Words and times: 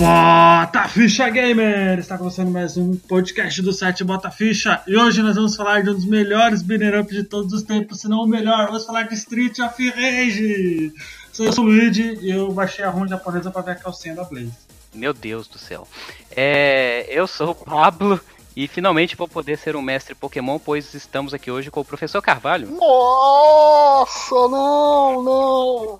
Bota 0.00 0.88
Ficha 0.88 1.28
Gamer! 1.28 1.98
Está 1.98 2.16
começando 2.16 2.50
mais 2.50 2.74
um 2.78 2.96
podcast 2.96 3.60
do 3.60 3.70
site 3.70 4.02
Bota 4.02 4.30
Ficha 4.30 4.82
e 4.86 4.96
hoje 4.96 5.20
nós 5.20 5.36
vamos 5.36 5.54
falar 5.54 5.82
de 5.82 5.90
um 5.90 5.94
dos 5.94 6.06
melhores 6.06 6.62
beat'em 6.62 6.98
up 6.98 7.12
de 7.12 7.22
todos 7.22 7.52
os 7.52 7.62
tempos, 7.62 8.00
se 8.00 8.08
não 8.08 8.22
o 8.22 8.26
melhor. 8.26 8.68
Vamos 8.68 8.86
falar 8.86 9.02
de 9.02 9.14
Street 9.14 9.58
of 9.58 9.90
Rage! 9.90 10.90
Eu 11.38 11.52
sou 11.52 11.64
o 11.64 11.66
Luigi 11.66 12.18
e 12.22 12.30
eu 12.30 12.50
baixei 12.50 12.82
a 12.82 12.88
ROM 12.88 13.06
japonesa 13.06 13.50
para 13.50 13.60
ver 13.60 13.72
a 13.72 13.74
calcinha 13.74 14.14
da 14.14 14.24
Blaze. 14.24 14.54
Meu 14.94 15.12
Deus 15.12 15.46
do 15.46 15.58
céu. 15.58 15.86
É, 16.34 17.04
eu 17.10 17.26
sou 17.26 17.50
o 17.50 17.54
Pablo 17.54 18.18
e 18.56 18.66
finalmente 18.66 19.16
vou 19.16 19.28
poder 19.28 19.58
ser 19.58 19.76
um 19.76 19.82
mestre 19.82 20.14
Pokémon, 20.14 20.58
pois 20.58 20.94
estamos 20.94 21.34
aqui 21.34 21.50
hoje 21.50 21.70
com 21.70 21.80
o 21.80 21.84
professor 21.84 22.22
Carvalho. 22.22 22.70
Nossa, 22.70 24.34
não, 24.48 25.22
não. 25.22 25.98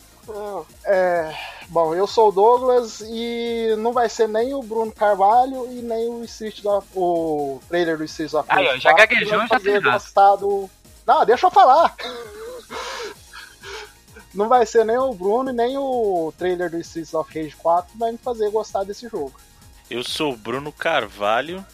É, 0.86 1.34
bom, 1.70 1.94
eu 1.94 2.06
sou 2.06 2.28
o 2.28 2.32
Douglas 2.32 3.00
e 3.00 3.74
não 3.78 3.92
vai 3.92 4.08
ser 4.08 4.28
nem 4.28 4.52
o 4.52 4.62
Bruno 4.62 4.92
Carvalho 4.92 5.66
e 5.70 5.80
nem 5.80 6.08
o 6.08 6.24
Street 6.24 6.62
da, 6.62 6.82
o 6.94 7.60
trailer 7.68 7.96
do 7.96 8.04
Street 8.04 8.34
of 8.34 8.46
Aí, 8.48 8.68
ó, 8.68 8.76
já 8.76 8.92
gaguejou, 8.92 9.46
já 9.46 9.60
fez 9.60 9.82
gostado. 9.82 10.68
Não, 11.06 11.24
deixa 11.24 11.46
eu 11.46 11.50
falar. 11.50 11.94
não 14.34 14.48
vai 14.48 14.66
ser 14.66 14.84
nem 14.84 14.98
o 14.98 15.14
Bruno 15.14 15.52
nem 15.52 15.78
o 15.78 16.32
trailer 16.36 16.70
do 16.70 16.78
Streets 16.78 17.14
of 17.14 17.32
Rage 17.32 17.56
4 17.56 17.92
que 17.92 17.98
vai 17.98 18.12
me 18.12 18.18
fazer 18.18 18.50
gostar 18.50 18.84
desse 18.84 19.08
jogo. 19.08 19.32
Eu 19.88 20.04
sou 20.04 20.34
o 20.34 20.36
Bruno 20.36 20.72
Carvalho 20.72 21.64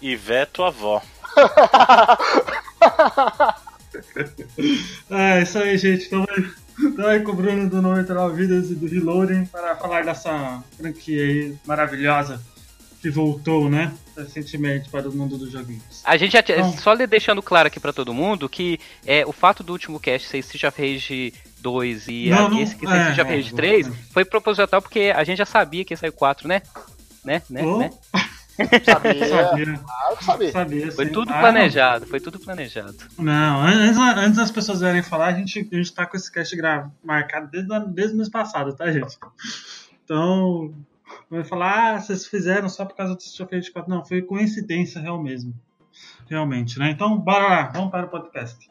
e 0.00 0.16
veto 0.16 0.62
a 0.62 0.68
avó. 0.68 1.02
é 5.10 5.42
isso 5.42 5.58
aí, 5.58 5.76
gente. 5.78 6.06
Então 6.06 6.24
vai. 6.24 6.50
Então 6.80 7.06
aí 7.06 7.20
com 7.20 7.32
o 7.32 7.34
Bruno 7.34 7.68
do 7.68 7.82
99 7.82 8.42
Vidas 8.42 8.70
e 8.70 8.74
do 8.74 8.86
Reloading 8.86 9.44
para 9.46 9.76
falar 9.76 10.04
dessa 10.04 10.62
franquia 10.76 11.22
aí 11.22 11.54
maravilhosa 11.66 12.40
que 13.02 13.10
voltou, 13.10 13.68
né? 13.68 13.92
Recentemente 14.16 14.88
para 14.88 15.08
o 15.08 15.12
mundo 15.12 15.36
dos 15.36 15.50
joguinhos. 15.50 16.02
A 16.04 16.16
gente 16.16 16.32
já 16.32 16.38
então, 16.38 16.72
só 16.78 16.94
deixando 16.94 17.42
claro 17.42 17.66
aqui 17.66 17.80
para 17.80 17.92
todo 17.92 18.14
mundo 18.14 18.48
que 18.48 18.78
é, 19.04 19.26
o 19.26 19.32
fato 19.32 19.64
do 19.64 19.72
último 19.72 19.98
cast 19.98 20.28
ser 20.28 20.38
Street 20.38 20.64
of 20.64 20.80
Rage 20.80 21.34
2 21.60 22.08
e 22.08 22.30
não, 22.30 22.50
não, 22.50 22.62
esse 22.62 22.76
que 22.76 22.86
é, 22.86 23.10
Street 23.10 23.18
of 23.18 23.36
Rage 23.36 23.54
3 23.54 23.88
é, 23.88 23.90
foi 24.12 24.24
proposital 24.24 24.80
porque 24.80 25.12
a 25.14 25.24
gente 25.24 25.38
já 25.38 25.46
sabia 25.46 25.84
que 25.84 25.92
ia 25.92 25.96
sair 25.98 26.12
4, 26.12 26.46
né? 26.46 26.62
Né? 27.24 27.42
Né? 27.50 27.62
Oh. 27.64 27.78
né? 27.78 27.90
Sabia. 28.84 29.28
sabia. 29.28 29.78
Claro 29.78 30.16
que 30.16 30.24
sabia. 30.24 30.52
sabia 30.52 30.92
foi 30.92 31.06
tudo 31.08 31.32
planejado, 31.32 32.04
ah, 32.04 32.08
foi 32.08 32.20
tudo 32.20 32.38
planejado. 32.38 32.96
Não, 33.18 33.60
antes, 33.60 33.98
antes 33.98 34.36
das 34.36 34.50
pessoas 34.50 34.80
verem 34.80 35.02
falar, 35.02 35.26
a 35.26 35.32
gente, 35.32 35.68
a 35.72 35.76
gente 35.76 35.92
tá 35.92 36.06
com 36.06 36.16
esse 36.16 36.30
cast 36.30 36.54
grave, 36.56 36.90
marcado 37.02 37.48
desde, 37.50 37.68
desde 37.88 38.14
o 38.14 38.16
mês 38.16 38.28
passado, 38.28 38.74
tá, 38.74 38.90
gente? 38.90 39.18
Então, 40.04 40.74
vai 41.30 41.44
falar, 41.44 41.94
ah, 41.94 42.00
vocês 42.00 42.26
fizeram 42.26 42.68
só 42.68 42.84
por 42.84 42.96
causa 42.96 43.14
do 43.14 43.20
Street 43.20 43.70
4. 43.70 43.90
Não, 43.90 44.04
foi 44.04 44.22
coincidência 44.22 45.00
real 45.00 45.22
mesmo. 45.22 45.54
Realmente, 46.28 46.78
né? 46.78 46.90
Então, 46.90 47.18
bora 47.18 47.48
lá, 47.48 47.62
vamos 47.68 47.90
para 47.90 48.06
o 48.06 48.08
podcast. 48.08 48.70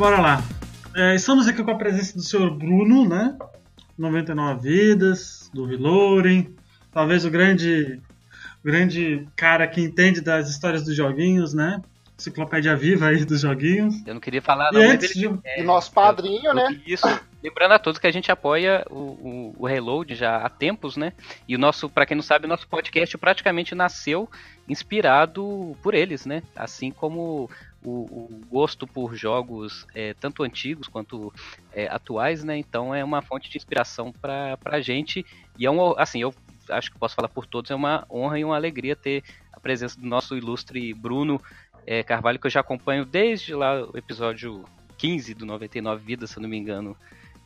Bora 0.00 0.18
lá. 0.18 0.42
É, 0.96 1.14
estamos 1.14 1.46
aqui 1.46 1.62
com 1.62 1.72
a 1.72 1.74
presença 1.74 2.14
do 2.14 2.22
senhor 2.22 2.50
Bruno, 2.56 3.06
né? 3.06 3.36
99 3.98 4.62
Vidas, 4.62 5.50
do 5.52 5.66
Viloren, 5.66 6.54
talvez 6.90 7.26
o 7.26 7.30
grande, 7.30 8.00
grande 8.64 9.28
cara 9.36 9.68
que 9.68 9.78
entende 9.78 10.22
das 10.22 10.48
histórias 10.48 10.82
dos 10.82 10.96
joguinhos, 10.96 11.52
né? 11.52 11.82
Enciclopédia 12.18 12.74
viva 12.74 13.08
aí 13.08 13.26
dos 13.26 13.42
joguinhos. 13.42 13.94
Eu 14.06 14.14
não 14.14 14.22
queria 14.22 14.40
falar, 14.40 14.72
não, 14.72 14.80
e 14.80 14.86
antes 14.86 15.12
de... 15.12 15.30
é, 15.44 15.62
nosso 15.62 15.92
padrinho, 15.92 16.46
eu, 16.46 16.54
né? 16.54 16.80
Isso. 16.86 17.06
Lembrando 17.42 17.72
a 17.72 17.78
todos 17.78 17.98
que 17.98 18.06
a 18.06 18.10
gente 18.10 18.32
apoia 18.32 18.86
o, 18.90 18.94
o, 18.94 19.54
o, 19.58 19.66
Reload 19.66 20.14
já 20.14 20.38
há 20.38 20.48
tempos, 20.48 20.96
né? 20.96 21.12
E 21.46 21.54
o 21.54 21.58
nosso, 21.58 21.90
para 21.90 22.06
quem 22.06 22.14
não 22.14 22.22
sabe, 22.22 22.46
o 22.46 22.48
nosso 22.48 22.66
podcast 22.66 23.18
praticamente 23.18 23.74
nasceu 23.74 24.30
inspirado 24.66 25.76
por 25.82 25.92
eles, 25.92 26.24
né? 26.24 26.42
Assim 26.56 26.90
como 26.90 27.50
o, 27.84 27.90
o 27.90 28.40
gosto 28.50 28.86
por 28.86 29.14
jogos 29.14 29.86
é, 29.94 30.14
tanto 30.14 30.42
antigos 30.42 30.88
quanto 30.88 31.32
é, 31.72 31.86
atuais, 31.88 32.44
né? 32.44 32.56
Então 32.56 32.94
é 32.94 33.02
uma 33.02 33.22
fonte 33.22 33.50
de 33.50 33.56
inspiração 33.56 34.12
para 34.12 34.58
a 34.64 34.80
gente. 34.80 35.24
E 35.58 35.66
é 35.66 35.70
um, 35.70 35.98
assim, 35.98 36.20
eu 36.20 36.34
acho 36.68 36.90
que 36.90 36.98
posso 36.98 37.14
falar 37.14 37.28
por 37.28 37.46
todos, 37.46 37.70
é 37.70 37.74
uma 37.74 38.06
honra 38.10 38.38
e 38.38 38.44
uma 38.44 38.56
alegria 38.56 38.94
ter 38.94 39.24
a 39.52 39.58
presença 39.58 39.98
do 39.98 40.06
nosso 40.06 40.36
ilustre 40.36 40.92
Bruno 40.94 41.40
é, 41.86 42.02
Carvalho, 42.02 42.38
que 42.38 42.46
eu 42.46 42.50
já 42.50 42.60
acompanho 42.60 43.04
desde 43.04 43.54
lá 43.54 43.82
o 43.82 43.96
episódio 43.96 44.64
15 44.98 45.34
do 45.34 45.46
99 45.46 46.04
Vidas, 46.04 46.30
se 46.30 46.38
eu 46.38 46.42
não 46.42 46.48
me 46.48 46.56
engano, 46.56 46.96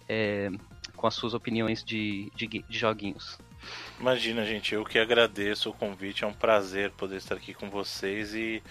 é, 0.09 0.50
com 0.97 1.06
as 1.06 1.15
suas 1.15 1.34
opiniões 1.34 1.84
de, 1.84 2.31
de, 2.34 2.47
de 2.47 2.78
joguinhos. 2.78 3.39
Imagina, 4.01 4.45
gente, 4.45 4.75
eu 4.75 4.85
que 4.85 4.99
agradeço 4.99 5.71
o 5.71 5.75
convite, 5.75 6.25
é 6.25 6.27
um 6.27 6.33
prazer 6.33 6.91
poder 6.93 7.17
estar 7.17 7.35
aqui 7.35 7.55
com 7.55 7.71
vocês 7.71 8.35
e 8.35 8.63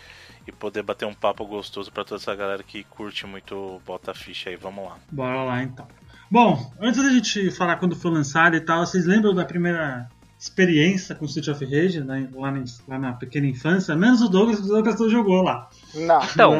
e 0.47 0.51
poder 0.51 0.83
bater 0.83 1.05
um 1.05 1.13
papo 1.13 1.45
gostoso 1.45 1.91
para 1.91 2.03
toda 2.03 2.21
essa 2.21 2.35
galera 2.35 2.63
que 2.63 2.83
curte 2.83 3.25
muito 3.25 3.81
Bota 3.85 4.13
Ficha 4.13 4.49
aí. 4.49 4.55
Vamos 4.55 4.85
lá. 4.85 4.97
Bora 5.11 5.43
lá 5.43 5.63
então. 5.63 5.87
Bom, 6.29 6.73
antes 6.79 7.01
da 7.01 7.09
gente 7.09 7.51
falar 7.51 7.77
quando 7.77 7.95
foi 7.95 8.11
lançado 8.11 8.55
e 8.55 8.61
tal, 8.61 8.85
vocês 8.85 9.05
lembram 9.05 9.33
da 9.33 9.45
primeira 9.45 10.09
experiência 10.43 11.15
com 11.15 11.23
Street 11.23 11.47
of 11.47 11.63
Rage 11.63 12.01
né, 12.01 12.27
lá, 12.33 12.51
na, 12.51 12.63
lá, 12.85 12.99
na 12.99 13.13
pequena 13.13 13.47
infância? 13.47 13.95
Menos 13.95 14.21
o 14.21 14.27
Douglas, 14.27 14.59
o 14.59 14.67
Douglas 14.67 14.99
não 14.99 15.09
jogou 15.09 15.41
lá. 15.41 15.69
Não. 15.95 16.21
Então, 16.21 16.53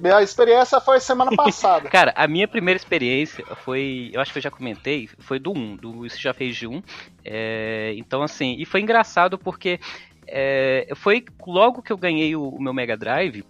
minha 0.00 0.22
experiência 0.22 0.80
foi 0.80 1.00
semana 1.00 1.32
passada. 1.34 1.88
Cara, 1.90 2.14
a 2.16 2.28
minha 2.28 2.46
primeira 2.46 2.78
experiência 2.78 3.44
foi, 3.64 4.10
eu 4.14 4.20
acho 4.20 4.32
que 4.32 4.38
eu 4.38 4.42
já 4.42 4.50
comentei, 4.50 5.08
foi 5.18 5.40
do 5.40 5.50
1, 5.50 5.76
do 5.76 6.06
Street 6.06 6.32
of 6.32 6.46
Rage 6.46 6.66
1. 6.68 6.82
É, 7.24 7.94
então, 7.96 8.22
assim, 8.22 8.54
e 8.60 8.64
foi 8.64 8.80
engraçado 8.80 9.36
porque 9.36 9.80
é, 10.28 10.86
foi 10.94 11.24
logo 11.44 11.82
que 11.82 11.92
eu 11.92 11.96
ganhei 11.96 12.36
o, 12.36 12.48
o 12.48 12.62
meu 12.62 12.72
Mega 12.72 12.96
Drive, 12.96 13.44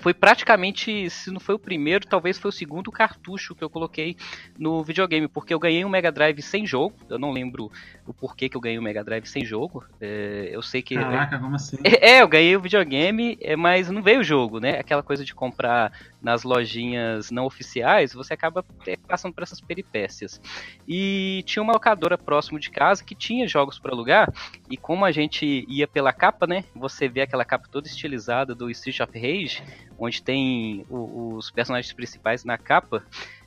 foi 0.00 0.14
praticamente, 0.14 1.10
se 1.10 1.30
não 1.30 1.40
foi 1.40 1.54
o 1.54 1.58
primeiro, 1.58 2.06
talvez 2.06 2.38
foi 2.38 2.48
o 2.48 2.52
segundo 2.52 2.90
cartucho 2.90 3.54
que 3.54 3.62
eu 3.62 3.70
coloquei 3.70 4.16
no 4.58 4.82
videogame, 4.82 5.28
porque 5.28 5.52
eu 5.52 5.58
ganhei 5.58 5.84
um 5.84 5.88
Mega 5.88 6.10
Drive 6.10 6.40
sem 6.40 6.66
jogo, 6.66 6.94
eu 7.08 7.18
não 7.18 7.32
lembro 7.32 7.70
o 8.06 8.14
porquê 8.14 8.48
que 8.48 8.56
eu 8.56 8.60
ganhei 8.60 8.78
um 8.78 8.82
Mega 8.82 9.04
Drive 9.04 9.26
sem 9.26 9.44
jogo, 9.44 9.84
é, 10.00 10.48
eu 10.52 10.62
sei 10.62 10.82
que... 10.82 10.94
Caraca, 10.94 11.38
como 11.38 11.56
assim? 11.56 11.76
É, 12.00 12.22
eu 12.22 12.28
ganhei 12.28 12.56
o 12.56 12.60
videogame, 12.60 13.36
é, 13.40 13.56
mas 13.56 13.90
não 13.90 14.02
veio 14.02 14.20
o 14.20 14.24
jogo, 14.24 14.60
né, 14.60 14.78
aquela 14.78 15.02
coisa 15.02 15.24
de 15.24 15.34
comprar 15.34 15.92
nas 16.20 16.42
lojinhas 16.42 17.30
não 17.30 17.46
oficiais, 17.46 18.12
você 18.12 18.34
acaba 18.34 18.64
passando 19.06 19.32
por 19.32 19.42
essas 19.42 19.60
peripécias. 19.60 20.40
E 20.86 21.42
tinha 21.46 21.62
uma 21.62 21.72
locadora 21.72 22.18
próximo 22.18 22.58
de 22.58 22.70
casa 22.70 23.04
que 23.04 23.14
tinha 23.14 23.46
jogos 23.46 23.78
para 23.78 23.92
alugar, 23.92 24.32
e 24.68 24.76
como 24.76 25.04
a 25.04 25.12
gente 25.12 25.64
ia 25.68 25.86
pela 25.86 26.12
capa, 26.12 26.46
né, 26.46 26.64
você 26.74 27.08
vê 27.08 27.22
aquela 27.22 27.44
capa 27.44 27.68
toda 27.70 27.86
estilizada 27.86 28.54
do 28.54 28.70
Street 28.70 29.00
of 29.00 29.12
Rage, 29.18 29.62
onde 29.98 30.22
tem 30.22 30.84
o, 30.88 31.36
os 31.36 31.50
personagens 31.50 31.92
principais 31.92 32.44
na 32.44 32.58
capa, 32.58 33.04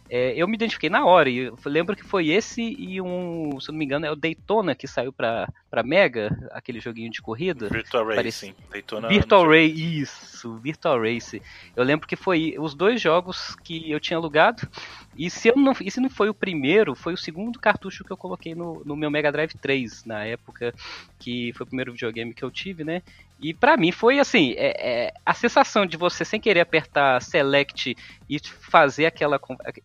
é, 0.10 0.34
eu 0.36 0.46
me 0.46 0.56
identifiquei 0.56 0.90
na 0.90 1.06
hora. 1.06 1.30
E 1.30 1.50
lembro 1.66 1.96
que 1.96 2.04
foi 2.04 2.28
esse 2.28 2.62
e 2.62 3.02
um, 3.02 3.58
se 3.62 3.72
não 3.72 3.78
me 3.78 3.86
engano, 3.86 4.06
é 4.06 4.12
o 4.12 4.16
Daytona 4.16 4.76
que 4.76 4.86
saiu 4.86 5.14
pra, 5.14 5.48
pra 5.72 5.84
Mega, 5.84 6.38
aquele 6.52 6.82
joguinho 6.82 7.10
de 7.10 7.22
corrida. 7.22 7.70
Virtual 7.70 8.06
Racing. 8.06 8.54
Daytona 8.70 9.08
Virtual 9.08 9.48
Race, 9.48 10.02
isso, 10.02 10.58
Virtual 10.58 11.02
Race. 11.02 11.42
Eu 11.74 11.84
lembro 11.86 12.06
que 12.06 12.18
foi 12.18 12.56
os 12.60 12.76
dois 12.76 13.00
jogos 13.00 13.56
que 13.64 13.90
eu 13.90 13.98
tinha 13.98 14.18
alugado. 14.18 14.68
E 15.16 15.30
se, 15.30 15.48
eu 15.48 15.56
não, 15.56 15.74
e 15.80 15.90
se 15.90 16.02
não 16.02 16.10
foi 16.10 16.30
o 16.30 16.34
primeiro, 16.34 16.94
foi 16.94 17.14
o 17.14 17.18
segundo 17.18 17.58
cartucho 17.58 18.04
que 18.04 18.12
eu 18.12 18.18
coloquei 18.18 18.54
no, 18.54 18.84
no 18.86 18.98
meu 18.98 19.10
Mega 19.10 19.32
Drive 19.32 19.54
3, 19.54 20.04
na 20.04 20.26
época 20.26 20.74
que 21.18 21.54
foi 21.54 21.64
o 21.64 21.68
primeiro 21.68 21.94
videogame 21.94 22.34
que 22.34 22.44
eu 22.44 22.52
tive, 22.52 22.84
né? 22.84 23.02
E 23.42 23.56
para 23.56 23.76
mim 23.76 23.92
foi 23.92 24.20
assim, 24.20 24.54
é, 24.56 24.76
é, 24.78 25.14
a 25.26 25.34
sensação 25.34 25.84
de 25.84 25.98
você 25.98 26.24
sem 26.24 26.40
querer 26.40 26.60
apertar 26.60 27.20
select 27.24 27.98
e 28.30 28.40
fazer 28.40 29.08
aquela 29.08 29.40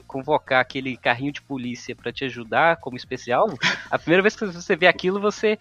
convocar 0.06 0.60
aquele 0.60 0.94
carrinho 0.94 1.32
de 1.32 1.40
polícia 1.40 1.96
para 1.96 2.12
te 2.12 2.24
ajudar 2.26 2.76
como 2.76 2.98
especial. 2.98 3.48
A 3.90 3.98
primeira 3.98 4.22
vez 4.22 4.36
que 4.36 4.44
você 4.44 4.76
vê 4.76 4.86
aquilo, 4.86 5.18
você, 5.18 5.58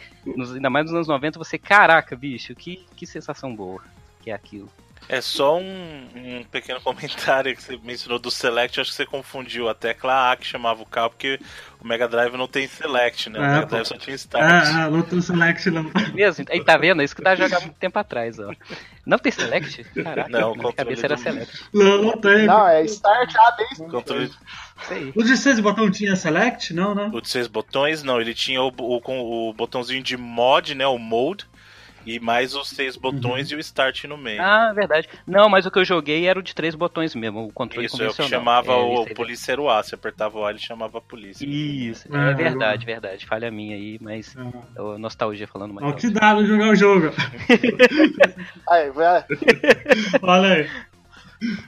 ainda 0.54 0.70
mais 0.70 0.86
nos 0.86 0.96
anos 0.96 1.08
90, 1.08 1.40
você, 1.40 1.58
caraca, 1.58 2.16
bicho, 2.16 2.56
que, 2.56 2.86
que 2.96 3.06
sensação 3.06 3.56
boa 3.56 3.82
que 4.22 4.32
é 4.32 4.34
aquilo. 4.34 4.70
É 5.08 5.22
só 5.22 5.58
um, 5.58 6.08
um, 6.16 6.44
pequeno 6.52 6.82
comentário 6.82 7.56
que 7.56 7.62
você 7.62 7.78
mencionou 7.84 8.18
do 8.20 8.32
Select, 8.32 8.80
acho 8.80 8.90
que 8.90 8.96
você 8.96 9.06
confundiu 9.06 9.70
a 9.70 9.74
tecla 9.74 10.32
A 10.32 10.36
que 10.36 10.46
chamava 10.46 10.82
o 10.82 10.86
carro, 10.86 11.12
porque 11.12 11.40
o 11.80 11.88
Mega 11.88 12.08
Drive 12.08 12.36
não 12.36 12.48
tem 12.48 12.68
Select, 12.68 13.30
né? 13.30 13.40
O 13.40 13.44
é, 13.44 13.48
Mega 13.48 13.66
Drive 13.68 13.86
só 13.86 13.98
tinha 13.98 14.16
Start. 14.16 14.44
Ah, 14.44 14.86
ah 14.86 14.90
não 14.90 15.04
tem 15.04 15.22
Select 15.22 15.70
não. 15.70 15.92
Mesmo, 16.14 16.46
aí 16.50 16.64
tá 16.64 16.78
vendo? 16.78 17.04
Isso 17.04 17.16
que 17.16 17.22
tá 17.22 17.36
jogando 17.36 17.62
muito 17.62 17.78
tempo 17.78 18.00
atrás, 18.00 18.40
ó. 18.40 18.52
Não 19.06 19.20
tem 19.20 19.32
Select? 19.32 19.84
Caraca, 19.84 20.30
não, 20.30 20.56
na 20.56 20.74
cabeça 20.74 21.06
era 21.06 21.18
Select. 21.18 21.64
Não, 21.72 22.02
não 22.02 22.18
tem. 22.18 22.48
Não, 22.48 22.68
é 22.68 22.84
Start 22.86 23.36
A 23.36 23.52
desde 23.52 23.92
controle... 23.92 24.32
O 25.16 25.24
de 25.24 25.38
6 25.38 25.60
botões 25.62 25.98
tinha 25.98 26.16
Select? 26.16 26.74
Não, 26.74 26.94
não. 26.94 27.10
O 27.10 27.22
de 27.22 27.30
6 27.30 27.48
botões, 27.48 28.04
não. 28.04 28.20
Ele 28.20 28.34
tinha 28.34 28.62
o, 28.62 28.74
o, 28.78 29.50
o 29.50 29.54
botãozinho 29.54 30.04
de 30.04 30.18
mod, 30.18 30.76
né? 30.76 30.86
O 30.86 30.98
Mode 30.98 31.48
e 32.06 32.20
mais 32.20 32.56
os 32.56 32.70
seis 32.70 32.96
botões 32.96 33.50
uhum. 33.50 33.56
e 33.56 33.58
o 33.58 33.60
start 33.60 34.06
no 34.06 34.18
meio. 34.18 34.42
Ah, 34.42 34.74
verdade. 34.74 35.10
Não, 35.26 35.50
mas 35.50 35.66
o 35.66 35.72
que 35.72 35.80
eu 35.80 35.86
joguei 35.86 36.28
era 36.28 36.40
o 36.40 36.44
de 36.44 36.54
três 36.54 36.76
botões 36.76 37.16
mesmo, 37.16 37.46
o 37.46 37.52
controle 37.52 37.88
Isso, 37.88 37.98
convencional. 37.98 38.28
Isso, 38.28 38.36
chamava 38.36 38.74
é, 38.74 38.76
o 38.76 39.06
polícia 39.14 39.52
era 39.54 39.62
o 39.62 39.70
A, 39.70 39.82
você 39.82 39.96
apertava 39.96 40.38
o 40.38 40.46
A, 40.46 40.50
ele 40.50 40.60
chamava 40.60 40.98
a 40.98 41.02
polícia. 41.02 41.46
Isso, 41.46 42.08
é, 42.16 42.32
é 42.32 42.34
verdade, 42.34 42.86
verdade. 42.86 43.26
Falha 43.26 43.50
minha 43.52 43.76
aí, 43.76 43.98
mas 44.02 44.36
é. 44.36 44.98
nostalgia 44.98 45.48
falando 45.48 45.74
mais. 45.74 45.88
Olha 45.88 45.96
que 45.96 46.10
dado 46.10 46.46
jogar 46.46 46.70
o 46.70 46.76
jogo. 46.76 47.12
aí, 48.70 48.90
vai. 48.92 49.26
Olha 50.22 50.54
aí. 50.54 50.70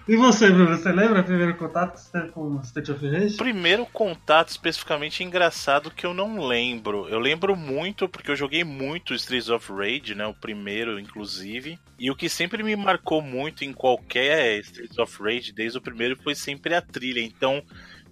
E 0.08 0.16
você, 0.16 0.50
Bruno, 0.50 0.78
você 0.78 0.92
lembra 0.92 1.22
o 1.22 1.24
primeiro 1.24 1.56
contato 1.56 1.94
que 1.94 2.00
você 2.00 2.12
teve 2.12 2.32
com 2.32 2.56
o 2.56 2.62
State 2.62 2.92
of 2.92 3.08
Rage? 3.08 3.38
Primeiro 3.38 3.86
contato 3.86 4.50
especificamente 4.50 5.24
engraçado 5.24 5.92
que 5.92 6.06
eu 6.06 6.14
não 6.14 6.46
lembro. 6.46 7.08
Eu 7.10 7.20
lembro 7.20 7.56
muito 7.56 8.08
porque 8.08 8.32
eu 8.32 8.36
joguei 8.36 8.64
muito 8.64 9.14
Streets 9.14 9.50
of 9.50 9.72
Rage, 9.72 10.16
né? 10.16 10.26
O 10.26 10.34
primeiro, 10.34 11.00
inclusive. 11.00 11.80
E 12.00 12.10
o 12.12 12.16
que 12.16 12.30
sempre 12.30 12.64
me 12.64 12.76
marcou 12.76 13.22
muito 13.22 13.64
em 13.64 13.74
qualquer 13.74 14.60
Streets 14.60 14.98
of 14.98 15.22
Rage, 15.22 15.52
desde 15.52 15.78
o 15.78 15.82
primeiro, 15.82 16.16
foi 16.22 16.36
sempre 16.36 16.74
a 16.74 16.82
trilha. 16.82 17.22
Então, 17.22 17.64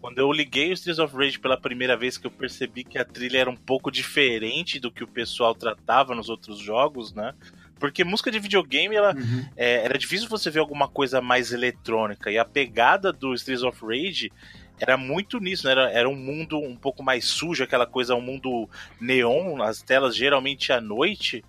quando 0.01 0.19
eu 0.19 0.31
liguei 0.31 0.69
o 0.69 0.73
Streets 0.73 0.99
of 0.99 1.15
Rage 1.15 1.39
pela 1.39 1.59
primeira 1.59 1.97
vez, 1.97 2.17
que 2.17 2.27
eu 2.27 2.31
percebi 2.31 2.83
que 2.83 2.97
a 2.97 3.05
trilha 3.05 3.39
era 3.39 3.49
um 3.49 3.55
pouco 3.55 3.89
diferente 3.89 4.79
do 4.79 4.91
que 4.91 5.03
o 5.03 5.07
pessoal 5.07 5.55
tratava 5.55 6.13
nos 6.13 6.29
outros 6.29 6.59
jogos, 6.59 7.13
né? 7.13 7.33
Porque 7.79 8.03
música 8.03 8.31
de 8.31 8.39
videogame, 8.39 8.95
ela, 8.95 9.13
uhum. 9.13 9.45
é, 9.55 9.85
era 9.85 9.97
difícil 9.97 10.29
você 10.29 10.49
ver 10.49 10.59
alguma 10.59 10.87
coisa 10.87 11.21
mais 11.21 11.51
eletrônica. 11.51 12.31
E 12.31 12.37
a 12.37 12.45
pegada 12.45 13.11
do 13.11 13.33
Streets 13.33 13.63
of 13.63 13.79
Rage 13.85 14.31
era 14.79 14.97
muito 14.97 15.39
nisso, 15.39 15.65
né? 15.65 15.71
Era, 15.71 15.91
era 15.91 16.09
um 16.09 16.15
mundo 16.15 16.59
um 16.59 16.75
pouco 16.75 17.03
mais 17.03 17.25
sujo, 17.25 17.63
aquela 17.63 17.85
coisa, 17.85 18.15
um 18.15 18.21
mundo 18.21 18.69
neon, 18.99 19.61
as 19.61 19.81
telas 19.81 20.15
geralmente 20.15 20.71
à 20.71 20.81
noite. 20.81 21.43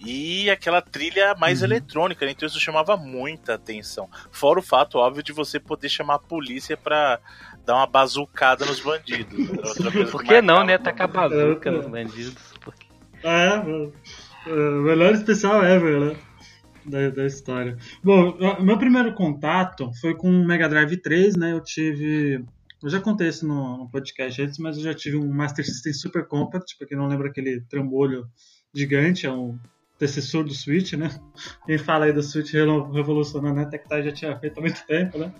E 0.00 0.48
aquela 0.48 0.80
trilha 0.80 1.34
mais 1.34 1.60
uhum. 1.60 1.66
eletrônica, 1.66 2.24
né? 2.24 2.30
então 2.30 2.46
isso 2.46 2.60
chamava 2.60 2.96
muita 2.96 3.54
atenção. 3.54 4.08
Fora 4.30 4.60
o 4.60 4.62
fato, 4.62 4.98
óbvio, 4.98 5.24
de 5.24 5.32
você 5.32 5.58
poder 5.58 5.88
chamar 5.88 6.14
a 6.14 6.18
polícia 6.20 6.76
pra 6.76 7.18
dar 7.64 7.74
uma 7.74 7.86
bazucada 7.86 8.64
nos 8.64 8.78
bandidos. 8.80 9.36
Por 10.10 10.22
que 10.22 10.40
não, 10.40 10.64
né? 10.64 10.78
Tacar 10.78 11.08
bazuca 11.08 11.70
nos 11.70 11.86
bandidos. 11.86 12.54
Porque... 12.60 12.86
É, 13.24 13.56
mano. 13.56 13.92
Uh, 14.48 14.82
melhor 14.82 15.12
especial 15.12 15.64
ever, 15.64 16.00
né? 16.00 16.16
Da, 16.84 17.10
da 17.10 17.26
história. 17.26 17.76
Bom, 18.02 18.36
meu 18.60 18.78
primeiro 18.78 19.12
contato 19.12 19.90
foi 20.00 20.14
com 20.14 20.30
o 20.30 20.46
Mega 20.46 20.68
Drive 20.68 20.96
3, 20.96 21.36
né? 21.36 21.52
Eu 21.52 21.60
tive. 21.60 22.44
Eu 22.82 22.88
já 22.88 23.00
contei 23.00 23.28
isso 23.28 23.46
no, 23.46 23.78
no 23.78 23.90
podcast 23.90 24.40
antes, 24.40 24.58
mas 24.58 24.76
eu 24.78 24.84
já 24.84 24.94
tive 24.94 25.16
um 25.16 25.28
Master 25.28 25.64
System 25.64 25.92
Super 25.92 26.26
Compact, 26.26 26.78
pra 26.78 26.86
quem 26.86 26.96
não 26.96 27.08
lembra 27.08 27.28
aquele 27.28 27.60
trambolho 27.62 28.26
gigante, 28.74 29.26
é 29.26 29.32
um 29.32 29.58
antecessor 29.96 30.44
do 30.44 30.54
Switch, 30.54 30.92
né? 30.92 31.10
Quem 31.66 31.76
fala 31.76 32.04
aí 32.04 32.12
do 32.12 32.22
Switch 32.22 32.52
revolucionando 32.52 33.60
a 33.60 33.66
Tectoy 33.66 34.04
já 34.04 34.12
tinha 34.12 34.38
feito 34.38 34.58
há 34.58 34.60
muito 34.60 34.86
tempo, 34.86 35.18
né? 35.18 35.34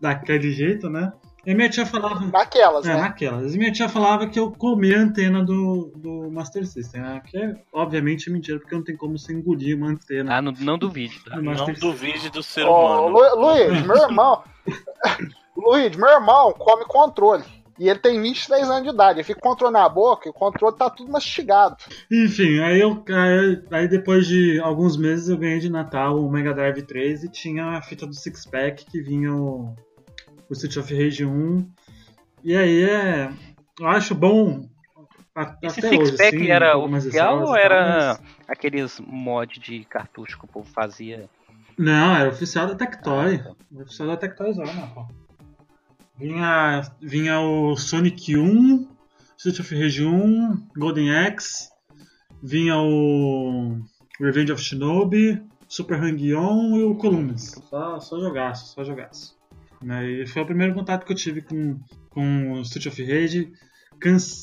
Daquele 0.00 0.50
jeito, 0.50 0.88
né? 0.88 1.12
E 1.46 1.54
minha 1.54 1.70
tia 1.70 1.86
falava. 1.86 2.26
Naquelas, 2.26 2.84
é, 2.84 2.94
né? 2.94 3.00
Naquelas. 3.02 3.54
E 3.54 3.58
minha 3.58 3.70
tia 3.70 3.88
falava 3.88 4.26
que 4.26 4.38
eu 4.38 4.50
comia 4.50 4.98
a 4.98 5.02
antena 5.02 5.44
do, 5.44 5.92
do 5.94 6.28
Master 6.28 6.66
System. 6.66 7.00
Né? 7.00 7.22
Que 7.24 7.38
é, 7.38 7.54
obviamente, 7.72 8.28
mentira, 8.28 8.58
porque 8.58 8.74
não 8.74 8.82
tem 8.82 8.96
como 8.96 9.16
você 9.16 9.32
engolir 9.32 9.76
uma 9.76 9.90
antena. 9.90 10.36
Ah, 10.36 10.42
não, 10.42 10.52
não 10.58 10.76
duvide, 10.76 11.20
tá? 11.24 11.36
Não 11.36 11.54
duvide 11.74 12.30
do 12.30 12.42
ser 12.42 12.64
humano. 12.64 13.08
Lu, 13.08 13.40
Luiz, 13.40 13.86
meu 13.86 13.96
irmão. 13.96 14.42
Luiz, 15.56 15.96
meu 15.96 16.08
irmão 16.08 16.52
come 16.52 16.84
controle. 16.84 17.44
E 17.78 17.88
ele 17.88 17.98
tem 17.98 18.20
23 18.20 18.68
anos 18.68 18.82
de 18.82 18.88
idade. 18.88 19.18
Ele 19.18 19.24
fica 19.24 19.40
com 19.40 19.48
o 19.48 19.52
controle 19.52 19.72
na 19.72 19.88
boca 19.88 20.28
e 20.28 20.30
o 20.30 20.34
controle 20.34 20.76
tá 20.76 20.90
tudo 20.90 21.12
mastigado. 21.12 21.76
Enfim, 22.10 22.58
aí 22.60 22.80
eu 22.80 23.04
aí, 23.08 23.62
aí, 23.70 23.88
depois 23.88 24.26
de 24.26 24.58
alguns 24.60 24.96
meses 24.96 25.28
eu 25.28 25.36
ganhei 25.36 25.58
de 25.58 25.68
Natal 25.68 26.18
o 26.18 26.30
Mega 26.30 26.54
Drive 26.54 26.82
3 26.82 27.24
e 27.24 27.28
tinha 27.28 27.76
a 27.76 27.82
fita 27.82 28.06
do 28.06 28.14
Six 28.14 28.46
Pack 28.46 28.86
que 28.86 29.00
vinha 29.00 29.32
o 29.32 29.74
o 30.48 30.52
Street 30.52 30.76
of 30.76 30.94
Rage 30.94 31.24
1. 31.24 31.70
E 32.44 32.56
aí 32.56 32.84
é. 32.84 33.32
Eu 33.78 33.88
acho 33.88 34.14
bom. 34.14 34.68
Esse 35.62 35.82
Six 35.82 36.12
Pack 36.12 36.36
assim, 36.36 36.48
era 36.48 36.78
um 36.78 36.84
oficial 36.96 37.42
ou 37.42 37.54
era 37.54 38.18
aqueles 38.48 38.98
mod 39.00 39.60
de 39.60 39.84
cartucho 39.84 40.38
que 40.38 40.46
o 40.46 40.48
povo 40.48 40.70
fazia? 40.72 41.28
Não, 41.76 42.16
era 42.16 42.30
oficial 42.30 42.66
da 42.66 42.74
Tectoy. 42.74 43.34
Ah, 43.34 43.54
tá. 43.54 43.82
Oficial 43.82 44.08
da 44.08 44.16
Tectoy 44.16 44.52
Zona, 44.54 44.86
pô. 44.94 45.06
Vinha, 46.18 46.80
vinha 47.02 47.38
o 47.40 47.76
Sonic 47.76 48.34
1, 48.34 48.88
Street 49.36 49.60
of 49.60 49.74
Rage 49.78 50.02
1, 50.02 50.68
Golden 50.74 51.14
Axe, 51.14 51.68
vinha 52.42 52.78
o 52.78 53.78
Revenge 54.18 54.52
of 54.52 54.62
Shinobi, 54.62 55.42
Super 55.68 56.02
Hang-On 56.02 56.78
e 56.78 56.84
o 56.84 56.94
Columns. 56.94 57.50
Só, 57.68 58.00
só 58.00 58.18
jogaço, 58.18 58.72
só 58.72 58.82
jogaço. 58.82 59.35
Né? 59.82 60.22
E 60.22 60.26
foi 60.26 60.42
o 60.42 60.46
primeiro 60.46 60.74
contato 60.74 61.04
que 61.04 61.12
eu 61.12 61.16
tive 61.16 61.42
com, 61.42 61.78
com 62.10 62.52
o 62.52 62.62
Street 62.62 62.86
of 62.86 63.04
Rage. 63.04 63.52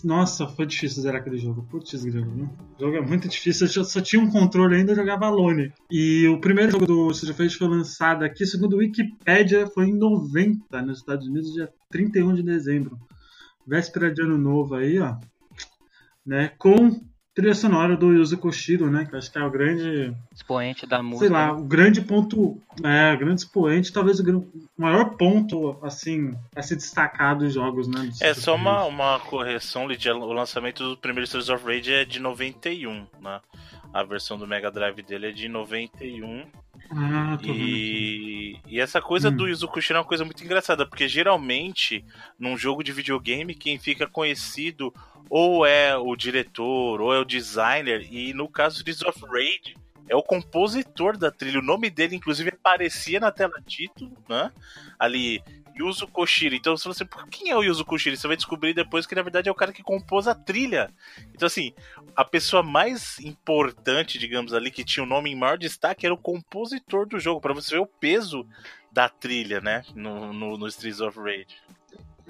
Nossa, 0.04 0.48
foi 0.48 0.66
difícil 0.66 1.04
zerar 1.04 1.22
aquele 1.22 1.38
jogo. 1.38 1.64
Putz, 1.70 2.04
grilo, 2.04 2.50
O 2.76 2.80
jogo 2.80 2.98
é 2.98 3.02
muito 3.02 3.28
difícil. 3.28 3.68
Eu 3.76 3.86
só 3.86 4.02
tinha 4.02 4.22
um 4.22 4.30
controle 4.30 4.76
ainda, 4.76 4.92
eu 4.92 4.96
jogava 4.96 5.28
Alone. 5.28 5.72
E 5.92 6.28
o 6.28 6.40
primeiro 6.40 6.72
jogo 6.72 6.86
do 6.86 7.12
Street 7.12 7.34
of 7.34 7.44
Rage 7.44 7.58
foi 7.58 7.68
lançado 7.68 8.24
aqui, 8.24 8.46
segundo 8.46 8.74
o 8.74 8.80
Wikipedia, 8.80 9.68
foi 9.68 9.86
em 9.86 9.94
90, 9.94 10.82
nos 10.82 11.00
Estados 11.00 11.28
Unidos, 11.28 11.54
dia 11.54 11.70
31 11.92 12.34
de 12.34 12.44
dezembro. 12.44 12.98
Véspera 13.66 14.12
de 14.12 14.22
ano 14.22 14.38
novo 14.38 14.76
aí, 14.76 15.00
ó. 15.00 15.16
Né? 16.26 16.52
Com 16.58 17.00
trilha 17.34 17.56
sonora 17.56 17.98
do 17.98 18.14
Yuzo 18.14 18.38
Koshiro, 18.38 18.90
né? 18.90 19.06
Que 19.06 19.16
acho 19.16 19.32
que 19.32 19.38
é 19.38 19.44
o 19.44 19.50
grande 19.50 20.14
expoente 20.34 20.86
da 20.86 21.02
música. 21.02 21.26
Sei 21.26 21.30
lá, 21.30 21.52
o 21.52 21.64
grande 21.64 22.02
ponto, 22.02 22.62
é, 22.84 23.14
o 23.14 23.18
grande 23.18 23.42
expoente, 23.42 23.92
talvez 23.92 24.20
o 24.20 24.46
maior 24.78 25.16
ponto 25.18 25.78
assim 25.82 26.36
a 26.56 26.62
se 26.62 26.76
destacar 26.76 27.38
dos 27.38 27.54
jogos, 27.54 27.88
né? 27.88 28.10
É 28.22 28.34
só 28.34 28.56
uma, 28.56 28.84
uma 28.86 29.20
correção, 29.20 29.88
Lidia, 29.88 30.16
o 30.16 30.34
lançamento 30.34 30.84
do 30.90 30.98
primeiro 30.98 31.26
Streets 31.26 31.50
of 31.50 31.66
Rage 31.66 31.92
é 31.92 32.06
de 32.06 32.20
91, 32.20 33.08
né? 33.22 33.40
A 33.94 34.04
versão 34.04 34.38
do 34.38 34.48
Mega 34.48 34.72
Drive 34.72 35.02
dele 35.04 35.28
é 35.28 35.32
de 35.32 35.48
91. 35.48 36.48
Ah, 36.90 37.38
e, 37.44 38.60
e 38.68 38.80
essa 38.80 39.02
coisa 39.02 39.30
hum. 39.30 39.36
do 39.36 39.48
Yuzo 39.48 39.68
Koshiro 39.68 39.98
é 39.98 40.02
uma 40.02 40.08
coisa 40.08 40.26
muito 40.26 40.44
engraçada, 40.44 40.86
porque 40.86 41.08
geralmente 41.08 42.04
num 42.40 42.58
jogo 42.58 42.84
de 42.84 42.92
videogame 42.92 43.56
quem 43.56 43.78
fica 43.78 44.08
conhecido 44.08 44.94
ou 45.30 45.66
é 45.66 45.96
o 45.96 46.16
diretor, 46.16 47.02
ou 47.02 47.14
é 47.14 47.20
o 47.20 47.26
designer, 47.26 48.08
e 48.12 48.34
no 48.34 48.48
caso 48.48 48.84
de 48.84 48.92
Streets 48.92 49.16
of 49.16 49.26
Rage, 49.32 49.76
é 50.08 50.16
o 50.16 50.24
compositor 50.24 51.18
da 51.18 51.32
trilha. 51.32 51.60
O 51.60 51.64
nome 51.64 51.90
dele, 51.90 52.16
inclusive, 52.16 52.50
aparecia 52.50 53.20
na 53.20 53.32
tela 53.32 53.62
título, 53.66 54.12
né? 54.28 54.52
Ali, 55.00 55.42
Yuzo 55.78 56.08
Koshiro. 56.08 56.56
Então, 56.56 56.78
se 56.78 56.86
você. 56.86 57.08
Quem 57.30 57.50
é 57.50 57.58
o 57.58 57.64
Yuzo 57.64 57.86
Koshiro? 57.86 58.16
Você 58.16 58.28
vai 58.28 58.36
descobrir 58.36 58.74
depois 58.74 59.06
que, 59.06 59.16
na 59.16 59.22
verdade, 59.22 59.50
é 59.50 59.52
o 59.52 59.56
cara 59.56 59.74
que 59.74 59.84
compôs 59.84 60.28
a 60.28 60.36
trilha. 60.36 60.94
Então, 61.34 61.48
assim, 61.48 61.74
a 62.16 62.24
pessoa 62.24 62.62
mais 62.62 63.20
importante, 63.20 64.20
digamos 64.20 64.54
ali, 64.54 64.72
que 64.72 64.84
tinha 64.84 65.04
o 65.04 65.06
um 65.06 65.10
nome 65.10 65.32
em 65.32 65.36
maior 65.36 65.58
destaque, 65.58 66.06
era 66.06 66.14
o 66.14 66.18
compositor 66.18 67.08
do 67.08 67.20
jogo, 67.20 67.42
para 67.42 67.54
você 67.54 67.76
ver 67.76 67.82
o 67.82 67.88
peso 67.88 68.48
da 68.92 69.10
trilha, 69.10 69.60
né? 69.60 69.84
No, 69.96 70.32
no, 70.32 70.58
no 70.58 70.68
Streets 70.68 71.02
of 71.02 71.20
Rage. 71.20 71.48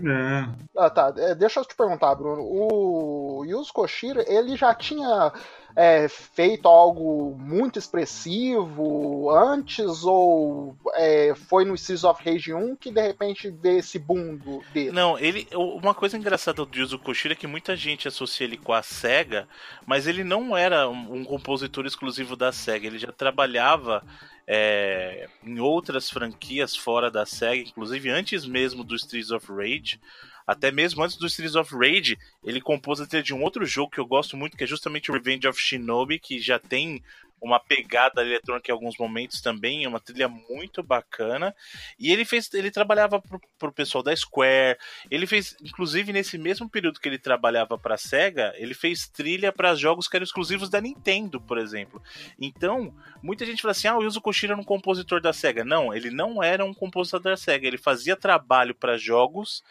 É. 0.01 0.47
Ah, 0.75 0.89
tá. 0.89 1.13
É, 1.17 1.35
deixa 1.35 1.59
eu 1.59 1.65
te 1.65 1.75
perguntar, 1.75 2.15
Bruno. 2.15 2.41
O 2.41 3.45
Yuzo 3.45 3.71
Koshiro, 3.71 4.23
ele 4.27 4.55
já 4.55 4.73
tinha 4.73 5.31
é, 5.75 6.07
feito 6.07 6.67
algo 6.67 7.35
muito 7.39 7.77
expressivo 7.77 9.29
antes 9.31 10.03
ou 10.03 10.75
é, 10.95 11.33
foi 11.35 11.65
no 11.65 11.77
Seas 11.77 12.03
of 12.03 12.23
Rage 12.23 12.53
1 12.53 12.75
que 12.75 12.91
de 12.91 13.01
repente 13.01 13.49
vê 13.49 13.77
esse 13.77 13.99
boom 13.99 14.35
do, 14.35 14.63
dele? 14.73 14.91
Não, 14.91 15.17
ele. 15.17 15.47
Uma 15.53 15.93
coisa 15.93 16.17
engraçada 16.17 16.65
do 16.65 16.77
Yuzo 16.77 16.99
Koshiro 16.99 17.33
é 17.33 17.37
que 17.37 17.47
muita 17.47 17.75
gente 17.75 18.07
associa 18.07 18.45
ele 18.45 18.57
com 18.57 18.73
a 18.73 18.81
SEGA, 18.81 19.47
mas 19.85 20.07
ele 20.07 20.23
não 20.23 20.55
era 20.57 20.89
um, 20.89 21.19
um 21.19 21.25
compositor 21.25 21.85
exclusivo 21.85 22.35
da 22.35 22.51
SEGA, 22.51 22.87
ele 22.87 22.99
já 22.99 23.11
trabalhava 23.11 24.03
é, 24.47 25.27
em 25.43 25.59
outras 25.59 26.09
franquias 26.09 26.75
fora 26.75 27.09
da 27.09 27.25
SEGA, 27.25 27.69
inclusive 27.69 28.09
antes 28.09 28.45
mesmo 28.45 28.83
do 28.83 28.95
Streets 28.95 29.31
of 29.31 29.51
Rage. 29.51 29.99
Até 30.45 30.71
mesmo 30.71 31.01
antes 31.01 31.15
do 31.15 31.25
Streets 31.27 31.55
of 31.55 31.73
Rage, 31.73 32.17
ele 32.43 32.59
compôs 32.59 32.99
a 32.99 33.07
trilha 33.07 33.23
de 33.23 33.33
um 33.33 33.41
outro 33.41 33.65
jogo 33.65 33.91
que 33.91 33.99
eu 33.99 34.05
gosto 34.05 34.35
muito, 34.35 34.57
que 34.57 34.63
é 34.65 34.67
justamente 34.67 35.09
o 35.09 35.13
Revenge 35.13 35.47
of 35.47 35.59
Shinobi, 35.59 36.19
que 36.19 36.39
já 36.39 36.59
tem 36.59 37.01
uma 37.43 37.59
pegada 37.59 38.21
eletrônica 38.21 38.71
em 38.71 38.73
alguns 38.73 38.97
momentos 38.97 39.41
também, 39.41 39.83
é 39.83 39.87
uma 39.87 39.99
trilha 39.99 40.29
muito 40.29 40.81
bacana. 40.81 41.53
E 41.99 42.09
ele 42.09 42.23
fez, 42.23 42.51
ele 42.53 42.71
trabalhava 42.71 43.21
pro, 43.21 43.39
pro 43.59 43.73
pessoal 43.73 44.01
da 44.01 44.15
Square. 44.15 44.79
Ele 45.11 45.27
fez, 45.27 45.55
inclusive 45.61 46.13
nesse 46.13 46.37
mesmo 46.37 46.69
período 46.69 47.01
que 47.01 47.09
ele 47.09 47.19
trabalhava 47.19 47.77
para 47.77 47.97
Sega, 47.97 48.53
ele 48.55 48.73
fez 48.73 49.09
trilha 49.09 49.51
para 49.51 49.75
jogos 49.75 50.07
que 50.07 50.15
eram 50.15 50.23
exclusivos 50.23 50.69
da 50.69 50.79
Nintendo, 50.79 51.41
por 51.41 51.57
exemplo. 51.57 52.01
Então, 52.39 52.95
muita 53.21 53.45
gente 53.45 53.61
fala 53.61 53.73
assim: 53.73 53.87
"Ah, 53.87 53.97
o 53.97 54.03
Yuzo 54.03 54.21
Koshiro 54.21 54.53
era 54.53 54.61
um 54.61 54.65
compositor 54.65 55.19
da 55.19 55.33
Sega". 55.33 55.65
Não, 55.65 55.93
ele 55.93 56.09
não 56.09 56.41
era 56.41 56.63
um 56.63 56.73
compositor 56.73 57.19
da 57.19 57.35
Sega, 57.35 57.67
ele 57.67 57.77
fazia 57.77 58.15
trabalho 58.15 58.73
para 58.73 58.97
jogos 58.97 59.61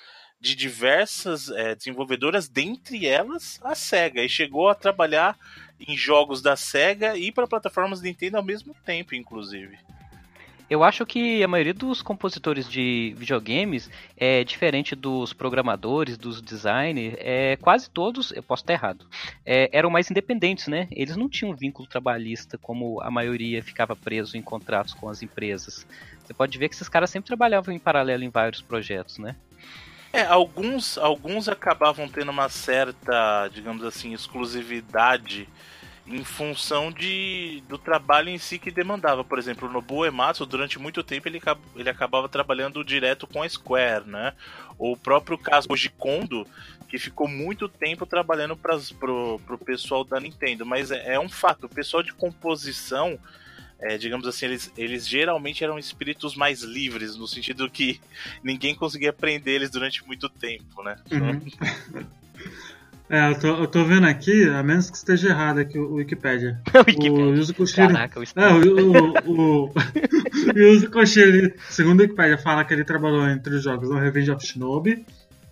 de 0.42 0.56
diversas 0.56 1.49
é, 1.50 1.72
desenvolvedoras, 1.72 2.49
dentre 2.49 3.06
elas 3.06 3.61
a 3.62 3.76
SEGA, 3.76 4.25
e 4.25 4.28
chegou 4.28 4.68
a 4.68 4.75
trabalhar 4.75 5.38
em 5.78 5.96
jogos 5.96 6.42
da 6.42 6.56
SEGA 6.56 7.16
e 7.16 7.30
para 7.30 7.46
plataformas 7.46 8.02
Nintendo 8.02 8.38
ao 8.38 8.42
mesmo 8.42 8.75
tempo, 8.84 9.14
inclusive. 9.14 9.78
Eu 10.68 10.82
acho 10.82 11.06
que 11.06 11.44
a 11.44 11.49
maioria 11.49 11.75
dos 11.75 12.02
compositores 12.02 12.68
de 12.68 13.14
videogames 13.16 13.88
é 14.16 14.42
diferente 14.42 14.96
dos 14.96 15.32
programadores, 15.32 16.16
dos 16.16 16.42
designers, 16.42 17.14
é, 17.18 17.56
quase 17.56 17.88
todos, 17.88 18.32
eu 18.32 18.42
posso 18.42 18.64
estar 18.64 18.72
errado, 18.72 19.06
é, 19.46 19.68
eram 19.70 19.90
mais 19.90 20.11
independentes, 20.11 20.66
né? 20.66 20.88
Eles 20.90 21.16
não 21.16 21.28
tinham 21.28 21.54
vínculo 21.54 21.87
trabalhista 21.87 22.58
como 22.58 23.00
a 23.00 23.11
maioria 23.12 23.62
ficava 23.62 23.94
preso 23.94 24.37
em 24.37 24.42
contratos 24.42 24.94
com 24.94 25.08
as 25.08 25.22
empresas. 25.22 25.87
Você 26.25 26.34
pode 26.34 26.58
ver 26.58 26.68
que 26.68 26.75
esses 26.75 26.88
caras 26.88 27.11
sempre 27.11 27.28
trabalhavam 27.28 27.72
em 27.72 27.78
paralelo 27.78 28.25
em 28.25 28.30
vários 28.30 28.62
projetos, 28.62 29.18
né? 29.18 29.37
É, 30.12 30.23
alguns, 30.25 30.99
alguns 30.99 31.49
acabavam 31.49 32.07
tendo 32.07 32.31
uma 32.31 32.49
certa, 32.50 33.49
digamos 33.49 33.83
assim, 33.83 34.12
exclusividade 34.12 35.49
em 36.07 36.23
função 36.23 36.90
de, 36.92 37.62
do 37.69 37.78
trabalho 37.78 38.28
em 38.28 38.37
si 38.37 38.59
que 38.59 38.71
demandava. 38.71 39.25
Por 39.25 39.38
exemplo, 39.38 39.71
no 39.71 40.04
Ematsu, 40.04 40.45
durante 40.45 40.78
muito 40.78 41.02
tempo, 41.02 41.28
ele, 41.28 41.40
ele 41.76 41.88
acabava 41.88 42.28
trabalhando 42.28 42.85
direto 42.85 43.26
com 43.26 43.42
a 43.42 43.49
Square, 43.49 44.07
né? 44.07 44.35
O 44.78 44.97
próprio 44.97 45.38
caso 45.38 45.69
de 45.69 45.88
Kondo, 45.88 46.47
que 46.88 46.99
ficou 46.99 47.26
muito 47.26 47.69
tempo 47.69 48.04
trabalhando 48.04 48.54
para 48.54 48.78
pro 48.99 49.59
pessoal 49.64 50.04
da 50.04 50.21
Nintendo. 50.21 50.66
Mas 50.66 50.90
é, 50.90 51.14
é 51.14 51.21
um 51.21 51.28
fato, 51.28 51.64
o 51.64 51.71
pessoal 51.71 52.02
de 52.02 52.12
composição 52.12 53.19
é, 53.82 53.98
digamos 53.98 54.26
assim, 54.26 54.46
eles, 54.46 54.72
eles 54.76 55.08
geralmente 55.08 55.64
eram 55.64 55.78
espíritos 55.78 56.36
mais 56.36 56.62
livres, 56.62 57.16
no 57.16 57.26
sentido 57.26 57.68
que 57.68 58.00
ninguém 58.42 58.74
conseguia 58.74 59.12
prender 59.12 59.56
eles 59.56 59.70
durante 59.70 60.06
muito 60.06 60.28
tempo, 60.28 60.82
né? 60.82 60.96
Uhum. 61.10 62.06
É, 63.10 63.28
eu 63.28 63.38
tô, 63.38 63.46
eu 63.48 63.66
tô 63.66 63.84
vendo 63.84 64.06
aqui, 64.06 64.48
a 64.48 64.62
menos 64.62 64.88
que 64.88 64.96
esteja 64.96 65.28
errado 65.28 65.58
aqui 65.58 65.78
o, 65.78 65.96
Wikipedia. 65.96 66.58
o 66.72 67.34
Yuzo 67.34 67.52
Koshiro. 67.52 67.88
Caraca, 67.88 68.18
o 68.18 68.22
é, 68.22 68.52
o, 68.54 69.30
o, 69.30 69.64
o, 69.66 69.72
Yuzo 70.56 70.90
Koshiro, 70.90 71.52
segundo 71.68 72.00
o 72.00 72.02
Wikipedia, 72.04 72.38
fala 72.38 72.64
que 72.64 72.72
ele 72.72 72.84
trabalhou 72.84 73.28
entre 73.28 73.56
os 73.56 73.62
jogos 73.62 73.90
do 73.90 73.98
Revenge 73.98 74.30
of 74.30 74.46
Shinobi, 74.46 75.04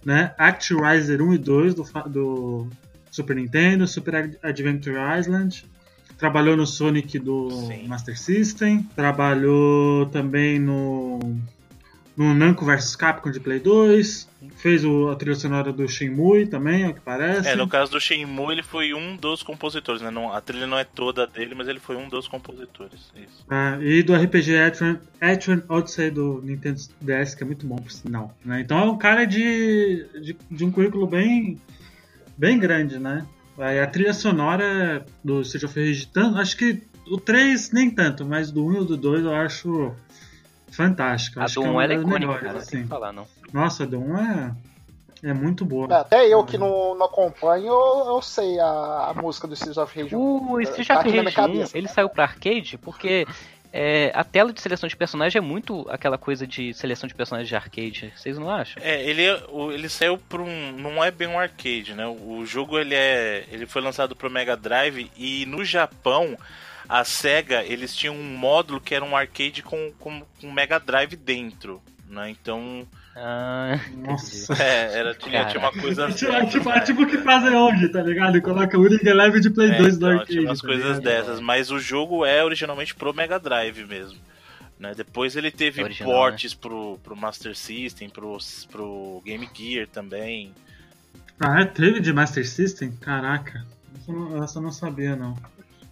né? 0.03 0.35
Acturizer 0.39 1.21
1 1.21 1.35
e 1.35 1.39
2 1.39 1.75
do, 1.75 1.83
do 2.07 2.69
Super 3.11 3.37
Nintendo, 3.37 3.87
Super 3.87 4.39
Adventure 4.43 4.97
Island, 5.19 5.67
Trabalhou 6.21 6.55
no 6.55 6.67
Sonic 6.67 7.19
do 7.19 7.51
Sim. 7.51 7.89
Master 7.89 8.19
System. 8.19 8.83
Trabalhou 8.95 10.05
também 10.07 10.59
no, 10.59 11.19
no 12.15 12.35
Namco 12.35 12.63
vs 12.63 12.95
Capcom 12.95 13.31
de 13.31 13.41
Play 13.41 13.59
2. 13.59 14.29
Fez 14.57 14.85
o, 14.85 15.09
a 15.09 15.17
trilha 15.17 15.35
sonora 15.35 15.73
do 15.73 15.89
Shenmue 15.89 16.47
também, 16.47 16.83
é 16.83 16.89
o 16.89 16.95
que 16.95 17.01
parece. 17.01 17.49
É, 17.49 17.57
no 17.57 17.67
caso 17.67 17.93
do 17.93 18.01
Shenmue, 18.01 18.53
ele 18.53 18.63
foi 18.63 18.93
um 18.93 19.17
dos 19.17 19.43
compositores, 19.43 20.03
né? 20.03 20.11
Não, 20.11 20.31
a 20.31 20.43
trilha 20.43 20.67
não 20.67 20.79
é 20.79 20.85
toda 20.85 21.27
dele, 21.27 21.55
mas 21.55 21.69
ele 21.69 21.81
foi 21.81 21.97
um 21.97 22.07
dos 22.07 22.29
compositores. 22.29 23.11
Isso. 23.17 23.47
Ah, 23.49 23.79
e 23.81 24.03
do 24.03 24.15
RPG 24.15 24.53
Etrian, 25.23 25.63
Odyssey 25.71 26.11
do 26.11 26.43
Nintendo 26.43 26.81
DS, 27.01 27.35
que 27.35 27.43
é 27.43 27.47
muito 27.47 27.67
bom, 27.67 27.77
por 27.77 27.91
sinal. 27.91 28.37
Né? 28.45 28.61
Então 28.61 28.79
é 28.79 28.85
um 28.85 28.99
cara 28.99 29.25
de, 29.25 30.07
de, 30.21 30.37
de 30.51 30.65
um 30.67 30.71
currículo 30.71 31.07
bem, 31.07 31.59
bem 32.37 32.59
grande, 32.59 32.99
né? 32.99 33.27
A 33.61 33.87
trilha 33.87 34.15
sonora 34.15 35.05
do 35.23 35.43
Stage 35.43 35.67
of 35.67 35.79
Rage, 35.79 36.09
acho 36.37 36.57
que 36.57 36.83
o 37.11 37.19
3 37.19 37.73
nem 37.73 37.91
tanto, 37.91 38.25
mas 38.25 38.51
do 38.51 38.65
1 38.65 38.83
e 38.83 38.87
do 38.87 38.97
2 38.97 39.25
eu 39.25 39.35
acho 39.35 39.95
fantástica. 40.71 41.41
A 41.41 41.45
acho 41.45 41.61
do 41.61 41.67
1 41.67 41.81
é, 41.81 41.85
é 41.85 41.93
icônica, 41.95 42.19
melhores, 42.19 42.43
cara, 42.43 42.59
assim. 42.59 42.87
falar, 42.87 43.13
não. 43.13 43.27
Nossa, 43.53 43.83
a 43.83 43.87
do 43.87 43.99
1 43.99 44.17
é, 44.17 44.55
é 45.25 45.35
muito 45.35 45.65
boa. 45.65 45.95
Até 45.95 46.27
eu 46.27 46.43
que 46.45 46.57
não, 46.57 46.95
não 46.95 47.07
acompanho, 47.07 47.67
eu, 47.67 48.15
eu 48.15 48.23
sei 48.23 48.59
a, 48.59 49.11
a 49.11 49.15
música 49.15 49.47
do 49.47 49.55
Stage 49.55 49.79
of 49.79 50.03
Rage 50.03 50.17
1. 50.17 50.53
O 50.53 50.61
Stage 50.63 50.89
tá 50.89 51.01
of 51.01 51.11
Rage 51.11 51.41
1, 51.41 51.79
ele 51.79 51.89
saiu 51.89 52.09
pra 52.09 52.25
arcade 52.25 52.79
porque 52.79 53.27
é, 53.73 54.11
a 54.15 54.25
tela 54.25 54.53
de 54.53 54.61
seleção 54.61 54.89
de 54.89 54.97
personagem 54.97 55.39
é 55.39 55.41
muito 55.43 55.87
aquela 55.89 56.19
coisa 56.19 56.47
de 56.47 56.75
seleção 56.75 57.07
de 57.07 57.15
personagens 57.15 57.49
de 57.49 57.55
arcade, 57.55 58.13
vocês 58.17 58.37
não 58.37 58.51
acham? 58.51 58.83
É, 58.83 59.03
ele, 59.05 59.23
ele 59.73 59.89
saiu 59.89 60.19
para 60.19 60.43
um. 60.43 60.73
não 60.73 61.03
é 61.03 61.11
bem 61.11 61.29
um 61.29 61.39
arcade, 61.39 61.95
né? 61.95 62.07
O 62.07 62.45
jogo 62.45 62.79
ele 62.79 62.95
é. 62.95 63.45
ele 63.51 63.67
foi 63.67 63.81
lançado 63.81 64.17
pro 64.17 64.31
Mega 64.31 64.57
Drive 64.57 65.11
e 65.17 65.47
no 65.47 65.65
Japão 65.65 66.37
a 66.89 67.05
SEGA 67.05 67.63
eles 67.63 67.95
tinham 67.95 68.17
um 68.17 68.37
módulo 68.37 68.81
que 68.81 68.95
era 68.95 69.05
um 69.05 69.17
arcade 69.17 69.63
com, 69.63 69.93
com, 69.99 70.21
com 70.41 70.51
Mega 70.51 70.81
Drive 70.81 71.15
dentro. 71.15 71.81
Né? 72.09 72.31
Então 72.31 72.87
ah, 73.23 73.79
Nossa. 73.95 74.55
É, 74.63 74.99
era, 74.99 75.15
tinha, 75.15 75.45
tinha 75.45 75.61
uma 75.61 75.73
coisa. 75.73 76.07
É 76.07 76.13
tipo, 76.13 76.47
tipo, 76.47 76.71
é 76.71 76.81
tipo 76.81 77.03
o 77.03 77.07
que 77.07 77.19
fazem 77.19 77.55
hoje, 77.55 77.91
tá 77.91 78.03
ligado? 78.03 78.39
E 78.39 78.41
coloca 78.41 78.79
o 78.79 78.83
Ring 78.83 79.07
Eleven 79.07 79.43
de 79.43 79.51
Play 79.51 79.71
é, 79.71 79.77
2 79.77 79.97
então, 79.97 80.09
no 80.09 80.15
arcade. 80.15 80.33
Tinha 80.33 80.49
umas 80.49 80.61
tá 80.61 80.67
coisas 80.67 80.99
ligado? 80.99 81.03
dessas, 81.03 81.41
mas 81.41 81.71
o 81.71 81.79
jogo 81.79 82.25
é 82.25 82.43
originalmente 82.43 82.95
pro 82.95 83.15
Mega 83.15 83.39
Drive 83.39 83.85
mesmo. 83.85 84.19
Né? 84.79 84.95
Depois 84.97 85.37
ele 85.37 85.51
teve 85.51 85.83
Original, 85.83 86.11
portes 86.11 86.55
né? 86.55 86.59
pro, 86.63 86.99
pro 87.05 87.15
Master 87.15 87.55
System, 87.55 88.09
pro, 88.09 88.39
pro 88.73 89.21
Game 89.23 89.47
Gear 89.55 89.87
também. 89.87 90.55
Ah, 91.39 91.61
é? 91.61 91.67
Teve 91.67 92.01
de 92.01 92.15
Master 92.15 92.49
System? 92.49 92.93
Caraca. 92.93 93.67
Essa 93.99 94.11
eu 94.11 94.15
não, 94.15 94.43
essa 94.43 94.61
não 94.61 94.73
sabia, 94.73 95.15
não. 95.15 95.37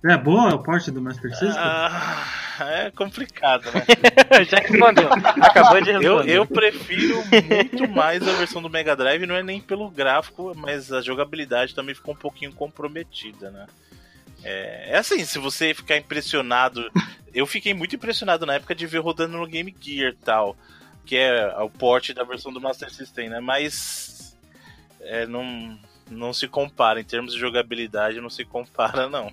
É 0.02 0.16
boa 0.16 0.54
o 0.54 0.62
porte 0.62 0.90
do 0.90 1.02
Master 1.02 1.30
System? 1.30 1.58
Ah, 1.58 2.26
é 2.64 2.90
complicado, 2.90 3.64
né? 3.72 3.84
Já 4.44 4.58
respondeu. 4.58 5.08
Acabou 5.12 5.80
de 5.80 5.92
responder. 5.92 6.06
Eu, 6.06 6.42
eu 6.42 6.46
prefiro 6.46 7.22
muito 7.26 7.88
mais 7.88 8.26
a 8.26 8.32
versão 8.32 8.60
do 8.60 8.70
Mega 8.70 8.96
Drive, 8.96 9.26
não 9.26 9.34
é 9.34 9.42
nem 9.42 9.60
pelo 9.60 9.90
gráfico, 9.90 10.52
mas 10.56 10.92
a 10.92 11.00
jogabilidade 11.00 11.74
também 11.74 11.94
ficou 11.94 12.14
um 12.14 12.18
pouquinho 12.18 12.52
comprometida, 12.52 13.50
né? 13.50 13.66
É, 14.42 14.92
é 14.92 14.98
assim, 14.98 15.24
se 15.24 15.38
você 15.38 15.74
ficar 15.74 15.96
impressionado. 15.96 16.90
Eu 17.34 17.46
fiquei 17.46 17.74
muito 17.74 17.94
impressionado 17.94 18.46
na 18.46 18.54
época 18.54 18.74
de 18.74 18.86
ver 18.86 18.98
rodando 18.98 19.36
no 19.36 19.46
Game 19.46 19.74
Gear 19.80 20.12
e 20.12 20.16
tal. 20.16 20.56
Que 21.04 21.16
é 21.16 21.56
o 21.58 21.70
porte 21.70 22.12
da 22.12 22.22
versão 22.22 22.52
do 22.52 22.60
Master 22.60 22.90
System, 22.90 23.28
né? 23.28 23.40
Mas. 23.40 24.36
É, 25.00 25.26
não, 25.26 25.78
não 26.10 26.32
se 26.32 26.46
compara. 26.46 27.00
Em 27.00 27.04
termos 27.04 27.32
de 27.32 27.40
jogabilidade, 27.40 28.20
não 28.20 28.30
se 28.30 28.44
compara, 28.44 29.08
não. 29.08 29.32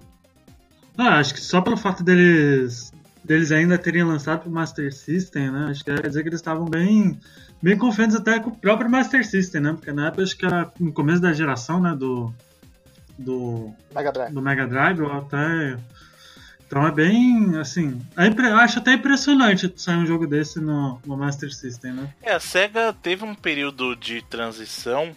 Ah, 0.97 1.19
acho 1.19 1.33
que 1.33 1.41
só 1.41 1.59
pelo 1.59 1.75
fato 1.75 2.03
deles 2.03 2.93
deles 3.25 3.51
ainda 3.51 3.77
terem 3.77 4.03
lançado 4.03 4.41
pro 4.41 4.51
Master 4.51 4.93
System, 4.93 5.51
né? 5.51 5.67
Acho 5.71 5.83
que 5.83 5.93
quer 5.93 6.07
dizer 6.07 6.21
que 6.21 6.29
eles 6.29 6.39
estavam 6.39 6.65
bem 6.65 7.19
bem 7.61 7.77
confiantes 7.77 8.15
até 8.15 8.39
com 8.39 8.51
o 8.51 8.55
próprio 8.55 8.89
Master 8.89 9.25
System, 9.25 9.61
né? 9.61 9.73
Porque 9.73 9.91
na 9.91 10.07
época 10.07 10.23
acho 10.23 10.37
que 10.37 10.45
era 10.45 10.71
no 10.79 10.93
começo 10.93 11.21
da 11.21 11.33
geração, 11.33 11.81
né, 11.81 11.95
do 11.95 12.31
do 13.17 13.73
Mega 13.93 14.11
Drive, 14.11 14.33
do 14.33 14.41
Mega 14.41 14.67
Drive 14.67 15.01
ou 15.01 15.11
até 15.11 15.77
então 16.67 16.85
é 16.85 16.91
bem, 16.91 17.57
assim, 17.57 18.01
é 18.17 18.25
impre... 18.25 18.47
acho 18.47 18.79
até 18.79 18.93
impressionante 18.93 19.71
sair 19.77 19.97
um 19.97 20.05
jogo 20.05 20.25
desse 20.27 20.59
no, 20.59 20.99
no 21.05 21.15
Master 21.15 21.53
System, 21.53 21.93
né? 21.93 22.13
É, 22.21 22.33
a 22.33 22.39
SEGA 22.39 22.93
teve 23.01 23.23
um 23.23 23.35
período 23.35 23.95
de 23.95 24.21
transição 24.23 25.15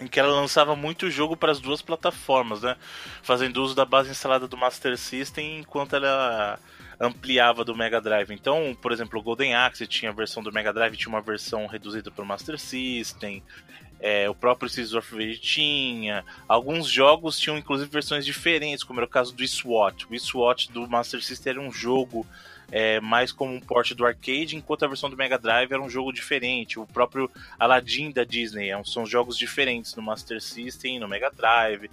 em 0.00 0.06
que 0.06 0.20
ela 0.20 0.28
lançava 0.34 0.76
muito 0.76 1.10
jogo 1.10 1.36
para 1.36 1.52
as 1.52 1.60
duas 1.60 1.80
plataformas, 1.80 2.62
né? 2.62 2.76
Fazendo 3.22 3.62
uso 3.62 3.74
da 3.74 3.84
base 3.84 4.10
instalada 4.10 4.46
do 4.46 4.56
Master 4.56 4.98
System, 4.98 5.60
enquanto 5.60 5.96
ela 5.96 6.58
ampliava 7.00 7.64
do 7.64 7.76
Mega 7.76 8.00
Drive. 8.00 8.30
Então, 8.30 8.76
por 8.80 8.92
exemplo, 8.92 9.18
o 9.18 9.22
Golden 9.22 9.54
Axe 9.54 9.86
tinha 9.86 10.10
a 10.10 10.14
versão 10.14 10.42
do 10.42 10.52
Mega 10.52 10.72
Drive, 10.72 10.96
tinha 10.96 11.08
uma 11.08 11.20
versão 11.20 11.66
reduzida 11.66 12.10
para 12.10 12.24
o 12.24 12.26
Master 12.26 12.58
System. 12.58 13.42
É, 13.98 14.28
o 14.28 14.34
próprio 14.34 14.68
Seas 14.68 14.92
of 14.94 15.14
Rage 15.14 15.38
tinha. 15.38 16.24
Alguns 16.46 16.88
jogos 16.88 17.38
tinham 17.38 17.56
inclusive 17.56 17.90
versões 17.90 18.24
diferentes, 18.24 18.84
como 18.84 19.00
era 19.00 19.06
o 19.06 19.10
caso 19.10 19.34
do 19.34 19.46
SWAT. 19.46 20.06
O 20.10 20.18
SWAT 20.18 20.70
do 20.70 20.86
Master 20.86 21.22
System 21.22 21.52
era 21.52 21.60
um 21.60 21.72
jogo 21.72 22.26
é, 22.70 23.00
mais 23.00 23.32
como 23.32 23.54
um 23.54 23.60
porte 23.60 23.94
do 23.94 24.04
arcade, 24.04 24.56
enquanto 24.56 24.84
a 24.84 24.88
versão 24.88 25.08
do 25.08 25.16
Mega 25.16 25.38
Drive 25.38 25.72
era 25.72 25.80
um 25.80 25.88
jogo 25.88 26.12
diferente. 26.12 26.78
O 26.78 26.86
próprio 26.86 27.30
Aladdin 27.58 28.10
da 28.10 28.24
Disney 28.24 28.70
é 28.70 28.84
são 28.84 29.06
jogos 29.06 29.38
diferentes 29.38 29.94
no 29.94 30.02
Master 30.02 30.40
System, 30.42 30.98
no 30.98 31.08
Mega 31.08 31.30
Drive. 31.30 31.90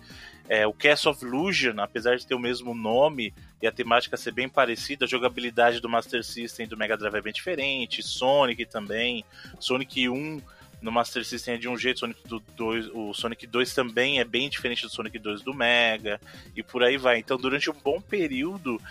É, 0.50 0.68
o 0.68 0.74
Castle 0.74 1.12
of 1.12 1.26
Illusion, 1.26 1.80
apesar 1.80 2.18
de 2.18 2.28
ter 2.28 2.36
o 2.36 2.40
mesmo 2.40 2.74
nome 2.74 3.34
e 3.64 3.68
a 3.68 3.72
temática 3.72 4.18
ser 4.18 4.32
bem 4.32 4.50
parecida, 4.50 5.06
a 5.06 5.08
jogabilidade 5.08 5.80
do 5.80 5.88
Master 5.88 6.22
System 6.22 6.66
e 6.66 6.68
do 6.68 6.76
Mega 6.76 6.98
Drive 6.98 7.16
é 7.16 7.22
bem 7.22 7.32
diferente. 7.32 8.04
Sonic 8.04 8.66
também. 8.66 9.24
Sonic 9.58 10.10
1 10.10 10.42
no 10.82 10.92
Master 10.92 11.24
System 11.24 11.54
é 11.54 11.58
de 11.58 11.70
um 11.70 11.78
jeito, 11.78 12.02
Sonic 12.02 12.20
2, 12.58 12.90
o 12.94 13.14
Sonic 13.14 13.48
2 13.48 13.74
também 13.74 14.20
é 14.20 14.26
bem 14.26 14.50
diferente 14.50 14.82
do 14.82 14.90
Sonic 14.90 15.18
2 15.18 15.44
do 15.44 15.54
Mega, 15.54 16.20
e 16.54 16.62
por 16.62 16.84
aí 16.84 16.98
vai. 16.98 17.20
Então, 17.20 17.38
durante 17.38 17.72
um 17.72 17.74
bom 17.74 18.02
período, 18.02 18.82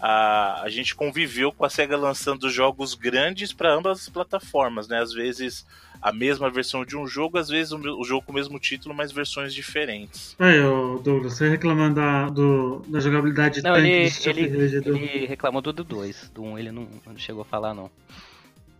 a, 0.00 0.62
a 0.62 0.70
gente 0.70 0.94
conviveu 0.94 1.52
com 1.52 1.66
a 1.66 1.68
SEGA 1.68 1.94
lançando 1.94 2.48
jogos 2.48 2.94
grandes 2.94 3.52
para 3.52 3.74
ambas 3.74 4.00
as 4.00 4.08
plataformas, 4.08 4.88
né? 4.88 5.02
Às 5.02 5.12
vezes 5.12 5.66
a 6.04 6.12
mesma 6.12 6.50
versão 6.50 6.84
de 6.84 6.98
um 6.98 7.06
jogo, 7.06 7.38
às 7.38 7.48
vezes 7.48 7.72
o, 7.72 7.78
o 7.78 8.04
jogo 8.04 8.26
com 8.26 8.32
o 8.32 8.34
mesmo 8.34 8.58
título, 8.58 8.94
mas 8.94 9.10
versões 9.10 9.54
diferentes. 9.54 10.36
Aí, 10.38 10.60
Douglas, 11.02 11.32
você 11.32 11.48
reclamando 11.48 11.94
da, 11.94 12.28
do, 12.28 12.80
da 12.86 13.00
jogabilidade 13.00 13.62
não, 13.62 13.74
ele, 13.74 14.10
ele, 14.26 14.42
ele 14.84 15.26
reclamou 15.26 15.62
do 15.62 15.72
2, 15.72 16.28
do 16.28 16.42
1 16.42 16.46
um, 16.46 16.58
ele 16.58 16.70
não, 16.70 16.86
não 17.06 17.16
chegou 17.16 17.40
a 17.40 17.44
falar, 17.46 17.72
não. 17.72 17.90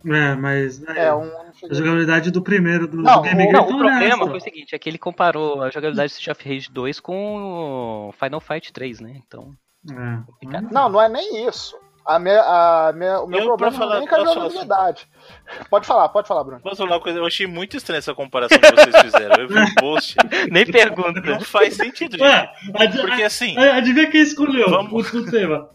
É, 0.05 0.35
mas 0.35 0.83
é, 0.83 1.05
é 1.05 1.15
um... 1.15 1.23
a 1.23 1.73
jogabilidade 1.73 2.29
do 2.29 2.43
primeiro 2.43 2.87
do, 2.87 2.97
não, 2.97 3.15
do 3.15 3.21
Game 3.23 3.41
Gear. 3.41 3.53
Não, 3.53 3.63
o 3.63 3.77
problema 3.79 4.27
foi 4.27 4.37
o 4.37 4.41
seguinte, 4.41 4.75
é 4.75 4.77
que 4.77 4.87
ele 4.87 4.99
comparou 4.99 5.63
a 5.63 5.71
jogabilidade 5.71 6.13
do 6.13 6.15
Street 6.15 6.37
of 6.37 6.47
Rage 6.47 6.69
2 6.71 6.99
com 6.99 8.09
o 8.09 8.11
Final 8.11 8.39
Fight 8.39 8.71
3, 8.71 8.99
né? 8.99 9.19
Então. 9.25 9.51
É. 9.91 10.61
Não, 10.71 10.89
não 10.89 11.01
é 11.01 11.09
nem 11.09 11.47
isso. 11.47 11.75
A 12.05 12.19
minha, 12.19 12.39
a 12.39 12.93
minha, 12.93 13.19
o 13.21 13.27
meu 13.27 13.39
eu, 13.39 13.45
problema 13.45 13.71
falar, 13.71 13.95
não 13.95 13.95
é 13.95 13.99
nem 13.99 14.07
com 14.07 14.15
a 14.15 14.33
jogabilidade. 14.33 15.07
Pode 15.71 15.87
falar, 15.87 16.07
pode 16.09 16.27
falar, 16.27 16.43
Bruno. 16.43 16.61
Posso 16.61 16.77
falar 16.77 16.91
uma 16.91 17.01
coisa? 17.01 17.17
Eu 17.17 17.25
achei 17.25 17.47
muito 17.47 17.75
estranha 17.75 17.97
essa 17.97 18.13
comparação 18.13 18.59
que 18.59 18.71
vocês 18.71 19.01
fizeram. 19.01 19.41
Eu 19.41 19.47
vi 19.47 19.59
um 19.59 19.75
post. 19.75 20.15
nem 20.51 20.65
pergunta. 20.65 21.19
Não 21.21 21.41
faz 21.41 21.73
sentido, 21.73 22.17
gente. 22.17 22.97
Porque 23.01 23.23
assim. 23.23 23.57
Adivinha 23.57 24.09
quem 24.11 24.21
escolheu 24.21 24.69
vamos... 24.69 25.11
o 25.13 25.31
tema? 25.31 25.69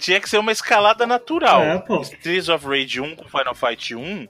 tinha 0.00 0.20
que 0.20 0.28
ser 0.28 0.38
uma 0.38 0.50
escalada 0.50 1.06
natural. 1.06 1.62
É. 1.62 1.84
Streets 2.02 2.48
of 2.48 2.66
Rage 2.66 3.00
1 3.00 3.16
com 3.16 3.28
Final 3.28 3.54
Fight 3.54 3.94
1, 3.94 4.26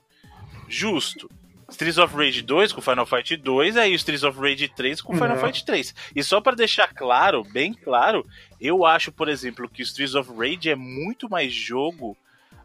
justo. 0.67 1.29
Streets 1.71 1.97
of 1.97 2.15
Rage 2.15 2.41
2 2.41 2.73
com 2.73 2.81
Final 2.81 3.05
Fight 3.05 3.35
2, 3.37 3.77
aí 3.77 3.93
o 3.93 3.95
Streets 3.95 4.23
of 4.23 4.39
Rage 4.39 4.67
3 4.67 5.01
com 5.01 5.13
Final 5.13 5.35
uhum. 5.37 5.45
Fight 5.45 5.65
3. 5.65 5.95
E 6.15 6.23
só 6.23 6.39
para 6.39 6.55
deixar 6.55 6.93
claro, 6.93 7.43
bem 7.43 7.73
claro, 7.73 8.25
eu 8.59 8.85
acho, 8.85 9.11
por 9.11 9.29
exemplo, 9.29 9.67
que 9.69 9.81
o 9.81 9.83
Streets 9.83 10.15
of 10.15 10.31
Rage 10.37 10.69
é 10.69 10.75
muito 10.75 11.29
mais 11.29 11.53
jogo. 11.53 12.15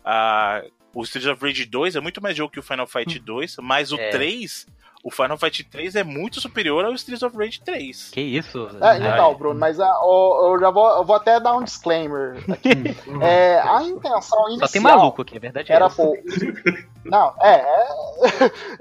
Uh, 0.04 0.70
o 0.92 1.02
Streets 1.02 1.30
of 1.30 1.44
Rage 1.44 1.64
2 1.64 1.96
é 1.96 2.00
muito 2.00 2.22
mais 2.22 2.36
jogo 2.36 2.52
que 2.52 2.60
o 2.60 2.62
Final 2.62 2.86
Fight 2.86 3.18
2, 3.18 3.56
mas 3.60 3.92
o 3.92 3.96
é. 3.96 4.10
3 4.10 4.66
o 5.06 5.10
Final 5.12 5.38
Fight 5.38 5.62
3 5.62 5.94
é 5.94 6.02
muito 6.02 6.40
superior 6.40 6.84
ao 6.84 6.92
Streets 6.94 7.22
of 7.22 7.36
Rage 7.38 7.60
3. 7.60 8.10
Que 8.10 8.20
isso? 8.20 8.68
É, 8.80 8.96
então, 8.96 9.36
Bruno, 9.36 9.60
mas 9.60 9.78
a, 9.78 9.88
o, 10.02 10.54
eu 10.54 10.60
já 10.60 10.68
vou, 10.68 10.88
eu 10.96 11.04
vou 11.04 11.14
até 11.14 11.38
dar 11.38 11.56
um 11.56 11.62
disclaimer 11.62 12.42
aqui. 12.50 12.70
é, 13.22 13.60
a 13.60 13.84
intenção 13.84 14.48
inicial. 14.48 14.66
Só 14.66 14.72
tem 14.72 14.82
maluco 14.82 15.22
aqui, 15.22 15.36
é 15.36 15.38
verdade. 15.38 15.70
Era 15.70 15.88
pô. 15.88 16.18
Não, 17.06 17.32
é. 17.40 17.54
é, 17.54 17.86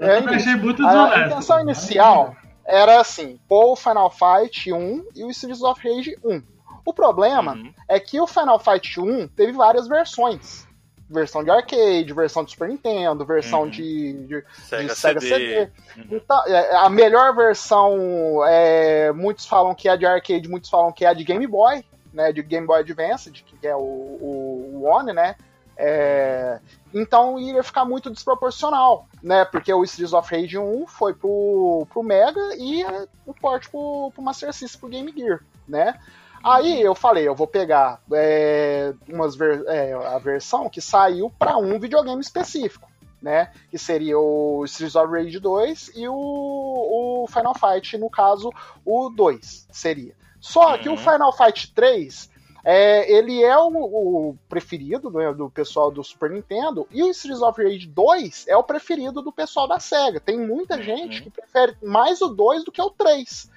é 0.00 0.18
eu 0.18 0.28
achei 0.30 0.56
muito 0.56 0.84
a, 0.84 1.14
a 1.14 1.26
intenção 1.28 1.60
inicial 1.60 2.34
era 2.64 3.00
assim: 3.00 3.38
pôr 3.48 3.74
o 3.74 3.76
Final 3.76 4.10
Fight 4.10 4.72
1 4.72 5.04
e 5.14 5.22
o 5.22 5.30
Streets 5.30 5.62
of 5.62 5.80
Rage 5.80 6.18
1. 6.24 6.42
O 6.84 6.92
problema 6.92 7.52
uhum. 7.52 7.72
é 7.88 8.00
que 8.00 8.20
o 8.20 8.26
Final 8.26 8.58
Fight 8.58 8.98
1 8.98 9.28
teve 9.28 9.52
várias 9.52 9.86
versões 9.86 10.65
versão 11.08 11.42
de 11.42 11.50
arcade, 11.50 12.12
versão 12.12 12.44
de 12.44 12.50
Super 12.50 12.68
Nintendo, 12.68 13.24
versão 13.24 13.62
uhum. 13.62 13.70
de, 13.70 14.12
de, 14.26 14.44
Sega, 14.64 14.84
de 14.84 14.94
Sega 14.96 15.20
CD. 15.20 15.30
CD. 15.30 15.60
Uhum. 15.96 16.06
Então, 16.12 16.46
é, 16.46 16.76
a 16.76 16.88
melhor 16.88 17.34
versão, 17.34 18.44
é, 18.46 19.12
muitos 19.12 19.46
falam 19.46 19.74
que 19.74 19.88
é 19.88 19.92
a 19.92 19.96
de 19.96 20.06
arcade, 20.06 20.48
muitos 20.48 20.68
falam 20.68 20.92
que 20.92 21.04
é 21.04 21.08
a 21.08 21.14
de 21.14 21.24
Game 21.24 21.46
Boy, 21.46 21.84
né, 22.12 22.32
de 22.32 22.42
Game 22.42 22.66
Boy 22.66 22.80
Advance, 22.80 23.30
que 23.30 23.66
é 23.66 23.76
o, 23.76 23.80
o, 23.80 24.70
o 24.74 24.84
One, 24.84 25.12
né? 25.12 25.36
É, 25.78 26.58
então 26.94 27.38
iria 27.38 27.62
ficar 27.62 27.84
muito 27.84 28.10
desproporcional, 28.10 29.06
né? 29.22 29.44
Porque 29.44 29.72
o 29.72 29.84
Streets 29.84 30.14
of 30.14 30.34
Rage 30.34 30.56
1 30.56 30.86
foi 30.86 31.12
pro, 31.12 31.86
pro 31.90 32.02
Mega 32.02 32.56
e 32.56 32.82
o 33.26 33.34
port 33.34 33.68
pro, 33.68 34.10
pro 34.14 34.22
Master 34.22 34.54
System, 34.54 34.80
pro 34.80 34.88
Game 34.88 35.12
Gear, 35.14 35.40
né? 35.68 36.00
Aí 36.46 36.80
eu 36.80 36.94
falei, 36.94 37.26
eu 37.26 37.34
vou 37.34 37.48
pegar 37.48 38.00
é, 38.12 38.94
umas 39.08 39.34
ver, 39.34 39.64
é, 39.66 39.92
a 39.94 40.16
versão 40.16 40.70
que 40.70 40.80
saiu 40.80 41.28
para 41.28 41.56
um 41.56 41.76
videogame 41.76 42.20
específico, 42.20 42.88
né? 43.20 43.50
Que 43.68 43.76
seria 43.76 44.16
o 44.16 44.64
Streets 44.64 44.94
of 44.94 45.12
Rage 45.12 45.40
2 45.40 45.90
e 45.96 46.06
o, 46.06 46.14
o 46.14 47.26
Final 47.26 47.52
Fight, 47.52 47.98
no 47.98 48.08
caso, 48.08 48.52
o 48.84 49.10
2 49.10 49.66
seria. 49.72 50.14
Só 50.40 50.74
uhum. 50.74 50.78
que 50.78 50.88
o 50.88 50.92
uhum. 50.92 50.98
Final 50.98 51.36
Fight 51.36 51.74
3, 51.74 52.30
é, 52.64 53.12
ele 53.12 53.42
é 53.42 53.58
o, 53.58 53.66
o 53.66 54.38
preferido 54.48 55.10
né, 55.10 55.32
do 55.32 55.50
pessoal 55.50 55.90
do 55.90 56.04
Super 56.04 56.30
Nintendo, 56.30 56.86
e 56.92 57.02
o 57.02 57.10
Streets 57.10 57.42
of 57.42 57.60
Rage 57.60 57.88
2 57.88 58.46
é 58.46 58.56
o 58.56 58.62
preferido 58.62 59.20
do 59.20 59.32
pessoal 59.32 59.66
da 59.66 59.80
SEGA. 59.80 60.20
Tem 60.20 60.38
muita 60.38 60.80
gente 60.80 61.18
uhum. 61.18 61.24
que 61.24 61.30
prefere 61.30 61.76
mais 61.82 62.22
o 62.22 62.28
2 62.28 62.64
do 62.64 62.70
que 62.70 62.80
o 62.80 62.90
3. 62.90 63.50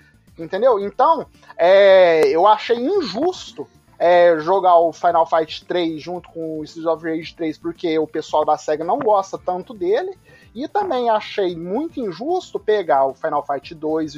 Entendeu? 0.43 0.79
Então, 0.79 1.25
é, 1.57 2.27
eu 2.29 2.47
achei 2.47 2.77
injusto 2.77 3.67
é, 3.97 4.39
jogar 4.39 4.77
o 4.79 4.93
Final 4.93 5.25
Fight 5.25 5.65
3 5.65 6.01
junto 6.01 6.29
com 6.29 6.59
o 6.59 6.63
Streets 6.63 6.89
of 6.89 7.05
Rage 7.05 7.35
3, 7.35 7.57
porque 7.57 7.99
o 7.99 8.07
pessoal 8.07 8.45
da 8.45 8.57
SEGA 8.57 8.83
não 8.83 8.97
gosta 8.97 9.37
tanto 9.37 9.73
dele. 9.73 10.17
E 10.53 10.67
também 10.67 11.09
achei 11.09 11.55
muito 11.55 11.99
injusto 11.99 12.59
pegar 12.59 13.05
o 13.05 13.13
Final 13.13 13.45
Fight 13.45 13.73
2 13.75 14.13
e 14.13 14.17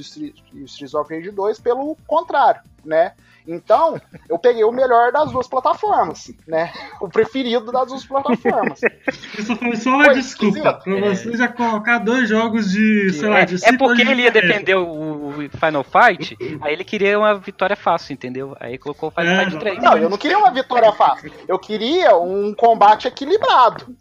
o 0.54 0.66
Streets 0.66 0.94
of 0.94 1.14
Rage 1.14 1.32
2 1.32 1.60
pelo 1.60 1.98
contrário, 2.08 2.62
né? 2.86 3.14
Então, 3.48 4.00
eu 4.30 4.38
peguei 4.38 4.64
o 4.64 4.72
melhor 4.72 5.12
das 5.12 5.32
duas 5.32 5.48
plataformas, 5.48 6.32
né? 6.48 6.72
O 7.00 7.10
preferido 7.10 7.72
das 7.72 7.88
duas 7.88 8.06
plataformas. 8.06 8.80
Isso 9.38 9.56
foi 9.56 9.76
só 9.76 9.90
uma 9.90 10.06
foi 10.06 10.14
desculpa 10.14 10.74
pra 10.74 10.98
é. 10.98 11.02
você 11.02 11.36
já 11.36 11.48
colocar 11.48 11.98
dois 12.00 12.30
jogos 12.30 12.70
de, 12.72 13.12
sei 13.14 13.28
é, 13.28 13.32
lá, 13.32 13.44
de 13.44 13.56
É 13.66 13.76
porque 13.78 14.02
ele 14.02 14.22
ia 14.22 14.32
defender 14.32 14.76
o 14.76 15.34
Final 15.50 15.84
Fight, 15.84 16.38
aí 16.62 16.74
ele 16.74 16.84
queria 16.84 17.18
uma 17.18 17.34
vitória 17.34 17.76
fácil, 17.76 18.14
entendeu? 18.14 18.56
Aí 18.60 18.78
colocou 18.78 19.10
o 19.10 19.12
Final 19.12 19.34
é, 19.34 19.46
Fight 19.46 19.60
3. 19.60 19.82
Não, 19.82 19.98
eu 19.98 20.10
não 20.10 20.18
queria 20.18 20.38
uma 20.38 20.52
vitória 20.52 20.92
fácil. 20.92 21.32
Eu 21.48 21.58
queria 21.58 22.16
um 22.16 22.54
combate 22.54 23.08
equilibrado. 23.08 23.96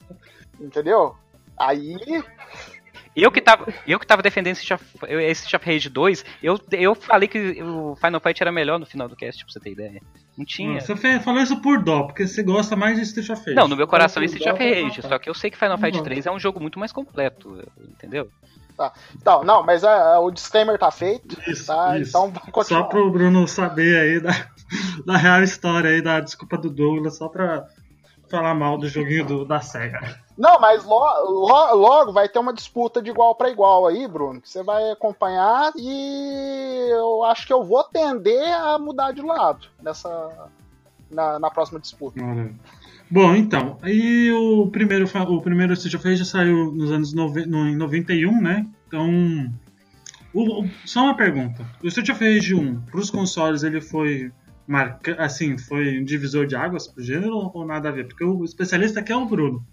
Entendeu? 0.61 1.17
Aí 1.61 1.97
eu 3.15 3.31
que 3.31 3.41
tava, 3.41 3.67
eu 3.87 3.99
que 3.99 4.07
tava 4.07 4.23
defendendo 4.23 4.53
esse 4.53 4.65
Chef, 4.65 4.83
esse 5.09 5.57
Rage 5.57 5.89
2, 5.89 6.25
eu, 6.43 6.59
eu 6.71 6.95
falei 6.95 7.29
que 7.29 7.63
o 7.63 7.97
Final 7.97 8.21
Fight 8.21 8.41
era 8.41 8.53
melhor 8.53 8.79
no 8.79 8.87
final 8.87 9.09
do 9.09 9.17
cast, 9.17 9.45
pra 9.45 9.53
você 9.53 9.61
ter 9.61 9.73
ideia. 9.73 10.01
Não 10.39 10.45
tinha. 10.45 10.81
Você 10.81 11.19
falou 11.21 11.43
isso 11.43 11.61
por 11.61 11.83
dó, 11.83 12.05
porque 12.05 12.27
você 12.27 12.43
gosta 12.43 12.77
mais 12.77 12.97
de 12.97 13.03
Street 13.03 13.29
of 13.29 13.41
Rage. 13.41 13.55
Não, 13.55 13.69
no 13.69 13.77
meu 13.77 13.87
coração 13.87 14.23
é 14.23 14.27
Street 14.27 14.47
of 14.47 14.59
Rage, 14.59 15.03
só 15.03 15.19
que 15.19 15.29
eu 15.29 15.35
sei 15.35 15.51
que 15.51 15.59
Final 15.59 15.77
Fight 15.77 16.03
3 16.03 16.27
é 16.27 16.31
um 16.31 16.39
jogo 16.39 16.61
muito 16.61 16.79
mais 16.79 16.93
completo, 16.93 17.63
entendeu? 17.79 18.31
Tá. 18.77 18.93
Então, 19.15 19.45
não, 19.45 19.63
mas 19.63 19.83
é, 19.83 20.17
o 20.17 20.31
disclaimer 20.31 20.79
tá 20.79 20.91
feito, 20.91 21.37
isso, 21.51 21.67
tá? 21.67 21.99
Isso. 21.99 22.11
Então 22.11 22.33
Só 22.63 22.85
pro 22.85 23.11
Bruno 23.11 23.47
saber 23.47 23.99
aí 23.99 24.21
da, 24.21 24.47
da 25.05 25.17
real 25.19 25.43
história 25.43 25.91
aí, 25.91 26.01
da 26.01 26.21
desculpa 26.21 26.57
do 26.57 26.71
Douglas, 26.71 27.19
só 27.19 27.29
pra 27.29 27.67
falar 28.31 28.55
mal 28.55 28.79
do 28.79 28.89
joguinho 28.89 29.27
do, 29.27 29.45
da 29.45 29.61
SEGA. 29.61 30.19
Não, 30.39 30.59
mas 30.59 30.85
logo, 30.85 31.75
logo 31.75 32.13
vai 32.13 32.29
ter 32.29 32.39
uma 32.39 32.55
disputa 32.55 33.03
de 33.03 33.11
igual 33.11 33.35
para 33.35 33.51
igual 33.51 33.87
aí, 33.87 34.07
Bruno, 34.07 34.41
que 34.41 34.49
você 34.49 34.63
vai 34.63 34.91
acompanhar 34.91 35.73
e 35.77 36.89
eu 36.91 37.25
acho 37.25 37.47
que 37.47 37.53
eu 37.53 37.63
vou 37.65 37.85
tender 37.85 38.55
a 38.55 38.79
mudar 38.79 39.13
de 39.13 39.21
lado 39.21 39.67
nessa 39.83 40.49
na, 41.11 41.39
na 41.39 41.51
próxima 41.51 41.81
disputa. 41.81 42.21
Bom, 43.11 43.35
então, 43.35 43.77
aí 43.83 44.31
o 44.31 44.69
primeiro 44.69 45.05
o 45.29 45.43
primeiro 45.43 45.73
Street 45.73 45.95
of 45.97 46.09
Rage 46.09 46.25
saiu 46.25 46.71
nos 46.73 46.93
anos 46.93 47.13
nove, 47.13 47.45
no, 47.45 47.69
em 47.69 47.77
91, 47.77 48.41
né? 48.41 48.67
Então, 48.87 49.53
o, 50.33 50.63
o, 50.63 50.71
só 50.85 51.03
uma 51.03 51.17
pergunta. 51.17 51.67
O 51.83 51.89
Street 51.89 52.11
of 52.11 52.25
Rage 52.25 52.55
1, 52.55 52.83
para 52.83 53.01
os 53.01 53.11
consoles, 53.11 53.65
ele 53.65 53.81
foi 53.81 54.31
marca, 54.71 55.17
assim, 55.19 55.59
foi 55.59 55.99
um 55.99 56.05
divisor 56.05 56.47
de 56.47 56.55
águas 56.55 56.87
pro 56.87 57.03
gênero 57.03 57.51
ou 57.53 57.67
nada 57.67 57.89
a 57.89 57.93
ver? 57.93 58.07
Porque 58.07 58.23
o 58.23 58.45
especialista 58.45 59.01
aqui 59.01 59.11
é 59.11 59.17
o 59.17 59.27
Bruno. 59.27 59.67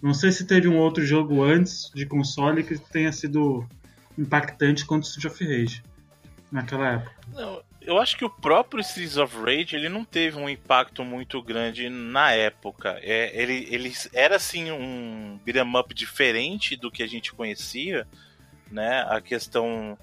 Não 0.00 0.14
sei 0.14 0.32
se 0.32 0.46
teve 0.46 0.66
um 0.68 0.78
outro 0.78 1.04
jogo 1.04 1.42
antes 1.42 1.90
de 1.94 2.06
console 2.06 2.64
que 2.64 2.78
tenha 2.78 3.12
sido 3.12 3.68
impactante 4.16 4.86
quanto 4.86 5.04
o 5.04 5.06
Street 5.06 5.30
of 5.30 5.44
Rage 5.44 5.84
naquela 6.50 6.92
época. 6.92 7.14
Não, 7.34 7.62
Eu 7.82 7.98
acho 7.98 8.16
que 8.16 8.24
o 8.24 8.30
próprio 8.30 8.80
Streets 8.80 9.18
of 9.18 9.36
Rage 9.36 9.76
ele 9.76 9.90
não 9.90 10.02
teve 10.02 10.38
um 10.38 10.48
impacto 10.48 11.04
muito 11.04 11.42
grande 11.42 11.90
na 11.90 12.32
época. 12.32 12.98
É, 13.02 13.38
ele, 13.38 13.68
ele 13.70 13.92
era 14.14 14.36
assim 14.36 14.72
um 14.72 15.38
beat'em 15.44 15.76
up 15.76 15.94
diferente 15.94 16.74
do 16.74 16.90
que 16.90 17.02
a 17.02 17.06
gente 17.06 17.34
conhecia, 17.34 18.08
né? 18.70 19.04
A 19.10 19.20
questão 19.20 19.98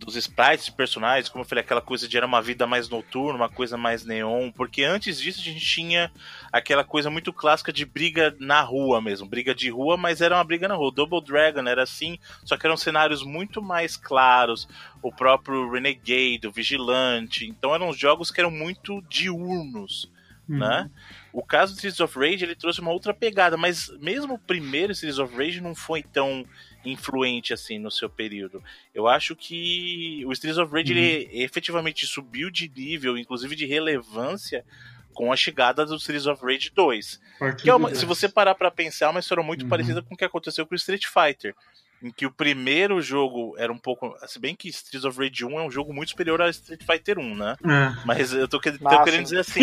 dos 0.00 0.16
sprites 0.16 0.64
de 0.64 0.72
personagens, 0.72 1.28
como 1.28 1.44
eu 1.44 1.48
falei, 1.48 1.62
aquela 1.62 1.82
coisa 1.82 2.08
de 2.08 2.16
era 2.16 2.26
uma 2.26 2.40
vida 2.40 2.66
mais 2.66 2.88
noturna, 2.88 3.36
uma 3.36 3.48
coisa 3.50 3.76
mais 3.76 4.04
neon, 4.04 4.50
porque 4.50 4.82
antes 4.82 5.20
disso 5.20 5.40
a 5.40 5.44
gente 5.44 5.60
tinha 5.60 6.10
aquela 6.50 6.82
coisa 6.82 7.10
muito 7.10 7.32
clássica 7.32 7.70
de 7.70 7.84
briga 7.84 8.34
na 8.40 8.62
rua 8.62 9.00
mesmo, 9.00 9.28
briga 9.28 9.54
de 9.54 9.68
rua, 9.68 9.98
mas 9.98 10.22
era 10.22 10.34
uma 10.34 10.44
briga 10.44 10.66
na 10.66 10.74
rua. 10.74 10.90
Double 10.90 11.22
Dragon 11.22 11.68
era 11.68 11.82
assim, 11.82 12.18
só 12.44 12.56
que 12.56 12.66
eram 12.66 12.78
cenários 12.78 13.22
muito 13.22 13.62
mais 13.62 13.96
claros, 13.96 14.66
o 15.02 15.12
próprio 15.12 15.70
Renegade, 15.70 16.48
o 16.48 16.52
Vigilante, 16.52 17.46
então 17.46 17.74
eram 17.74 17.92
jogos 17.92 18.30
que 18.30 18.40
eram 18.40 18.50
muito 18.50 19.02
diurnos, 19.02 20.10
uhum. 20.48 20.58
né? 20.58 20.90
O 21.32 21.44
caso 21.44 21.74
do 21.74 21.76
Streets 21.76 22.00
of 22.00 22.18
Rage, 22.18 22.44
ele 22.44 22.56
trouxe 22.56 22.80
uma 22.80 22.90
outra 22.90 23.12
pegada, 23.12 23.56
mas 23.56 23.88
mesmo 24.00 24.34
o 24.34 24.38
primeiro 24.38 24.92
Streets 24.92 25.18
of 25.18 25.36
Rage 25.36 25.60
não 25.60 25.74
foi 25.74 26.02
tão 26.02 26.44
influente 26.84 27.52
assim 27.52 27.78
no 27.78 27.90
seu 27.90 28.08
período. 28.08 28.62
Eu 28.94 29.06
acho 29.06 29.36
que 29.36 30.22
o 30.26 30.32
Streets 30.32 30.58
of 30.58 30.72
Rage 30.72 30.92
uhum. 30.92 30.98
ele 30.98 31.42
efetivamente 31.42 32.06
subiu 32.06 32.50
de 32.50 32.68
nível, 32.68 33.18
inclusive 33.18 33.54
de 33.54 33.66
relevância, 33.66 34.64
com 35.12 35.32
a 35.32 35.36
chegada 35.36 35.84
do 35.84 35.96
Streets 35.96 36.26
of 36.26 36.44
Rage 36.44 36.70
2. 36.74 37.20
Que 37.60 37.70
é 37.70 37.74
uma, 37.74 37.94
se 37.94 38.06
você 38.06 38.28
parar 38.28 38.54
para 38.54 38.70
pensar, 38.70 39.06
é 39.06 39.10
uma 39.10 39.20
história 39.20 39.42
muito 39.42 39.62
uhum. 39.62 39.68
parecida 39.68 40.02
com 40.02 40.14
o 40.14 40.16
que 40.16 40.24
aconteceu 40.24 40.66
com 40.66 40.74
o 40.74 40.76
Street 40.76 41.04
Fighter 41.06 41.54
em 42.02 42.10
que 42.10 42.24
o 42.24 42.30
primeiro 42.30 43.00
jogo 43.02 43.54
era 43.58 43.72
um 43.72 43.78
pouco. 43.78 44.16
Se 44.26 44.38
bem 44.38 44.54
que 44.54 44.68
Streets 44.68 45.04
of 45.04 45.18
Rage 45.18 45.44
1 45.44 45.58
é 45.58 45.62
um 45.62 45.70
jogo 45.70 45.92
muito 45.92 46.10
superior 46.10 46.40
a 46.40 46.48
Street 46.48 46.82
Fighter 46.82 47.18
1, 47.18 47.34
né? 47.34 47.56
É. 47.62 48.02
Mas 48.06 48.32
eu 48.32 48.48
tô, 48.48 48.58
tô 48.58 49.04
querendo 49.04 49.24
dizer 49.24 49.40
assim: 49.40 49.60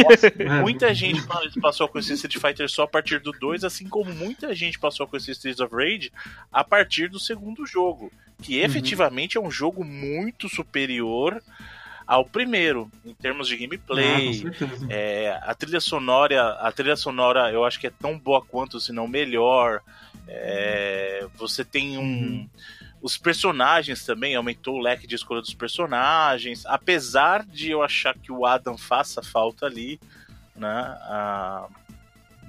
muita 0.62 0.94
gente 0.94 1.22
passou 1.60 1.86
a 1.86 1.90
conhecer 1.90 2.14
Street 2.14 2.38
Fighter 2.38 2.70
só 2.70 2.84
a 2.84 2.88
partir 2.88 3.20
do 3.20 3.32
2, 3.32 3.64
assim 3.64 3.88
como 3.88 4.14
muita 4.14 4.54
gente 4.54 4.78
passou 4.78 5.06
a 5.06 5.08
conhecer 5.08 5.32
Streets 5.32 5.60
of 5.60 5.76
Rage 5.76 6.12
a 6.52 6.64
partir 6.64 7.10
do 7.10 7.20
segundo 7.20 7.66
jogo. 7.66 8.12
Que 8.40 8.60
uhum. 8.60 8.66
efetivamente 8.66 9.38
uhum. 9.38 9.46
é 9.46 9.48
um 9.48 9.52
jogo 9.52 9.84
muito 9.84 10.48
superior 10.48 11.42
ao 12.08 12.24
primeiro, 12.24 12.90
em 13.06 13.14
termos 13.14 13.50
de 13.50 13.58
gameplay. 13.58 14.44
Ah, 14.46 14.88
é, 14.90 15.40
a 15.44 15.54
trilha 15.54 15.82
sonora, 15.82 16.54
a 16.54 16.72
trilha 16.72 16.96
sonora 16.96 17.52
eu 17.52 17.66
acho 17.66 17.80
que 17.80 17.88
é 17.88 17.92
tão 17.92 18.18
boa 18.18 18.42
quanto, 18.42 18.80
se 18.80 18.94
não 18.94 19.08
melhor. 19.08 19.82
É, 20.28 21.28
você 21.36 21.66
tem 21.66 21.98
um. 21.98 22.02
Uhum. 22.02 22.50
Os 23.00 23.18
personagens 23.18 24.04
também, 24.04 24.36
aumentou 24.36 24.76
o 24.76 24.82
leque 24.82 25.06
de 25.06 25.16
escolha 25.16 25.42
dos 25.42 25.54
personagens. 25.54 26.66
Apesar 26.66 27.46
de 27.46 27.72
eu 27.72 27.84
achar 27.84 28.18
que 28.18 28.32
o 28.32 28.46
Adam 28.46 28.78
faça 28.78 29.22
falta 29.22 29.66
ali, 29.66 30.00
né? 30.56 30.98
A, 31.02 31.68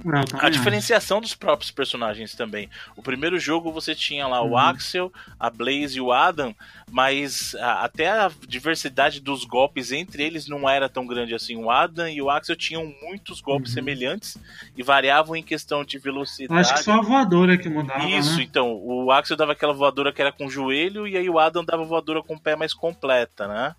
não, 0.04 0.22
a 0.38 0.48
diferenciação 0.48 1.20
dos 1.20 1.34
próprios 1.34 1.70
personagens 1.70 2.34
também. 2.34 2.68
O 2.96 3.02
primeiro 3.02 3.38
jogo 3.38 3.72
você 3.72 3.94
tinha 3.94 4.26
lá 4.26 4.42
uhum. 4.42 4.50
o 4.50 4.56
Axel, 4.56 5.12
a 5.38 5.50
Blaze 5.50 5.98
e 5.98 6.00
o 6.00 6.12
Adam, 6.12 6.54
mas 6.90 7.54
a, 7.56 7.84
até 7.84 8.08
a 8.08 8.30
diversidade 8.46 9.20
dos 9.20 9.44
golpes 9.44 9.90
entre 9.92 10.22
eles 10.22 10.48
não 10.48 10.68
era 10.68 10.88
tão 10.88 11.06
grande 11.06 11.34
assim. 11.34 11.56
O 11.56 11.70
Adam 11.70 12.08
e 12.08 12.22
o 12.22 12.30
Axel 12.30 12.56
tinham 12.56 12.92
muitos 13.02 13.40
golpes 13.40 13.70
uhum. 13.70 13.74
semelhantes 13.74 14.38
e 14.76 14.82
variavam 14.82 15.34
em 15.34 15.42
questão 15.42 15.84
de 15.84 15.98
velocidade. 15.98 16.60
Acho 16.60 16.74
que 16.74 16.84
só 16.84 16.92
a 16.92 17.02
voadora 17.02 17.56
que 17.56 17.68
mudava. 17.68 18.04
Isso, 18.04 18.38
né? 18.38 18.44
então. 18.44 18.72
O 18.72 19.10
Axel 19.10 19.36
dava 19.36 19.52
aquela 19.52 19.72
voadora 19.72 20.12
que 20.12 20.20
era 20.20 20.32
com 20.32 20.46
o 20.46 20.50
joelho 20.50 21.06
e 21.06 21.16
aí 21.16 21.28
o 21.28 21.38
Adam 21.38 21.64
dava 21.64 21.84
voadora 21.84 22.22
com 22.22 22.34
o 22.34 22.40
pé 22.40 22.54
mais 22.54 22.72
completa, 22.72 23.48
né? 23.48 23.74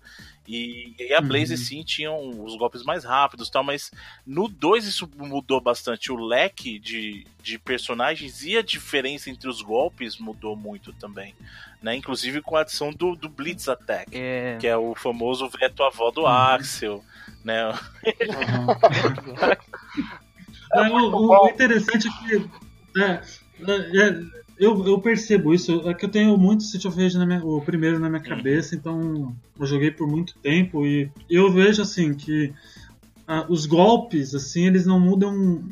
E, 0.48 0.94
e 0.98 1.14
a 1.14 1.20
Blaze 1.20 1.52
uhum. 1.54 1.58
sim 1.58 1.82
tinham 1.84 2.44
os 2.44 2.56
golpes 2.56 2.82
mais 2.82 3.04
rápidos 3.04 3.48
tal, 3.48 3.62
mas 3.62 3.90
no 4.26 4.48
2 4.48 4.86
isso 4.86 5.08
mudou 5.16 5.60
bastante. 5.60 6.10
O 6.10 6.16
leque 6.16 6.78
de, 6.78 7.26
de 7.42 7.58
personagens 7.58 8.42
e 8.44 8.56
a 8.56 8.62
diferença 8.62 9.30
entre 9.30 9.48
os 9.48 9.62
golpes 9.62 10.18
mudou 10.18 10.56
muito 10.56 10.92
também. 10.92 11.34
Né? 11.80 11.94
Inclusive 11.94 12.42
com 12.42 12.56
a 12.56 12.62
adição 12.62 12.90
do, 12.90 13.14
do 13.14 13.28
Blitz 13.28 13.68
Attack, 13.68 14.10
é... 14.12 14.56
que 14.60 14.66
é 14.66 14.76
o 14.76 14.94
famoso 14.94 15.48
veto 15.48 15.82
avó 15.82 16.10
do 16.10 16.22
uhum. 16.22 16.26
Axel. 16.26 17.04
Né? 17.44 17.68
Uhum. 17.68 17.76
é, 20.74 20.88
o, 20.90 21.44
o, 21.44 21.48
interessante 21.48 22.08
é 22.08 22.10
que. 22.10 22.50
É, 23.00 23.20
é, 23.68 24.20
eu, 24.60 24.86
eu 24.86 25.00
percebo 25.00 25.54
isso. 25.54 25.88
É 25.88 25.94
que 25.94 26.04
eu 26.04 26.08
tenho 26.10 26.36
muito 26.36 26.62
City 26.64 26.86
of 26.86 26.96
Rage 26.96 27.16
na 27.16 27.24
minha, 27.24 27.42
o 27.44 27.60
primeiro 27.62 27.98
na 27.98 28.10
minha 28.10 28.22
cabeça, 28.22 28.76
então 28.76 29.34
eu 29.58 29.66
joguei 29.66 29.90
por 29.90 30.06
muito 30.06 30.38
tempo 30.38 30.86
e 30.86 31.10
eu 31.28 31.50
vejo 31.50 31.80
assim 31.80 32.12
que 32.12 32.52
ah, 33.26 33.46
os 33.48 33.64
golpes, 33.64 34.34
assim, 34.34 34.66
eles 34.66 34.84
não 34.84 35.00
mudam 35.00 35.64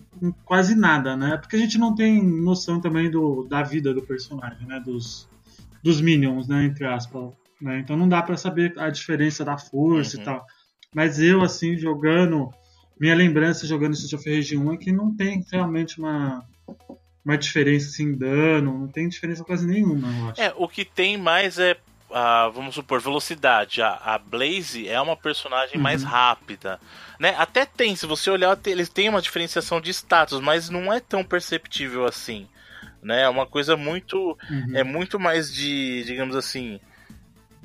quase 0.44 0.74
nada, 0.74 1.16
né? 1.16 1.37
Porque 1.37 1.57
a 1.57 1.59
gente 1.59 1.77
não 1.77 1.94
tem 1.94 2.24
noção 2.24 2.81
também 2.81 3.11
do, 3.11 3.44
da 3.44 3.62
vida 3.62 3.92
do 3.92 4.01
personagem, 4.01 4.66
né? 4.66 4.81
Dos, 4.81 5.29
dos 5.83 6.01
minions, 6.01 6.48
né? 6.48 6.64
Entre 6.64 6.87
aspas. 6.87 7.33
Né? 7.61 7.81
Então 7.81 7.96
não 7.96 8.09
dá 8.09 8.22
para 8.22 8.37
saber 8.37 8.72
a 8.79 8.88
diferença 8.88 9.44
da 9.44 9.59
força 9.59 10.16
uhum. 10.16 10.22
e 10.22 10.24
tal. 10.24 10.46
Mas 10.94 11.20
eu, 11.20 11.42
assim, 11.42 11.77
jogando. 11.77 12.48
Minha 12.98 13.14
lembrança 13.14 13.66
jogando 13.66 13.94
City 13.94 14.16
of 14.16 14.29
Rage 14.29 14.57
1 14.57 14.72
é 14.72 14.77
que 14.77 14.90
não 14.90 15.14
tem 15.14 15.44
realmente 15.53 16.01
uma 16.01 16.44
uma 17.24 17.37
diferença 17.37 17.88
assim, 17.88 18.14
dano, 18.14 18.78
não 18.78 18.88
tem 18.88 19.09
diferença 19.09 19.44
quase 19.44 19.66
nenhuma, 19.66 20.09
eu 20.09 20.31
acho. 20.31 20.40
É, 20.40 20.54
o 20.57 20.68
que 20.68 20.85
tem 20.85 21.16
mais 21.16 21.59
é, 21.59 21.76
vamos 22.52 22.74
supor, 22.74 23.00
velocidade. 23.00 23.83
A, 23.83 23.94
a 23.94 24.18
Blaze 24.18 24.88
é 24.88 25.00
uma 25.00 25.16
personagem 25.16 25.76
uhum. 25.76 25.83
mais 25.83 26.02
rápida. 26.02 26.81
Né? 27.18 27.35
Até 27.37 27.66
tem, 27.66 27.94
se 27.96 28.07
você 28.07 28.31
olhar, 28.31 28.59
eles 28.66 28.88
têm 28.88 29.09
uma 29.09 29.22
diferenciação 29.22 29.81
de 29.81 29.90
status, 29.90 30.40
mas 30.40 30.70
não 30.70 30.92
é 30.92 31.00
tão 31.00 31.22
perceptível 31.22 32.07
assim. 32.07 32.48
Né? 33.02 33.22
É 33.22 33.28
uma 33.28 33.46
coisa 33.46 33.76
muito. 33.76 34.37
Uhum. 34.50 34.76
É 34.76 34.83
muito 34.83 35.18
mais 35.18 35.52
de, 35.52 36.02
digamos 36.04 36.35
assim. 36.35 36.81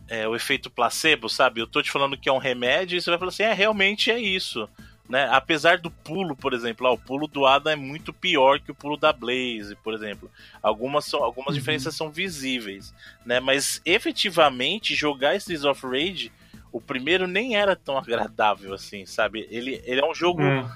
É, 0.10 0.28
o 0.28 0.36
efeito 0.36 0.70
placebo, 0.70 1.30
sabe? 1.30 1.62
Eu 1.62 1.68
tô 1.68 1.82
te 1.82 1.90
falando 1.90 2.18
que 2.18 2.28
é 2.28 2.32
um 2.32 2.38
remédio 2.38 2.98
e 2.98 3.02
você 3.02 3.10
vai 3.10 3.18
falar 3.18 3.30
assim: 3.30 3.44
é, 3.44 3.54
realmente 3.54 4.12
é 4.12 4.20
isso. 4.20 4.68
Né? 5.14 5.30
Apesar 5.30 5.78
do 5.78 5.92
pulo, 5.92 6.36
por 6.36 6.54
exemplo, 6.54 6.88
ó, 6.88 6.94
o 6.94 6.98
pulo 6.98 7.28
do 7.28 7.46
Adam 7.46 7.72
é 7.72 7.76
muito 7.76 8.12
pior 8.12 8.60
que 8.60 8.72
o 8.72 8.76
pulo 8.76 8.98
da 8.98 9.14
Blaze, 9.14 9.76
por 9.84 9.94
exemplo. 9.94 10.28
Algumas, 10.60 11.06
são, 11.06 11.24
algumas 11.24 11.50
uhum. 11.50 11.60
diferenças 11.60 11.96
são 11.96 12.10
visíveis, 12.10 12.92
né? 13.24 13.40
Mas 13.40 13.80
efetivamente 13.86 14.96
jogar 14.96 15.36
Streets 15.36 15.66
of 15.66 15.86
Rage, 15.86 16.32
o 16.72 16.82
primeiro 16.82 17.28
nem 17.28 17.56
era 17.56 17.76
tão 17.76 17.96
agradável 17.96 18.74
assim, 18.74 19.06
sabe? 19.06 19.48
Ele, 19.52 19.80
ele 19.86 20.02
é 20.02 20.04
um 20.04 20.16
jogo. 20.16 20.42
Uhum. 20.42 20.68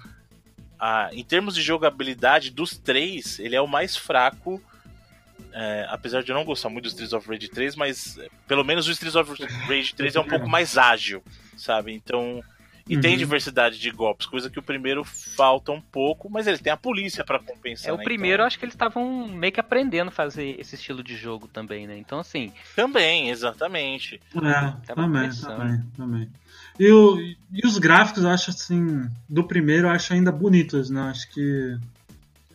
Ah, 0.79 1.09
em 1.13 1.23
termos 1.23 1.55
de 1.55 1.63
jogabilidade, 1.63 2.51
dos 2.51 2.77
três, 2.77 3.39
ele 3.39 3.55
é 3.55 3.61
o 3.61 3.65
mais 3.67 3.97
fraco. 3.97 4.61
É, 5.51 5.87
apesar 5.89 6.21
de 6.21 6.31
eu 6.31 6.35
não 6.35 6.45
gostar 6.45 6.69
muito 6.69 6.83
do 6.83 6.89
Streets 6.89 7.13
of 7.13 7.27
Rage 7.27 7.47
3, 7.47 7.75
mas 7.75 8.19
pelo 8.47 8.63
menos 8.63 8.87
o 8.87 8.91
Streets 8.91 9.15
of 9.15 9.31
Rage 9.65 9.95
3 9.95 10.15
é 10.15 10.19
um 10.19 10.27
pouco 10.27 10.45
mais 10.47 10.77
ágil, 10.77 11.23
sabe? 11.55 11.91
Então 11.91 12.43
e 12.89 12.95
uhum. 12.95 13.01
tem 13.01 13.17
diversidade 13.17 13.79
de 13.79 13.91
golpes, 13.91 14.25
coisa 14.25 14.49
que 14.49 14.59
o 14.59 14.63
primeiro 14.63 15.03
falta 15.03 15.71
um 15.71 15.81
pouco, 15.81 16.29
mas 16.29 16.47
ele 16.47 16.57
tem 16.57 16.71
a 16.71 16.77
polícia 16.77 17.23
para 17.23 17.39
compensar. 17.39 17.89
É, 17.89 17.93
o 17.93 17.97
né? 17.97 18.03
primeiro, 18.03 18.35
então... 18.35 18.47
acho 18.47 18.57
que 18.57 18.65
eles 18.65 18.75
estavam 18.75 19.27
meio 19.27 19.51
que 19.51 19.59
aprendendo 19.59 20.07
a 20.09 20.11
fazer 20.11 20.59
esse 20.59 20.75
estilo 20.75 21.03
de 21.03 21.15
jogo 21.15 21.47
também, 21.47 21.85
né? 21.87 21.97
Então, 21.97 22.19
assim. 22.19 22.51
Também, 22.75 23.29
exatamente. 23.29 24.21
É, 24.35 24.93
também, 24.93 25.29
também, 25.31 25.83
também. 25.95 26.29
E, 26.79 26.91
o, 26.91 27.19
e 27.19 27.65
os 27.65 27.77
gráficos, 27.77 28.23
eu 28.23 28.29
acho 28.29 28.51
assim, 28.51 29.09
do 29.27 29.43
primeiro, 29.43 29.87
eu 29.87 29.91
acho 29.91 30.13
ainda 30.13 30.31
bonitos, 30.31 30.89
né? 30.89 31.01
Acho 31.01 31.29
que 31.31 31.77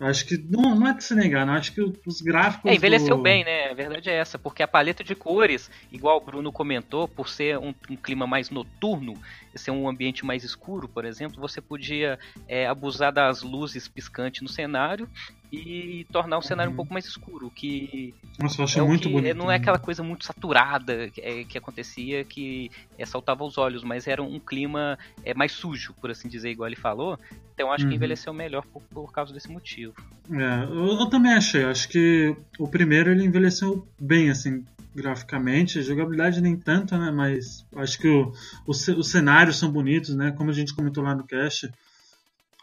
Acho 0.02 0.26
que 0.26 0.36
não, 0.36 0.74
não 0.74 0.88
é 0.88 0.94
de 0.94 1.04
se 1.04 1.14
negar, 1.14 1.46
não. 1.46 1.54
Acho 1.54 1.72
que 1.72 1.80
os 1.80 2.20
gráficos. 2.20 2.68
É, 2.68 2.74
envelheceu 2.74 3.16
do... 3.16 3.22
bem, 3.22 3.44
né? 3.44 3.70
A 3.70 3.74
verdade 3.74 4.10
é 4.10 4.14
essa, 4.14 4.36
porque 4.36 4.62
a 4.62 4.66
paleta 4.66 5.04
de 5.04 5.14
cores, 5.14 5.70
igual 5.92 6.16
o 6.16 6.20
Bruno 6.20 6.50
comentou, 6.50 7.06
por 7.06 7.28
ser 7.28 7.56
um, 7.58 7.72
um 7.88 7.96
clima 7.96 8.26
mais 8.26 8.50
noturno, 8.50 9.16
ser 9.54 9.70
um 9.70 9.88
ambiente 9.88 10.24
mais 10.24 10.44
escuro, 10.44 10.88
por 10.88 11.04
exemplo, 11.04 11.40
você 11.40 11.60
podia 11.60 12.18
é, 12.48 12.66
abusar 12.66 13.12
das 13.12 13.42
luzes 13.42 13.88
piscantes 13.88 14.42
no 14.42 14.48
cenário 14.48 15.08
e 15.52 16.06
tornar 16.10 16.38
o 16.38 16.42
cenário 16.42 16.70
uhum. 16.70 16.74
um 16.74 16.76
pouco 16.76 16.94
mais 16.94 17.04
escuro, 17.04 17.50
que 17.50 18.14
Nossa, 18.40 18.60
eu 18.60 18.64
achei 18.64 18.80
é 18.80 18.84
muito 18.84 19.08
que, 19.08 19.12
bonito. 19.12 19.36
Não 19.36 19.50
é 19.50 19.56
aquela 19.56 19.78
coisa 19.78 20.02
muito 20.02 20.24
saturada 20.24 21.10
que, 21.10 21.20
é, 21.20 21.44
que 21.44 21.58
acontecia, 21.58 22.24
que 22.24 22.70
é, 22.98 23.04
saltava 23.04 23.44
os 23.44 23.58
olhos, 23.58 23.84
mas 23.84 24.06
era 24.06 24.22
um 24.22 24.40
clima 24.40 24.98
é, 25.22 25.34
mais 25.34 25.52
sujo, 25.52 25.92
por 26.00 26.10
assim 26.10 26.26
dizer, 26.26 26.50
igual 26.50 26.68
ele 26.68 26.76
falou. 26.76 27.18
Então 27.54 27.70
acho 27.70 27.84
uhum. 27.84 27.90
que 27.90 27.96
envelheceu 27.96 28.32
melhor 28.32 28.64
por, 28.64 28.80
por 28.82 29.12
causa 29.12 29.34
desse 29.34 29.50
motivo. 29.50 29.92
Eu, 30.30 30.98
eu, 31.00 31.06
também 31.10 31.32
achei. 31.32 31.64
Acho 31.64 31.86
que 31.88 32.34
o 32.58 32.66
primeiro 32.66 33.10
ele 33.10 33.24
envelheceu 33.24 33.86
bem, 34.00 34.30
assim, 34.30 34.64
graficamente. 34.94 35.82
Jogabilidade 35.82 36.40
nem 36.40 36.56
tanto, 36.56 36.96
né? 36.96 37.10
Mas 37.10 37.64
acho 37.76 37.98
que 37.98 38.08
o, 38.08 38.32
o, 38.66 38.70
os 38.70 39.08
cenários 39.08 39.58
são 39.58 39.70
bonitos, 39.70 40.14
né? 40.14 40.32
Como 40.32 40.50
a 40.50 40.54
gente 40.54 40.74
comentou 40.74 41.02
lá 41.02 41.14
no 41.14 41.24
cast 41.24 41.70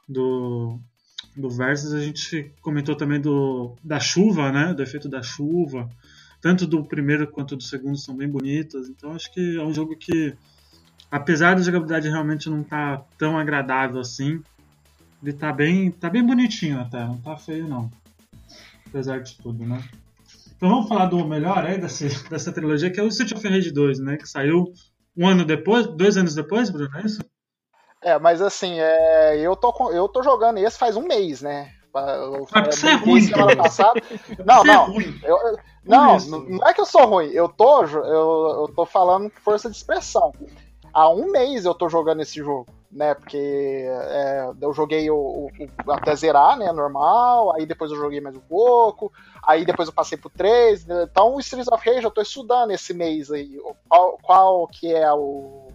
do, 0.08 0.80
do 1.36 1.50
Versus, 1.50 1.94
a 1.94 2.02
gente 2.02 2.54
comentou 2.62 2.96
também 2.96 3.20
do, 3.20 3.76
da 3.84 4.00
chuva, 4.00 4.52
né? 4.52 4.74
Do 4.74 4.84
efeito 4.84 5.10
da 5.10 5.22
chuva. 5.22 5.90
Tanto 6.42 6.66
do 6.66 6.84
primeiro 6.86 7.28
quanto 7.28 7.56
do 7.56 7.64
segundo 7.64 7.98
são 7.98 8.16
bem 8.16 8.28
bonitas. 8.28 8.88
Então 8.88 9.12
acho 9.12 9.32
que 9.34 9.58
é 9.58 9.64
um 9.64 9.74
jogo 9.74 9.96
que 9.96 10.36
apesar 11.12 11.56
da 11.56 11.62
jogabilidade 11.62 12.08
realmente 12.08 12.50
não 12.50 12.64
tá 12.64 13.04
tão 13.18 13.38
agradável 13.38 14.00
assim, 14.00 14.42
ele 15.22 15.34
tá 15.34 15.52
bem, 15.52 15.92
tá 15.92 16.10
bem 16.10 16.26
bonitinho 16.26 16.80
até, 16.80 17.04
não 17.04 17.18
tá 17.18 17.36
feio 17.36 17.68
não. 17.68 17.92
Apesar 18.88 19.20
de 19.20 19.36
tudo, 19.36 19.66
né? 19.66 19.84
Então 20.60 20.68
vamos 20.68 20.90
falar 20.90 21.06
do 21.06 21.26
melhor 21.26 21.66
aí 21.66 21.80
dessa, 21.80 22.06
dessa 22.30 22.52
trilogia, 22.52 22.92
que 22.92 23.00
é 23.00 23.04
o 23.04 23.08
Street 23.08 23.32
of 23.32 23.48
Rage 23.48 23.72
2, 23.72 24.00
né? 24.00 24.18
Que 24.18 24.28
saiu 24.28 24.66
um 25.16 25.26
ano 25.26 25.46
depois, 25.46 25.88
dois 25.88 26.18
anos 26.18 26.36
depois, 26.36 26.70
Bruno, 26.70 26.90
é 26.98 27.06
isso? 27.06 27.22
É, 28.02 28.20
mas 28.20 28.42
assim, 28.42 28.78
é, 28.78 29.38
eu, 29.40 29.56
tô, 29.56 29.74
eu 29.92 30.10
tô 30.10 30.22
jogando 30.22 30.58
esse 30.58 30.78
faz 30.78 30.98
um 30.98 31.08
mês, 31.08 31.42
né? 31.42 31.72
Eu, 31.96 32.46
porque 32.46 32.74
você 32.74 32.90
é 32.90 32.96
ruim, 32.96 33.22
semana 33.22 33.56
passada. 33.56 34.02
Não, 34.46 34.64
não. 34.64 35.00
É 35.00 35.06
eu, 35.24 35.58
não, 35.84 36.20
não 36.20 36.68
é 36.68 36.74
que 36.74 36.82
eu 36.82 36.86
sou 36.86 37.06
ruim. 37.06 37.30
Eu 37.30 37.50
tô, 37.50 37.84
eu, 37.84 38.62
eu 38.62 38.74
tô 38.76 38.86
falando 38.86 39.32
força 39.44 39.70
de 39.70 39.78
expressão. 39.78 40.32
Há 40.94 41.10
um 41.10 41.32
mês 41.32 41.66
eu 41.66 41.74
tô 41.74 41.88
jogando 41.88 42.22
esse 42.22 42.40
jogo, 42.40 42.68
né? 42.92 43.14
Porque 43.14 43.38
é, 43.88 44.50
eu 44.62 44.74
joguei 44.74 45.10
o, 45.10 45.16
o, 45.16 45.92
até 45.92 46.16
zerar, 46.16 46.58
né? 46.58 46.72
Normal. 46.72 47.56
Aí 47.56 47.66
depois 47.66 47.92
eu 47.92 47.98
joguei 47.98 48.20
mais 48.20 48.36
um 48.36 48.42
pouco. 48.42 49.12
Aí 49.44 49.66
depois 49.66 49.88
eu 49.88 49.94
passei 49.94 50.18
pro 50.18 50.30
3. 50.30 50.88
Então 50.90 51.36
o 51.36 51.40
Streets 51.40 51.72
of 51.72 51.88
Rage 51.88 52.04
eu 52.04 52.12
tô 52.12 52.22
estudando 52.22 52.72
esse 52.72 52.94
mês 52.94 53.32
aí. 53.32 53.60
Qual, 53.88 54.18
qual 54.22 54.68
que 54.68 54.94
é 54.94 55.12
o 55.14 55.68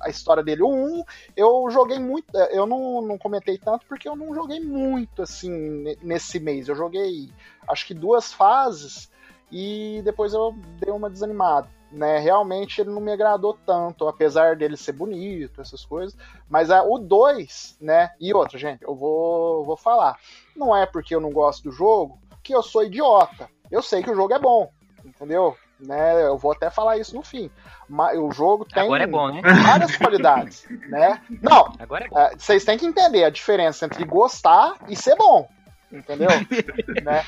a 0.00 0.08
história 0.08 0.42
dele. 0.42 0.62
O 0.62 0.68
1, 0.68 1.04
eu 1.36 1.68
joguei 1.70 1.98
muito. 1.98 2.36
É, 2.36 2.56
eu 2.56 2.66
não, 2.66 3.02
não 3.02 3.18
comentei 3.18 3.58
tanto 3.58 3.86
porque 3.86 4.08
eu 4.08 4.16
não 4.16 4.34
joguei 4.34 4.60
muito 4.60 5.22
assim 5.22 5.96
nesse 6.02 6.38
mês. 6.40 6.68
Eu 6.68 6.74
joguei 6.74 7.30
acho 7.68 7.86
que 7.86 7.94
duas 7.94 8.32
fases 8.32 9.10
e 9.50 10.00
depois 10.04 10.32
eu 10.32 10.54
dei 10.80 10.92
uma 10.92 11.10
desanimada. 11.10 11.68
Né, 11.90 12.18
realmente 12.18 12.82
ele 12.82 12.90
não 12.90 13.00
me 13.00 13.10
agradou 13.10 13.58
tanto, 13.64 14.06
apesar 14.06 14.56
dele 14.56 14.76
ser 14.76 14.92
bonito, 14.92 15.60
essas 15.60 15.86
coisas. 15.86 16.14
Mas 16.46 16.68
é, 16.68 16.82
o 16.82 16.98
2, 16.98 17.78
né? 17.80 18.10
E 18.20 18.34
outra, 18.34 18.58
gente, 18.58 18.82
eu 18.82 18.94
vou, 18.94 19.64
vou 19.64 19.76
falar. 19.76 20.18
Não 20.54 20.76
é 20.76 20.84
porque 20.84 21.14
eu 21.14 21.20
não 21.20 21.30
gosto 21.30 21.62
do 21.62 21.72
jogo 21.72 22.18
que 22.42 22.54
eu 22.54 22.62
sou 22.62 22.84
idiota. 22.84 23.48
Eu 23.70 23.82
sei 23.82 24.02
que 24.02 24.10
o 24.10 24.14
jogo 24.14 24.34
é 24.34 24.38
bom, 24.38 24.70
entendeu? 25.04 25.56
Né, 25.80 26.26
eu 26.26 26.36
vou 26.36 26.52
até 26.52 26.68
falar 26.70 26.98
isso 26.98 27.14
no 27.14 27.22
fim. 27.22 27.50
Mas 27.88 28.18
o 28.18 28.30
jogo 28.30 28.64
tem 28.64 28.82
Agora 28.82 29.04
é 29.04 29.06
bom, 29.06 29.28
né? 29.32 29.40
várias 29.42 29.96
qualidades, 29.96 30.66
né? 30.88 31.22
Não, 31.40 31.72
Agora 31.78 32.04
é. 32.04 32.18
É, 32.20 32.36
vocês 32.36 32.64
têm 32.64 32.76
que 32.76 32.84
entender 32.84 33.24
a 33.24 33.30
diferença 33.30 33.86
entre 33.86 34.04
gostar 34.04 34.74
e 34.88 34.96
ser 34.96 35.16
bom, 35.16 35.48
entendeu? 35.90 36.28
né? 37.02 37.24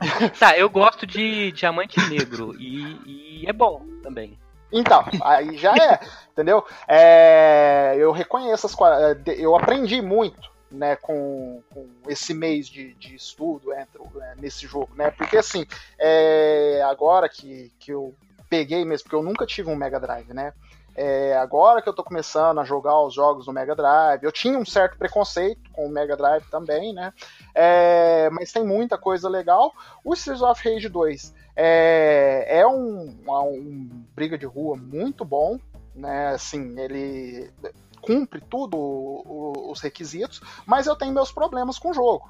Tá, 0.38 0.58
eu 0.58 0.68
gosto 0.68 1.06
de 1.06 1.52
Diamante 1.52 2.00
Negro 2.08 2.54
e, 2.58 3.42
e 3.42 3.44
é 3.46 3.52
bom 3.52 3.82
também. 4.02 4.38
Então, 4.72 5.04
aí 5.22 5.56
já 5.56 5.72
é, 5.72 6.00
entendeu? 6.32 6.64
É, 6.88 7.94
eu 7.96 8.10
reconheço 8.10 8.66
as 8.66 8.76
eu 9.38 9.54
aprendi 9.54 10.02
muito 10.02 10.52
né, 10.70 10.96
com, 10.96 11.62
com 11.70 11.86
esse 12.08 12.34
mês 12.34 12.68
de, 12.68 12.92
de 12.94 13.14
estudo 13.14 13.72
entre, 13.72 14.02
é, 14.20 14.34
nesse 14.36 14.66
jogo, 14.66 14.90
né? 14.96 15.10
Porque 15.12 15.36
assim, 15.36 15.64
é, 15.96 16.82
agora 16.84 17.28
que, 17.28 17.72
que 17.78 17.92
eu 17.92 18.14
peguei 18.50 18.84
mesmo, 18.84 19.04
porque 19.04 19.16
eu 19.16 19.22
nunca 19.22 19.46
tive 19.46 19.70
um 19.70 19.76
Mega 19.76 20.00
Drive, 20.00 20.32
né? 20.34 20.52
É, 20.94 21.36
agora 21.36 21.82
que 21.82 21.88
eu 21.88 21.92
tô 21.92 22.04
começando 22.04 22.60
a 22.60 22.64
jogar 22.64 23.00
os 23.00 23.14
jogos 23.14 23.46
no 23.46 23.52
Mega 23.52 23.74
Drive, 23.74 24.22
eu 24.22 24.30
tinha 24.30 24.56
um 24.56 24.64
certo 24.64 24.96
preconceito 24.96 25.70
com 25.72 25.86
o 25.86 25.88
Mega 25.88 26.16
Drive 26.16 26.44
também, 26.50 26.92
né? 26.92 27.12
É, 27.54 28.30
mas 28.30 28.52
tem 28.52 28.64
muita 28.64 28.96
coisa 28.96 29.28
legal. 29.28 29.72
O 30.04 30.14
Streets 30.14 30.42
of 30.42 30.68
Rage 30.68 30.88
2 30.88 31.34
é, 31.56 32.60
é 32.60 32.66
um, 32.66 33.16
um, 33.26 34.04
briga 34.14 34.38
de 34.38 34.46
rua 34.46 34.76
muito 34.76 35.24
bom, 35.24 35.58
né? 35.94 36.28
Assim, 36.28 36.78
ele 36.78 37.50
cumpre 38.00 38.40
tudo 38.40 38.76
os 39.70 39.80
requisitos, 39.80 40.40
mas 40.66 40.86
eu 40.86 40.94
tenho 40.94 41.12
meus 41.12 41.32
problemas 41.32 41.78
com 41.78 41.90
o 41.90 41.94
jogo, 41.94 42.28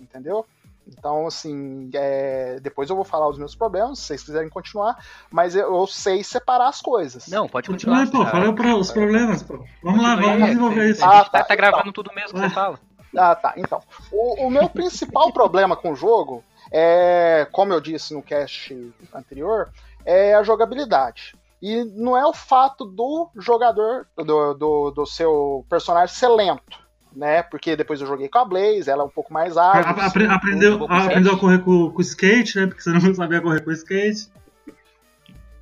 entendeu? 0.00 0.46
Então, 0.86 1.26
assim, 1.26 1.90
é... 1.94 2.60
depois 2.60 2.88
eu 2.88 2.96
vou 2.96 3.04
falar 3.04 3.28
os 3.28 3.38
meus 3.38 3.54
problemas, 3.54 3.98
se 3.98 4.06
vocês 4.06 4.22
quiserem 4.22 4.48
continuar, 4.48 4.96
mas 5.30 5.56
eu, 5.56 5.74
eu 5.74 5.86
sei 5.86 6.22
separar 6.22 6.68
as 6.68 6.80
coisas. 6.80 7.26
Não, 7.28 7.48
pode 7.48 7.68
continuar. 7.68 8.04
Continua, 8.04 8.24
pô, 8.24 8.30
fala 8.30 8.54
pro, 8.54 8.76
os 8.76 8.92
problemas, 8.92 9.42
pô. 9.42 9.64
Vamos 9.82 10.02
lá, 10.02 10.16
vamos 10.16 10.44
desenvolver 10.46 10.90
isso. 10.90 11.04
Ah, 11.04 11.24
tá, 11.24 11.42
tá 11.42 11.56
gravando 11.56 11.88
então. 11.88 11.92
tudo 11.92 12.14
mesmo 12.14 12.34
que 12.34 12.40
você 12.40 12.50
fala. 12.50 12.78
Ah, 13.16 13.34
tá. 13.34 13.54
Então, 13.56 13.82
o, 14.12 14.46
o 14.46 14.50
meu 14.50 14.68
principal 14.68 15.30
problema 15.34 15.76
com 15.76 15.92
o 15.92 15.96
jogo 15.96 16.44
é, 16.70 17.46
como 17.52 17.72
eu 17.72 17.80
disse 17.80 18.14
no 18.14 18.22
cast 18.22 18.94
anterior, 19.14 19.70
é 20.04 20.34
a 20.34 20.42
jogabilidade. 20.42 21.34
E 21.60 21.84
não 21.84 22.16
é 22.16 22.24
o 22.26 22.32
fato 22.32 22.84
do 22.84 23.30
jogador, 23.36 24.06
do, 24.16 24.54
do, 24.54 24.90
do 24.90 25.06
seu 25.06 25.64
personagem 25.68 26.14
ser 26.14 26.28
lento, 26.28 26.78
né? 27.16 27.42
Porque 27.42 27.74
depois 27.74 28.00
eu 28.00 28.06
joguei 28.06 28.28
com 28.28 28.38
a 28.38 28.44
Blaze, 28.44 28.90
ela 28.90 29.02
é 29.02 29.06
um 29.06 29.10
pouco 29.10 29.32
mais 29.32 29.56
ágil. 29.56 29.90
Apre 30.02 30.26
aprendeu, 30.26 30.84
aprendeu 30.84 31.32
a 31.32 31.38
correr 31.38 31.60
com, 31.60 31.90
com 31.90 31.98
o 31.98 32.02
skate, 32.02 32.58
né? 32.58 32.66
Porque 32.66 32.82
você 32.82 32.90
não 32.90 33.00
sabia 33.14 33.40
correr 33.40 33.62
com 33.62 33.70
o 33.70 33.72
skate. 33.72 34.30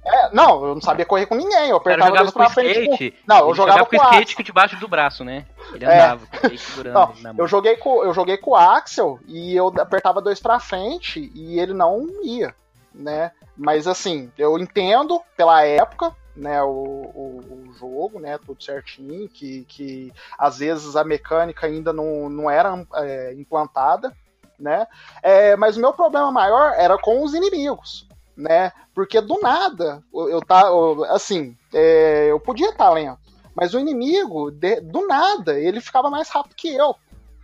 É, 0.07 0.35
não, 0.35 0.67
eu 0.67 0.75
não 0.75 0.83
sabia 0.83 1.07
correr 1.07 1.25
com 1.25 1.35
ninguém. 1.35 1.71
Eu 1.71 1.77
apertava 1.77 2.14
dois 2.17 2.31
pra 2.33 2.51
frente. 2.51 2.93
Skate, 2.93 3.14
não, 3.27 3.49
eu 3.49 3.55
jogava, 3.55 3.79
jogava 3.79 3.87
com 3.87 3.97
o 3.97 4.11
skate 4.11 4.37
com 4.37 4.43
debaixo 4.43 4.77
do 4.77 4.88
braço, 4.88 5.25
né? 5.25 5.47
Ele 5.73 5.85
é. 5.85 5.95
andava 5.95 6.25
é. 6.25 6.27
com 6.27 6.47
o 6.47 6.55
skate 6.55 6.59
segurando. 6.59 7.14
Não, 7.23 7.35
eu 7.38 7.47
joguei 7.47 7.77
com 7.77 8.05
eu 8.05 8.12
joguei 8.12 8.37
com 8.37 8.51
o 8.51 8.57
Axel 8.57 9.19
e 9.27 9.57
eu 9.57 9.69
apertava 9.69 10.21
dois 10.21 10.40
pra 10.40 10.61
frente 10.61 11.33
e 11.35 11.59
ele 11.59 11.73
não 11.73 12.07
ia, 12.23 12.55
né? 12.93 13.31
Mas 13.57 13.87
assim, 13.87 14.31
eu 14.37 14.59
entendo 14.59 15.23
pela 15.37 15.64
época, 15.64 16.14
né, 16.37 16.62
o, 16.62 16.68
o, 16.68 17.68
o, 17.68 17.73
jogo, 17.75 18.18
né, 18.18 18.38
tudo 18.38 18.62
certinho, 18.62 19.29
que, 19.29 19.64
que 19.64 20.12
às 20.38 20.59
vezes 20.59 20.97
a 20.97 21.05
mecânica 21.05 21.66
ainda 21.66 21.92
não, 21.92 22.29
não 22.29 22.51
era 22.51 22.85
é, 22.94 23.35
implantada, 23.35 24.12
né, 24.59 24.87
é, 25.23 25.57
mas 25.57 25.77
o 25.77 25.81
meu 25.81 25.92
problema 25.92 26.31
maior 26.33 26.75
era 26.77 26.99
com 26.99 27.23
os 27.23 27.35
inimigos, 27.35 28.09
né, 28.37 28.73
porque 28.94 29.20
do 29.20 29.40
nada, 29.40 30.03
eu 30.12 30.40
tá, 30.40 30.64
assim, 31.11 31.57
é, 31.73 32.31
eu 32.31 32.40
podia 32.40 32.70
estar 32.70 32.90
lento, 32.90 33.20
mas 33.55 33.73
o 33.73 33.79
inimigo, 33.79 34.51
de, 34.51 34.81
do 34.81 35.07
nada, 35.07 35.59
ele 35.59 35.81
ficava 35.81 36.11
mais 36.11 36.29
rápido 36.29 36.57
que 36.57 36.75
eu, 36.75 36.97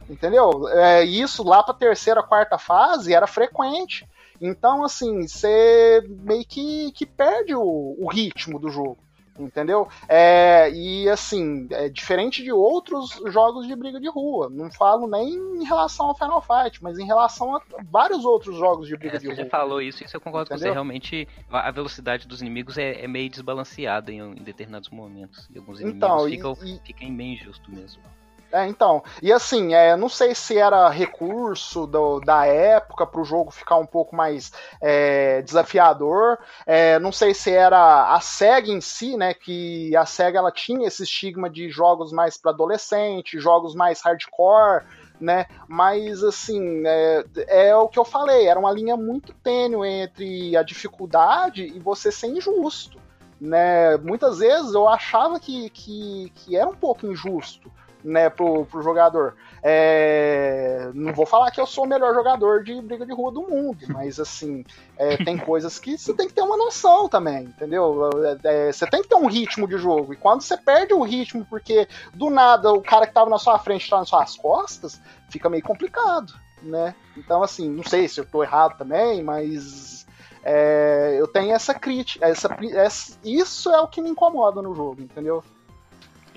entendeu? 0.08 0.68
É, 0.68 1.04
isso 1.04 1.44
lá 1.44 1.62
para 1.62 1.74
terceira, 1.74 2.22
quarta 2.22 2.58
fase 2.58 3.14
era 3.14 3.28
frequente, 3.28 4.08
então, 4.40 4.84
assim, 4.84 5.26
você 5.26 6.02
meio 6.08 6.44
que, 6.46 6.92
que 6.92 7.04
perde 7.04 7.54
o, 7.54 7.96
o 7.98 8.08
ritmo 8.08 8.58
do 8.58 8.70
jogo 8.70 8.98
entendeu? 9.38 9.88
É, 10.08 10.70
e 10.70 11.08
assim, 11.08 11.66
é 11.70 11.88
diferente 11.88 12.42
de 12.42 12.52
outros 12.52 13.20
jogos 13.26 13.66
de 13.66 13.74
briga 13.74 14.00
de 14.00 14.08
rua. 14.08 14.48
Não 14.50 14.70
falo 14.70 15.06
nem 15.06 15.32
em 15.32 15.64
relação 15.64 16.06
ao 16.06 16.14
Final 16.14 16.42
Fight, 16.42 16.82
mas 16.82 16.98
em 16.98 17.06
relação 17.06 17.56
a 17.56 17.62
vários 17.90 18.24
outros 18.24 18.56
jogos 18.56 18.86
de 18.86 18.96
briga 18.96 19.16
é, 19.16 19.18
de 19.18 19.26
rua. 19.26 19.36
Você 19.36 19.46
falou 19.46 19.80
isso, 19.80 20.04
isso 20.04 20.16
eu 20.16 20.20
concordo 20.20 20.52
entendeu? 20.52 20.58
com 20.58 20.68
você. 20.68 20.74
Realmente, 20.74 21.28
a 21.50 21.70
velocidade 21.70 22.26
dos 22.26 22.40
inimigos 22.40 22.78
é, 22.78 23.02
é 23.04 23.08
meio 23.08 23.30
desbalanceada 23.30 24.12
em, 24.12 24.20
em, 24.20 24.42
determinados 24.42 24.90
momentos. 24.90 25.48
E 25.52 25.58
alguns 25.58 25.80
inimigos 25.80 25.96
então, 25.96 26.26
ficam, 26.26 26.52
e, 26.62 26.80
ficam 26.84 27.16
bem 27.16 27.34
injusto 27.34 27.70
mesmo. 27.70 28.02
É, 28.52 28.66
então. 28.66 29.02
E 29.22 29.32
assim, 29.32 29.74
é, 29.74 29.96
não 29.96 30.08
sei 30.08 30.34
se 30.34 30.58
era 30.58 30.88
recurso 30.88 31.86
do, 31.86 32.18
da 32.20 32.46
época 32.46 33.06
para 33.06 33.20
o 33.20 33.24
jogo 33.24 33.50
ficar 33.50 33.76
um 33.76 33.86
pouco 33.86 34.16
mais 34.16 34.52
é, 34.80 35.40
desafiador. 35.42 36.38
É, 36.66 36.98
não 36.98 37.12
sei 37.12 37.32
se 37.32 37.50
era 37.50 38.12
a 38.12 38.20
SEGA 38.20 38.72
em 38.72 38.80
si, 38.80 39.16
né? 39.16 39.34
Que 39.34 39.94
a 39.96 40.04
SEGA 40.04 40.38
ela 40.38 40.50
tinha 40.50 40.88
esse 40.88 41.04
estigma 41.04 41.48
de 41.48 41.70
jogos 41.70 42.12
mais 42.12 42.36
para 42.36 42.50
adolescente, 42.50 43.38
jogos 43.38 43.74
mais 43.74 44.00
hardcore. 44.02 44.84
Né? 45.20 45.44
Mas 45.68 46.24
assim, 46.24 46.82
é, 46.86 47.24
é 47.46 47.76
o 47.76 47.88
que 47.88 47.98
eu 47.98 48.06
falei, 48.06 48.46
era 48.46 48.58
uma 48.58 48.72
linha 48.72 48.96
muito 48.96 49.34
tênue 49.34 49.86
entre 49.86 50.56
a 50.56 50.62
dificuldade 50.62 51.62
e 51.62 51.78
você 51.78 52.10
ser 52.10 52.28
injusto. 52.28 52.98
Né? 53.38 53.98
Muitas 53.98 54.38
vezes 54.38 54.72
eu 54.72 54.88
achava 54.88 55.38
que, 55.38 55.68
que, 55.68 56.32
que 56.34 56.56
era 56.56 56.66
um 56.66 56.74
pouco 56.74 57.06
injusto 57.06 57.70
né, 58.02 58.30
pro, 58.30 58.64
pro 58.66 58.82
jogador. 58.82 59.34
É, 59.62 60.90
não 60.94 61.12
vou 61.12 61.26
falar 61.26 61.50
que 61.50 61.60
eu 61.60 61.66
sou 61.66 61.84
o 61.84 61.88
melhor 61.88 62.14
jogador 62.14 62.64
de 62.64 62.80
briga 62.80 63.04
de 63.04 63.12
rua 63.12 63.30
do 63.30 63.42
mundo, 63.42 63.78
mas 63.88 64.18
assim, 64.18 64.64
é, 64.96 65.16
tem 65.18 65.36
coisas 65.36 65.78
que 65.78 65.98
você 65.98 66.14
tem 66.14 66.26
que 66.26 66.34
ter 66.34 66.42
uma 66.42 66.56
noção 66.56 67.08
também, 67.08 67.44
entendeu? 67.44 68.10
É, 68.24 68.68
é, 68.68 68.72
você 68.72 68.86
tem 68.86 69.02
que 69.02 69.08
ter 69.08 69.16
um 69.16 69.26
ritmo 69.26 69.68
de 69.68 69.76
jogo. 69.76 70.12
E 70.12 70.16
quando 70.16 70.42
você 70.42 70.56
perde 70.56 70.94
o 70.94 71.02
ritmo 71.02 71.46
porque 71.48 71.86
do 72.14 72.30
nada 72.30 72.72
o 72.72 72.82
cara 72.82 73.06
que 73.06 73.14
tava 73.14 73.30
na 73.30 73.38
sua 73.38 73.58
frente 73.58 73.88
tá 73.88 73.98
nas 73.98 74.08
suas 74.08 74.36
costas, 74.36 75.00
fica 75.28 75.50
meio 75.50 75.62
complicado, 75.62 76.32
né? 76.62 76.94
Então, 77.16 77.42
assim, 77.42 77.68
não 77.68 77.84
sei 77.84 78.08
se 78.08 78.20
eu 78.20 78.24
tô 78.24 78.42
errado 78.42 78.76
também, 78.76 79.22
mas. 79.22 80.00
É, 80.42 81.16
eu 81.18 81.28
tenho 81.28 81.52
essa 81.52 81.74
crítica, 81.74 82.24
essa, 82.24 82.56
essa, 82.72 83.18
isso 83.22 83.68
é 83.68 83.78
o 83.78 83.86
que 83.86 84.00
me 84.00 84.08
incomoda 84.08 84.62
no 84.62 84.74
jogo, 84.74 85.02
entendeu? 85.02 85.44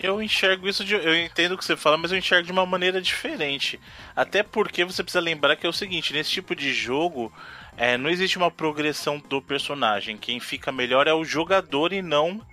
Eu 0.03 0.21
enxergo 0.21 0.67
isso 0.67 0.83
de. 0.83 0.95
Eu 0.95 1.17
entendo 1.17 1.53
o 1.53 1.57
que 1.57 1.63
você 1.63 1.77
fala, 1.77 1.97
mas 1.97 2.11
eu 2.11 2.17
enxergo 2.17 2.45
de 2.45 2.51
uma 2.51 2.65
maneira 2.65 3.01
diferente. 3.01 3.79
Até 4.13 4.43
porque 4.43 4.83
você 4.83 5.01
precisa 5.01 5.23
lembrar 5.23 5.55
que 5.55 5.65
é 5.65 5.69
o 5.69 5.73
seguinte: 5.73 6.11
nesse 6.11 6.29
tipo 6.29 6.53
de 6.53 6.73
jogo, 6.73 7.31
é, 7.77 7.97
não 7.97 8.09
existe 8.09 8.37
uma 8.37 8.51
progressão 8.51 9.17
do 9.17 9.41
personagem. 9.41 10.17
Quem 10.17 10.41
fica 10.41 10.73
melhor 10.73 11.07
é 11.07 11.13
o 11.13 11.23
jogador 11.23 11.93
e 11.93 12.01
não 12.01 12.45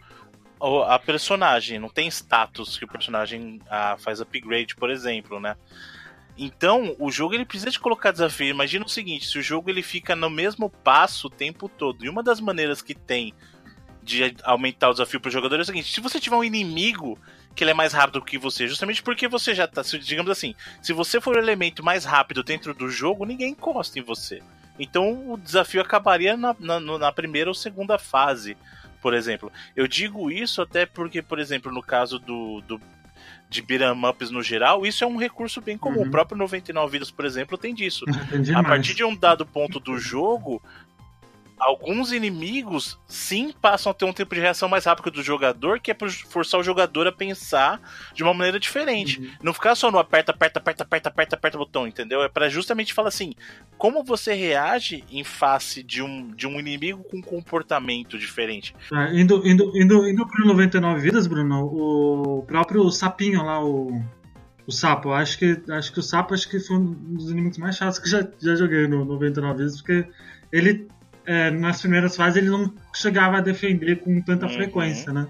a 0.86 0.98
personagem, 0.98 1.78
não 1.78 1.88
tem 1.88 2.06
status 2.06 2.76
que 2.76 2.84
o 2.84 2.88
personagem 2.88 3.60
faz 3.98 4.20
upgrade, 4.20 4.76
por 4.76 4.90
exemplo, 4.90 5.40
né? 5.40 5.56
Então, 6.36 6.94
o 6.98 7.10
jogo 7.10 7.34
ele 7.34 7.46
precisa 7.46 7.70
de 7.70 7.80
colocar 7.80 8.12
desafio. 8.12 8.48
Imagina 8.48 8.84
o 8.84 8.88
seguinte, 8.88 9.26
se 9.26 9.38
o 9.38 9.42
jogo 9.42 9.70
ele 9.70 9.82
fica 9.82 10.14
no 10.14 10.30
mesmo 10.30 10.70
passo 10.70 11.26
o 11.26 11.30
tempo 11.30 11.68
todo. 11.68 12.04
E 12.04 12.08
uma 12.08 12.22
das 12.22 12.40
maneiras 12.40 12.80
que 12.80 12.94
tem 12.94 13.34
de 14.02 14.34
aumentar 14.42 14.88
o 14.88 14.92
desafio 14.92 15.20
para 15.20 15.28
o 15.28 15.32
jogador 15.32 15.56
é 15.56 15.62
o 15.62 15.64
seguinte: 15.64 15.92
se 15.92 16.00
você 16.00 16.18
tiver 16.20 16.36
um 16.36 16.44
inimigo 16.44 17.18
que 17.54 17.64
ele 17.64 17.72
é 17.72 17.74
mais 17.74 17.92
rápido 17.92 18.22
que 18.22 18.38
você, 18.38 18.66
justamente 18.68 19.02
porque 19.02 19.28
você 19.28 19.54
já 19.54 19.66
tá, 19.66 19.82
digamos 19.82 20.30
assim, 20.30 20.54
se 20.80 20.92
você 20.92 21.20
for 21.20 21.36
o 21.36 21.38
elemento 21.38 21.84
mais 21.84 22.04
rápido 22.04 22.42
dentro 22.42 22.72
do 22.72 22.88
jogo, 22.88 23.24
ninguém 23.24 23.50
encosta 23.50 23.98
em 23.98 24.02
você. 24.02 24.40
Então 24.78 25.30
o 25.30 25.36
desafio 25.36 25.80
acabaria 25.80 26.36
na, 26.36 26.56
na, 26.58 26.80
na 26.80 27.12
primeira 27.12 27.50
ou 27.50 27.54
segunda 27.54 27.98
fase, 27.98 28.56
por 29.02 29.12
exemplo. 29.12 29.52
Eu 29.76 29.86
digo 29.86 30.30
isso 30.30 30.62
até 30.62 30.86
porque, 30.86 31.20
por 31.20 31.38
exemplo, 31.38 31.72
no 31.72 31.82
caso 31.82 32.18
do, 32.18 32.60
do 32.62 32.80
de 33.50 33.60
beat'em 33.60 34.08
ups 34.08 34.30
no 34.30 34.42
geral, 34.42 34.86
isso 34.86 35.02
é 35.02 35.06
um 35.06 35.16
recurso 35.16 35.60
bem 35.60 35.76
comum. 35.76 36.02
Uhum. 36.02 36.06
O 36.06 36.10
próprio 36.10 36.38
99 36.38 36.92
Vidas, 36.92 37.10
por 37.10 37.24
exemplo, 37.24 37.58
tem 37.58 37.74
disso. 37.74 38.04
a 38.54 38.62
partir 38.62 38.94
de 38.94 39.02
um 39.02 39.14
dado 39.14 39.44
ponto 39.44 39.80
do 39.80 39.98
jogo, 39.98 40.62
alguns 41.60 42.12
inimigos 42.12 42.98
sim 43.06 43.52
passam 43.60 43.90
a 43.90 43.94
ter 43.94 44.04
um 44.04 44.12
tempo 44.12 44.34
de 44.34 44.40
reação 44.40 44.68
mais 44.68 44.86
rápido 44.86 45.10
do 45.10 45.22
jogador, 45.22 45.78
que 45.78 45.90
é 45.90 45.94
para 45.94 46.08
forçar 46.10 46.58
o 46.58 46.62
jogador 46.62 47.06
a 47.06 47.12
pensar 47.12 47.80
de 48.14 48.22
uma 48.22 48.32
maneira 48.32 48.58
diferente. 48.58 49.20
Uhum. 49.20 49.30
Não 49.42 49.54
ficar 49.54 49.74
só 49.74 49.90
no 49.90 49.98
aperta, 49.98 50.32
aperta, 50.32 50.58
aperta, 50.58 50.82
aperta, 50.82 51.08
aperta, 51.08 51.36
aperta 51.36 51.56
o 51.56 51.60
botão, 51.60 51.86
entendeu? 51.86 52.22
É 52.22 52.28
para 52.28 52.48
justamente 52.48 52.94
falar 52.94 53.08
assim, 53.08 53.34
como 53.76 54.02
você 54.02 54.32
reage 54.32 55.04
em 55.10 55.22
face 55.22 55.82
de 55.82 56.02
um, 56.02 56.28
de 56.34 56.46
um 56.46 56.58
inimigo 56.58 57.04
com 57.04 57.18
um 57.18 57.22
comportamento 57.22 58.18
diferente. 58.18 58.74
É, 58.92 59.20
indo, 59.20 59.46
indo, 59.46 59.70
indo, 59.76 60.08
indo 60.08 60.26
pro 60.26 60.46
99 60.46 61.00
vidas, 61.00 61.26
Bruno, 61.26 61.66
o 61.66 62.42
próprio 62.42 62.90
sapinho 62.90 63.44
lá, 63.44 63.62
o 63.62 64.02
o 64.66 64.72
sapo, 64.72 65.10
acho 65.10 65.36
que 65.36 65.60
acho 65.70 65.92
que 65.92 65.98
o 65.98 66.02
sapo 66.02 66.32
acho 66.32 66.48
que 66.48 66.60
foi 66.60 66.76
um 66.76 66.92
dos 67.14 67.28
inimigos 67.28 67.58
mais 67.58 67.74
chatos 67.74 67.98
que 67.98 68.08
já, 68.08 68.24
já 68.38 68.54
joguei 68.54 68.86
no 68.86 69.04
99 69.04 69.58
vezes, 69.58 69.82
porque 69.82 70.06
ele 70.52 70.86
é, 71.30 71.48
nas 71.48 71.80
primeiras 71.80 72.16
fases 72.16 72.38
ele 72.38 72.50
não 72.50 72.74
chegava 72.92 73.36
a 73.36 73.40
defender 73.40 74.02
com 74.02 74.20
tanta 74.20 74.46
uhum. 74.46 74.52
frequência, 74.52 75.12
né? 75.12 75.28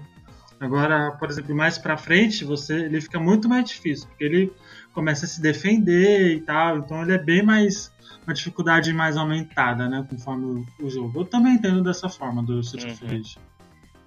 Agora, 0.59 1.11
por 1.11 1.29
exemplo, 1.29 1.55
mais 1.55 1.77
para 1.77 1.95
frente, 1.95 2.43
você 2.43 2.85
ele 2.85 2.99
fica 2.99 3.19
muito 3.19 3.47
mais 3.47 3.69
difícil, 3.69 4.07
porque 4.07 4.23
ele 4.23 4.53
começa 4.93 5.25
a 5.25 5.27
se 5.27 5.39
defender 5.39 6.37
e 6.37 6.41
tal, 6.41 6.79
então 6.79 7.03
ele 7.03 7.13
é 7.13 7.19
bem 7.19 7.43
mais 7.43 7.93
uma 8.25 8.33
dificuldade 8.33 8.91
mais 8.93 9.15
aumentada, 9.15 9.87
né, 9.87 10.03
conforme 10.09 10.65
o, 10.79 10.85
o 10.85 10.89
jogo. 10.89 11.19
Eu 11.19 11.25
também 11.25 11.53
entendo 11.53 11.83
dessa 11.83 12.09
forma 12.09 12.41
do 12.41 12.59
Street 12.61 12.99
uhum. 12.99 13.07
Fighter, 13.07 13.41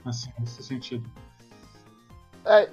assim, 0.05 0.31
nesse 0.41 0.65
sentido. 0.65 1.09
É, 2.47 2.69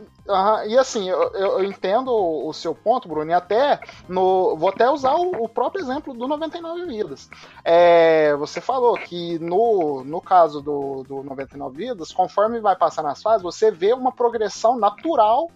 e 0.68 0.78
assim, 0.78 1.10
eu, 1.10 1.32
eu, 1.34 1.64
entendo 1.64 2.12
o 2.14 2.52
seu 2.54 2.76
ponto, 2.76 3.08
Bruno, 3.08 3.32
e 3.32 3.34
até 3.34 3.80
no, 4.08 4.58
vou 4.58 4.70
até 4.70 4.90
usar 4.90 5.16
o, 5.16 5.46
o 5.46 5.50
próprio 5.50 5.82
exemplo 5.82 6.14
do 6.14 6.28
99 6.28 6.86
Vidas. 6.86 7.30
É, 7.64 8.36
você 8.36 8.60
falou 8.60 8.96
que 8.96 9.40
no, 9.40 10.04
no 10.04 10.20
caso 10.20 10.62
do, 10.62 11.04
do 11.04 11.24
99 11.24 11.78
Vidas, 11.78 12.12
conforme 12.12 12.60
vai 12.60 12.76
passar 12.76 13.02
nas 13.02 13.22
fases, 13.22 13.42
você 13.42 13.72
vê 13.72 13.94
uma 13.94 14.12
progressão 14.12 14.78
natural 14.78 15.50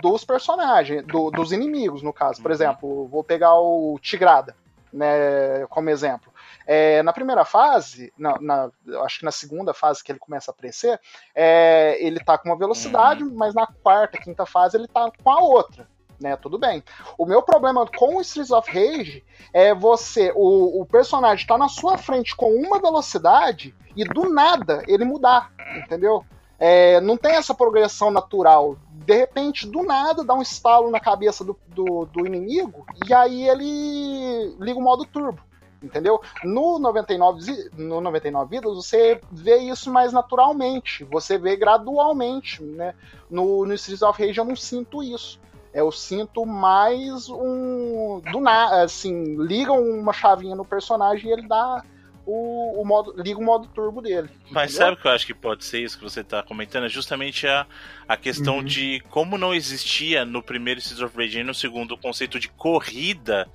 dos 0.00 0.24
personagens, 0.24 1.04
do, 1.06 1.30
dos 1.30 1.52
inimigos, 1.52 2.02
no 2.02 2.12
caso. 2.12 2.40
Por 2.42 2.50
uhum. 2.50 2.54
exemplo, 2.54 3.08
vou 3.08 3.22
pegar 3.22 3.54
o 3.54 3.98
Tigrada, 4.00 4.56
né, 4.92 5.66
como 5.68 5.90
exemplo. 5.90 6.31
É, 6.66 7.02
na 7.02 7.12
primeira 7.12 7.44
fase, 7.44 8.12
na, 8.16 8.38
na, 8.40 8.70
acho 9.04 9.20
que 9.20 9.24
na 9.24 9.32
segunda 9.32 9.74
fase 9.74 10.02
que 10.02 10.12
ele 10.12 10.18
começa 10.18 10.50
a 10.50 10.52
aparecer, 10.52 11.00
é, 11.34 11.96
ele 12.00 12.20
tá 12.20 12.38
com 12.38 12.48
uma 12.48 12.58
velocidade, 12.58 13.22
uhum. 13.22 13.34
mas 13.34 13.54
na 13.54 13.66
quarta, 13.66 14.18
quinta 14.18 14.46
fase 14.46 14.76
ele 14.76 14.88
tá 14.88 15.10
com 15.22 15.30
a 15.30 15.40
outra. 15.40 15.88
Né, 16.20 16.36
tudo 16.36 16.56
bem. 16.56 16.84
O 17.18 17.26
meu 17.26 17.42
problema 17.42 17.84
com 17.84 18.16
o 18.16 18.20
Streets 18.20 18.52
of 18.52 18.70
Rage 18.70 19.24
é 19.52 19.74
você, 19.74 20.32
o, 20.36 20.80
o 20.80 20.86
personagem 20.86 21.44
tá 21.44 21.58
na 21.58 21.68
sua 21.68 21.98
frente 21.98 22.36
com 22.36 22.54
uma 22.54 22.80
velocidade 22.80 23.74
e 23.96 24.04
do 24.04 24.32
nada 24.32 24.84
ele 24.86 25.04
mudar, 25.04 25.50
entendeu? 25.76 26.24
É, 26.60 27.00
não 27.00 27.16
tem 27.16 27.32
essa 27.32 27.52
progressão 27.52 28.12
natural. 28.12 28.76
De 29.04 29.16
repente, 29.16 29.66
do 29.66 29.82
nada, 29.82 30.22
dá 30.22 30.32
um 30.32 30.42
estalo 30.42 30.92
na 30.92 31.00
cabeça 31.00 31.42
do, 31.42 31.58
do, 31.66 32.04
do 32.04 32.24
inimigo 32.24 32.86
e 33.04 33.12
aí 33.12 33.48
ele 33.48 34.54
liga 34.60 34.78
o 34.78 34.82
modo 34.82 35.04
turbo 35.04 35.42
entendeu? 35.82 36.20
No 36.44 36.78
99, 36.78 37.70
no 37.76 38.00
99 38.00 38.50
vidas 38.50 38.74
você 38.74 39.20
vê 39.30 39.58
isso 39.58 39.90
mais 39.90 40.12
naturalmente, 40.12 41.04
você 41.04 41.38
vê 41.38 41.56
gradualmente, 41.56 42.62
né? 42.62 42.94
No, 43.30 43.66
no 43.66 43.74
Streets 43.74 44.02
of 44.02 44.24
Rage 44.24 44.38
eu 44.38 44.44
não 44.44 44.56
sinto 44.56 45.02
isso. 45.02 45.40
Eu 45.72 45.90
sinto 45.90 46.44
mais 46.44 47.30
um 47.30 48.20
do 48.30 48.40
nada, 48.40 48.82
assim, 48.82 49.36
liga 49.42 49.72
uma 49.72 50.12
chavinha 50.12 50.54
no 50.54 50.66
personagem 50.66 51.30
e 51.30 51.32
ele 51.32 51.48
dá 51.48 51.82
o, 52.26 52.80
o 52.80 52.84
modo, 52.84 53.14
liga 53.16 53.38
o 53.38 53.42
modo 53.42 53.66
turbo 53.68 54.00
dele. 54.00 54.28
Mas 54.50 54.72
entendeu? 54.72 54.86
sabe 54.86 54.92
o 54.92 54.96
que 55.00 55.08
eu 55.08 55.12
acho 55.12 55.26
que 55.26 55.34
pode 55.34 55.64
ser 55.64 55.80
isso 55.80 55.96
que 55.96 56.04
você 56.04 56.20
está 56.20 56.42
comentando? 56.42 56.84
É 56.84 56.88
justamente 56.88 57.46
a, 57.46 57.66
a 58.06 58.16
questão 58.16 58.58
uhum. 58.58 58.64
de 58.64 59.02
como 59.10 59.38
não 59.38 59.54
existia 59.54 60.24
no 60.24 60.42
primeiro 60.42 60.78
Streets 60.78 61.02
of 61.02 61.16
Rage 61.16 61.40
e 61.40 61.44
no 61.44 61.54
segundo 61.54 61.92
o 61.92 61.98
conceito 61.98 62.38
de 62.38 62.48
corrida, 62.48 63.48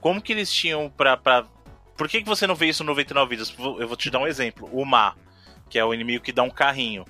como 0.00 0.20
que 0.20 0.32
eles 0.32 0.52
tinham 0.52 0.90
para 0.90 1.46
por 1.96 2.08
que, 2.08 2.22
que 2.22 2.28
você 2.28 2.46
não 2.46 2.54
vê 2.54 2.66
isso 2.66 2.82
no 2.82 2.90
99 2.90 3.30
Vidas? 3.30 3.54
Eu 3.58 3.86
vou 3.86 3.96
te 3.96 4.10
dar 4.10 4.18
um 4.18 4.26
exemplo. 4.26 4.68
O 4.72 4.84
Ma, 4.84 5.14
que 5.68 5.78
é 5.78 5.84
o 5.84 5.94
inimigo 5.94 6.24
que 6.24 6.32
dá 6.32 6.42
um 6.42 6.50
carrinho. 6.50 7.04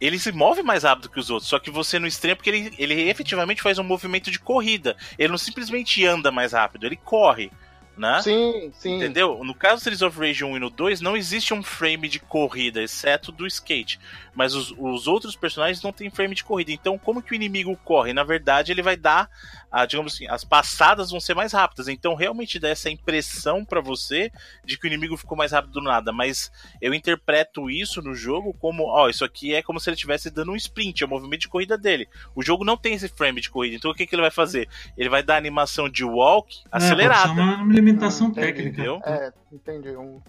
Ele 0.00 0.18
se 0.18 0.30
move 0.30 0.62
mais 0.62 0.82
rápido 0.82 1.08
que 1.08 1.18
os 1.18 1.30
outros, 1.30 1.48
só 1.48 1.58
que 1.58 1.70
você 1.70 1.98
não 1.98 2.06
estranha 2.06 2.36
porque 2.36 2.50
ele, 2.50 2.74
ele 2.76 3.08
efetivamente 3.08 3.62
faz 3.62 3.78
um 3.78 3.84
movimento 3.84 4.30
de 4.30 4.38
corrida. 4.38 4.96
Ele 5.18 5.30
não 5.30 5.38
simplesmente 5.38 6.04
anda 6.04 6.30
mais 6.30 6.52
rápido, 6.52 6.84
ele 6.84 6.96
corre 6.96 7.50
né? 7.96 8.20
Sim, 8.22 8.70
sim. 8.74 8.96
Entendeu? 8.96 9.42
No 9.42 9.54
caso 9.54 9.76
do 9.76 9.78
Streets 9.78 10.02
of 10.02 10.18
Rage 10.18 10.44
1 10.44 10.56
e 10.56 10.60
no 10.60 10.68
2, 10.68 11.00
não 11.00 11.16
existe 11.16 11.54
um 11.54 11.62
frame 11.62 12.08
de 12.08 12.18
corrida, 12.18 12.82
exceto 12.82 13.32
do 13.32 13.46
skate. 13.46 13.98
Mas 14.34 14.54
os, 14.54 14.74
os 14.76 15.06
outros 15.06 15.34
personagens 15.34 15.82
não 15.82 15.92
têm 15.92 16.10
frame 16.10 16.34
de 16.34 16.44
corrida. 16.44 16.72
Então, 16.72 16.98
como 16.98 17.22
que 17.22 17.32
o 17.32 17.34
inimigo 17.34 17.76
corre? 17.84 18.12
Na 18.12 18.22
verdade, 18.22 18.70
ele 18.70 18.82
vai 18.82 18.96
dar, 18.96 19.30
a, 19.70 19.84
digamos 19.84 20.14
assim, 20.14 20.26
as 20.28 20.44
passadas 20.44 21.10
vão 21.10 21.20
ser 21.20 21.34
mais 21.34 21.52
rápidas. 21.52 21.88
Então, 21.88 22.14
realmente 22.14 22.58
dá 22.58 22.68
essa 22.68 22.90
impressão 22.90 23.64
para 23.64 23.80
você 23.80 24.30
de 24.64 24.78
que 24.78 24.86
o 24.86 24.88
inimigo 24.88 25.16
ficou 25.16 25.36
mais 25.36 25.52
rápido 25.52 25.72
do 25.72 25.82
nada. 25.82 26.12
Mas 26.12 26.50
eu 26.80 26.94
interpreto 26.94 27.68
isso 27.68 28.00
no 28.00 28.14
jogo 28.14 28.54
como, 28.54 28.84
ó, 28.84 29.08
isso 29.08 29.24
aqui 29.24 29.54
é 29.54 29.62
como 29.62 29.80
se 29.80 29.88
ele 29.90 29.94
estivesse 29.94 30.30
dando 30.30 30.52
um 30.52 30.56
sprint, 30.56 31.02
é 31.02 31.06
o 31.06 31.10
movimento 31.10 31.42
de 31.42 31.48
corrida 31.48 31.76
dele. 31.76 32.08
O 32.34 32.42
jogo 32.42 32.64
não 32.64 32.76
tem 32.76 32.94
esse 32.94 33.08
frame 33.08 33.40
de 33.40 33.50
corrida. 33.50 33.76
Então, 33.76 33.90
o 33.90 33.94
que, 33.94 34.06
que 34.06 34.14
ele 34.14 34.22
vai 34.22 34.30
fazer? 34.30 34.68
Ele 34.96 35.08
vai 35.08 35.22
dar 35.22 35.36
animação 35.36 35.88
de 35.88 36.04
walk 36.04 36.62
é, 36.64 36.68
acelerada 36.70 37.56
limitação 37.68 38.32
técnica. 38.32 38.68
Entendeu? 38.68 39.00
É, 39.04 39.32
entendi. 39.52 39.96
Um... 39.96 40.20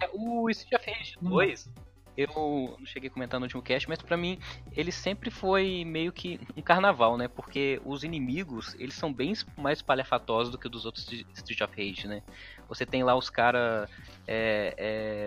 É, 0.00 0.08
o 0.12 0.48
Street 0.50 0.80
of 0.80 0.90
Rage 0.90 1.16
2, 1.20 1.68
eu 2.16 2.76
não 2.78 2.86
cheguei 2.86 3.08
a 3.08 3.12
comentar 3.12 3.38
no 3.38 3.44
último 3.44 3.62
cast, 3.62 3.88
mas 3.88 4.00
para 4.00 4.16
mim 4.16 4.38
ele 4.72 4.90
sempre 4.90 5.30
foi 5.30 5.84
meio 5.84 6.12
que 6.12 6.40
um 6.56 6.62
carnaval, 6.62 7.18
né? 7.18 7.28
Porque 7.28 7.80
os 7.84 8.04
inimigos, 8.04 8.74
eles 8.78 8.94
são 8.94 9.12
bem 9.12 9.34
mais 9.56 9.82
palhafatosos 9.82 10.50
do 10.50 10.58
que 10.58 10.68
dos 10.68 10.86
outros 10.86 11.06
Street 11.34 11.60
of 11.60 11.74
Rage, 11.76 12.08
né? 12.08 12.22
Você 12.68 12.86
tem 12.86 13.04
lá 13.04 13.14
os 13.14 13.28
caras, 13.28 13.88
é, 14.26 14.74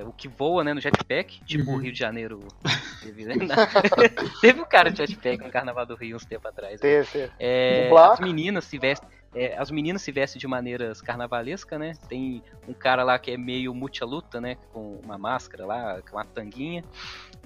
é, 0.02 0.04
o 0.06 0.12
que 0.12 0.28
voa, 0.28 0.64
né, 0.64 0.74
no 0.74 0.82
jetpack, 0.82 1.42
tipo 1.46 1.70
o 1.70 1.74
uhum. 1.74 1.80
Rio 1.80 1.92
de 1.92 2.00
Janeiro 2.00 2.40
teve, 3.04 3.26
né? 3.26 3.36
teve 4.42 4.60
um 4.60 4.66
cara 4.66 4.90
de 4.90 4.98
jetpack 4.98 5.44
no 5.44 5.52
Carnaval 5.52 5.86
do 5.86 5.96
Rio 5.96 6.16
uns 6.16 6.26
tempo 6.26 6.48
atrás. 6.48 6.82
Né? 6.82 7.04
Teve, 7.04 7.32
é, 7.40 7.90
as 7.96 8.20
meninas 8.20 8.66
se 8.66 8.78
vestem 8.78 9.19
é, 9.34 9.56
as 9.58 9.70
meninas 9.70 10.02
se 10.02 10.12
vestem 10.12 10.40
de 10.40 10.48
maneiras 10.48 11.02
carnavalescas, 11.02 11.80
né? 11.80 11.94
Tem 12.08 12.42
um 12.68 12.74
cara 12.74 13.04
lá 13.04 13.20
que 13.20 13.32
é 13.32 13.38
meio 13.38 13.74
multi-luta, 13.74 14.42
né? 14.42 14.56
Com 14.74 15.00
uma 15.04 15.18
máscara 15.18 15.66
lá, 15.66 16.02
com 16.02 16.18
uma 16.18 16.26
tanguinha. 16.26 16.84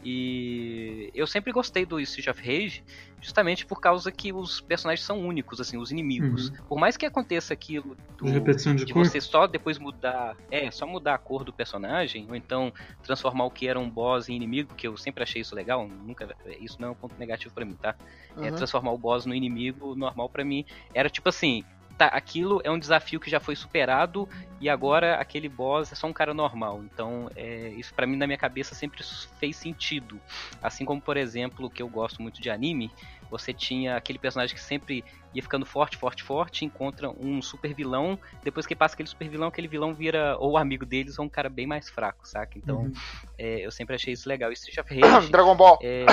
E 0.04 1.12
eu 1.14 1.28
sempre 1.28 1.52
gostei 1.52 1.86
do 1.86 2.00
Street 2.00 2.28
of 2.28 2.42
Rage, 2.42 2.84
justamente 3.22 3.66
por 3.66 3.80
causa 3.80 4.12
que 4.12 4.34
os 4.34 4.60
personagens 4.60 5.06
são 5.06 5.26
únicos, 5.26 5.60
assim, 5.60 5.78
os 5.78 5.92
inimigos. 5.92 6.50
Uhum. 6.50 6.56
Por 6.68 6.78
mais 6.78 6.98
que 6.98 7.06
aconteça 7.06 7.54
aquilo 7.54 7.96
do, 8.18 8.26
de, 8.26 8.86
de 8.86 8.94
você 8.94 9.22
só 9.22 9.48
depois 9.48 9.80
mudar, 9.80 10.36
é, 10.52 10.70
só 10.72 10.86
mudar 10.86 11.16
a 11.16 11.18
cor 11.18 11.44
do 11.44 11.54
personagem, 11.54 12.26
ou 12.30 12.36
então 12.36 12.72
transformar 13.02 13.46
o 13.46 13.52
que 13.52 13.68
era 13.68 13.80
um 13.80 13.90
boss 13.90 14.28
em 14.28 14.36
inimigo, 14.36 14.74
que 14.76 14.88
eu 14.88 14.98
sempre 14.98 15.24
achei 15.24 15.42
isso 15.42 15.56
legal, 15.56 15.88
nunca 15.88 16.36
isso 16.60 16.82
não 16.82 16.90
é 16.90 16.92
um 16.92 16.96
ponto 16.96 17.16
negativo 17.18 17.54
para 17.54 17.64
mim, 17.64 17.76
tá? 17.82 17.96
É, 18.36 18.40
uhum. 18.40 18.46
É, 18.46 18.52
transformar 18.52 18.92
o 18.92 18.98
boss 18.98 19.26
no 19.26 19.34
inimigo 19.34 19.96
normal 19.96 20.28
para 20.28 20.44
mim 20.44 20.66
era 20.94 21.10
tipo 21.10 21.30
assim, 21.30 21.64
tá, 21.98 22.08
aquilo 22.08 22.62
é 22.64 22.72
um 22.72 22.80
desafio 22.80 23.20
que 23.20 23.30
já 23.30 23.40
foi 23.40 23.56
superado 23.56 24.28
e 24.60 24.70
agora 24.70 25.16
aquele 25.16 25.50
boss 25.50 25.92
é 25.92 25.96
só 25.96 26.08
um 26.08 26.14
cara 26.14 26.34
normal. 26.34 26.82
Então, 26.84 27.30
é, 27.36 27.70
isso 27.70 27.94
para 27.94 28.08
mim 28.08 28.16
na 28.16 28.26
minha 28.26 28.38
cabeça 28.38 28.74
sempre 28.74 29.04
fez 29.40 29.56
sentido. 29.56 30.20
Assim 30.62 30.86
como, 30.86 31.02
por 31.02 31.18
exemplo, 31.18 31.70
que 31.70 31.82
eu 31.82 31.88
gosto 31.90 32.22
muito 32.22 32.42
de 32.42 32.50
anime, 32.50 32.92
você 33.30 33.52
tinha 33.52 33.96
aquele 33.96 34.20
personagem 34.20 34.56
que 34.56 34.62
sempre 34.62 35.04
ia 35.34 35.42
ficando 35.42 35.66
forte, 35.66 35.98
forte, 35.98 36.22
forte, 36.22 36.64
encontra 36.64 37.10
um 37.10 37.42
super 37.42 37.74
vilão, 37.74 38.18
depois 38.44 38.68
que 38.68 38.76
passa 38.76 38.94
aquele 38.94 39.10
super 39.10 39.28
vilão, 39.28 39.48
aquele 39.48 39.68
vilão 39.68 39.94
vira 39.94 40.38
ou 40.38 40.58
amigo 40.58 40.86
deles 40.86 41.18
ou 41.18 41.26
um 41.26 41.30
cara 41.30 41.50
bem 41.50 41.66
mais 41.66 41.90
fraco, 41.90 42.28
saca? 42.28 42.58
Então, 42.58 42.84
uhum. 42.84 42.94
é, 43.38 43.66
eu 43.66 43.72
sempre 43.72 43.96
achei 43.96 44.14
isso 44.14 44.30
legal. 44.30 44.52
E 44.52 44.54
Street 44.54 44.78
of 44.78 44.94
Rage... 44.94 45.30
Dragon 45.32 45.56
Ball! 45.56 45.80
É, 45.82 46.06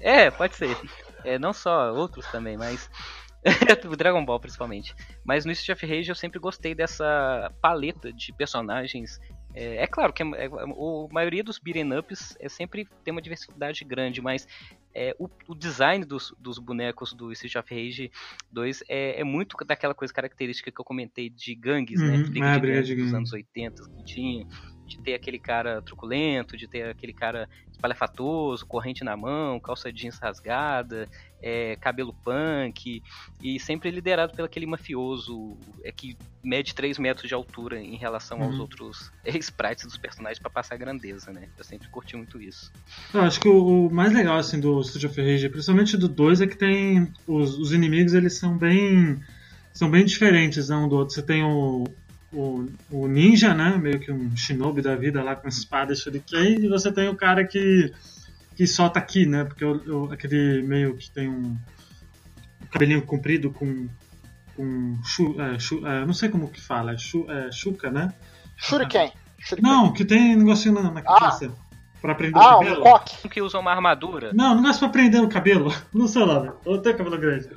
é 0.26 0.30
pode 0.30 0.54
ser. 0.54 0.76
É, 1.24 1.38
não 1.38 1.52
só 1.52 1.92
outros 1.92 2.26
também, 2.28 2.56
mas 2.56 2.88
Dragon 3.96 4.24
Ball, 4.24 4.40
principalmente. 4.40 4.94
Mas 5.24 5.44
no 5.44 5.52
Street 5.52 5.76
of 5.76 5.86
Rage 5.86 6.08
eu 6.08 6.14
sempre 6.14 6.38
gostei 6.38 6.74
dessa 6.74 7.52
paleta 7.60 8.12
de 8.12 8.32
personagens. 8.32 9.20
É, 9.54 9.82
é 9.82 9.86
claro 9.86 10.12
que 10.12 10.22
a, 10.22 10.26
é, 10.36 10.46
a, 10.46 11.12
maioria 11.12 11.42
dos 11.42 11.58
beat'em 11.58 11.98
ups 11.98 12.36
é 12.40 12.48
sempre 12.48 12.86
tem 13.04 13.12
uma 13.12 13.22
diversidade 13.22 13.84
grande, 13.84 14.20
mas 14.20 14.46
é, 14.94 15.14
o, 15.18 15.28
o, 15.46 15.54
design 15.54 16.04
dos, 16.04 16.34
dos, 16.38 16.58
bonecos 16.58 17.12
do 17.12 17.32
Street 17.32 17.56
of 17.56 17.74
Rage 17.74 18.10
2 18.52 18.84
é, 18.88 19.20
é, 19.20 19.24
muito 19.24 19.56
daquela 19.64 19.94
coisa 19.94 20.12
característica 20.12 20.70
que 20.70 20.80
eu 20.80 20.84
comentei 20.84 21.30
de 21.30 21.54
gangues, 21.54 22.00
né? 22.00 22.16
uhum, 22.16 22.18
né? 22.18 22.58
Briga 22.58 22.78
ah, 22.78 22.82
de 22.82 22.94
gangues 22.94 23.04
dos 23.04 23.14
anos 23.14 23.32
80 23.32 23.82
que 23.90 24.04
tinha 24.04 24.46
de 24.88 24.98
ter 24.98 25.14
aquele 25.14 25.38
cara 25.38 25.82
truculento, 25.82 26.56
de 26.56 26.66
ter 26.66 26.88
aquele 26.88 27.12
cara 27.12 27.48
espalhafatoso, 27.70 28.66
corrente 28.66 29.04
na 29.04 29.16
mão, 29.16 29.60
calça 29.60 29.92
jeans 29.92 30.18
rasgada, 30.18 31.08
é, 31.40 31.76
cabelo 31.76 32.12
punk, 32.24 33.00
e 33.40 33.60
sempre 33.60 33.90
liderado 33.90 34.34
pelo 34.34 34.46
aquele 34.46 34.66
mafioso 34.66 35.56
é, 35.84 35.92
que 35.92 36.16
mede 36.42 36.74
3 36.74 36.98
metros 36.98 37.28
de 37.28 37.34
altura 37.34 37.80
em 37.80 37.96
relação 37.96 38.42
aos 38.42 38.56
uhum. 38.56 38.62
outros 38.62 39.12
sprites 39.24 39.84
dos 39.84 39.96
personagens 39.96 40.40
para 40.40 40.50
passar 40.50 40.76
grandeza, 40.76 41.32
né? 41.32 41.48
Eu 41.56 41.62
sempre 41.62 41.88
curti 41.88 42.16
muito 42.16 42.42
isso. 42.42 42.72
Eu 43.14 43.20
acho 43.20 43.38
que 43.40 43.48
o, 43.48 43.86
o 43.86 43.90
mais 43.90 44.12
legal 44.12 44.38
assim 44.38 44.58
do 44.58 44.80
Street 44.80 45.04
of 45.04 45.20
Rage, 45.20 45.48
principalmente 45.48 45.96
do 45.96 46.08
2, 46.08 46.40
é 46.40 46.46
que 46.48 46.56
tem 46.56 47.12
os, 47.26 47.56
os 47.56 47.72
inimigos, 47.72 48.14
eles 48.14 48.36
são 48.36 48.58
bem 48.58 49.20
são 49.72 49.88
bem 49.88 50.04
diferentes 50.04 50.70
um 50.70 50.88
do 50.88 50.96
outro. 50.96 51.14
Você 51.14 51.22
tem 51.22 51.44
o, 51.44 51.84
o, 52.32 52.66
o, 52.90 53.06
ninja, 53.06 53.54
né? 53.54 53.76
Meio 53.76 54.00
que 54.00 54.12
um 54.12 54.36
shinobi 54.36 54.82
da 54.82 54.94
vida 54.94 55.22
lá 55.22 55.34
com 55.34 55.48
espada 55.48 55.92
e 55.92 55.96
shuriken, 55.96 56.64
e 56.64 56.68
você 56.68 56.92
tem 56.92 57.08
o 57.08 57.16
cara 57.16 57.44
que, 57.44 57.92
que 58.56 58.66
solta 58.66 58.98
aqui, 58.98 59.26
né? 59.26 59.44
Porque 59.44 59.64
o, 59.64 60.12
aquele 60.12 60.62
meio 60.62 60.96
que 60.96 61.10
tem 61.10 61.28
um 61.28 61.56
cabelinho 62.70 63.02
comprido 63.02 63.50
com. 63.50 63.88
com 64.56 64.98
chu, 65.04 65.40
é, 65.40 65.58
chu, 65.58 65.86
é, 65.86 66.04
não 66.04 66.12
sei 66.12 66.28
como 66.28 66.50
que 66.50 66.60
fala, 66.60 66.92
é, 66.92 66.98
chu, 66.98 67.26
é 67.30 67.50
chuca, 67.50 67.90
né? 67.90 68.12
Shuriken. 68.56 69.12
Shuriken. 69.38 69.70
Não, 69.70 69.92
que 69.92 70.04
tem 70.04 70.34
um 70.36 70.38
negocinho 70.38 70.74
na, 70.74 70.90
na 70.90 71.02
cabeça. 71.02 71.52
Ah. 71.52 71.68
Pra 72.00 72.14
prender 72.14 72.40
ah, 72.40 72.56
o 72.56 72.58
cabelo. 72.60 72.80
Um 72.80 72.82
coque. 72.84 73.28
Que 73.28 73.42
usa 73.42 73.58
uma 73.58 73.72
armadura. 73.72 74.30
Não, 74.32 74.54
não 74.54 74.62
gosto 74.62 74.80
pra 74.80 74.88
prender 74.88 75.20
o 75.20 75.28
cabelo. 75.28 75.74
Não 75.92 76.06
sei 76.06 76.24
lá, 76.24 76.54
eu 76.64 76.78
tenho 76.78 76.96
cabelo 76.96 77.18
grande. 77.18 77.48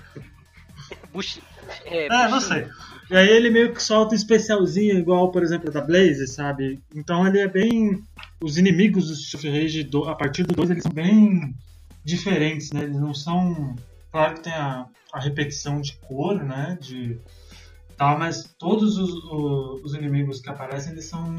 Bush... 1.14 1.40
É, 1.86 2.08
é 2.08 2.28
não 2.28 2.42
sei. 2.42 2.68
E 3.12 3.18
aí 3.18 3.28
ele 3.28 3.50
meio 3.50 3.74
que 3.74 3.84
solta 3.84 4.14
um 4.14 4.18
especialzinho, 4.18 4.98
igual, 4.98 5.32
por 5.32 5.44
exemplo, 5.44 5.70
da 5.70 5.82
Blaze, 5.82 6.26
sabe? 6.28 6.80
Então 6.96 7.28
ele 7.28 7.40
é 7.40 7.48
bem. 7.48 8.02
Os 8.42 8.58
inimigos 8.58 9.08
do 9.08 9.14
Street 9.14 9.54
Rage, 9.54 9.90
a 10.08 10.16
partir 10.16 10.44
do 10.44 10.56
2, 10.56 10.70
eles 10.70 10.84
são 10.84 10.94
bem 10.94 11.54
diferentes, 12.06 12.72
né? 12.72 12.84
Eles 12.84 12.96
não 12.96 13.14
são. 13.14 13.76
Claro 14.14 14.36
que 14.36 14.44
tem 14.44 14.54
a, 14.54 14.88
a 15.12 15.20
repetição 15.20 15.82
de 15.82 15.92
cor, 16.08 16.42
né? 16.42 16.78
De 16.80 17.20
tal, 17.98 18.18
mas 18.18 18.56
todos 18.58 18.98
os, 18.98 19.12
os, 19.26 19.84
os 19.84 19.94
inimigos 19.94 20.40
que 20.40 20.50
aparecem, 20.50 20.94
eles 20.94 21.04
são 21.04 21.38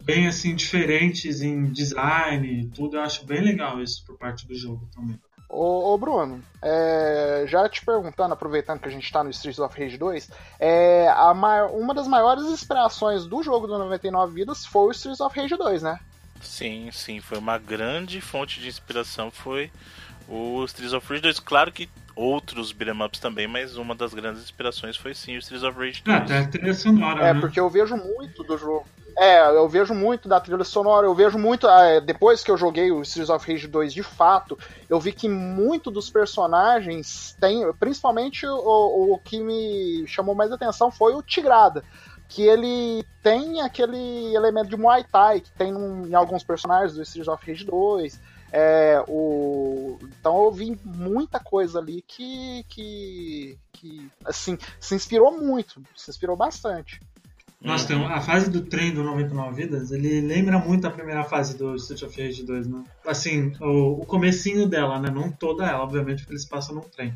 bem 0.00 0.28
assim 0.28 0.54
diferentes 0.54 1.42
em 1.42 1.64
design 1.72 2.46
e 2.48 2.66
tudo. 2.68 2.98
Eu 2.98 3.00
acho 3.00 3.26
bem 3.26 3.40
legal 3.40 3.82
isso 3.82 4.04
por 4.06 4.16
parte 4.16 4.46
do 4.46 4.54
jogo 4.54 4.88
também. 4.94 5.18
Ô, 5.48 5.94
ô 5.94 5.98
Bruno, 5.98 6.42
é, 6.60 7.44
já 7.46 7.68
te 7.68 7.84
perguntando, 7.84 8.34
aproveitando 8.34 8.80
que 8.80 8.88
a 8.88 8.90
gente 8.90 9.04
está 9.04 9.22
no 9.22 9.30
Streets 9.30 9.60
of 9.60 9.80
Rage 9.80 9.96
2, 9.96 10.30
é, 10.58 11.08
maior, 11.34 11.70
uma 11.70 11.94
das 11.94 12.08
maiores 12.08 12.44
inspirações 12.44 13.26
do 13.26 13.42
jogo 13.42 13.66
do 13.66 13.78
99 13.78 14.34
Vidas 14.34 14.66
foi 14.66 14.88
o 14.88 14.90
Streets 14.90 15.20
of 15.20 15.38
Rage 15.38 15.56
2, 15.56 15.82
né? 15.82 16.00
Sim, 16.42 16.90
sim, 16.92 17.20
foi 17.20 17.38
uma 17.38 17.58
grande 17.58 18.20
fonte 18.20 18.60
de 18.60 18.68
inspiração, 18.68 19.30
foi 19.30 19.70
o 20.28 20.64
Streets 20.64 20.92
of 20.92 21.08
Rage 21.08 21.22
2. 21.22 21.40
Claro 21.40 21.72
que 21.72 21.88
outros 22.16 22.72
beat'em 22.72 23.00
ups 23.04 23.20
também, 23.20 23.46
mas 23.46 23.76
uma 23.76 23.94
das 23.94 24.12
grandes 24.14 24.42
inspirações 24.42 24.96
foi 24.96 25.14
sim 25.14 25.36
o 25.36 25.38
Streets 25.38 25.62
of 25.62 25.78
Rage 25.78 26.02
2. 26.02 26.16
É, 26.16 26.22
até 26.22 26.38
a 26.38 26.48
trilha 26.48 26.74
sonora, 26.74 27.20
É, 27.28 27.34
né? 27.34 27.40
porque 27.40 27.60
eu 27.60 27.68
vejo 27.70 27.94
muito 27.96 28.42
do 28.42 28.56
jogo. 28.56 28.86
É, 29.18 29.48
eu 29.48 29.66
vejo 29.68 29.94
muito 29.94 30.28
da 30.28 30.38
trilha 30.40 30.62
sonora, 30.64 31.06
eu 31.06 31.14
vejo 31.14 31.38
muito. 31.38 31.66
É, 31.68 32.00
depois 32.00 32.42
que 32.44 32.50
eu 32.50 32.56
joguei 32.56 32.90
o 32.90 33.00
Streets 33.02 33.30
of 33.30 33.50
Rage 33.50 33.66
2 33.68 33.92
de 33.94 34.02
fato, 34.02 34.58
eu 34.90 34.98
vi 35.00 35.12
que 35.12 35.26
muito 35.28 35.90
dos 35.90 36.10
personagens 36.10 37.36
tem. 37.40 37.70
Principalmente 37.74 38.46
o, 38.46 39.14
o 39.14 39.18
que 39.24 39.38
me 39.40 40.06
chamou 40.06 40.34
mais 40.34 40.52
atenção 40.52 40.90
foi 40.90 41.14
o 41.14 41.22
Tigrada. 41.22 41.82
Que 42.28 42.42
ele 42.42 43.04
tem 43.22 43.60
aquele 43.60 44.34
elemento 44.34 44.68
de 44.68 44.76
Muay 44.76 45.04
Thai 45.04 45.40
que 45.40 45.50
tem 45.52 45.72
em 45.72 46.14
alguns 46.14 46.42
personagens 46.42 46.94
do 46.94 47.02
Streets 47.02 47.28
of 47.28 47.46
Rage 47.50 47.64
2. 47.64 48.20
É, 48.52 49.02
o... 49.08 49.98
Então 50.20 50.44
eu 50.44 50.52
vi 50.52 50.78
muita 50.84 51.38
coisa 51.40 51.78
ali 51.78 52.02
que, 52.06 52.64
que, 52.68 53.58
que 53.72 54.10
assim, 54.24 54.56
se 54.80 54.94
inspirou 54.94 55.38
muito, 55.38 55.82
se 55.96 56.10
inspirou 56.10 56.36
bastante. 56.36 57.00
Nossa, 57.60 57.88
tem 57.88 58.04
a 58.04 58.20
fase 58.20 58.50
do 58.50 58.60
trem 58.62 58.92
do 58.92 59.02
99 59.02 59.62
Vidas, 59.62 59.90
ele 59.90 60.20
lembra 60.20 60.58
muito 60.58 60.86
a 60.86 60.90
primeira 60.90 61.24
fase 61.24 61.56
do 61.56 61.74
Street 61.74 62.02
of 62.02 62.22
Rage 62.22 62.44
2, 62.44 62.66
né? 62.68 62.84
Assim, 63.04 63.52
o, 63.60 64.02
o 64.02 64.06
comecinho 64.06 64.68
dela, 64.68 65.00
né? 65.00 65.10
Não 65.10 65.32
toda 65.32 65.66
ela, 65.66 65.82
obviamente, 65.82 66.18
porque 66.18 66.34
eles 66.34 66.44
passam 66.44 66.74
no 66.74 66.82
trem. 66.82 67.14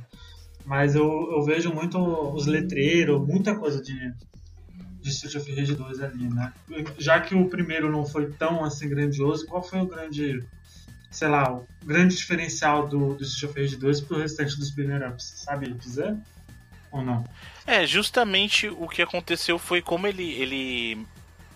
Mas 0.65 0.95
eu, 0.95 1.05
eu 1.05 1.43
vejo 1.45 1.73
muito 1.73 1.99
os 2.35 2.47
letreiros, 2.47 3.25
muita 3.27 3.55
coisa 3.55 3.83
de, 3.83 3.95
de 5.01 5.11
Street 5.11 5.37
of 5.37 5.55
Rage 5.55 5.75
2 5.75 6.01
ali, 6.01 6.29
né? 6.29 6.53
Já 6.99 7.21
que 7.21 7.35
o 7.35 7.49
primeiro 7.49 7.91
não 7.91 8.05
foi 8.05 8.31
tão 8.33 8.65
assim 8.65 8.89
grandioso, 8.89 9.47
qual 9.47 9.63
foi 9.63 9.81
o 9.81 9.87
grande, 9.87 10.43
sei 11.11 11.29
lá, 11.29 11.53
o 11.53 11.67
grande 11.85 12.17
diferencial 12.17 12.87
do, 12.87 13.15
do 13.15 13.25
Street 13.25 13.51
of 13.51 13.61
Rage 13.61 13.77
2 13.77 14.01
pro 14.03 14.19
restante 14.19 14.57
dos 14.57 14.71
beat'em 14.71 15.09
ups? 15.09 15.25
Sabe 15.45 15.73
dizer? 15.73 16.17
Ou 16.93 17.03
não? 17.03 17.25
É, 17.67 17.87
justamente 17.87 18.69
o 18.69 18.89
que 18.89 19.03
aconteceu 19.03 19.59
foi 19.59 19.83
como 19.83 20.07
ele, 20.07 20.33
ele 20.33 21.07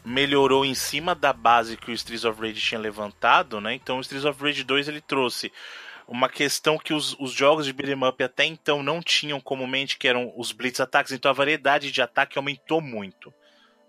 melhorou 0.04 0.64
em 0.64 0.74
cima 0.74 1.14
da 1.14 1.32
base 1.32 1.76
que 1.76 1.90
o 1.90 1.94
Streets 1.94 2.24
of 2.24 2.40
Rage 2.40 2.60
tinha 2.60 2.80
levantado, 2.80 3.60
né? 3.60 3.74
Então 3.74 3.98
o 3.98 4.00
Streets 4.00 4.24
of 4.24 4.42
Rage 4.42 4.64
2 4.64 4.88
ele 4.88 5.00
trouxe 5.00 5.52
uma 6.06 6.28
questão 6.28 6.76
que 6.76 6.92
os, 6.92 7.16
os 7.18 7.32
jogos 7.32 7.64
de 7.64 7.72
beat'em 7.72 8.06
up 8.06 8.22
até 8.22 8.44
então 8.44 8.82
não 8.82 9.00
tinham 9.00 9.40
comumente, 9.40 9.96
que 9.96 10.06
eram 10.06 10.32
os 10.36 10.52
blitz 10.52 10.80
ataques, 10.80 11.12
então 11.12 11.30
a 11.30 11.34
variedade 11.34 11.90
de 11.90 12.02
ataque 12.02 12.36
aumentou 12.36 12.80
muito. 12.80 13.32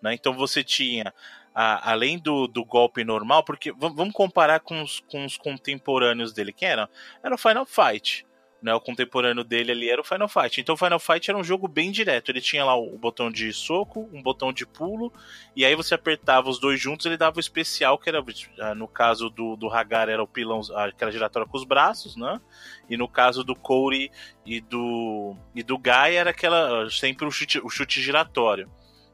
Né? 0.01 0.13
Então 0.13 0.33
você 0.33 0.63
tinha, 0.63 1.13
além 1.55 2.19
do, 2.19 2.47
do 2.47 2.65
golpe 2.65 3.03
normal, 3.03 3.43
porque 3.43 3.71
vamos 3.71 4.13
comparar 4.13 4.59
com 4.59 4.81
os, 4.81 4.99
com 5.09 5.25
os 5.25 5.37
contemporâneos 5.37 6.33
dele, 6.33 6.51
quem 6.51 6.67
era? 6.67 6.89
Era 7.23 7.35
o 7.35 7.37
Final 7.37 7.65
Fight 7.65 8.25
né, 8.65 8.73
o 8.73 8.81
contemporâneo 8.81 9.43
dele 9.43 9.71
ali 9.71 9.87
era 9.87 10.01
o 10.01 10.03
Final 10.03 10.27
Fight. 10.27 10.59
Então 10.59 10.73
o 10.73 10.77
Final 10.77 10.97
Fight 10.97 11.29
era 11.29 11.37
um 11.37 11.43
jogo 11.43 11.67
bem 11.67 11.91
direto. 11.91 12.31
Ele 12.31 12.41
tinha 12.41 12.65
lá 12.65 12.75
o 12.75 12.97
botão 12.97 13.29
de 13.29 13.53
soco, 13.53 14.09
um 14.11 14.23
botão 14.23 14.51
de 14.51 14.65
pulo, 14.65 15.13
e 15.55 15.63
aí 15.63 15.75
você 15.75 15.93
apertava 15.93 16.49
os 16.49 16.59
dois 16.59 16.81
juntos, 16.81 17.05
ele 17.05 17.15
dava 17.15 17.37
o 17.37 17.39
especial, 17.39 17.99
que 17.99 18.09
era, 18.09 18.25
ah, 18.59 18.73
no 18.73 18.87
caso 18.87 19.29
do, 19.29 19.55
do 19.55 19.69
Hagar, 19.69 20.09
era 20.09 20.23
o 20.23 20.27
pilão, 20.27 20.61
aquela 20.77 21.11
giratória 21.11 21.47
com 21.47 21.55
os 21.55 21.63
braços, 21.63 22.15
né? 22.15 22.41
E 22.89 22.97
no 22.97 23.07
caso 23.07 23.43
do 23.43 23.55
Corey 23.55 24.09
e 24.43 24.59
do, 24.59 25.35
e 25.53 25.61
do 25.61 25.77
Guy, 25.77 26.15
era 26.15 26.31
aquela, 26.31 26.89
sempre 26.89 27.27
o 27.27 27.31
chute, 27.31 27.59
o 27.59 27.69
chute 27.69 28.01
giratório, 28.01 28.67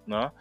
né? 0.08 0.32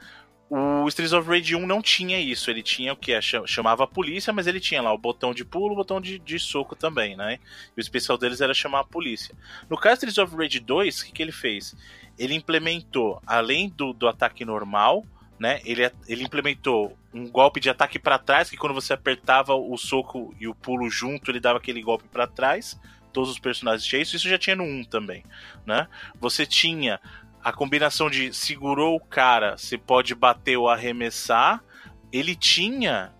O 0.52 0.88
Streets 0.88 1.12
of 1.12 1.28
Rage 1.28 1.54
1 1.54 1.64
não 1.64 1.80
tinha 1.80 2.18
isso. 2.18 2.50
Ele 2.50 2.60
tinha 2.60 2.92
o 2.92 2.96
que? 2.96 3.12
Chamava 3.46 3.84
a 3.84 3.86
polícia, 3.86 4.32
mas 4.32 4.48
ele 4.48 4.58
tinha 4.58 4.82
lá 4.82 4.92
o 4.92 4.98
botão 4.98 5.32
de 5.32 5.44
pulo, 5.44 5.74
o 5.74 5.76
botão 5.76 6.00
de, 6.00 6.18
de 6.18 6.40
soco 6.40 6.74
também, 6.74 7.16
né? 7.16 7.38
E 7.76 7.78
o 7.78 7.80
especial 7.80 8.18
deles 8.18 8.40
era 8.40 8.52
chamar 8.52 8.80
a 8.80 8.84
polícia. 8.84 9.32
No 9.68 9.78
caso 9.78 10.04
Streets 10.04 10.18
of 10.18 10.36
Rage 10.36 10.58
2, 10.58 11.00
o 11.00 11.06
que, 11.06 11.12
que 11.12 11.22
ele 11.22 11.30
fez? 11.30 11.76
Ele 12.18 12.34
implementou, 12.34 13.22
além 13.24 13.68
do, 13.68 13.92
do 13.92 14.08
ataque 14.08 14.44
normal, 14.44 15.06
né? 15.38 15.60
Ele, 15.64 15.88
ele 16.08 16.24
implementou 16.24 16.98
um 17.14 17.28
golpe 17.30 17.60
de 17.60 17.70
ataque 17.70 18.00
para 18.00 18.18
trás, 18.18 18.50
que 18.50 18.56
quando 18.56 18.74
você 18.74 18.92
apertava 18.92 19.54
o 19.54 19.78
soco 19.78 20.34
e 20.40 20.48
o 20.48 20.54
pulo 20.54 20.90
junto, 20.90 21.30
ele 21.30 21.38
dava 21.38 21.58
aquele 21.58 21.80
golpe 21.80 22.08
para 22.08 22.26
trás. 22.26 22.76
Todos 23.12 23.30
os 23.30 23.38
personagens 23.38 23.84
tinham 23.84 24.02
isso. 24.02 24.16
Isso 24.16 24.28
já 24.28 24.38
tinha 24.38 24.56
no 24.56 24.64
1 24.64 24.84
também, 24.84 25.24
né? 25.64 25.86
Você 26.20 26.44
tinha 26.44 27.00
a 27.42 27.52
combinação 27.52 28.10
de 28.10 28.32
segurou 28.32 28.96
o 28.96 29.00
cara, 29.00 29.56
você 29.56 29.78
pode 29.78 30.14
bater 30.14 30.56
ou 30.56 30.68
arremessar. 30.68 31.62
Ele 32.12 32.34
tinha 32.34 33.12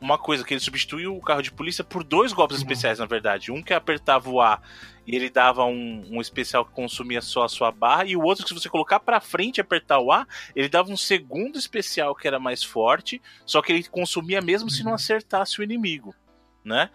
uma 0.00 0.18
coisa 0.18 0.44
que 0.44 0.54
ele 0.54 0.60
substituiu 0.60 1.16
o 1.16 1.20
carro 1.20 1.42
de 1.42 1.52
polícia 1.52 1.84
por 1.84 2.04
dois 2.04 2.32
golpes 2.32 2.56
uhum. 2.56 2.62
especiais, 2.62 2.98
na 2.98 3.06
verdade. 3.06 3.52
Um 3.52 3.62
que 3.62 3.74
apertava 3.74 4.30
o 4.30 4.40
A 4.40 4.60
e 5.06 5.14
ele 5.14 5.30
dava 5.30 5.64
um, 5.64 6.04
um 6.10 6.20
especial 6.20 6.64
que 6.64 6.72
consumia 6.72 7.20
só 7.20 7.44
a 7.44 7.48
sua 7.48 7.70
barra, 7.70 8.06
e 8.06 8.16
o 8.16 8.22
outro 8.22 8.44
que 8.44 8.48
se 8.48 8.54
você 8.54 8.68
colocar 8.68 8.98
para 8.98 9.20
frente 9.20 9.58
e 9.58 9.60
apertar 9.60 10.00
o 10.00 10.10
A, 10.10 10.26
ele 10.54 10.68
dava 10.68 10.90
um 10.90 10.96
segundo 10.96 11.56
especial 11.56 12.12
que 12.12 12.26
era 12.26 12.40
mais 12.40 12.64
forte, 12.64 13.22
só 13.44 13.62
que 13.62 13.72
ele 13.72 13.84
consumia 13.84 14.40
mesmo 14.40 14.68
se 14.68 14.82
não 14.82 14.90
uhum. 14.90 14.96
acertasse 14.96 15.60
o 15.60 15.62
inimigo 15.62 16.12
né? 16.66 16.90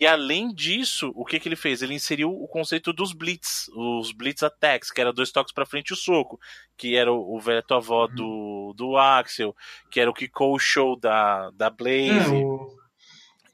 E 0.00 0.06
além 0.06 0.54
disso, 0.54 1.12
o 1.16 1.24
que, 1.24 1.40
que 1.40 1.48
ele 1.48 1.56
fez? 1.56 1.82
Ele 1.82 1.94
inseriu 1.94 2.30
o 2.30 2.46
conceito 2.46 2.92
dos 2.92 3.12
blitz, 3.12 3.68
os 3.74 4.12
blitz 4.12 4.44
attacks, 4.44 4.92
que 4.92 5.00
era 5.00 5.12
dois 5.12 5.32
toques 5.32 5.52
para 5.52 5.66
frente 5.66 5.90
e 5.90 5.94
o 5.94 5.96
soco, 5.96 6.38
que 6.76 6.94
era 6.94 7.12
o, 7.12 7.36
o 7.36 7.40
veto 7.40 7.74
avó 7.74 8.06
uhum. 8.06 8.14
do, 8.14 8.74
do 8.76 8.96
Axel, 8.96 9.54
que 9.90 9.98
era 9.98 10.08
o 10.08 10.14
que 10.14 10.30
o 10.38 10.58
show 10.58 10.98
da, 10.98 11.50
da 11.50 11.68
Blaze. 11.68 12.34
É, 12.34 12.38
o... 12.38 12.68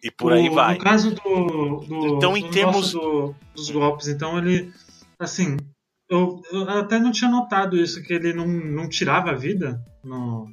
E 0.05 0.11
por 0.11 0.33
o, 0.33 0.35
aí 0.35 0.51
vai. 0.51 0.75
No 0.75 0.81
caso 0.81 1.15
do, 1.15 1.81
do 1.81 2.17
então, 2.17 2.37
em 2.37 2.51
termos 2.51 2.93
do, 2.93 3.35
dos 3.55 3.71
golpes, 3.71 4.09
então 4.09 4.37
ele, 4.37 4.71
assim, 5.19 5.57
eu, 6.11 6.43
eu, 6.53 6.69
até 6.69 6.99
não 6.99 7.13
tinha 7.13 7.31
notado 7.31 7.79
isso 7.79 8.03
que 8.03 8.13
ele 8.13 8.35
não, 8.35 8.47
não 8.47 8.89
tirava 8.89 9.31
a 9.31 9.37
vida 9.37 9.83
no, 10.05 10.47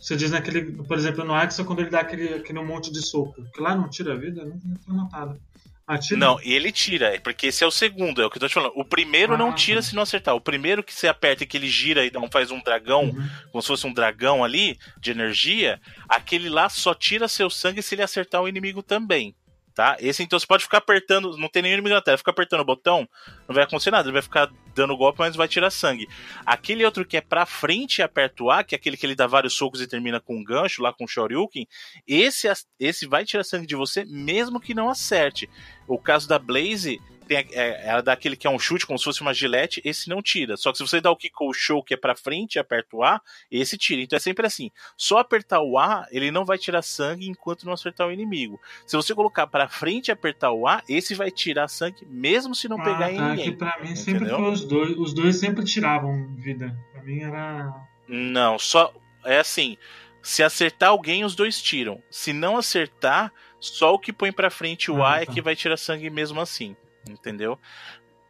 você 0.00 0.16
diz 0.16 0.30
naquele, 0.30 0.72
por 0.72 0.96
exemplo, 0.96 1.24
no 1.24 1.34
Axel, 1.34 1.64
quando 1.64 1.80
ele 1.80 1.90
dá 1.90 2.00
aquele, 2.00 2.34
aquele 2.34 2.60
monte 2.62 2.90
de 2.90 3.04
soco, 3.06 3.34
que 3.52 3.60
lá 3.60 3.76
não 3.76 3.88
tira 3.88 4.14
a 4.14 4.16
vida, 4.16 4.44
não, 4.44 4.58
não 4.64 4.76
foi 4.84 4.94
notado. 4.94 5.40
Ah, 5.86 5.98
não, 6.12 6.40
ele 6.42 6.70
tira, 6.70 7.20
porque 7.20 7.48
esse 7.48 7.64
é 7.64 7.66
o 7.66 7.70
segundo, 7.70 8.22
é 8.22 8.26
o 8.26 8.30
que 8.30 8.36
eu 8.36 8.40
tô 8.40 8.48
te 8.48 8.54
falando. 8.54 8.72
O 8.76 8.84
primeiro 8.84 9.34
ah, 9.34 9.36
não 9.36 9.52
tira 9.52 9.80
tá. 9.80 9.88
se 9.88 9.94
não 9.94 10.04
acertar. 10.04 10.36
O 10.36 10.40
primeiro 10.40 10.84
que 10.84 10.94
você 10.94 11.08
aperta 11.08 11.42
e 11.42 11.46
que 11.46 11.56
ele 11.56 11.68
gira 11.68 12.06
e 12.06 12.12
não 12.12 12.30
faz 12.30 12.52
um 12.52 12.62
dragão, 12.62 13.06
uhum. 13.06 13.28
como 13.50 13.60
se 13.60 13.66
fosse 13.66 13.88
um 13.88 13.92
dragão 13.92 14.44
ali, 14.44 14.78
de 15.00 15.10
energia, 15.10 15.80
aquele 16.08 16.48
lá 16.48 16.68
só 16.68 16.94
tira 16.94 17.26
seu 17.26 17.50
sangue 17.50 17.82
se 17.82 17.96
ele 17.96 18.02
acertar 18.02 18.40
o 18.40 18.48
inimigo 18.48 18.84
também 18.84 19.34
tá? 19.80 19.96
Esse 19.98 20.22
então 20.22 20.38
você 20.38 20.46
pode 20.46 20.62
ficar 20.62 20.76
apertando, 20.76 21.38
não 21.38 21.48
tem 21.48 21.62
nenhum 21.62 21.72
inimigo 21.72 21.94
na 21.94 22.02
tela, 22.02 22.18
fica 22.18 22.30
apertando 22.30 22.60
o 22.60 22.64
botão, 22.66 23.08
não 23.48 23.54
vai 23.54 23.64
acontecer 23.64 23.90
nada, 23.90 24.06
ele 24.06 24.12
vai 24.12 24.20
ficar 24.20 24.50
dando 24.74 24.94
golpe, 24.94 25.20
mas 25.20 25.34
vai 25.34 25.48
tirar 25.48 25.70
sangue. 25.70 26.06
Aquele 26.44 26.84
outro 26.84 27.02
que 27.02 27.16
é 27.16 27.22
pra 27.22 27.46
frente 27.46 28.00
e 28.00 28.02
aperta 28.02 28.44
o 28.44 28.50
A, 28.50 28.62
que 28.62 28.74
é 28.74 28.76
aquele 28.76 28.98
que 28.98 29.06
ele 29.06 29.14
dá 29.14 29.26
vários 29.26 29.54
socos 29.54 29.80
e 29.80 29.86
termina 29.86 30.20
com 30.20 30.36
um 30.36 30.44
gancho, 30.44 30.82
lá 30.82 30.92
com 30.92 31.04
o 31.04 31.08
Shoryuken, 31.08 31.66
esse, 32.06 32.46
esse 32.78 33.06
vai 33.06 33.24
tirar 33.24 33.42
sangue 33.42 33.66
de 33.66 33.74
você, 33.74 34.04
mesmo 34.04 34.60
que 34.60 34.74
não 34.74 34.90
acerte. 34.90 35.48
O 35.88 35.98
caso 35.98 36.28
da 36.28 36.38
Blaze, 36.38 37.00
tem, 37.30 37.46
é, 37.52 37.88
ela 37.88 38.02
dá 38.02 38.12
aquele 38.12 38.34
que 38.34 38.44
é 38.44 38.50
um 38.50 38.58
chute, 38.58 38.84
como 38.84 38.98
se 38.98 39.04
fosse 39.04 39.20
uma 39.20 39.32
gilete, 39.32 39.80
esse 39.84 40.08
não 40.08 40.20
tira. 40.20 40.56
Só 40.56 40.72
que 40.72 40.78
se 40.78 40.82
você 40.82 41.00
dá 41.00 41.12
o 41.12 41.16
kick 41.16 41.32
ou 41.38 41.54
show, 41.54 41.80
que 41.80 41.94
é 41.94 41.96
pra 41.96 42.16
frente 42.16 42.56
e 42.56 42.58
aperta 42.58 42.96
o 42.96 43.04
A, 43.04 43.20
esse 43.48 43.78
tira. 43.78 44.02
Então 44.02 44.16
é 44.16 44.20
sempre 44.20 44.44
assim. 44.44 44.68
Só 44.96 45.18
apertar 45.18 45.60
o 45.60 45.78
A, 45.78 46.08
ele 46.10 46.32
não 46.32 46.44
vai 46.44 46.58
tirar 46.58 46.82
sangue 46.82 47.28
enquanto 47.28 47.64
não 47.64 47.72
acertar 47.72 48.08
o 48.08 48.10
inimigo. 48.10 48.60
Se 48.84 48.96
você 48.96 49.14
colocar 49.14 49.46
pra 49.46 49.68
frente 49.68 50.08
e 50.08 50.10
apertar 50.10 50.50
o 50.50 50.66
A, 50.66 50.82
esse 50.88 51.14
vai 51.14 51.30
tirar 51.30 51.68
sangue, 51.68 52.04
mesmo 52.04 52.52
se 52.52 52.68
não 52.68 52.80
ah, 52.80 52.84
pegar 52.84 52.98
tá, 52.98 53.12
em 53.12 53.20
ninguém. 53.20 53.44
Que 53.44 53.56
pra 53.56 53.78
mim 53.80 53.94
sempre 53.94 54.28
foi 54.28 54.50
os 54.50 54.64
dois. 54.64 54.98
Os 54.98 55.14
dois 55.14 55.36
sempre 55.36 55.64
tiravam 55.64 56.34
vida. 56.34 56.76
Pra 56.92 57.00
mim 57.04 57.20
era. 57.20 57.72
Não, 58.08 58.58
só. 58.58 58.92
É 59.24 59.38
assim. 59.38 59.76
Se 60.20 60.42
acertar 60.42 60.88
alguém, 60.88 61.24
os 61.24 61.36
dois 61.36 61.62
tiram. 61.62 62.02
Se 62.10 62.32
não 62.32 62.56
acertar, 62.56 63.32
só 63.60 63.94
o 63.94 64.00
que 64.00 64.12
põe 64.12 64.32
pra 64.32 64.50
frente 64.50 64.90
o 64.90 65.00
ah, 65.00 65.12
A 65.12 65.22
é 65.22 65.26
tá. 65.26 65.30
é 65.30 65.34
que 65.34 65.40
vai 65.40 65.54
tirar 65.54 65.76
sangue 65.76 66.10
mesmo 66.10 66.40
assim 66.40 66.74
entendeu? 67.12 67.58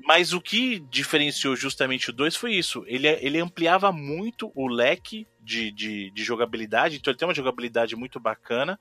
Mas 0.03 0.33
o 0.33 0.41
que 0.41 0.81
diferenciou 0.91 1.55
justamente 1.55 2.11
o 2.11 2.13
2 2.13 2.35
foi 2.37 2.55
isso. 2.55 2.85
Ele, 2.87 3.07
ele 3.07 3.39
ampliava 3.39 3.93
muito 3.93 4.51
o 4.55 4.67
leque 4.67 5.27
de, 5.41 5.71
de, 5.71 6.11
de, 6.11 6.25
jogabilidade, 6.25 6.97
então 6.97 7.11
ele 7.11 7.19
tem 7.19 7.29
uma 7.29 7.35
jogabilidade 7.35 7.95
muito 7.97 8.19
bacana. 8.19 8.79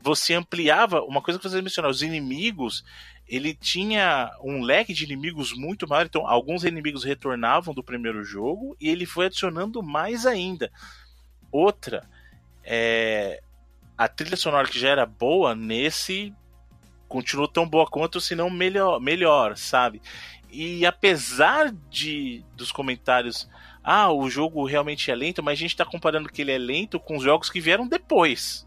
Você 0.00 0.34
ampliava, 0.34 1.02
uma 1.02 1.20
coisa 1.20 1.38
que 1.38 1.48
vocês 1.48 1.62
mencionaram, 1.62 1.90
os 1.90 2.02
inimigos, 2.02 2.84
ele 3.26 3.54
tinha 3.54 4.30
um 4.42 4.62
leque 4.62 4.92
de 4.92 5.04
inimigos 5.04 5.52
muito 5.52 5.88
maior, 5.88 6.06
então 6.06 6.26
alguns 6.26 6.62
inimigos 6.62 7.04
retornavam 7.04 7.74
do 7.74 7.82
primeiro 7.82 8.22
jogo 8.22 8.76
e 8.80 8.88
ele 8.88 9.06
foi 9.06 9.26
adicionando 9.26 9.82
mais 9.82 10.26
ainda. 10.26 10.70
Outra, 11.50 12.08
é, 12.62 13.42
a 13.96 14.08
trilha 14.08 14.36
sonora 14.36 14.68
que 14.68 14.78
já 14.78 14.88
era 14.88 15.06
boa, 15.06 15.54
nesse 15.54 16.34
continua 17.14 17.46
tão 17.46 17.64
boa 17.64 17.86
quanto, 17.86 18.20
se 18.20 18.34
não 18.34 18.50
melhor, 18.50 19.00
melhor, 19.00 19.56
sabe? 19.56 20.02
E 20.50 20.84
apesar 20.84 21.72
de 21.88 22.44
dos 22.56 22.72
comentários, 22.72 23.48
ah, 23.84 24.12
o 24.12 24.28
jogo 24.28 24.66
realmente 24.66 25.12
é 25.12 25.14
lento, 25.14 25.40
mas 25.40 25.52
a 25.52 25.60
gente 25.62 25.76
tá 25.76 25.84
comparando 25.84 26.28
que 26.28 26.42
ele 26.42 26.50
é 26.50 26.58
lento 26.58 26.98
com 26.98 27.16
os 27.16 27.22
jogos 27.22 27.48
que 27.48 27.60
vieram 27.60 27.86
depois. 27.86 28.66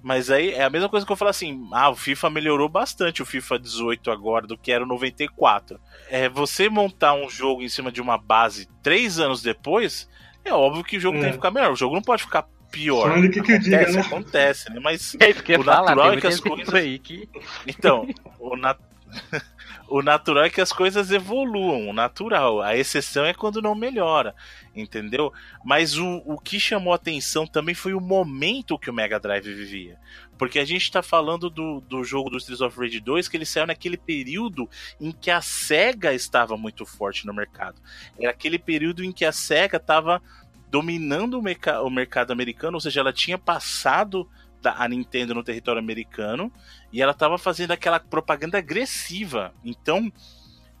Mas 0.00 0.30
aí 0.30 0.52
é 0.52 0.62
a 0.62 0.70
mesma 0.70 0.88
coisa 0.88 1.04
que 1.04 1.10
eu 1.10 1.16
falo 1.16 1.30
assim: 1.30 1.68
ah, 1.72 1.90
o 1.90 1.96
FIFA 1.96 2.30
melhorou 2.30 2.68
bastante 2.68 3.20
o 3.20 3.26
FIFA 3.26 3.58
18 3.58 4.12
agora 4.12 4.46
do 4.46 4.56
que 4.56 4.70
era 4.70 4.84
o 4.84 4.86
94. 4.86 5.80
É, 6.08 6.28
você 6.28 6.68
montar 6.68 7.14
um 7.14 7.28
jogo 7.28 7.62
em 7.62 7.68
cima 7.68 7.90
de 7.90 8.00
uma 8.00 8.16
base 8.16 8.68
três 8.80 9.18
anos 9.18 9.42
depois, 9.42 10.08
é 10.44 10.52
óbvio 10.52 10.84
que 10.84 10.98
o 10.98 11.00
jogo 11.00 11.18
é. 11.18 11.20
tem 11.22 11.30
que 11.30 11.36
ficar 11.36 11.50
melhor. 11.50 11.72
O 11.72 11.76
jogo 11.76 11.96
não 11.96 12.02
pode 12.02 12.22
ficar 12.22 12.46
pior. 12.70 13.14
Só 13.14 13.20
que, 13.20 13.28
que 13.28 13.40
acontece, 13.40 13.64
diga, 13.64 13.92
né? 13.92 14.00
acontece, 14.00 14.72
né? 14.72 14.80
Mas 14.82 15.16
é 15.20 15.30
isso 15.30 15.42
que 15.42 15.54
o 15.54 15.64
natural 15.64 15.96
falar, 15.96 16.16
é 16.16 16.20
que 16.20 16.26
as 16.26 16.40
coisas. 16.40 16.74
Aí 16.74 16.98
que... 16.98 17.28
Então, 17.66 18.08
o, 18.38 18.56
nat... 18.56 18.78
o 19.88 20.02
natural 20.02 20.44
é 20.44 20.50
que 20.50 20.60
as 20.60 20.72
coisas 20.72 21.10
evoluam, 21.10 21.88
o 21.88 21.92
natural. 21.92 22.60
A 22.60 22.76
exceção 22.76 23.24
é 23.24 23.34
quando 23.34 23.62
não 23.62 23.74
melhora, 23.74 24.34
entendeu? 24.74 25.32
Mas 25.64 25.96
o, 25.96 26.22
o 26.24 26.38
que 26.38 26.60
chamou 26.60 26.92
atenção 26.92 27.46
também 27.46 27.74
foi 27.74 27.94
o 27.94 28.00
momento 28.00 28.78
que 28.78 28.90
o 28.90 28.94
Mega 28.94 29.18
Drive 29.18 29.44
vivia. 29.44 29.98
Porque 30.38 30.60
a 30.60 30.64
gente 30.64 30.82
está 30.82 31.02
falando 31.02 31.50
do, 31.50 31.80
do 31.80 32.04
jogo 32.04 32.30
do 32.30 32.38
Streets 32.38 32.60
of 32.60 32.78
Rage 32.78 33.00
2 33.00 33.28
que 33.28 33.36
ele 33.36 33.44
saiu 33.44 33.66
naquele 33.66 33.96
período 33.96 34.68
em 35.00 35.10
que 35.10 35.32
a 35.32 35.40
SEGA 35.40 36.14
estava 36.14 36.56
muito 36.56 36.86
forte 36.86 37.26
no 37.26 37.34
mercado. 37.34 37.80
Era 38.18 38.30
aquele 38.30 38.58
período 38.58 39.02
em 39.02 39.10
que 39.10 39.24
a 39.24 39.32
SEGA 39.32 39.78
estava 39.78 40.22
dominando 40.70 41.34
o, 41.34 41.42
o 41.84 41.90
mercado 41.90 42.32
americano, 42.32 42.76
ou 42.76 42.80
seja, 42.80 43.00
ela 43.00 43.12
tinha 43.12 43.38
passado 43.38 44.28
da, 44.60 44.74
a 44.82 44.88
Nintendo 44.88 45.34
no 45.34 45.42
território 45.42 45.80
americano 45.80 46.52
e 46.92 47.00
ela 47.00 47.12
estava 47.12 47.38
fazendo 47.38 47.72
aquela 47.72 48.00
propaganda 48.00 48.58
agressiva. 48.58 49.54
Então, 49.64 50.12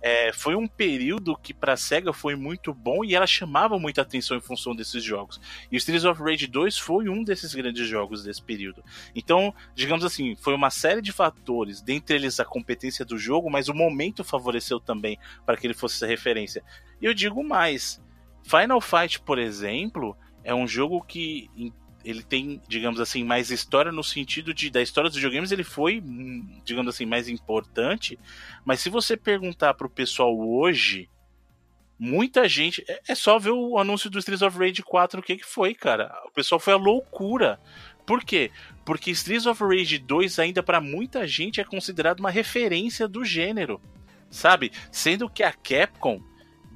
é, 0.00 0.32
foi 0.32 0.54
um 0.54 0.66
período 0.66 1.36
que 1.36 1.52
para 1.52 1.72
a 1.72 1.76
SEGA 1.76 2.12
foi 2.12 2.36
muito 2.36 2.72
bom 2.72 3.04
e 3.04 3.14
ela 3.14 3.26
chamava 3.26 3.78
muita 3.78 4.02
atenção 4.02 4.36
em 4.36 4.40
função 4.40 4.74
desses 4.74 5.02
jogos. 5.02 5.40
E 5.70 5.76
o 5.76 5.78
Streets 5.78 6.04
of 6.04 6.22
Rage 6.22 6.46
2 6.46 6.78
foi 6.78 7.08
um 7.08 7.24
desses 7.24 7.54
grandes 7.54 7.86
jogos 7.86 8.22
desse 8.22 8.42
período. 8.42 8.84
Então, 9.14 9.52
digamos 9.74 10.04
assim, 10.04 10.36
foi 10.36 10.54
uma 10.54 10.70
série 10.70 11.02
de 11.02 11.10
fatores, 11.10 11.80
dentre 11.80 12.16
eles 12.16 12.38
a 12.38 12.44
competência 12.44 13.04
do 13.04 13.18
jogo, 13.18 13.50
mas 13.50 13.68
o 13.68 13.74
momento 13.74 14.22
favoreceu 14.22 14.78
também 14.78 15.18
para 15.44 15.56
que 15.56 15.66
ele 15.66 15.74
fosse 15.74 15.96
essa 15.96 16.06
referência. 16.06 16.62
E 17.00 17.04
eu 17.04 17.14
digo 17.14 17.42
mais, 17.42 18.00
Final 18.42 18.80
Fight, 18.80 19.20
por 19.20 19.38
exemplo, 19.38 20.16
é 20.42 20.54
um 20.54 20.66
jogo 20.66 21.02
que 21.02 21.50
ele 22.04 22.22
tem, 22.22 22.62
digamos 22.68 23.00
assim, 23.00 23.24
mais 23.24 23.50
história 23.50 23.92
no 23.92 24.02
sentido 24.02 24.54
de 24.54 24.70
da 24.70 24.80
história 24.80 25.10
dos 25.10 25.16
videogames 25.18 25.52
ele 25.52 25.64
foi, 25.64 26.02
digamos 26.64 26.94
assim, 26.94 27.04
mais 27.04 27.28
importante. 27.28 28.18
Mas 28.64 28.80
se 28.80 28.88
você 28.88 29.16
perguntar 29.16 29.74
pro 29.74 29.90
pessoal 29.90 30.34
hoje, 30.38 31.10
muita 31.98 32.48
gente 32.48 32.84
é, 32.88 33.02
é 33.08 33.14
só 33.14 33.38
ver 33.38 33.50
o 33.50 33.78
anúncio 33.78 34.08
do 34.08 34.18
Streets 34.18 34.42
of 34.42 34.58
Rage 34.58 34.82
4 34.82 35.20
o 35.20 35.22
que 35.22 35.36
que 35.36 35.44
foi, 35.44 35.74
cara. 35.74 36.14
O 36.26 36.30
pessoal 36.30 36.58
foi 36.58 36.72
a 36.72 36.76
loucura. 36.76 37.60
Por 38.06 38.24
quê? 38.24 38.50
Porque 38.86 39.10
Streets 39.10 39.44
of 39.44 39.62
Rage 39.62 39.98
2 39.98 40.38
ainda 40.38 40.62
para 40.62 40.80
muita 40.80 41.26
gente 41.26 41.60
é 41.60 41.64
considerado 41.64 42.20
uma 42.20 42.30
referência 42.30 43.06
do 43.06 43.22
gênero, 43.22 43.80
sabe? 44.30 44.72
Sendo 44.90 45.28
que 45.28 45.42
a 45.42 45.52
Capcom 45.52 46.22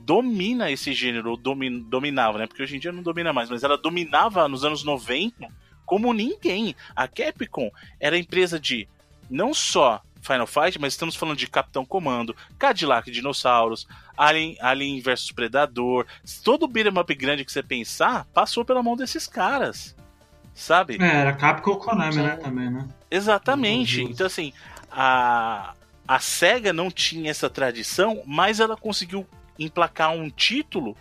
domina 0.05 0.71
esse 0.71 0.93
gênero, 0.93 1.37
domin, 1.37 1.81
dominava, 1.83 2.39
né? 2.39 2.47
Porque 2.47 2.63
hoje 2.63 2.77
em 2.77 2.81
dia 2.81 2.93
não 2.93 3.03
domina 3.03 3.33
mais, 3.33 3.49
mas 3.49 3.63
ela 3.63 3.79
dominava 3.79 4.49
nos 4.49 4.65
anos 4.65 4.85
90 4.85 5.49
como 5.85 6.13
ninguém. 6.13 6.75
A 6.95 7.07
Capcom 7.07 7.71
era 8.01 8.19
empresa 8.19 8.59
de 8.59 8.89
não 9.31 9.53
só 9.55 10.01
Final 10.21 10.47
Fight, 10.47 10.81
mas 10.81 10.93
estamos 10.93 11.17
falando 11.17 11.37
de 11.37 11.49
Capitão 11.49 11.85
Comando, 11.85 12.35
Cadillac 12.59 13.11
Dinossauros, 13.11 13.87
Alien, 14.17 14.57
Alien 14.61 15.01
vs 15.01 15.33
Predador, 15.33 16.07
todo 16.45 16.65
o 16.65 16.69
beat'em 16.69 16.99
up 16.99 17.15
grande 17.15 17.45
que 17.45 17.53
você 17.53 17.63
pensar 17.63 18.25
passou 18.33 18.65
pela 18.65 18.83
mão 18.83 18.97
desses 18.97 19.27
caras, 19.27 19.97
sabe? 20.55 20.97
É, 21.01 21.17
era 21.17 21.33
Capcom 21.33 21.77
Konami, 21.77 22.17
né, 22.17 22.37
também, 22.37 22.71
né? 22.71 22.89
Exatamente. 23.11 24.03
Então, 24.03 24.27
assim, 24.27 24.53
a, 24.91 25.75
a 26.07 26.19
SEGA 26.21 26.73
não 26.73 26.91
tinha 26.91 27.31
essa 27.31 27.51
tradição, 27.51 28.23
mas 28.25 28.61
ela 28.61 28.77
conseguiu 28.77 29.27
emplacar 29.59 30.13
um 30.13 30.31
título 30.31 30.97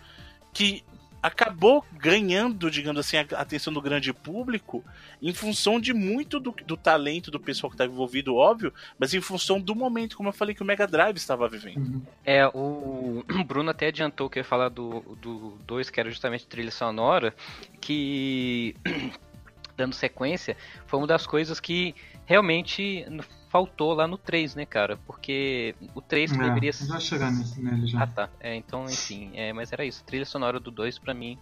que 0.53 0.83
acabou 1.21 1.85
ganhando, 1.93 2.71
digamos 2.71 2.99
assim, 2.99 3.17
a 3.17 3.21
atenção 3.21 3.71
do 3.71 3.81
grande 3.81 4.11
público 4.11 4.83
em 5.21 5.31
função 5.33 5.79
de 5.79 5.93
muito 5.93 6.39
do, 6.39 6.51
do 6.65 6.75
talento 6.75 7.29
do 7.29 7.39
pessoal 7.39 7.69
que 7.69 7.75
estava 7.75 7.91
envolvido, 7.91 8.35
óbvio, 8.35 8.73
mas 8.97 9.13
em 9.13 9.21
função 9.21 9.61
do 9.61 9.75
momento, 9.75 10.17
como 10.17 10.29
eu 10.29 10.33
falei, 10.33 10.55
que 10.55 10.63
o 10.63 10.65
Mega 10.65 10.87
Drive 10.87 11.17
estava 11.17 11.47
vivendo. 11.47 11.77
Uhum. 11.77 12.01
É, 12.25 12.47
o 12.47 13.23
Bruno 13.45 13.69
até 13.69 13.87
adiantou 13.87 14.29
que 14.29 14.39
ia 14.39 14.43
falar 14.43 14.69
do 14.69 15.01
2, 15.01 15.17
do 15.21 15.57
dois, 15.65 15.89
que 15.91 15.99
era 15.99 16.09
justamente 16.09 16.47
trilha 16.47 16.71
sonora, 16.71 17.35
que 17.79 18.75
dando 19.77 19.93
sequência, 19.93 20.57
foi 20.87 20.99
uma 20.99 21.07
das 21.07 21.27
coisas 21.27 21.59
que 21.59 21.93
realmente 22.25 23.05
faltou 23.49 23.93
lá 23.93 24.07
no 24.07 24.17
3, 24.17 24.55
né, 24.55 24.65
cara? 24.65 24.97
Porque 25.05 25.75
o 25.93 26.01
3 26.01 26.31
É, 26.31 26.37
deveria 26.37 26.71
já 26.71 26.99
chegar 26.99 27.31
nesse, 27.31 27.61
nele 27.61 27.85
já. 27.87 28.03
Ah, 28.03 28.07
tá. 28.07 28.29
É, 28.39 28.55
então, 28.55 28.85
enfim, 28.85 29.31
é, 29.35 29.51
mas 29.51 29.71
era 29.73 29.83
isso. 29.85 30.01
A 30.01 30.05
trilha 30.05 30.25
sonora 30.25 30.59
do 30.59 30.71
2 30.71 30.97
pra 30.97 31.13
mim 31.13 31.37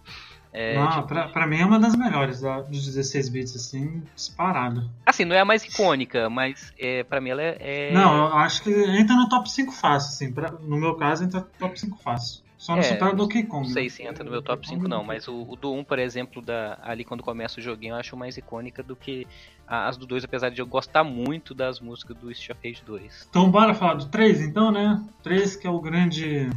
é, 0.52 0.74
não, 0.74 0.90
tipo, 0.90 1.06
pra, 1.06 1.28
pra 1.28 1.46
mim 1.46 1.58
é 1.60 1.64
uma 1.64 1.78
das 1.78 1.94
melhores 1.94 2.40
da, 2.40 2.60
dos 2.62 2.84
16 2.84 3.28
bits, 3.28 3.54
assim, 3.54 4.02
disparado. 4.16 4.90
Assim, 5.06 5.24
não 5.24 5.36
é 5.36 5.40
a 5.40 5.44
mais 5.44 5.62
icônica, 5.64 6.28
mas 6.28 6.72
é, 6.76 7.04
pra 7.04 7.20
mim 7.20 7.30
ela 7.30 7.40
é. 7.42 7.56
é- 7.60 7.92
Não, 7.92 8.16
eu 8.16 8.34
acho 8.36 8.64
que 8.64 8.70
entra 8.70 9.14
no 9.14 9.28
top 9.28 9.48
5 9.48 9.70
fácil, 9.72 10.08
assim. 10.08 10.32
pra- 10.32 10.50
no 10.50 10.76
meu 10.76 10.96
caso, 10.96 11.22
entra 11.22 11.40
no 11.40 11.46
top 11.46 11.78
5 11.78 11.96
fácil. 12.02 12.42
Só 12.58 12.72
não 12.72 12.80
É, 12.80 12.82
supera 12.82 13.12
o 13.12 13.16
Donkey 13.16 13.44
Kong. 13.44 13.66
Não 13.66 13.72
sei 13.72 13.84
né? 13.84 13.88
se 13.88 14.02
entra 14.02 14.22
no 14.22 14.30
meu 14.30 14.42
top 14.42 14.68
5 14.68 14.86
não, 14.86 15.02
mas 15.02 15.26
o, 15.28 15.44
o 15.48 15.56
do 15.56 15.72
1, 15.72 15.82
por 15.82 15.98
exemplo, 15.98 16.42
da, 16.42 16.78
ali 16.82 17.04
quando 17.06 17.22
começa 17.22 17.58
o 17.58 17.62
joguinho, 17.62 17.94
eu 17.94 17.96
acho 17.98 18.14
mais 18.18 18.36
icônica 18.36 18.82
do 18.82 18.94
que 18.94 19.26
as 19.70 19.96
do 19.96 20.04
2, 20.04 20.24
apesar 20.24 20.50
de 20.50 20.60
eu 20.60 20.66
gostar 20.66 21.04
muito 21.04 21.54
das 21.54 21.78
músicas 21.78 22.16
do 22.16 22.28
Street 22.32 22.58
of 22.58 22.68
Rage 22.68 22.82
2. 22.84 23.26
Então 23.30 23.48
bora 23.48 23.72
falar 23.72 23.94
do 23.94 24.06
3 24.06 24.40
então, 24.40 24.72
né? 24.72 25.00
3 25.22 25.54
que 25.54 25.66
é 25.66 25.70
o 25.70 25.80
grande. 25.80 26.50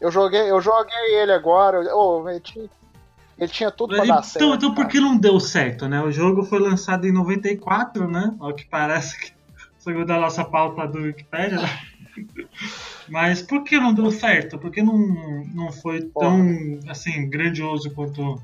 Eu 0.00 0.10
joguei, 0.10 0.50
eu 0.50 0.60
joguei 0.60 1.14
ele 1.14 1.30
agora. 1.30 1.78
Oh, 1.94 2.28
ele, 2.28 2.40
tinha, 2.40 2.68
ele 3.38 3.48
tinha 3.48 3.70
tudo 3.70 3.94
pra 3.94 4.04
dar 4.04 4.22
certo. 4.24 4.44
Então, 4.44 4.54
então 4.56 4.74
por 4.74 4.88
que 4.88 4.98
não 4.98 5.16
deu 5.16 5.38
certo, 5.38 5.88
né? 5.88 6.02
O 6.02 6.10
jogo 6.10 6.42
foi 6.42 6.58
lançado 6.58 7.06
em 7.06 7.12
94, 7.12 8.10
né? 8.10 8.34
Ao 8.40 8.52
que 8.52 8.66
parece 8.66 9.16
que 9.16 9.32
segundo 9.78 10.10
a 10.10 10.18
nossa 10.18 10.44
pauta 10.44 10.88
do 10.88 11.02
Wikipedia, 11.02 11.60
né? 11.60 11.68
Mas 13.08 13.42
por 13.42 13.62
que 13.62 13.78
não 13.78 13.94
deu 13.94 14.10
certo? 14.10 14.58
Por 14.58 14.72
que 14.72 14.82
não, 14.82 14.98
não 15.54 15.70
foi 15.70 16.02
tão 16.02 16.80
assim 16.88 17.30
grandioso 17.30 17.94
quanto 17.94 18.42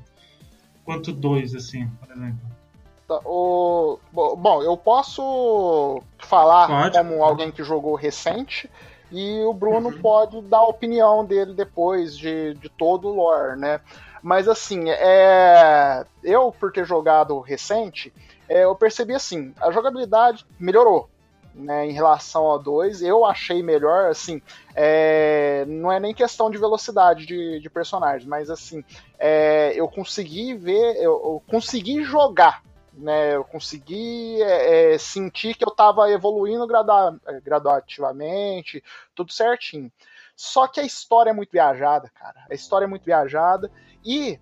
quanto 0.85 1.11
dois, 1.11 1.53
assim, 1.55 1.87
por 1.99 2.09
exemplo? 2.09 2.62
Tá, 3.07 3.19
o- 3.25 3.99
bo- 4.11 4.35
bom, 4.35 4.61
eu 4.63 4.77
posso 4.77 6.01
falar 6.19 6.67
Pode. 6.67 6.97
como 6.97 7.23
alguém 7.23 7.51
que 7.51 7.63
jogou 7.63 7.95
recente 7.95 8.69
e 9.11 9.43
o 9.43 9.53
Bruno 9.53 9.89
Uhum. 9.89 10.01
pode 10.01 10.41
dar 10.43 10.59
a 10.59 10.67
opinião 10.67 11.25
dele 11.25 11.53
depois 11.53 12.17
de, 12.17 12.53
de 12.55 12.69
todo 12.69 13.09
o 13.09 13.13
lore, 13.15 13.59
né? 13.59 13.81
Mas 14.21 14.47
assim, 14.47 14.89
é, 14.89 16.05
eu 16.23 16.51
por 16.57 16.71
ter 16.71 16.85
jogado 16.85 17.39
recente, 17.41 18.13
é, 18.47 18.63
eu 18.63 18.73
percebi 18.73 19.13
assim, 19.13 19.53
a 19.61 19.69
jogabilidade 19.71 20.45
melhorou. 20.59 21.09
Né, 21.55 21.85
em 21.85 21.91
relação 21.91 22.45
ao 22.45 22.57
2, 22.57 23.03
eu 23.03 23.23
achei 23.23 23.61
melhor, 23.61 24.09
assim, 24.09 24.41
é, 24.73 25.63
não 25.67 25.91
é 25.91 25.99
nem 25.99 26.11
questão 26.11 26.49
de 26.49 26.57
velocidade 26.57 27.27
de, 27.27 27.59
de 27.59 27.69
personagens, 27.69 28.25
mas 28.27 28.49
assim, 28.49 28.83
é, 29.19 29.71
eu 29.75 29.87
consegui 29.87 30.55
ver, 30.55 30.95
eu, 30.95 31.11
eu 31.11 31.43
consegui 31.47 32.03
jogar 32.03 32.63
né, 32.93 33.35
eu 33.35 33.43
consegui 33.43 34.41
é, 34.41 34.93
é, 34.93 34.97
sentir 34.97 35.55
que 35.55 35.65
eu 35.65 35.69
estava 35.71 36.09
evoluindo 36.09 36.67
grada- 36.67 37.19
gradativamente, 37.43 38.83
tudo 39.15 39.31
certinho. 39.31 39.91
Só 40.35 40.67
que 40.67 40.79
a 40.79 40.83
história 40.83 41.29
é 41.29 41.33
muito 41.33 41.51
viajada, 41.51 42.09
cara. 42.13 42.45
A 42.49 42.53
história 42.53 42.85
é 42.85 42.87
muito 42.87 43.05
viajada 43.05 43.71
e 44.03 44.39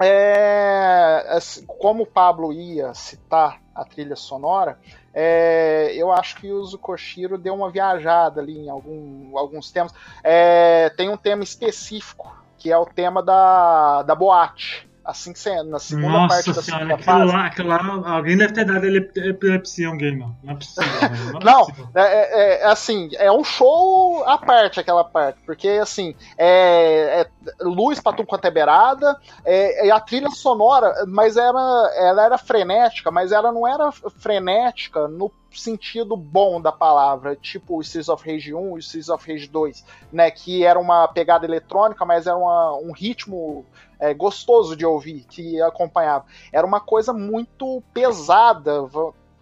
é, 0.00 1.24
assim, 1.28 1.66
como 1.66 2.04
o 2.04 2.06
Pablo 2.06 2.52
ia 2.52 2.94
citar 2.94 3.60
a 3.74 3.84
trilha 3.84 4.16
sonora, 4.16 4.78
é, 5.14 5.92
eu 5.94 6.10
acho 6.10 6.36
que 6.36 6.50
o 6.50 6.64
Zukoshiro 6.64 7.38
deu 7.38 7.54
uma 7.54 7.70
viajada 7.70 8.40
ali 8.40 8.58
em 8.58 8.68
algum- 8.70 9.36
alguns 9.36 9.70
temas. 9.70 9.92
É, 10.22 10.90
tem 10.90 11.08
um 11.08 11.16
tema 11.16 11.42
específico, 11.42 12.34
que 12.58 12.70
é 12.70 12.78
o 12.78 12.86
tema 12.86 13.22
da, 13.22 14.02
da 14.02 14.14
boate. 14.14 14.88
Assim 15.04 15.32
que 15.32 15.38
você, 15.40 15.62
na 15.64 15.78
segunda 15.80 16.08
Nossa 16.08 16.34
parte 16.36 16.52
da 16.52 16.62
senhora, 16.62 16.84
segunda 16.86 17.02
fase. 17.02 17.32
lá, 17.32 17.46
aquilo 17.46 17.68
lá, 17.68 18.10
alguém 18.14 18.36
deve 18.36 18.52
ter 18.52 18.64
dado 18.64 18.84
ele- 18.86 19.10
epilepsia 19.16 19.88
a 19.88 19.90
alguém, 19.90 20.16
não. 20.16 20.36
Não 20.44 20.52
é 20.52 20.56
possível. 20.56 20.84
velho, 21.10 21.44
Não, 21.44 21.60
é 21.62 21.64
possível. 21.64 21.88
É, 21.94 22.02
é- 22.02 22.62
é, 22.62 22.64
assim, 22.66 23.10
é 23.14 23.32
um 23.32 23.42
show 23.42 24.22
à 24.28 24.38
parte 24.38 24.78
aquela 24.78 25.02
parte, 25.02 25.40
porque 25.44 25.68
assim, 25.68 26.14
é, 26.38 27.22
é 27.22 27.26
luz 27.64 27.98
pra 28.00 28.12
tudo 28.12 28.26
quanto 28.28 28.44
é 28.44 28.50
beirada, 28.50 29.16
é, 29.44 29.88
é 29.88 29.90
a 29.90 29.98
trilha 29.98 30.30
sonora, 30.30 31.04
mas 31.08 31.36
era, 31.36 31.58
ela 31.96 32.24
era 32.24 32.38
frenética, 32.38 33.10
mas 33.10 33.32
ela 33.32 33.50
não 33.50 33.66
era 33.66 33.90
frenética 34.18 35.08
no 35.08 35.30
sentido 35.60 36.16
bom 36.16 36.60
da 36.60 36.72
palavra, 36.72 37.36
tipo 37.36 37.76
o 37.76 37.80
Streets 37.80 38.08
of 38.08 38.30
Rage 38.30 38.54
1 38.54 38.70
e 38.70 38.72
o 38.74 38.78
Streets 38.78 39.08
of 39.08 39.30
Rage 39.30 39.48
2, 39.48 39.84
né, 40.12 40.30
que 40.30 40.64
era 40.64 40.78
uma 40.78 41.06
pegada 41.08 41.44
eletrônica, 41.46 42.04
mas 42.04 42.26
era 42.26 42.36
uma- 42.36 42.76
um 42.76 42.92
ritmo 42.92 43.64
é, 44.00 44.12
gostoso 44.12 44.74
de 44.76 44.84
ouvir, 44.84 45.24
que 45.30 45.62
acompanhava. 45.62 46.24
Era 46.52 46.66
uma 46.66 46.80
coisa 46.80 47.12
muito 47.12 47.80
pesada, 47.94 48.88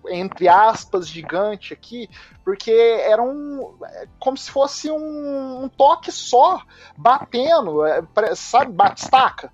entre 0.08 0.48
aspas, 0.48 1.08
gigante 1.08 1.72
aqui, 1.72 2.11
porque 2.44 2.70
era 2.70 3.22
um. 3.22 3.74
é, 3.82 4.06
como 4.18 4.36
se 4.36 4.50
fosse 4.50 4.90
um, 4.90 5.64
um 5.64 5.68
toque 5.68 6.12
só, 6.12 6.61
batendo, 6.94 7.86
é, 7.86 8.02
sabe, 8.34 8.72
batistaca. 8.72 9.50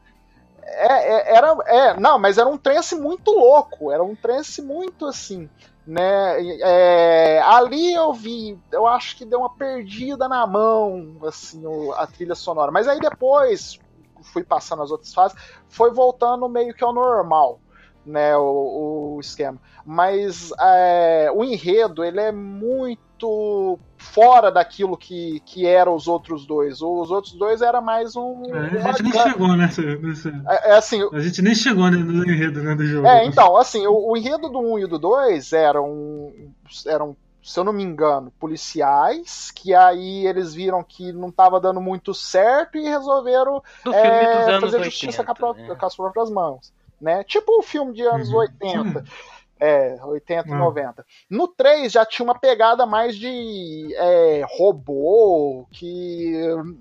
É, 0.62 1.32
é, 1.32 1.36
era, 1.36 1.56
é, 1.66 2.00
não, 2.00 2.18
mas 2.18 2.38
era 2.38 2.48
um 2.48 2.58
trance 2.58 2.96
muito 2.96 3.30
louco, 3.30 3.92
era 3.92 4.02
um 4.02 4.16
trance 4.16 4.60
muito 4.60 5.06
assim, 5.06 5.48
né? 5.86 6.36
É, 6.62 7.40
ali 7.42 7.92
eu 7.94 8.12
vi, 8.12 8.60
eu 8.72 8.86
acho 8.86 9.16
que 9.16 9.24
deu 9.24 9.40
uma 9.40 9.56
perdida 9.56 10.28
na 10.28 10.46
mão, 10.46 11.18
assim, 11.24 11.64
o- 11.66 11.92
a 11.92 12.06
trilha 12.06 12.34
sonora. 12.34 12.72
Mas 12.72 12.88
aí 12.88 12.98
depois 13.00 13.78
fui 14.32 14.42
passando 14.44 14.82
as 14.82 14.90
outras 14.90 15.12
fases, 15.14 15.38
foi 15.68 15.92
voltando 15.92 16.48
meio 16.48 16.74
que 16.74 16.82
ao 16.84 16.92
normal, 16.92 17.60
né? 18.04 18.36
O, 18.36 19.16
o 19.16 19.20
esquema. 19.20 19.60
Mas 19.84 20.50
é, 20.60 21.30
o 21.34 21.44
enredo 21.44 22.04
ele 22.04 22.20
é 22.20 22.32
muito 22.32 23.02
fora 23.96 24.50
daquilo 24.50 24.96
que, 24.96 25.40
que 25.46 25.66
eram 25.66 25.94
os 25.94 26.06
outros 26.08 26.46
dois. 26.46 26.82
Os 26.82 27.10
outros 27.10 27.32
dois 27.34 27.62
era 27.62 27.80
mais 27.80 28.14
um. 28.16 28.42
É, 28.54 28.82
a 28.82 28.92
gente 28.92 29.02
nem 29.04 29.12
chegou 29.12 29.56
nessa, 29.56 29.82
nessa- 29.82 30.42
é, 30.48 30.70
é 30.72 30.76
assim, 30.76 31.00
A 31.12 31.20
gente 31.20 31.42
nem 31.42 31.54
chegou 31.54 31.90
né, 31.90 31.96
no 31.98 32.24
enredo 32.24 32.62
né, 32.62 32.74
do 32.74 32.84
jogo. 32.86 33.06
é, 33.06 33.24
então, 33.24 33.56
assim, 33.56 33.86
o, 33.86 34.12
o 34.12 34.16
enredo 34.16 34.48
do 34.48 34.58
1 34.58 34.78
e 34.80 34.86
do 34.86 34.98
2 34.98 35.52
eram, 35.52 36.32
eram, 36.86 37.16
se 37.42 37.58
eu 37.58 37.64
não 37.64 37.72
me 37.72 37.82
engano, 37.82 38.32
policiais, 38.38 39.50
que 39.54 39.72
aí 39.74 40.26
eles 40.26 40.52
viram 40.54 40.82
que 40.82 41.12
não 41.12 41.28
estava 41.28 41.60
dando 41.60 41.80
muito 41.80 42.12
certo 42.12 42.76
e 42.78 42.82
resolveram 42.88 43.62
é, 43.92 44.60
fazer 44.60 44.76
80. 44.76 44.84
justiça 44.84 45.24
com, 45.24 45.46
a 45.46 45.52
né? 45.54 45.74
com 45.74 45.86
as 45.86 45.96
próprias 45.96 46.30
mãos. 46.30 46.72
Né? 47.00 47.22
Tipo 47.24 47.58
o 47.58 47.62
filme 47.62 47.92
de 47.92 48.02
anos 48.02 48.30
Uhum. 48.30 48.36
80. 48.38 49.04
É, 49.58 49.96
80 50.04 50.48
e 50.48 50.52
Hum. 50.52 50.58
90. 50.58 51.04
No 51.30 51.48
3 51.48 51.90
já 51.90 52.04
tinha 52.04 52.24
uma 52.24 52.38
pegada 52.38 52.84
mais 52.84 53.16
de 53.16 53.88
é, 53.96 54.44
robô, 54.50 55.66
que 55.72 56.34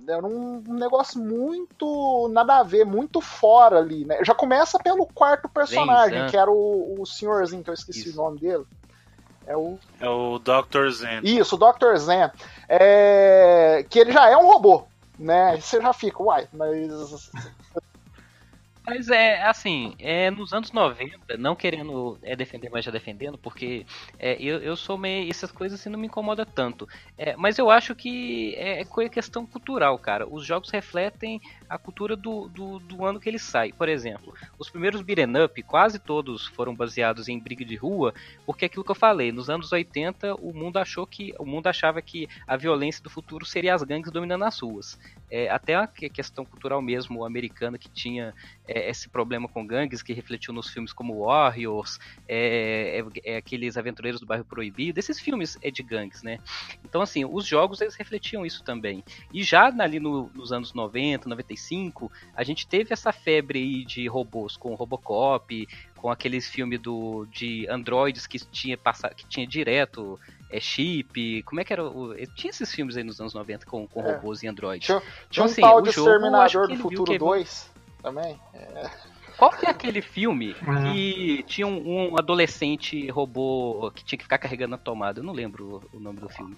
era 0.10 0.26
um 0.26 0.62
negócio 0.68 1.20
muito 1.22 2.28
nada 2.34 2.58
a 2.58 2.64
ver, 2.64 2.86
muito 2.86 3.22
fora 3.22 3.78
ali, 3.78 4.04
né? 4.04 4.20
Já 4.24 4.36
começa 4.36 4.78
pelo 4.78 5.08
quarto 5.08 5.48
personagem, 5.48 6.20
Zen, 6.20 6.30
que 6.30 6.36
era 6.38 6.52
o, 6.52 7.00
o 7.00 7.06
senhorzinho, 7.06 7.64
que 7.64 7.70
eu 7.70 7.74
esqueci 7.74 8.10
Isso. 8.10 8.20
o 8.20 8.24
nome 8.26 8.40
dele. 8.40 8.66
É 9.48 9.56
o. 9.56 9.78
É 10.00 10.10
o 10.10 10.40
Dr. 10.40 10.90
Zen. 10.90 11.22
Isso, 11.24 11.56
o 11.56 11.60
Dr. 11.60 11.96
Zen. 11.98 12.30
É, 12.68 13.86
que 13.90 14.00
ele 14.00 14.12
já 14.12 14.30
é 14.30 14.36
um 14.36 14.48
robô, 14.48 14.84
né? 15.18 15.58
Você 15.62 15.80
já 15.82 15.94
fica, 15.94 16.22
uai, 16.22 16.48
mas. 16.52 17.32
Mas 18.86 19.10
é 19.10 19.42
assim, 19.44 19.96
é 20.00 20.30
nos 20.30 20.54
anos 20.54 20.72
90, 20.72 21.38
não 21.38 21.56
querendo 21.56 22.20
é, 22.22 22.36
defender, 22.36 22.70
mas 22.70 22.86
já 22.86 22.92
defendendo, 22.92 23.38
porque 23.38 23.86
é, 24.20 24.34
eu, 24.40 24.60
eu 24.60 24.76
sou 24.76 24.98
meio. 24.98 25.30
Essas 25.30 25.52
coisas 25.52 25.80
assim 25.80 25.90
não 25.90 26.00
me 26.00 26.08
incomoda 26.08 26.46
tanto. 26.46 26.88
É, 27.18 27.36
mas 27.36 27.58
eu 27.58 27.70
acho 27.72 27.96
que 27.96 28.54
é, 28.56 28.82
é 28.82 29.10
questão 29.10 29.46
cultural, 29.46 29.98
cara. 29.98 30.28
Os 30.28 30.46
jogos 30.46 30.70
refletem 30.70 31.42
a 31.70 31.78
cultura 31.78 32.16
do, 32.16 32.50
do, 32.50 32.80
do 32.80 33.06
ano 33.06 33.20
que 33.20 33.30
ele 33.30 33.40
sai. 33.40 33.72
Por 33.74 33.90
exemplo, 33.90 34.34
os 34.58 34.70
primeiros 34.70 35.02
beat'em 35.02 35.44
up, 35.44 35.64
quase 35.64 36.00
todos 36.00 36.46
foram 36.48 36.76
baseados 36.76 37.28
em 37.28 37.42
briga 37.42 37.66
de 37.66 37.76
rua, 37.76 38.14
porque 38.46 38.66
é 38.66 38.68
aquilo 38.68 38.84
que 38.86 38.92
eu 38.92 38.96
falei, 38.96 39.32
nos 39.32 39.50
anos 39.50 39.72
80 39.72 40.36
o 40.36 40.54
mundo 40.54 40.78
achou 40.78 41.06
que. 41.08 41.34
O 41.40 41.46
mundo 41.46 41.68
achava 41.68 42.02
que 42.02 42.28
a 42.48 42.56
violência 42.58 43.02
do 43.04 43.10
futuro 43.10 43.46
seria 43.46 43.74
as 43.74 43.84
gangues 43.84 44.12
dominando 44.12 44.44
as 44.44 44.60
ruas. 44.62 44.98
É, 45.30 45.50
até 45.50 45.76
a 45.76 45.88
que- 45.88 46.10
questão 46.10 46.46
cultural 46.46 46.82
mesmo 46.82 47.26
americana 47.26 47.78
que 47.80 47.90
tinha 47.92 48.34
é, 48.68 48.90
esse 48.90 49.10
problema 49.10 49.48
com 49.50 49.66
gangues 49.66 50.04
que 50.04 50.14
refletiu 50.14 50.54
nos 50.54 50.70
filmes 50.70 50.94
como 50.94 51.26
Warriors, 51.26 51.98
é, 52.28 53.00
é- 53.26 53.34
é 53.34 53.38
aqueles 53.38 53.78
aventureiros 53.78 54.20
do 54.22 54.28
bairro 54.28 54.46
proibido, 54.46 55.00
esses 55.00 55.20
filmes 55.20 55.58
é 55.64 55.72
de 55.72 55.82
gangues, 55.84 56.22
né? 56.24 56.38
Então 56.84 57.02
assim, 57.02 57.26
os 57.26 57.46
jogos 57.48 57.82
eles 57.82 57.96
refletiam 57.96 58.46
isso 58.46 58.64
também. 58.64 59.04
E 59.32 59.44
já 59.44 59.68
ali 59.80 60.00
no- 60.00 60.32
nos 60.34 60.52
anos 60.52 60.74
90, 60.74 61.30
95, 61.30 61.55
a 62.36 62.44
gente 62.44 62.68
teve 62.68 62.94
essa 62.94 63.12
febre 63.12 63.60
aí 63.60 63.86
de 63.86 64.08
robôs 64.08 64.56
com 64.58 64.74
Robocop, 64.76 65.68
com 65.96 66.10
aqueles 66.12 66.48
filmes 66.48 66.80
do 66.80 67.26
de 67.32 67.68
androides 67.70 68.28
que 68.28 68.40
tinha 68.40 68.78
passa, 68.78 69.10
que 69.10 69.26
tinha 69.28 69.46
direto 69.48 70.20
é, 70.50 70.60
chip, 70.60 71.42
como 71.44 71.60
é 71.60 71.64
que 71.64 71.74
era 71.74 71.84
o, 71.84 72.14
tinha 72.36 72.50
esses 72.52 72.74
filmes 72.74 72.96
aí 72.98 73.04
nos 73.04 73.20
anos 73.20 73.34
90 73.34 73.66
com, 73.66 73.88
com 73.88 74.02
É. 74.02 74.14
robôs 74.16 74.44
e 74.44 74.48
androides. 74.48 74.86
Tinha, 74.86 75.02
tinha 75.30 75.44
um 75.44 75.46
assim, 75.48 75.62
tal 75.62 75.78
o 75.78 75.82
de 75.82 75.92
jogo, 75.92 76.10
Exterminador 76.10 76.68
do 76.68 76.76
Futuro 76.78 77.12
que- 77.12 77.18
2 77.18 77.72
também. 78.04 78.40
Qual 79.38 79.52
que 79.52 79.66
é 79.66 79.70
aquele 79.70 80.02
filme 80.02 80.56
Uhum. 80.66 80.94
que 80.94 81.44
tinha 81.48 81.68
um, 81.68 82.12
um 82.14 82.18
adolescente 82.18 83.10
robô 83.10 83.92
que 83.94 84.04
tinha 84.06 84.18
que 84.18 84.24
ficar 84.24 84.38
carregando 84.38 84.76
a 84.76 84.78
tomada? 84.78 85.20
Eu 85.20 85.24
não 85.24 85.34
lembro 85.34 85.84
o 85.92 86.00
nome 86.00 86.20
do 86.20 86.30
filme. 86.30 86.56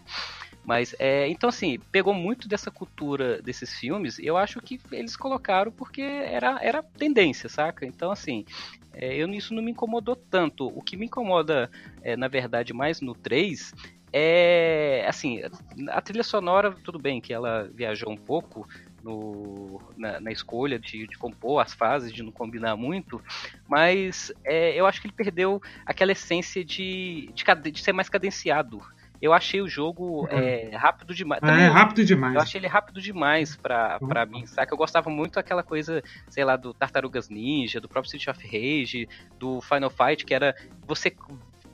Mas, 0.68 0.94
é, 1.00 1.30
então 1.30 1.48
assim, 1.48 1.80
pegou 1.94 2.14
muito 2.14 2.46
dessa 2.46 2.70
cultura 2.70 3.42
desses 3.42 3.74
filmes, 3.74 4.20
eu 4.20 4.36
acho 4.36 4.60
que 4.60 4.78
eles 4.92 5.16
colocaram 5.16 5.72
porque 5.72 6.02
era, 6.02 6.60
era 6.62 6.84
tendência, 6.84 7.48
saca? 7.48 7.86
Então, 7.86 8.12
assim, 8.12 8.46
é, 8.94 9.16
eu, 9.16 9.30
isso 9.30 9.54
não 9.54 9.64
me 9.64 9.72
incomodou 9.72 10.14
tanto. 10.14 10.68
O 10.68 10.82
que 10.82 10.98
me 10.98 11.06
incomoda, 11.06 11.72
é, 12.02 12.18
na 12.18 12.28
verdade, 12.28 12.74
mais 12.74 13.00
no 13.00 13.16
3 13.16 13.74
é, 14.12 15.06
assim, 15.08 15.42
a 15.90 16.02
trilha 16.02 16.24
sonora, 16.24 16.76
tudo 16.84 17.00
bem 17.00 17.22
que 17.22 17.34
ela 17.34 17.70
viajou 17.74 18.12
um 18.12 18.18
pouco, 18.18 18.68
no, 19.04 19.82
na, 19.96 20.20
na, 20.20 20.32
escolha 20.32 20.78
de, 20.78 21.08
de, 21.08 21.18
compor 21.18 21.62
as 21.62 21.74
fases, 21.74 22.12
de 22.12 22.24
não 22.24 22.32
combinar 22.32 22.76
muito, 22.76 23.22
mas 23.68 24.34
é, 24.44 24.74
eu 24.76 24.86
acho 24.86 25.00
que 25.00 25.08
ele 25.08 25.14
perdeu 25.14 25.62
aquela 25.86 26.12
essência 26.12 26.64
de, 26.64 27.30
de, 27.34 27.72
de 27.72 27.82
ser 27.82 27.94
mais 27.94 28.10
cadenciado. 28.10 28.82
Eu 29.22 29.34
achei 29.34 29.62
o 29.62 29.68
jogo 29.68 30.22
Uhum. 30.22 30.28
é, 30.30 30.76
rápido 30.76 31.14
demais. 31.14 31.42
É, 31.44 31.48
é 31.66 31.68
rápido 31.68 32.06
demais. 32.06 32.36
Eu 32.36 32.42
achei 32.42 32.60
ele 32.60 32.68
rápido 32.68 33.02
demais 33.02 33.56
pra, 33.56 33.98
Uhum. 34.02 34.08
pra 34.08 34.26
mim, 34.26 34.46
saca? 34.46 34.74
Eu 34.74 34.78
gostava 34.78 35.10
muito 35.10 35.34
daquela 35.36 35.64
coisa, 35.64 36.04
sei 36.30 36.44
lá, 36.46 36.56
do 36.56 36.74
Tartarugas 36.74 37.30
Ninja, 37.30 37.82
do 37.82 37.88
próprio 37.90 38.12
City 38.12 38.30
of 38.30 38.44
Rage, 38.46 39.08
do 39.40 39.60
Final 39.62 39.90
Fight, 39.90 40.26
que 40.26 40.34
era. 40.34 40.56
Você 40.86 41.16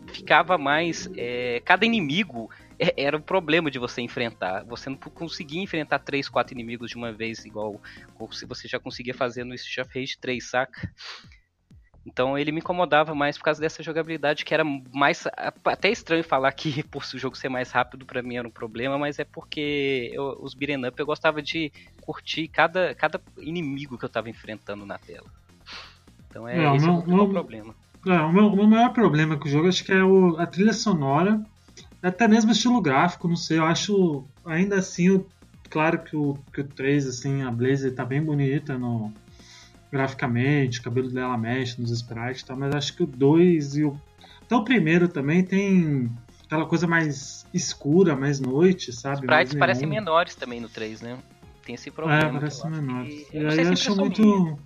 ficava 0.07 0.57
mais. 0.57 1.09
é, 1.17 1.61
cada 1.65 1.85
inimigo 1.85 2.49
é- 2.79 2.93
era 3.05 3.15
um 3.17 3.21
problema 3.21 3.71
de 3.71 3.79
você 3.79 4.01
enfrentar. 4.01 4.63
Você 4.65 4.89
não 4.89 4.97
conseguia 4.97 5.61
enfrentar 5.61 5.99
três, 5.99 6.27
quatro 6.27 6.53
inimigos 6.53 6.89
de 6.91 6.97
uma 6.97 7.11
vez, 7.11 7.45
igual 7.45 7.79
se 8.31 8.45
você 8.45 8.67
já 8.67 8.79
conseguia 8.79 9.13
fazer 9.13 9.43
no 9.43 9.53
Street 9.53 9.85
of 9.87 9.99
Rage 9.99 10.17
3, 10.19 10.49
saca? 10.49 10.89
Então 12.05 12.37
ele 12.37 12.51
me 12.51 12.59
incomodava 12.59 13.15
mais 13.15 13.37
por 13.37 13.45
causa 13.45 13.61
dessa 13.61 13.81
jogabilidade 13.81 14.43
que 14.43 14.53
era 14.53 14.63
mais. 14.63 15.25
Até 15.65 15.89
estranho 15.89 16.23
falar 16.23 16.51
que 16.51 16.83
por 16.91 17.03
o 17.13 17.17
jogo 17.17 17.37
ser 17.37 17.49
mais 17.49 17.71
rápido 17.71 18.05
pra 18.05 18.21
mim 18.21 18.35
era 18.35 18.47
um 18.47 18.51
problema, 18.51 18.97
mas 18.97 19.19
é 19.19 19.23
porque 19.23 20.11
eu- 20.13 20.37
os 20.41 20.53
beat'em 20.53 20.85
up 20.85 20.99
eu 20.99 21.05
gostava 21.05 21.41
de 21.41 21.71
curtir 22.01 22.47
cada, 22.49 22.93
cada 22.95 23.21
inimigo 23.39 23.97
que 23.97 24.03
eu 24.03 24.09
tava 24.09 24.29
enfrentando 24.29 24.85
na 24.85 24.97
tela. 24.97 25.27
Então 26.29 26.47
é, 26.47 26.57
É, 26.57 26.75
esse 26.75 26.85
não- 26.85 26.99
é 26.99 27.03
o 27.03 27.07
não- 27.17 27.29
problema. 27.29 27.73
É, 28.05 28.19
o, 28.19 28.33
meu, 28.33 28.47
o 28.47 28.55
meu 28.57 28.67
maior 28.67 28.91
problema 28.91 29.37
com 29.37 29.45
o 29.45 29.49
jogo 29.49 29.69
acho 29.69 29.83
que 29.85 29.91
é 29.93 30.03
o- 30.03 30.35
a 30.37 30.45
trilha 30.45 30.73
sonora, 30.73 31.39
até 32.01 32.27
mesmo 32.27 32.49
o 32.49 32.53
estilo 32.53 32.81
gráfico, 32.81 33.29
não 33.29 33.37
sei, 33.37 33.59
eu 33.59 33.63
acho 33.65 34.27
ainda 34.45 34.75
assim, 34.77 35.09
o- 35.09 35.25
claro 35.69 36.03
que 36.03 36.13
o, 36.17 36.37
que 36.53 36.59
o 36.59 36.67
3, 36.67 37.07
assim, 37.07 37.43
a 37.43 37.49
Blaze 37.49 37.91
tá 37.91 38.03
bem 38.03 38.21
bonita 38.21 38.77
no, 38.77 39.13
graficamente, 39.93 40.79
o 40.79 40.83
cabelo 40.83 41.09
dela 41.09 41.37
mexe 41.37 41.79
nos 41.79 41.91
sprites 41.91 42.41
e 42.41 42.45
tal, 42.45 42.57
mas 42.57 42.73
acho 42.73 42.95
que 42.95 43.03
o 43.03 43.07
2 43.07 43.77
e 43.77 43.83
o. 43.83 43.95
Até 44.41 44.55
o 44.55 44.63
primeiro 44.63 45.07
também 45.07 45.43
tem 45.43 46.09
aquela 46.45 46.65
coisa 46.65 46.87
mais 46.87 47.45
escura, 47.53 48.15
mais 48.15 48.39
noite, 48.39 48.91
sabe? 48.91 49.17
Os 49.17 49.21
sprites 49.23 49.53
parecem 49.53 49.87
menores 49.87 50.33
também 50.35 50.59
no 50.59 50.67
3, 50.67 51.01
né? 51.01 51.17
Tem 51.63 51.75
esse 51.75 51.91
problema. 51.91 52.17
É, 52.19 52.21
que 52.21 52.27
eu 52.35 52.39
parece 52.39 52.61
acho 52.67 52.69
menor. 52.81 53.05
que- 53.05 53.27
E 53.33 53.37
eu 53.37 53.49
aí 53.49 53.57
eu 53.59 53.65
é 53.67 53.69
acho 53.69 53.91
minha. 53.91 54.01
muito. 54.05 54.59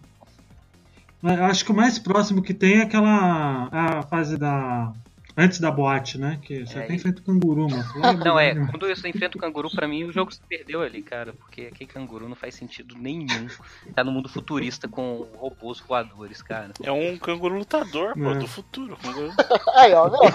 Eu 1.23 1.45
acho 1.45 1.65
que 1.65 1.71
o 1.71 1.75
mais 1.75 1.99
próximo 1.99 2.41
que 2.41 2.53
tem 2.53 2.75
é 2.79 2.81
aquela. 2.83 3.67
a 3.71 4.01
fase 4.03 4.37
da. 4.37 4.93
Antes 5.39 5.59
da 5.59 5.69
boate, 5.69 6.17
né? 6.17 6.39
Que 6.41 6.65
você 6.65 6.79
É, 6.79 6.83
até 6.83 6.93
e- 6.93 6.95
enfrenta 6.95 7.21
o 7.21 7.23
canguru, 7.23 7.69
mano. 7.69 7.83
Não, 8.25 8.39
é, 8.39 8.55
quando 8.55 8.87
eu 8.87 8.91
enfrento 8.91 9.37
o 9.37 9.41
canguru, 9.41 9.69
pra 9.69 9.87
mim 9.87 10.03
o 10.03 10.11
jogo 10.11 10.33
se 10.33 10.41
perdeu 10.49 10.81
ali, 10.81 11.03
cara. 11.03 11.31
Porque 11.33 11.69
aquele 11.71 11.87
canguru 11.89 12.27
não 12.27 12.35
faz 12.35 12.55
sentido 12.55 12.95
nenhum. 12.97 13.47
Tá 13.93 14.03
no 14.03 14.11
mundo 14.11 14.27
futurista 14.27 14.87
com 14.87 15.27
robôs 15.35 15.79
voadores, 15.79 16.41
cara. 16.41 16.71
É 16.81 16.91
um 16.91 17.17
canguru 17.19 17.55
lutador, 17.59 18.13
pô, 18.15 18.31
É. 18.31 18.35
do 18.39 18.47
futuro. 18.47 18.97
Canguru- 18.97 19.31
Aí, 19.75 19.93
ó, 19.93 20.09
viu? 20.09 20.19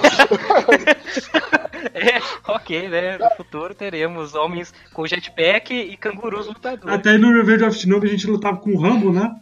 É, 1.95 2.21
ok, 2.53 2.89
né? 2.89 3.19
No 3.19 3.29
futuro 3.37 3.75
teremos 3.75 4.35
homens 4.35 4.73
com 4.93 5.05
jetpack 5.07 5.75
e 5.75 5.97
cangurus 5.97 6.47
lutadores. 6.47 6.95
Até 6.95 7.19
no 7.19 7.33
Revenge 7.33 7.65
of 7.65 7.77
Shinobi 7.77 8.07
a 8.07 8.11
gente 8.11 8.27
lutava 8.29 8.57
com 8.59 8.71
o 8.71 8.81
Rambo, 8.81 9.13
né? 9.13 9.35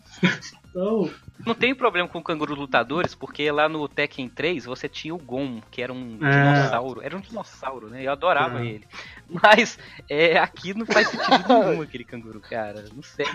Então. 0.71 1.11
Não 1.47 1.55
tem 1.55 1.75
problema 1.75 2.09
com 2.09 2.23
cangurus 2.23 2.59
lutadores, 2.59 3.15
porque 3.15 3.51
lá 3.51 3.69
no 3.69 3.89
Tekken 3.89 4.29
3 4.29 4.65
você 4.65 4.89
tinha 4.89 5.15
o 5.15 5.19
Gon, 5.19 5.61
que 5.71 5.81
era 5.83 5.93
um 5.93 6.19
É. 6.23 6.31
dinossauro. 6.31 7.01
Era 7.03 7.17
um 7.17 7.21
dinossauro, 7.21 7.89
né? 7.89 8.05
Eu 8.07 8.13
adorava 8.13 8.63
É. 8.65 8.67
ele. 8.67 8.85
Mas 9.29 9.79
é, 10.09 10.39
aqui 10.39 10.75
não 10.75 10.85
faz 10.87 11.09
sentido 11.09 11.29
nenhum 11.49 11.83
aquele 11.83 12.05
canguru, 12.05 12.41
cara. 12.41 12.85
Não 12.95 13.03
sei. 13.03 13.27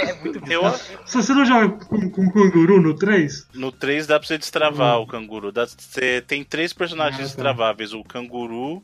É 0.00 0.14
muito 0.22 0.40
Eu, 0.50 0.62
você 1.04 1.32
não 1.34 1.44
joga 1.44 1.68
com, 1.86 2.10
com 2.10 2.30
canguru 2.30 2.80
no 2.80 2.94
3, 2.94 3.48
no 3.54 3.70
3 3.72 4.06
dá 4.06 4.18
pra 4.18 4.26
você 4.26 4.38
destravar 4.38 4.98
Hum. 4.98 5.02
o 5.02 5.06
canguru. 5.06 5.52
Dá- 5.52 5.66
você 5.66 6.22
tem 6.22 6.42
três 6.44 6.72
personagens 6.72 7.16
Ah, 7.16 7.22
tá. 7.22 7.26
destraváveis: 7.26 7.92
o 7.92 8.02
canguru, 8.04 8.82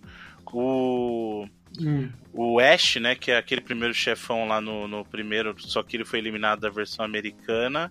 o. 0.52 1.46
hum, 1.80 2.10
O 2.32 2.60
Ash, 2.60 2.96
né? 2.96 3.14
Que 3.14 3.30
é 3.30 3.38
aquele 3.38 3.60
primeiro 3.62 3.94
chefão 3.94 4.46
lá 4.46 4.60
no, 4.60 4.86
no 4.86 5.04
primeiro, 5.04 5.54
só 5.58 5.82
que 5.82 5.96
ele 5.96 6.04
foi 6.04 6.18
eliminado 6.18 6.60
da 6.60 6.68
versão 6.70 7.04
americana. 7.04 7.90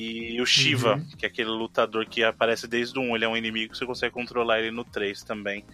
E 0.00 0.40
o 0.40 0.46
Shiva, 0.46 0.94
Uhum. 0.94 1.06
que 1.16 1.26
é 1.26 1.28
aquele 1.28 1.50
lutador 1.50 2.06
que 2.06 2.22
aparece 2.22 2.66
desde 2.68 2.98
o 2.98 3.02
1. 3.02 3.16
Ele 3.16 3.24
é 3.24 3.28
um 3.28 3.36
inimigo 3.36 3.72
que 3.72 3.78
você 3.78 3.86
consegue 3.86 4.12
controlar 4.14 4.60
ele 4.60 4.70
no 4.70 4.84
3 4.84 5.22
também. 5.22 5.64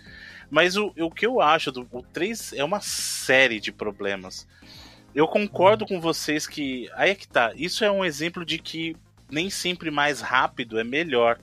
Mas 0.50 0.76
o, 0.76 0.92
o 0.98 1.10
que 1.10 1.26
eu 1.26 1.40
acho 1.40 1.70
do 1.70 1.86
o 1.90 2.02
3 2.02 2.52
é 2.54 2.64
uma 2.64 2.80
série 2.80 3.60
de 3.60 3.70
problemas. 3.72 4.46
Eu 5.14 5.28
concordo 5.28 5.86
com 5.86 6.00
vocês 6.00 6.46
que. 6.46 6.88
Aí 6.94 7.10
é 7.10 7.14
que 7.14 7.28
tá. 7.28 7.52
Isso 7.56 7.84
é 7.84 7.90
um 7.90 8.04
exemplo 8.04 8.44
de 8.44 8.58
que 8.58 8.96
nem 9.30 9.50
sempre 9.50 9.90
mais 9.90 10.20
rápido 10.20 10.78
é 10.78 10.84
melhor. 10.84 11.38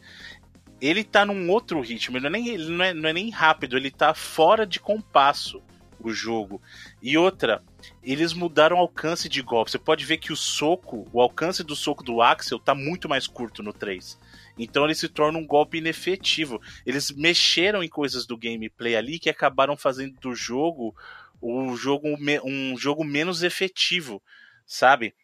Ele 0.79 1.03
tá 1.03 1.25
num 1.25 1.49
outro 1.49 1.79
ritmo. 1.81 2.17
Ele 2.17 2.23
não 2.23 2.29
é 2.29 2.31
nem, 2.41 2.47
ele 2.49 2.69
não 2.69 2.83
é, 2.85 2.93
não 2.93 3.09
é 3.09 3.13
nem 3.13 3.29
rápido, 3.29 3.77
ele 3.77 3.91
tá 3.91 4.13
fora 4.13 4.65
de 4.65 4.79
compasso 4.79 5.61
o 5.99 6.11
jogo. 6.11 6.61
E 7.01 7.17
outra, 7.17 7.61
eles 8.03 8.33
mudaram 8.33 8.77
o 8.77 8.79
alcance 8.79 9.27
de 9.29 9.41
golpe. 9.41 9.71
Você 9.71 9.79
pode 9.79 10.05
ver 10.05 10.17
que 10.17 10.31
o 10.31 10.35
soco, 10.35 11.07
o 11.11 11.21
alcance 11.21 11.63
do 11.63 11.75
soco 11.75 12.03
do 12.03 12.21
Axel 12.21 12.59
tá 12.59 12.73
muito 12.75 13.07
mais 13.07 13.27
curto 13.27 13.63
no 13.63 13.73
3. 13.73 14.19
Então 14.57 14.85
ele 14.85 14.95
se 14.95 15.07
torna 15.07 15.39
um 15.39 15.45
golpe 15.45 15.77
inefetivo. 15.77 16.61
Eles 16.85 17.11
mexeram 17.11 17.83
em 17.83 17.89
coisas 17.89 18.25
do 18.25 18.37
gameplay 18.37 18.95
ali 18.95 19.19
que 19.19 19.29
acabaram 19.29 19.75
fazendo 19.77 20.19
do 20.19 20.35
jogo 20.35 20.95
o 21.41 21.75
jogo 21.75 22.07
um 22.45 22.77
jogo 22.77 23.03
menos 23.03 23.41
efetivo, 23.41 24.21
sabe? 24.65 25.15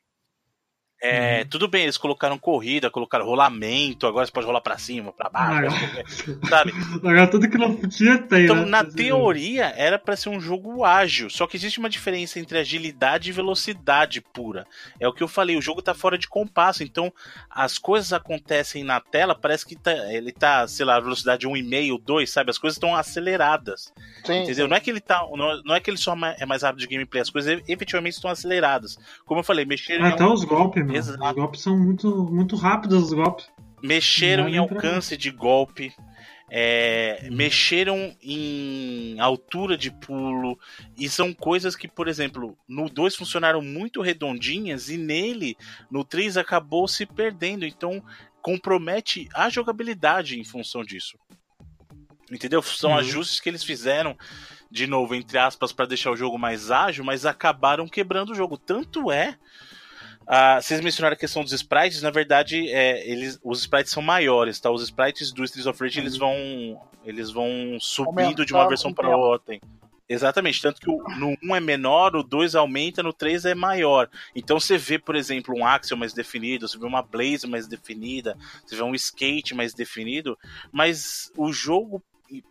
É, 1.02 1.44
Tudo 1.46 1.68
bem, 1.68 1.84
eles 1.84 1.98
colocaram 1.98 2.38
corrida, 2.40 2.90
colocaram 2.90 3.26
rolamento, 3.26 4.08
agora 4.08 4.26
você 4.26 4.32
pode 4.32 4.48
rolar 4.48 4.62
pra 4.62 4.78
cima, 4.78 5.12
pra 5.14 5.30
baixo, 5.30 6.40
sabe? 6.50 6.74
agora 6.96 7.28
tudo 7.28 7.50
que 7.50 7.58
não 7.58 7.76
tinha 7.88 8.18
tem, 8.18 8.46
Então, 8.46 8.56
né? 8.58 8.66
na 8.66 8.84
teoria, 8.84 9.74
era 9.78 10.00
pra 10.00 10.16
ser 10.16 10.30
um 10.30 10.40
jogo 10.40 10.84
ágil. 10.84 11.30
Só 11.30 11.46
que 11.46 11.56
existe 11.58 11.80
uma 11.80 11.90
diferença 11.90 12.40
entre 12.40 12.58
agilidade 12.58 13.30
e 13.30 13.34
velocidade 13.34 14.22
pura. 14.22 14.66
É 15.00 15.08
o 15.08 15.14
que 15.14 15.22
eu 15.24 15.28
falei, 15.28 15.56
o 15.56 15.62
jogo 15.62 15.82
tá 15.82 15.94
fora 15.94 16.18
de 16.18 16.28
compasso. 16.28 16.84
Então, 16.84 17.14
as 17.50 17.78
coisas 17.78 18.12
acontecem 18.14 18.84
na 18.84 19.00
tela, 19.00 19.36
parece 19.36 19.66
que 19.66 19.76
tá, 19.76 19.92
ele 20.12 20.32
tá, 20.32 20.68
sei 20.68 20.86
lá, 20.86 21.00
velocidade 21.00 21.48
1,5, 21.48 22.02
2, 22.04 22.30
sabe? 22.30 22.50
As 22.50 22.58
coisas 22.58 22.76
estão 22.76 22.96
aceleradas. 22.96 23.94
Sim, 24.26 24.44
Entendeu? 24.44 24.68
Não 24.68 24.76
é 24.76 24.80
que 24.80 24.90
ele 24.90 25.00
tá. 25.00 25.20
Não, 25.32 25.62
não 25.64 25.76
é 25.76 25.80
que 25.80 25.90
ele 25.90 25.98
só 25.98 26.16
é 26.40 26.46
mais 26.46 26.64
rápido 26.64 26.80
de 26.82 26.88
gameplay, 26.88 27.22
as 27.22 27.30
coisas 27.30 27.62
efetivamente 27.68 28.14
estão 28.14 28.30
aceleradas. 28.32 28.98
Como 29.26 29.40
eu 29.40 29.44
falei, 29.44 29.66
mexeram, 29.66 30.06
É, 30.06 30.10
em, 30.10 30.14
até 30.14 30.26
os 30.26 30.44
golpes, 30.44 30.87
mano. 30.88 30.98
Exato. 30.98 31.24
Os 31.24 31.34
golpes 31.36 31.62
são 31.62 31.78
muito, 31.78 32.26
muito 32.32 32.56
rápidos, 32.56 33.04
os 33.06 33.14
golpes. 33.14 33.48
mexeram 33.84 34.48
em 34.50 34.58
alcance 34.58 35.16
de 35.18 35.30
golpe. 35.32 35.94
é, 36.50 37.28
mexeram 37.30 38.16
em 38.22 39.20
altura 39.20 39.78
de 39.78 39.92
pulo 39.92 40.58
e 40.98 41.10
são 41.10 41.34
coisas 41.34 41.76
que, 41.76 41.90
por 41.90 42.08
exemplo, 42.08 42.58
no 42.68 42.90
2 42.90 43.18
funcionaram 43.18 43.62
muito 43.62 44.02
redondinhas 44.02 44.90
e 44.90 44.96
nele, 44.98 45.58
no 45.92 46.06
3 46.06 46.38
acabou 46.38 46.88
se 46.88 47.06
perdendo, 47.06 47.66
então 47.66 48.02
compromete 48.42 49.28
a 49.34 49.50
jogabilidade 49.50 50.40
em 50.40 50.44
função 50.46 50.86
disso. 50.86 51.18
Entendeu? 52.32 52.62
São 52.62 52.92
Uhum. 52.92 52.98
ajustes 52.98 53.42
que 53.42 53.50
eles 53.50 53.64
fizeram 53.64 54.18
de 54.72 54.88
novo, 54.88 55.16
entre 55.16 55.38
aspas, 55.38 55.74
para 55.74 55.86
deixar 55.86 56.12
o 56.12 56.18
jogo 56.18 56.38
mais 56.38 56.72
ágil, 56.72 57.04
mas 57.04 57.26
acabaram 57.26 57.88
quebrando 57.90 58.32
o 58.32 58.36
jogo. 58.36 58.58
Tanto 58.58 59.12
é. 59.12 59.38
Ah, 60.28 60.60
vocês 60.62 60.82
mencionaram 60.82 61.14
a 61.14 61.18
questão 61.18 61.42
dos 61.42 61.54
sprites, 61.54 62.02
na 62.02 62.12
verdade, 62.12 62.70
é, 62.70 63.10
eles, 63.10 63.40
os 63.42 63.62
sprites 63.62 63.94
são 63.94 64.04
maiores, 64.04 64.60
tá? 64.60 64.70
Os 64.70 64.84
sprites 64.84 65.32
do 65.32 65.44
Streets 65.46 65.66
of 65.66 65.82
Rage 65.82 66.00
eles 66.00 66.18
vão, 66.18 66.36
eles 67.06 67.32
vão 67.32 67.78
subindo 67.80 68.46
de 68.46 68.54
uma 68.54 68.68
versão 68.68 68.94
para 68.94 69.16
outra. 69.16 69.58
Exatamente, 70.10 70.62
tanto 70.62 70.82
que 70.82 70.90
o, 70.90 70.98
no 71.18 71.38
1 71.44 71.56
é 71.56 71.60
menor, 71.62 72.16
o 72.16 72.24
2 72.24 72.56
aumenta, 72.56 73.02
no 73.02 73.14
3 73.14 73.46
é 73.46 73.56
maior. 73.56 74.10
Então 74.36 74.60
você 74.60 74.78
vê, 74.78 75.00
por 75.00 75.16
exemplo, 75.16 75.56
um 75.56 75.66
Axel 75.66 75.98
mais 75.98 76.14
definido, 76.14 76.68
você 76.68 76.78
vê 76.78 76.86
uma 76.86 77.02
Blaze 77.02 77.48
mais 77.48 77.66
definida, 77.66 78.38
você 78.66 78.76
vê 78.76 78.84
um 78.84 78.96
Skate 78.96 79.54
mais 79.54 79.74
definido, 79.74 80.38
mas 80.72 81.32
o 81.38 81.54
jogo 81.54 82.04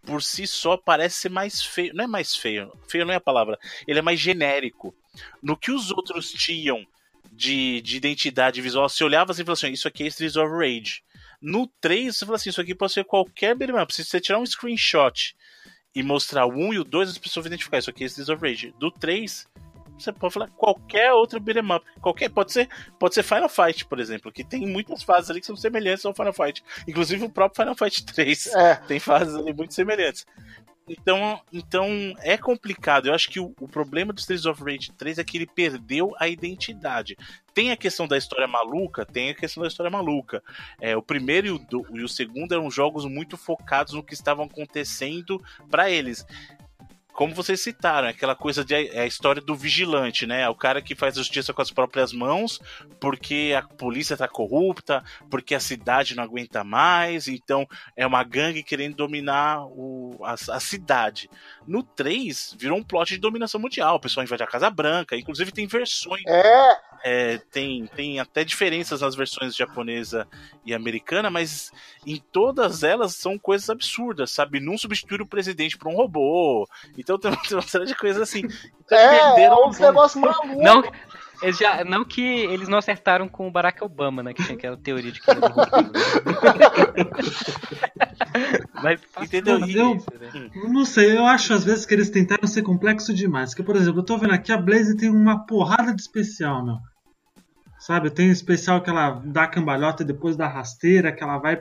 por 0.02 0.22
si 0.22 0.46
só 0.46 0.78
parece 0.78 1.16
ser 1.16 1.30
mais 1.30 1.62
feio. 1.62 1.94
Não 1.94 2.04
é 2.04 2.06
mais 2.06 2.34
feio, 2.34 2.72
feio 2.88 3.04
não 3.04 3.12
é 3.12 3.16
a 3.16 3.20
palavra. 3.20 3.58
Ele 3.86 3.98
é 3.98 4.02
mais 4.02 4.18
genérico. 4.18 4.94
No 5.42 5.56
que 5.56 5.70
os 5.70 5.90
outros 5.90 6.30
tinham 6.30 6.86
de, 7.36 7.80
de 7.82 7.96
identidade 7.96 8.60
visual. 8.60 8.88
Você 8.88 9.04
olhava 9.04 9.32
assim 9.32 9.42
e 9.42 9.44
falava 9.44 9.58
assim: 9.58 9.72
Isso 9.72 9.86
aqui 9.88 10.04
é 10.04 10.06
Streets 10.06 10.36
of 10.36 10.52
Rage. 10.52 11.02
No 11.40 11.66
3, 11.80 12.16
você 12.16 12.24
fala 12.24 12.36
assim: 12.36 12.50
Isso 12.50 12.60
aqui 12.60 12.74
pode 12.74 12.92
ser 12.92 13.04
qualquer 13.04 13.54
beat'em 13.54 13.80
up. 13.80 13.94
Se 13.94 14.04
você 14.04 14.20
tirar 14.20 14.38
um 14.38 14.46
screenshot 14.46 15.36
e 15.94 16.02
mostrar 16.02 16.46
o 16.46 16.50
1 16.52 16.74
e 16.74 16.78
o 16.78 16.84
2, 16.84 17.10
as 17.10 17.18
pessoas 17.18 17.44
vão 17.44 17.48
identificar: 17.50 17.78
Isso 17.78 17.90
aqui 17.90 18.04
é 18.04 18.06
Streets 18.06 18.28
of 18.30 18.42
Rage. 18.42 18.74
Do 18.78 18.90
3, 18.90 19.46
você 19.98 20.12
pode 20.12 20.34
falar 20.34 20.48
qualquer 20.48 21.12
outro 21.12 21.38
beat'em 21.38 21.72
up. 21.74 21.84
Qualquer, 22.00 22.30
pode, 22.30 22.52
ser, 22.52 22.68
pode 22.98 23.14
ser 23.14 23.22
Final 23.22 23.48
Fight, 23.48 23.84
por 23.86 24.00
exemplo, 24.00 24.32
que 24.32 24.44
tem 24.44 24.66
muitas 24.66 25.02
fases 25.02 25.30
ali 25.30 25.40
que 25.40 25.46
são 25.46 25.56
semelhantes 25.56 26.04
ao 26.04 26.14
Final 26.14 26.32
Fight. 26.32 26.62
Inclusive 26.88 27.24
o 27.24 27.30
próprio 27.30 27.62
Final 27.62 27.74
Fight 27.74 28.04
3 28.04 28.46
É. 28.54 28.74
tem 28.86 28.98
fases 28.98 29.34
ali 29.34 29.52
muito 29.52 29.74
semelhantes. 29.74 30.26
Então, 30.88 31.40
então 31.52 31.88
é 32.20 32.38
complicado. 32.38 33.06
Eu 33.06 33.14
acho 33.14 33.28
que 33.28 33.40
o, 33.40 33.52
o 33.60 33.66
problema 33.66 34.12
do 34.12 34.18
Streets 34.20 34.46
of 34.46 34.62
Rage 34.62 34.92
3 34.92 35.18
é 35.18 35.24
que 35.24 35.36
ele 35.36 35.46
perdeu 35.46 36.14
a 36.18 36.28
identidade. 36.28 37.16
Tem 37.52 37.72
a 37.72 37.76
questão 37.76 38.06
da 38.06 38.16
história 38.16 38.46
maluca, 38.46 39.04
tem 39.04 39.30
a 39.30 39.34
questão 39.34 39.62
da 39.62 39.68
história 39.68 39.90
maluca. 39.90 40.42
É, 40.80 40.96
o 40.96 41.02
primeiro 41.02 41.46
e 41.46 41.50
o, 41.50 41.58
do- 41.58 41.86
e 41.98 42.02
o 42.02 42.08
segundo 42.08 42.52
eram 42.52 42.70
jogos 42.70 43.04
muito 43.04 43.36
focados 43.36 43.94
no 43.94 44.02
que 44.02 44.14
estavam 44.14 44.44
acontecendo 44.44 45.42
para 45.70 45.90
eles 45.90 46.24
como 47.16 47.34
vocês 47.34 47.62
citaram, 47.62 48.08
é 48.08 48.10
aquela 48.10 48.36
coisa 48.36 48.62
de 48.62 48.74
é 48.74 49.00
a 49.00 49.06
história 49.06 49.40
do 49.40 49.56
vigilante, 49.56 50.26
né? 50.26 50.42
É 50.42 50.48
o 50.50 50.54
cara 50.54 50.82
que 50.82 50.94
faz 50.94 51.14
justiça 51.14 51.52
com 51.52 51.62
as 51.62 51.70
próprias 51.70 52.12
mãos, 52.12 52.60
porque 53.00 53.54
a 53.56 53.62
polícia 53.62 54.18
tá 54.18 54.28
corrupta, 54.28 55.02
porque 55.30 55.54
a 55.54 55.60
cidade 55.60 56.14
não 56.14 56.22
aguenta 56.22 56.62
mais, 56.62 57.26
então 57.26 57.66
é 57.96 58.06
uma 58.06 58.22
gangue 58.22 58.62
querendo 58.62 58.96
dominar 58.96 59.64
o, 59.64 60.20
a, 60.22 60.34
a 60.34 60.60
cidade. 60.60 61.30
No 61.66 61.82
3, 61.82 62.54
virou 62.58 62.78
um 62.78 62.82
plot 62.82 63.14
de 63.14 63.18
dominação 63.18 63.58
mundial. 63.58 63.96
O 63.96 64.00
pessoal 64.00 64.22
invade 64.22 64.42
a 64.42 64.46
Casa 64.46 64.68
Branca, 64.68 65.16
inclusive 65.16 65.50
tem 65.50 65.66
versões 65.66 66.22
É, 66.26 66.76
é, 67.02 67.38
tem, 67.50 67.86
tem 67.86 68.20
até 68.20 68.44
diferenças 68.44 69.00
nas 69.00 69.14
versões 69.14 69.54
japonesa 69.54 70.26
e 70.64 70.74
americana, 70.74 71.30
mas 71.30 71.72
em 72.04 72.20
todas 72.32 72.82
elas 72.82 73.14
são 73.14 73.38
coisas 73.38 73.70
absurdas, 73.70 74.32
sabe? 74.32 74.60
Não 74.60 74.76
substituir 74.76 75.22
o 75.22 75.26
presidente 75.26 75.78
por 75.78 75.88
um 75.88 75.94
robô. 75.94 76.68
Então 77.06 77.16
tem, 77.18 77.30
uma 77.52 77.62
série 77.62 77.86
de 77.86 77.94
coisas 77.94 78.20
assim. 78.20 78.42
Então, 78.84 78.98
é, 78.98 79.04
é 79.04 79.18
perderam 79.34 79.68
uns 79.68 79.78
negócios 79.78 80.20
malucos. 80.20 80.56
Não, 80.56 80.82
eles 81.40 81.56
já, 81.56 81.84
não 81.84 82.04
que 82.04 82.20
eles 82.20 82.66
não 82.66 82.78
acertaram 82.78 83.28
com 83.28 83.46
o 83.46 83.50
Barack 83.50 83.84
Obama, 83.84 84.24
né? 84.24 84.34
Que 84.34 84.42
tinha 84.42 84.56
aquela 84.56 84.76
teoria 84.76 85.12
de 85.12 85.20
que 85.20 85.30
ele 85.30 85.40
era. 85.44 85.54
Mas 88.82 89.00
Entendeu? 89.22 89.60
passou 89.60 89.70
E- 89.70 89.94
disso, 89.94 90.06
né? 90.20 90.50
Eu 90.54 90.68
Não 90.68 90.84
sei, 90.84 91.16
eu 91.16 91.24
acho 91.24 91.54
às 91.54 91.64
vezes 91.64 91.86
que 91.86 91.94
eles 91.94 92.10
tentaram 92.10 92.46
ser 92.48 92.62
complexo 92.62 93.14
demais. 93.14 93.54
Que, 93.54 93.62
por 93.62 93.76
exemplo, 93.76 94.00
eu 94.00 94.04
tô 94.04 94.18
vendo 94.18 94.34
aqui 94.34 94.52
a 94.52 94.58
Blaze 94.58 94.96
tem 94.96 95.08
uma 95.08 95.46
porrada 95.46 95.94
de 95.94 96.00
especial, 96.00 96.64
meu. 96.64 96.76
Sabe, 97.78 98.10
tem 98.10 98.30
especial 98.30 98.82
que 98.82 98.90
ela 98.90 99.22
dá 99.24 99.44
a 99.44 99.48
cambalhota 99.48 100.02
e 100.02 100.06
depois 100.06 100.36
dá 100.36 100.48
rasteira, 100.48 101.12
que 101.12 101.22
ela 101.22 101.38
vai 101.38 101.60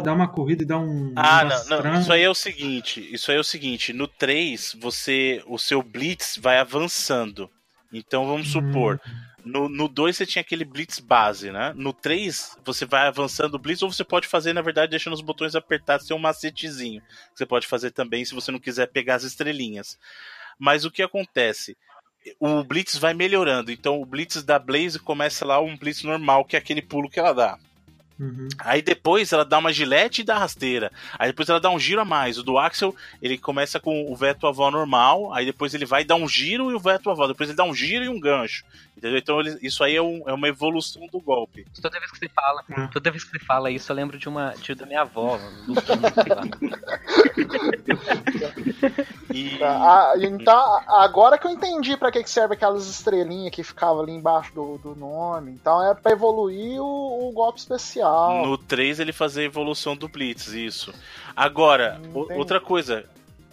dá 0.00 0.12
uma 0.12 0.28
corrida 0.28 0.62
e 0.62 0.66
dá 0.66 0.78
um. 0.78 1.12
Ah, 1.16 1.44
um 1.44 1.68
não, 1.68 1.82
não, 1.82 2.00
isso 2.00 2.12
aí 2.12 2.22
é 2.22 2.30
o 2.30 2.34
seguinte, 2.34 3.06
isso 3.12 3.30
aí 3.30 3.36
é 3.36 3.40
o 3.40 3.44
seguinte, 3.44 3.92
no 3.92 4.08
3, 4.08 4.76
você, 4.80 5.42
o 5.46 5.58
seu 5.58 5.82
blitz 5.82 6.38
vai 6.40 6.58
avançando. 6.58 7.50
Então 7.92 8.26
vamos 8.26 8.48
supor, 8.50 9.00
no, 9.46 9.68
no 9.68 9.86
2 9.86 10.16
você 10.16 10.26
tinha 10.26 10.40
aquele 10.40 10.64
blitz 10.64 10.98
base, 10.98 11.52
né? 11.52 11.72
No 11.76 11.92
3 11.92 12.58
você 12.64 12.84
vai 12.84 13.06
avançando 13.06 13.54
o 13.54 13.58
blitz 13.58 13.82
ou 13.82 13.92
você 13.92 14.02
pode 14.02 14.26
fazer, 14.26 14.52
na 14.52 14.60
verdade, 14.60 14.90
deixando 14.90 15.14
os 15.14 15.20
botões 15.20 15.54
apertados, 15.54 16.06
tem 16.06 16.16
um 16.16 16.20
macetezinho. 16.20 17.00
Você 17.32 17.46
pode 17.46 17.66
fazer 17.66 17.92
também 17.92 18.24
se 18.24 18.34
você 18.34 18.50
não 18.50 18.58
quiser 18.58 18.88
pegar 18.88 19.14
as 19.14 19.22
estrelinhas. 19.22 19.98
Mas 20.58 20.84
o 20.84 20.90
que 20.90 21.02
acontece? 21.02 21.76
O 22.40 22.64
blitz 22.64 22.96
vai 22.96 23.14
melhorando. 23.14 23.70
Então 23.70 24.00
o 24.02 24.06
blitz 24.06 24.42
da 24.42 24.58
Blaze 24.58 24.98
começa 24.98 25.46
lá 25.46 25.60
um 25.60 25.76
blitz 25.76 26.02
normal, 26.02 26.44
que 26.44 26.56
é 26.56 26.58
aquele 26.58 26.82
pulo 26.82 27.08
que 27.08 27.20
ela 27.20 27.32
dá. 27.32 27.58
Uhum. 28.18 28.48
Aí 28.58 28.80
depois 28.80 29.30
ela 29.32 29.44
dá 29.44 29.58
uma 29.58 29.72
gilete 29.72 30.22
e 30.22 30.24
dá 30.24 30.38
rasteira. 30.38 30.90
Aí 31.18 31.28
depois 31.28 31.48
ela 31.48 31.60
dá 31.60 31.68
um 31.70 31.78
giro 31.78 32.00
a 32.00 32.04
mais. 32.04 32.38
O 32.38 32.42
do 32.42 32.56
Axel, 32.58 32.94
ele 33.20 33.36
começa 33.36 33.78
com 33.78 34.10
o 34.10 34.16
veto 34.16 34.46
avó 34.46 34.70
normal. 34.70 35.32
Aí 35.34 35.44
depois 35.44 35.74
ele 35.74 35.84
vai 35.84 36.02
dar 36.04 36.14
um 36.14 36.26
giro 36.28 36.70
e 36.70 36.74
o 36.74 36.78
veto 36.80 37.10
avó. 37.10 37.26
Depois 37.26 37.48
ele 37.50 37.56
dá 37.56 37.64
um 37.64 37.74
giro 37.74 38.04
e 38.04 38.08
um 38.08 38.18
gancho. 38.18 38.64
Entendeu? 38.96 39.18
Então 39.18 39.40
ele- 39.40 39.58
isso 39.60 39.84
aí 39.84 39.94
é, 39.96 40.00
um- 40.00 40.22
é 40.26 40.32
uma 40.32 40.48
evolução 40.48 41.06
do 41.12 41.20
golpe. 41.20 41.66
Toda 41.82 41.98
vez 41.98 42.10
que 42.10 42.18
você 42.18 42.28
fala, 42.30 42.62
Hum. 42.70 42.88
toda 42.90 43.10
vez 43.10 43.22
que 43.24 43.30
você 43.30 43.38
fala 43.44 43.70
isso, 43.70 43.92
eu 43.92 43.96
lembro 43.96 44.18
de 44.18 44.26
uma 44.28 44.54
de, 44.54 44.74
da 44.74 44.86
minha 44.86 45.02
avó, 45.02 45.38
lutando, 45.68 46.08
sei 46.14 46.34
lá. 46.34 46.42
E 49.34 49.58
Ah, 49.62 50.12
então, 50.16 50.80
agora 50.88 51.36
que 51.38 51.46
eu 51.46 51.50
entendi 51.50 51.96
pra 51.96 52.10
que 52.10 52.22
que 52.22 52.30
serve 52.30 52.54
aquelas 52.54 52.88
estrelinhas 52.88 53.54
que 53.54 53.62
ficavam 53.62 54.00
ali 54.02 54.12
embaixo 54.12 54.54
do, 54.54 54.78
do 54.78 54.94
nome. 54.96 55.52
Então 55.52 55.82
é 55.90 55.94
pra 55.94 56.12
evoluir 56.12 56.80
o, 56.80 57.28
o 57.28 57.32
golpe 57.32 57.58
especial. 57.58 58.05
No 58.46 58.56
3 58.58 59.00
ele 59.00 59.12
fazia 59.12 59.42
a 59.42 59.46
evolução 59.46 59.96
do 59.96 60.08
Blitz, 60.08 60.48
isso. 60.48 60.92
Agora, 61.34 62.00
o- 62.14 62.24
Entendi. 62.24 62.38
outra 62.38 62.60
coisa. 62.60 63.04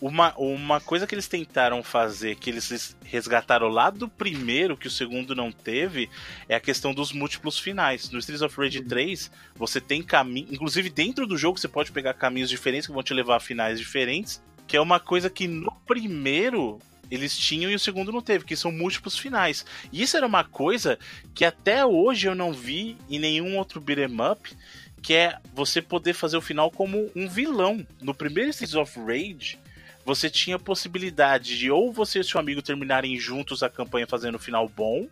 Uma, 0.01 0.33
uma 0.37 0.81
coisa 0.81 1.07
que 1.07 1.15
eles 1.15 1.29
tentaram 1.29 1.81
fazer, 1.81 2.35
que 2.35 2.49
eles 2.49 2.93
resgataram 3.05 3.69
lá 3.69 3.89
do 3.89 4.09
primeiro, 4.09 4.75
que 4.75 4.87
o 4.87 4.91
segundo 4.91 5.33
não 5.33 5.49
teve, 5.49 6.09
é 6.49 6.55
a 6.55 6.59
questão 6.59 6.93
dos 6.93 7.13
múltiplos 7.13 7.57
finais. 7.57 8.09
No 8.11 8.19
Streets 8.19 8.41
of 8.41 8.53
Rage 8.59 8.81
3, 8.81 9.31
você 9.55 9.79
tem 9.79 10.03
caminho. 10.03 10.49
Inclusive, 10.51 10.89
dentro 10.89 11.25
do 11.25 11.37
jogo, 11.37 11.57
você 11.57 11.69
pode 11.69 11.93
pegar 11.93 12.15
caminhos 12.15 12.49
diferentes 12.49 12.85
que 12.85 12.91
vão 12.93 13.01
te 13.01 13.13
levar 13.13 13.37
a 13.37 13.39
finais 13.39 13.79
diferentes. 13.79 14.43
Que 14.67 14.75
é 14.75 14.81
uma 14.81 14.99
coisa 14.99 15.29
que 15.29 15.47
no 15.47 15.71
primeiro 15.87 16.79
eles 17.13 17.37
tinham 17.37 17.69
e 17.69 17.75
o 17.75 17.79
segundo 17.79 18.11
não 18.11 18.21
teve, 18.21 18.45
que 18.45 18.55
são 18.55 18.71
múltiplos 18.71 19.17
finais. 19.17 19.65
E 19.91 20.01
isso 20.01 20.17
era 20.17 20.25
uma 20.25 20.43
coisa 20.43 20.97
que 21.35 21.45
até 21.45 21.85
hoje 21.85 22.27
eu 22.27 22.33
não 22.33 22.51
vi 22.51 22.97
em 23.09 23.19
nenhum 23.19 23.57
outro 23.57 23.79
beat'em 23.79 24.17
up, 24.31 24.55
que 25.01 25.13
é 25.13 25.37
você 25.53 25.81
poder 25.81 26.13
fazer 26.13 26.37
o 26.37 26.41
final 26.41 26.71
como 26.71 27.11
um 27.15 27.27
vilão. 27.27 27.85
No 28.01 28.13
primeiro 28.13 28.49
Streets 28.49 28.75
of 28.75 28.99
Rage, 28.99 29.59
você 30.05 30.29
tinha 30.29 30.55
a 30.55 30.59
possibilidade 30.59 31.57
de 31.57 31.69
ou 31.69 31.91
você 31.91 32.19
e 32.19 32.23
seu 32.23 32.39
amigo 32.39 32.61
terminarem 32.61 33.17
juntos 33.19 33.61
a 33.61 33.69
campanha 33.69 34.07
fazendo 34.07 34.35
o 34.35 34.39
final 34.39 34.67
bom, 34.67 35.07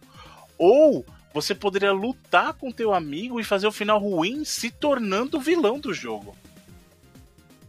ou 0.57 1.05
você 1.33 1.53
poderia 1.53 1.91
lutar 1.91 2.53
com 2.53 2.71
teu 2.71 2.93
amigo 2.93 3.39
e 3.39 3.43
fazer 3.43 3.67
o 3.67 3.71
final 3.71 3.99
ruim 3.99 4.43
se 4.43 4.69
tornando 4.69 5.37
o 5.37 5.41
vilão 5.41 5.79
do 5.79 5.93
jogo. 5.93 6.35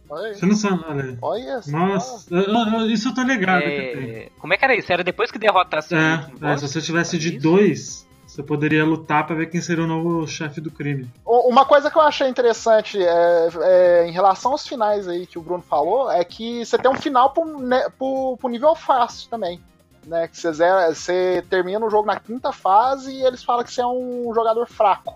Olha. 0.09 0.33
Você 0.35 0.45
não 0.45 0.55
sabe, 0.55 0.83
olha. 0.87 1.17
Olha 1.21 1.61
só. 1.61 1.71
Nossa, 1.71 2.33
eu- 2.35 2.41
eu- 2.43 2.89
isso 2.91 3.09
eu 3.09 3.13
tô 3.15 3.23
ligado. 3.23 3.63
É, 3.63 4.29
como 4.39 4.53
é 4.53 4.57
que 4.57 4.65
era 4.65 4.75
isso? 4.75 4.91
Era 4.91 5.03
depois 5.03 5.31
que 5.31 5.39
derrotasse 5.39 5.93
o 5.93 5.97
É, 5.97 6.15
último 6.31 6.47
é, 6.47 6.57
se 6.57 6.67
você 6.67 6.81
tivesse 6.81 7.17
de 7.17 7.29
Isso? 7.35 7.39
dois, 7.41 8.07
você 8.27 8.43
poderia 8.43 8.83
lutar 8.85 9.25
pra 9.25 9.35
ver 9.35 9.47
quem 9.49 9.61
seria 9.61 9.83
o 9.83 9.87
novo 9.87 10.27
chefe 10.27 10.59
do 10.61 10.69
crime. 10.69 11.09
O- 11.25 11.49
Uma 11.49 11.65
coisa 11.65 11.89
que 11.89 11.97
eu 11.97 12.01
achei 12.01 12.27
interessante 12.27 12.97
é, 13.01 13.49
é, 13.61 14.07
em 14.07 14.11
relação 14.11 14.51
aos 14.51 14.67
finais 14.67 15.07
aí 15.07 15.25
que 15.25 15.39
o 15.39 15.41
Bruno 15.41 15.63
falou 15.63 16.11
é 16.11 16.23
que 16.23 16.65
você 16.65 16.77
tem 16.77 16.91
um 16.91 16.95
final 16.95 17.31
pro, 17.31 17.59
né, 17.59 17.87
pro- 17.97 18.37
pro 18.37 18.49
nível 18.49 18.75
fácil 18.75 19.29
também. 19.29 19.59
Né, 20.05 20.27
que 20.27 20.37
você, 20.37 20.51
zera- 20.51 20.93
você 20.93 21.41
termina 21.49 21.85
o 21.85 21.89
jogo 21.89 22.05
na 22.05 22.19
quinta 22.19 22.51
fase 22.51 23.09
e 23.09 23.23
eles 23.25 23.41
falam 23.41 23.63
que 23.63 23.71
você 23.71 23.79
é 23.79 23.87
um 23.87 24.33
jogador 24.35 24.67
fraco. 24.67 25.15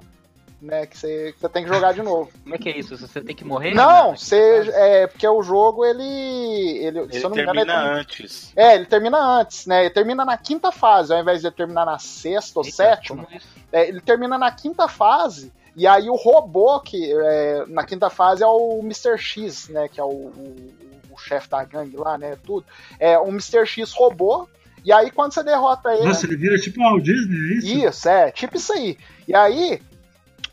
Né, 0.59 0.87
que 0.87 0.97
você, 0.97 1.33
que 1.33 1.39
você 1.39 1.49
tem 1.49 1.63
que 1.63 1.69
jogar 1.69 1.93
de 1.93 2.01
novo. 2.01 2.31
Como 2.41 2.55
é 2.55 2.57
que 2.57 2.67
é 2.67 2.79
isso? 2.79 2.97
Você 2.97 3.21
tem 3.21 3.35
que 3.35 3.45
morrer? 3.45 3.75
Não, 3.75 4.11
né? 4.11 4.17
você, 4.17 4.71
é 4.73 5.05
porque 5.05 5.27
o 5.27 5.43
jogo 5.43 5.85
ele. 5.85 6.01
ele, 6.03 7.05
se 7.11 7.17
Ele 7.17 7.25
eu 7.25 7.29
não 7.29 7.35
me 7.35 7.41
engano, 7.43 7.59
termina 7.59 7.89
ele 7.91 7.99
antes. 7.99 8.53
É, 8.55 8.73
ele 8.75 8.85
termina 8.87 9.19
antes, 9.19 9.67
né? 9.67 9.81
Ele 9.81 9.89
termina 9.91 10.25
na 10.25 10.35
quinta 10.35 10.71
fase, 10.71 11.13
ao 11.13 11.19
invés 11.19 11.41
de 11.41 11.47
ele 11.47 11.55
terminar 11.55 11.85
na 11.85 11.99
sexta 11.99 12.59
ou 12.59 12.65
Eita, 12.65 12.75
sétima. 12.75 13.27
É, 13.71 13.87
ele 13.87 14.01
termina 14.01 14.35
na 14.35 14.51
quinta 14.51 14.87
fase, 14.87 15.53
e 15.75 15.85
aí 15.85 16.09
o 16.09 16.15
robô 16.15 16.79
que 16.79 17.13
é, 17.13 17.65
na 17.67 17.85
quinta 17.85 18.09
fase 18.09 18.41
é 18.41 18.47
o 18.47 18.79
Mr. 18.79 19.15
X, 19.15 19.69
né? 19.69 19.87
Que 19.87 19.99
é 19.99 20.03
o, 20.03 20.07
o, 20.07 20.73
o 21.11 21.17
chefe 21.19 21.49
da 21.49 21.63
gangue 21.63 21.97
lá, 21.97 22.17
né? 22.17 22.35
Tudo. 22.43 22.65
É 22.99 23.19
um 23.19 23.29
Mr. 23.29 23.63
X 23.67 23.93
robô. 23.93 24.49
E 24.83 24.91
aí, 24.91 25.11
quando 25.11 25.33
você 25.33 25.43
derrota 25.43 25.93
ele. 25.93 26.05
Nossa, 26.05 26.25
ele 26.25 26.37
vira 26.37 26.57
tipo 26.57 26.79
o 26.79 26.83
Walt 26.83 27.03
Disney, 27.03 27.35
é 27.35 27.57
isso? 27.57 27.67
Isso, 27.67 28.09
é, 28.09 28.31
tipo 28.31 28.55
isso 28.55 28.71
aí. 28.71 28.97
E 29.27 29.35
aí, 29.35 29.81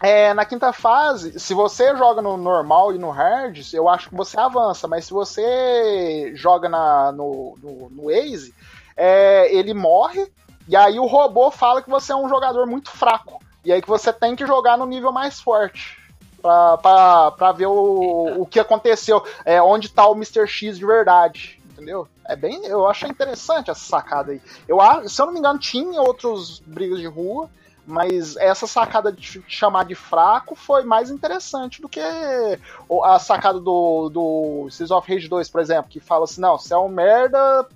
é, 0.05 0.35
na 0.35 0.45
quinta 0.45 0.71
fase, 0.71 1.41
se 1.41 1.55
você 1.55 1.97
joga 1.97 2.21
no 2.21 2.37
normal 2.37 2.93
e 2.95 2.99
no 2.99 3.11
hard, 3.11 3.59
eu 3.73 3.89
acho 3.89 4.11
que 4.11 4.15
você 4.15 4.39
avança, 4.39 4.87
mas 4.87 5.07
se 5.07 5.13
você 5.13 6.33
joga 6.35 6.69
na, 6.69 7.11
no, 7.11 7.57
no, 7.63 7.89
no 7.89 8.11
Ace, 8.11 8.55
é, 8.95 9.51
ele 9.55 9.73
morre, 9.73 10.31
e 10.69 10.77
aí 10.77 10.99
o 10.99 11.07
robô 11.07 11.51
fala 11.51 11.81
que 11.81 11.89
você 11.89 12.13
é 12.13 12.17
um 12.17 12.29
jogador 12.29 12.67
muito 12.67 12.91
fraco. 12.91 13.43
E 13.65 13.73
aí 13.73 13.81
que 13.81 13.89
você 13.89 14.13
tem 14.13 14.37
que 14.37 14.47
jogar 14.47 14.77
no 14.77 14.85
nível 14.85 15.11
mais 15.11 15.41
forte. 15.41 15.99
Pra, 16.43 16.77
pra, 16.77 17.31
pra 17.31 17.53
ver 17.53 17.67
o, 17.67 18.43
o 18.43 18.45
que 18.45 18.61
aconteceu, 18.61 19.25
é, 19.47 19.63
onde 19.63 19.89
tá 19.89 20.07
o 20.07 20.15
Mr. 20.15 20.47
X 20.47 20.77
de 20.77 20.85
verdade. 20.85 21.59
Entendeu? 21.73 22.07
É 22.27 22.37
bem. 22.37 22.67
Eu 22.67 22.87
achei 22.87 23.09
interessante 23.09 23.71
essa 23.71 23.81
sacada 23.81 24.33
aí. 24.33 24.43
Eu, 24.69 24.79
se 25.09 25.21
eu 25.21 25.25
não 25.25 25.33
me 25.33 25.39
engano, 25.39 25.59
tinha 25.59 26.03
outros 26.03 26.61
brigas 26.61 26.99
de 26.99 27.07
rua, 27.07 27.49
mas 27.87 28.37
essa 28.37 28.67
sacada 28.67 29.13
de 29.13 29.23
ch- 29.23 29.43
chamar 29.47 29.85
de 29.85 29.95
fraco 29.95 30.55
foi 30.55 30.85
mais 30.85 31.11
interessante 31.11 31.83
do 31.83 31.89
que 31.89 32.01
a 32.01 33.19
sacada 33.19 33.61
do, 33.61 34.09
do 34.09 34.67
Streets 34.69 34.91
of 34.91 35.13
Rage 35.13 35.29
2, 35.29 35.49
por 35.51 35.61
exemplo, 35.61 35.91
que 35.91 36.01
fala 36.01 36.25
assim: 36.25 36.41
não, 36.41 36.59
você 36.59 36.73
é 36.75 36.79
um 36.79 36.89
merda, 36.89 37.67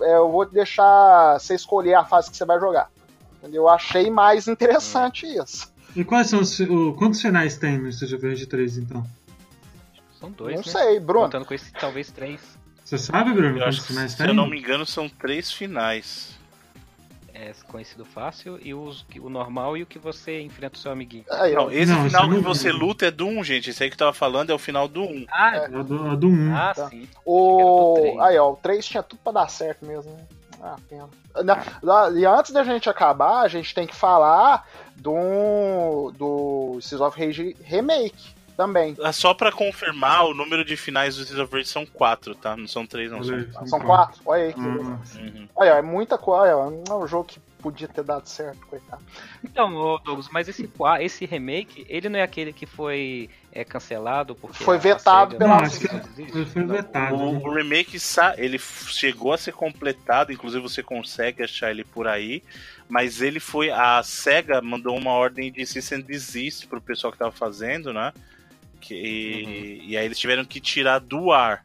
é, 0.00 0.16
eu 0.16 0.30
vou 0.30 0.46
te 0.46 0.52
deixar 0.54 1.38
você 1.38 1.54
escolher 1.54 1.94
a 1.94 2.04
fase 2.04 2.30
que 2.30 2.36
você 2.36 2.44
vai 2.44 2.58
jogar. 2.58 2.90
Eu 3.42 3.68
achei 3.68 4.10
mais 4.10 4.46
interessante 4.48 5.26
isso. 5.26 5.72
E 5.96 6.04
quais 6.04 6.28
são 6.28 6.40
os. 6.40 6.58
O, 6.60 6.92
quantos 6.94 7.20
finais 7.20 7.56
tem 7.56 7.78
no 7.78 7.88
Street 7.88 8.12
of 8.14 8.26
Rage 8.28 8.46
3, 8.46 8.78
então? 8.78 9.04
São 10.18 10.30
dois, 10.30 10.56
Não 10.56 10.62
né? 10.62 10.70
sei, 10.70 11.00
Bruno. 11.00 11.24
Contando 11.24 11.46
com 11.46 11.54
esse, 11.54 11.72
talvez 11.72 12.10
três. 12.10 12.40
Você 12.84 12.98
sabe, 12.98 13.32
Bruno, 13.32 13.48
Eu 13.48 13.54
quantos 13.54 13.68
acho 13.68 13.80
que, 13.82 13.86
finais 13.88 14.10
se 14.12 14.18
tem? 14.18 14.26
eu 14.28 14.34
não 14.34 14.46
me 14.48 14.58
engano, 14.58 14.84
são 14.84 15.08
três 15.08 15.50
finais. 15.50 16.38
É 17.42 17.52
conhecido 17.68 18.04
fácil 18.04 18.58
e 18.62 18.74
os, 18.74 19.06
o 19.18 19.30
normal 19.30 19.74
e 19.76 19.82
o 19.82 19.86
que 19.86 19.98
você 19.98 20.42
enfrenta 20.42 20.76
o 20.76 20.78
seu 20.78 20.92
amiguinho. 20.92 21.24
Aí, 21.30 21.54
ó. 21.56 21.62
Não, 21.64 21.72
esse 21.72 21.90
Não, 21.90 22.04
final 22.04 22.24
eu 22.30 22.34
que 22.36 22.40
você 22.40 22.70
lembro. 22.70 22.86
luta 22.86 23.06
é 23.06 23.10
do 23.10 23.26
1, 23.26 23.44
gente. 23.44 23.70
Esse 23.70 23.82
aí 23.82 23.88
que 23.88 23.94
eu 23.94 23.98
tava 23.98 24.12
falando 24.12 24.50
é 24.50 24.54
o 24.54 24.58
final 24.58 24.86
do 24.86 25.02
1. 25.02 25.26
Ah, 25.30 25.56
É 25.56 25.68
o 25.78 25.82
do, 25.82 26.12
é 26.12 26.16
do 26.16 26.28
1. 26.28 26.54
ah 26.54 26.72
tá. 26.74 26.88
sim. 26.90 27.08
O... 27.24 28.18
Aí, 28.20 28.36
ó, 28.38 28.50
o 28.52 28.56
3 28.56 28.84
tinha 28.84 29.02
tudo 29.02 29.20
pra 29.24 29.32
dar 29.32 29.48
certo 29.48 29.86
mesmo, 29.86 30.12
né? 30.12 30.24
Ah, 30.62 30.76
pena. 30.88 31.08
Na- 31.42 32.10
E 32.14 32.26
antes 32.26 32.50
da 32.52 32.62
gente 32.62 32.90
acabar, 32.90 33.40
a 33.40 33.48
gente 33.48 33.74
tem 33.74 33.86
que 33.86 33.96
falar 33.96 34.68
do, 34.96 36.12
do 36.18 36.76
Streets 36.80 37.00
of 37.00 37.18
Rage 37.18 37.56
Remake 37.62 38.34
também. 38.60 38.94
Ah, 39.02 39.10
Só 39.12 39.32
pra 39.32 39.50
confirmar, 39.50 40.26
o 40.26 40.34
número 40.34 40.62
de 40.62 40.76
finais 40.76 41.16
do 41.16 41.42
of 41.42 41.50
Rage 41.54 41.68
são 41.68 41.86
4, 41.86 42.34
tá? 42.34 42.54
Não 42.54 42.68
são 42.68 42.84
3, 42.86 43.10
não. 43.10 43.24
São 43.24 43.34
quatro. 43.46 43.68
São 43.68 43.80
quatro. 43.80 44.20
Olha 44.26 44.44
aí 44.44 44.54
Hum. 44.54 44.98
Uhum. 45.18 45.48
Olha, 45.56 45.70
é 45.70 45.82
muita 45.82 46.18
coisa. 46.18 46.52
É 46.52 46.92
um 46.92 47.06
jogo 47.06 47.24
que 47.24 47.40
podia 47.62 47.88
ter 47.88 48.02
dado 48.02 48.26
certo, 48.26 48.66
coitado. 48.66 49.02
Então, 49.44 49.70
Douglas, 50.04 50.28
mas 50.30 50.48
esse, 50.48 50.68
esse 51.00 51.24
remake, 51.26 51.86
ele 51.88 52.08
não 52.08 52.18
é 52.18 52.22
aquele 52.22 52.52
que 52.52 52.66
foi 52.66 53.28
é, 53.52 53.64
cancelado 53.64 54.34
porque 54.34 54.62
Foi 54.64 54.78
vetado 54.78 55.36
pela- 55.36 55.56
Não, 55.56 55.64
acho 55.64 55.80
que 55.80 55.86
ele 56.22 56.46
foi 56.46 56.64
vetado. 56.64 57.14
O, 57.16 57.32
né? 57.32 57.40
o 57.44 57.54
remake 57.54 57.98
sa- 57.98 58.34
ele 58.38 58.58
chegou 58.58 59.32
a 59.32 59.38
ser 59.38 59.52
completado, 59.52 60.32
inclusive 60.32 60.62
você 60.62 60.82
consegue 60.82 61.42
achar 61.42 61.70
ele 61.70 61.84
por 61.84 62.06
aí, 62.08 62.42
mas 62.88 63.20
ele 63.20 63.40
foi 63.40 63.70
a 63.70 64.02
Sega 64.02 64.60
mandou 64.62 64.96
uma 64.96 65.12
ordem 65.12 65.52
de 65.52 65.64
cease 65.66 65.94
and 65.94 66.00
desist 66.00 66.66
pro 66.66 66.80
pessoal 66.80 67.12
que 67.12 67.18
tava 67.18 67.30
fazendo, 67.32 67.92
né? 67.92 68.12
Que, 68.80 69.82
E 69.84 69.96
aí 69.96 70.04
eles 70.04 70.18
tiveram 70.18 70.44
que 70.44 70.60
tirar 70.60 70.98
do 70.98 71.30
ar. 71.30 71.64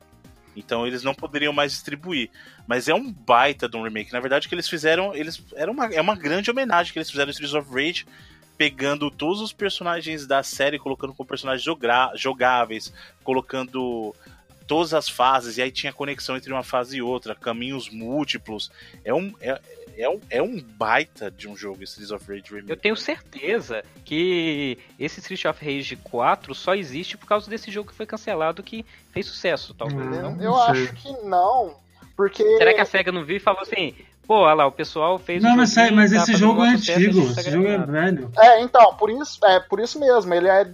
Então 0.55 0.87
eles 0.87 1.03
não 1.03 1.13
poderiam 1.13 1.51
mais 1.51 1.71
distribuir. 1.71 2.29
Mas 2.67 2.87
é 2.87 2.93
um 2.93 3.11
baita 3.11 3.67
de 3.67 3.77
um 3.77 3.83
remake. 3.83 4.13
Na 4.13 4.19
verdade, 4.19 4.45
o 4.45 4.49
que 4.49 4.55
eles 4.55 4.69
fizeram, 4.69 5.13
eles 5.15 5.43
era 5.55 5.69
uma, 5.71 5.85
é 5.93 6.01
uma 6.01 6.15
grande 6.15 6.49
homenagem 6.49 6.91
que 6.91 6.99
eles 6.99 7.11
fizeram 7.11 7.29
em 7.29 7.31
Streets 7.31 7.53
of 7.53 7.69
Rage, 7.71 8.05
pegando 8.57 9.11
todos 9.11 9.41
os 9.41 9.51
personagens 9.51 10.25
da 10.25 10.41
série, 10.41 10.79
colocando 10.79 11.13
como 11.13 11.27
personagens 11.27 11.63
jogáveis, 12.15 12.93
colocando 13.23 14.15
todas 14.67 14.93
as 14.93 15.07
fases, 15.07 15.57
e 15.57 15.61
aí 15.61 15.71
tinha 15.71 15.93
conexão 15.93 16.35
entre 16.35 16.51
uma 16.51 16.63
fase 16.63 16.97
e 16.97 17.01
outra, 17.01 17.35
caminhos 17.35 17.89
múltiplos. 17.89 18.71
É 19.03 19.13
um, 19.13 19.33
é, 19.39 19.59
é 19.97 20.09
um, 20.09 20.19
é 20.29 20.41
um 20.41 20.59
baita 20.59 21.31
de 21.31 21.47
um 21.47 21.55
jogo, 21.55 21.83
esse 21.83 21.93
Streets 22.01 22.11
of 22.11 22.25
Rage 22.27 22.49
Remake. 22.49 22.69
Eu 22.69 22.77
tenho 22.77 22.95
certeza 22.95 23.83
que 24.03 24.77
esse 24.99 25.19
Street 25.19 25.45
of 25.45 25.63
Rage 25.63 25.95
4 25.97 26.53
só 26.53 26.75
existe 26.75 27.17
por 27.17 27.27
causa 27.27 27.49
desse 27.49 27.71
jogo 27.71 27.89
que 27.89 27.95
foi 27.95 28.05
cancelado 28.05 28.63
que 28.63 28.85
fez 29.11 29.25
sucesso, 29.25 29.73
talvez. 29.73 30.05
Hum. 30.05 30.09
Não? 30.09 30.41
Eu 30.41 30.55
acho 30.55 30.93
que 30.93 31.11
não, 31.23 31.75
porque. 32.15 32.43
Será 32.57 32.73
que 32.73 32.81
a 32.81 32.85
SEGA 32.85 33.11
não 33.11 33.23
viu 33.23 33.37
e 33.37 33.39
falou 33.39 33.61
assim, 33.61 33.93
pô, 34.25 34.39
olha 34.39 34.53
lá, 34.53 34.67
o 34.67 34.71
pessoal 34.71 35.17
fez 35.19 35.41
Não, 35.41 35.53
o 35.53 35.57
mas, 35.57 35.73
joguinho, 35.73 35.95
mas 35.95 36.11
tá 36.11 36.17
esse 36.17 36.35
jogo 36.35 36.63
é 36.63 36.69
antigo. 36.69 37.33
tá 37.33 37.41
Esse 37.41 37.51
jogo 37.51 37.67
é 37.67 37.77
velho. 37.77 38.31
É, 38.37 38.61
então, 38.61 38.93
por 38.95 39.09
isso, 39.09 39.39
é 39.45 39.59
por 39.59 39.79
isso 39.79 39.99
mesmo. 39.99 40.33
Ele 40.33 40.47
é 40.47 40.63
de 40.63 40.71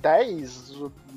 2010 0.00 0.74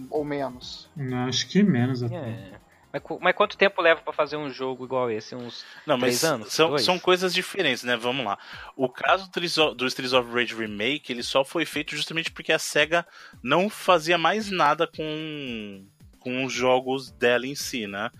ou 0.10 0.24
menos. 0.24 0.90
Não, 0.96 1.28
acho 1.28 1.48
que 1.48 1.64
menos 1.64 2.04
até. 2.04 2.16
É. 2.16 2.52
Mas, 2.92 3.02
mas 3.22 3.36
quanto 3.36 3.58
tempo 3.58 3.82
leva 3.82 4.02
pra 4.02 4.14
fazer 4.14 4.38
um 4.38 4.52
jogo 4.52 4.86
igual 4.86 5.10
esse? 5.10 5.34
Uns 5.36 5.66
Não, 5.86 5.98
mas 5.98 6.20
Três 6.20 6.24
anos? 6.32 6.54
São, 6.54 6.70
Dois? 6.70 6.84
são 6.84 7.00
coisas 7.00 7.34
diferentes, 7.34 7.84
né? 7.84 7.98
Vamos 7.98 8.24
lá. 8.24 8.38
O 8.76 8.88
caso 8.88 9.30
do 9.32 9.88
Streets 9.88 10.14
of- 10.14 10.32
Rage 10.32 10.54
Remake, 10.54 11.12
ele 11.12 11.24
só 11.24 11.44
foi 11.44 11.66
feito 11.66 11.96
justamente 11.96 12.30
porque 12.32 12.52
a 12.52 12.60
SEGA 12.60 13.06
não 13.42 13.68
fazia 13.68 14.16
mais 14.18 14.52
nada 14.52 14.86
com, 14.86 15.84
com 16.20 16.46
os 16.46 16.54
jogos 16.54 17.10
dela 17.10 17.48
em 17.48 17.56
si, 17.56 17.88
né? 17.88 18.12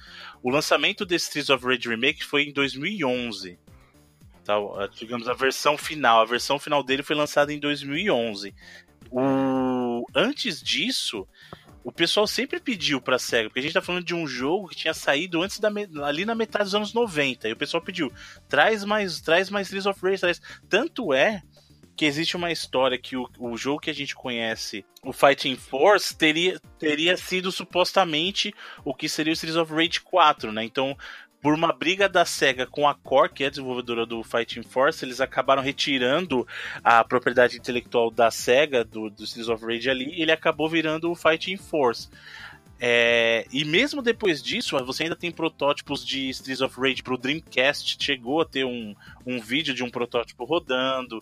O 0.41 0.49
lançamento 0.49 1.05
desse 1.05 1.26
Streets 1.26 1.51
of 1.51 1.64
Rage 1.64 1.88
Remake 1.88 2.24
foi 2.26 2.43
em 2.45 2.51
2011. 2.53 3.59
Tá? 4.43 4.55
Digamos, 4.95 5.30
a 5.30 5.34
versão 5.34 5.78
final. 5.78 6.20
A 6.22 6.26
versão 6.26 6.57
final 6.57 6.84
dele 6.84 7.03
foi 7.03 7.16
lançada 7.16 7.53
em 7.53 7.59
2011. 7.59 8.53
O... 9.14 10.05
Antes 10.16 10.61
disso, 10.61 11.28
o 11.84 11.91
pessoal 11.91 12.26
sempre 12.26 12.59
pediu 12.59 12.99
pra 12.99 13.20
SEGA, 13.20 13.49
porque 13.49 13.59
a 13.59 13.64
gente 13.64 13.74
tá 13.74 13.82
falando 13.82 14.05
de 14.05 14.16
um 14.16 14.26
jogo 14.26 14.70
que 14.70 14.76
tinha 14.76 14.93
saído 14.93 15.41
antes 15.41 15.59
da 15.59 15.70
ali 16.03 16.26
na 16.26 16.34
metade 16.34 16.66
dos 16.66 16.76
anos 16.76 16.93
90. 16.93 17.47
E 17.47 17.53
o 17.53 17.57
pessoal 17.57 17.84
pediu, 17.84 18.11
traz 18.49 18.84
mais, 18.84 19.22
traz 19.22 19.49
mais 19.49 19.68
Streets 19.68 19.86
of 19.86 19.99
Rage, 20.01 20.22
traz. 20.22 20.41
Tanto 20.68 21.14
é 21.14 21.43
que 21.95 22.05
existe 22.05 22.36
uma 22.36 22.51
história 22.51 22.97
que 22.97 23.16
o, 23.16 23.30
o 23.38 23.55
jogo 23.55 23.80
que 23.80 23.89
a 23.89 23.93
gente 23.93 24.16
conhece, 24.16 24.84
o 25.03 25.14
Fighting 25.14 25.55
Force, 25.55 26.16
teria, 26.16 26.59
teria 26.80 27.16
sido 27.16 27.51
supostamente 27.51 28.53
o 28.84 28.95
que 28.95 29.07
seria 29.07 29.32
o 29.32 29.36
Streets 29.36 29.57
of 29.57 29.72
Rage 29.72 30.01
4, 30.01 30.51
né? 30.51 30.64
Então, 30.64 30.97
por 31.43 31.53
uma 31.53 31.73
briga 31.73 32.07
da 32.07 32.23
SEGA 32.23 32.65
com 32.65 32.87
a 32.87 32.95
Core, 32.95 33.33
que 33.33 33.43
é 33.43 33.47
a 33.47 33.49
desenvolvedora 33.49 34.05
do 34.05 34.23
Fighting 34.23 34.63
Force, 34.63 35.03
eles 35.03 35.19
acabaram 35.19 35.61
retirando 35.61 36.47
a 36.81 37.03
propriedade 37.03 37.57
intelectual 37.57 38.09
da 38.09 38.31
SEGA, 38.31 38.85
do, 38.85 39.09
do 39.09 39.25
Streets 39.25 39.49
of 39.49 39.65
Rage 39.65 39.89
ali, 39.89 40.05
e 40.05 40.21
ele 40.21 40.31
acabou 40.31 40.69
virando 40.69 41.11
o 41.11 41.15
Fighting 41.15 41.57
Force. 41.57 42.07
É, 42.79 43.45
e 43.51 43.65
mesmo 43.65 44.01
depois 44.01 44.41
disso, 44.41 44.77
você 44.85 45.03
ainda 45.03 45.17
tem 45.17 45.31
protótipos 45.31 46.05
de 46.05 46.29
Streets 46.29 46.61
of 46.61 46.79
Rage 46.79 47.03
pro 47.03 47.17
Dreamcast, 47.17 47.97
chegou 47.99 48.41
a 48.41 48.45
ter 48.45 48.63
um, 48.63 48.95
um 49.25 49.41
vídeo 49.41 49.73
de 49.73 49.83
um 49.83 49.89
protótipo 49.89 50.45
rodando. 50.45 51.21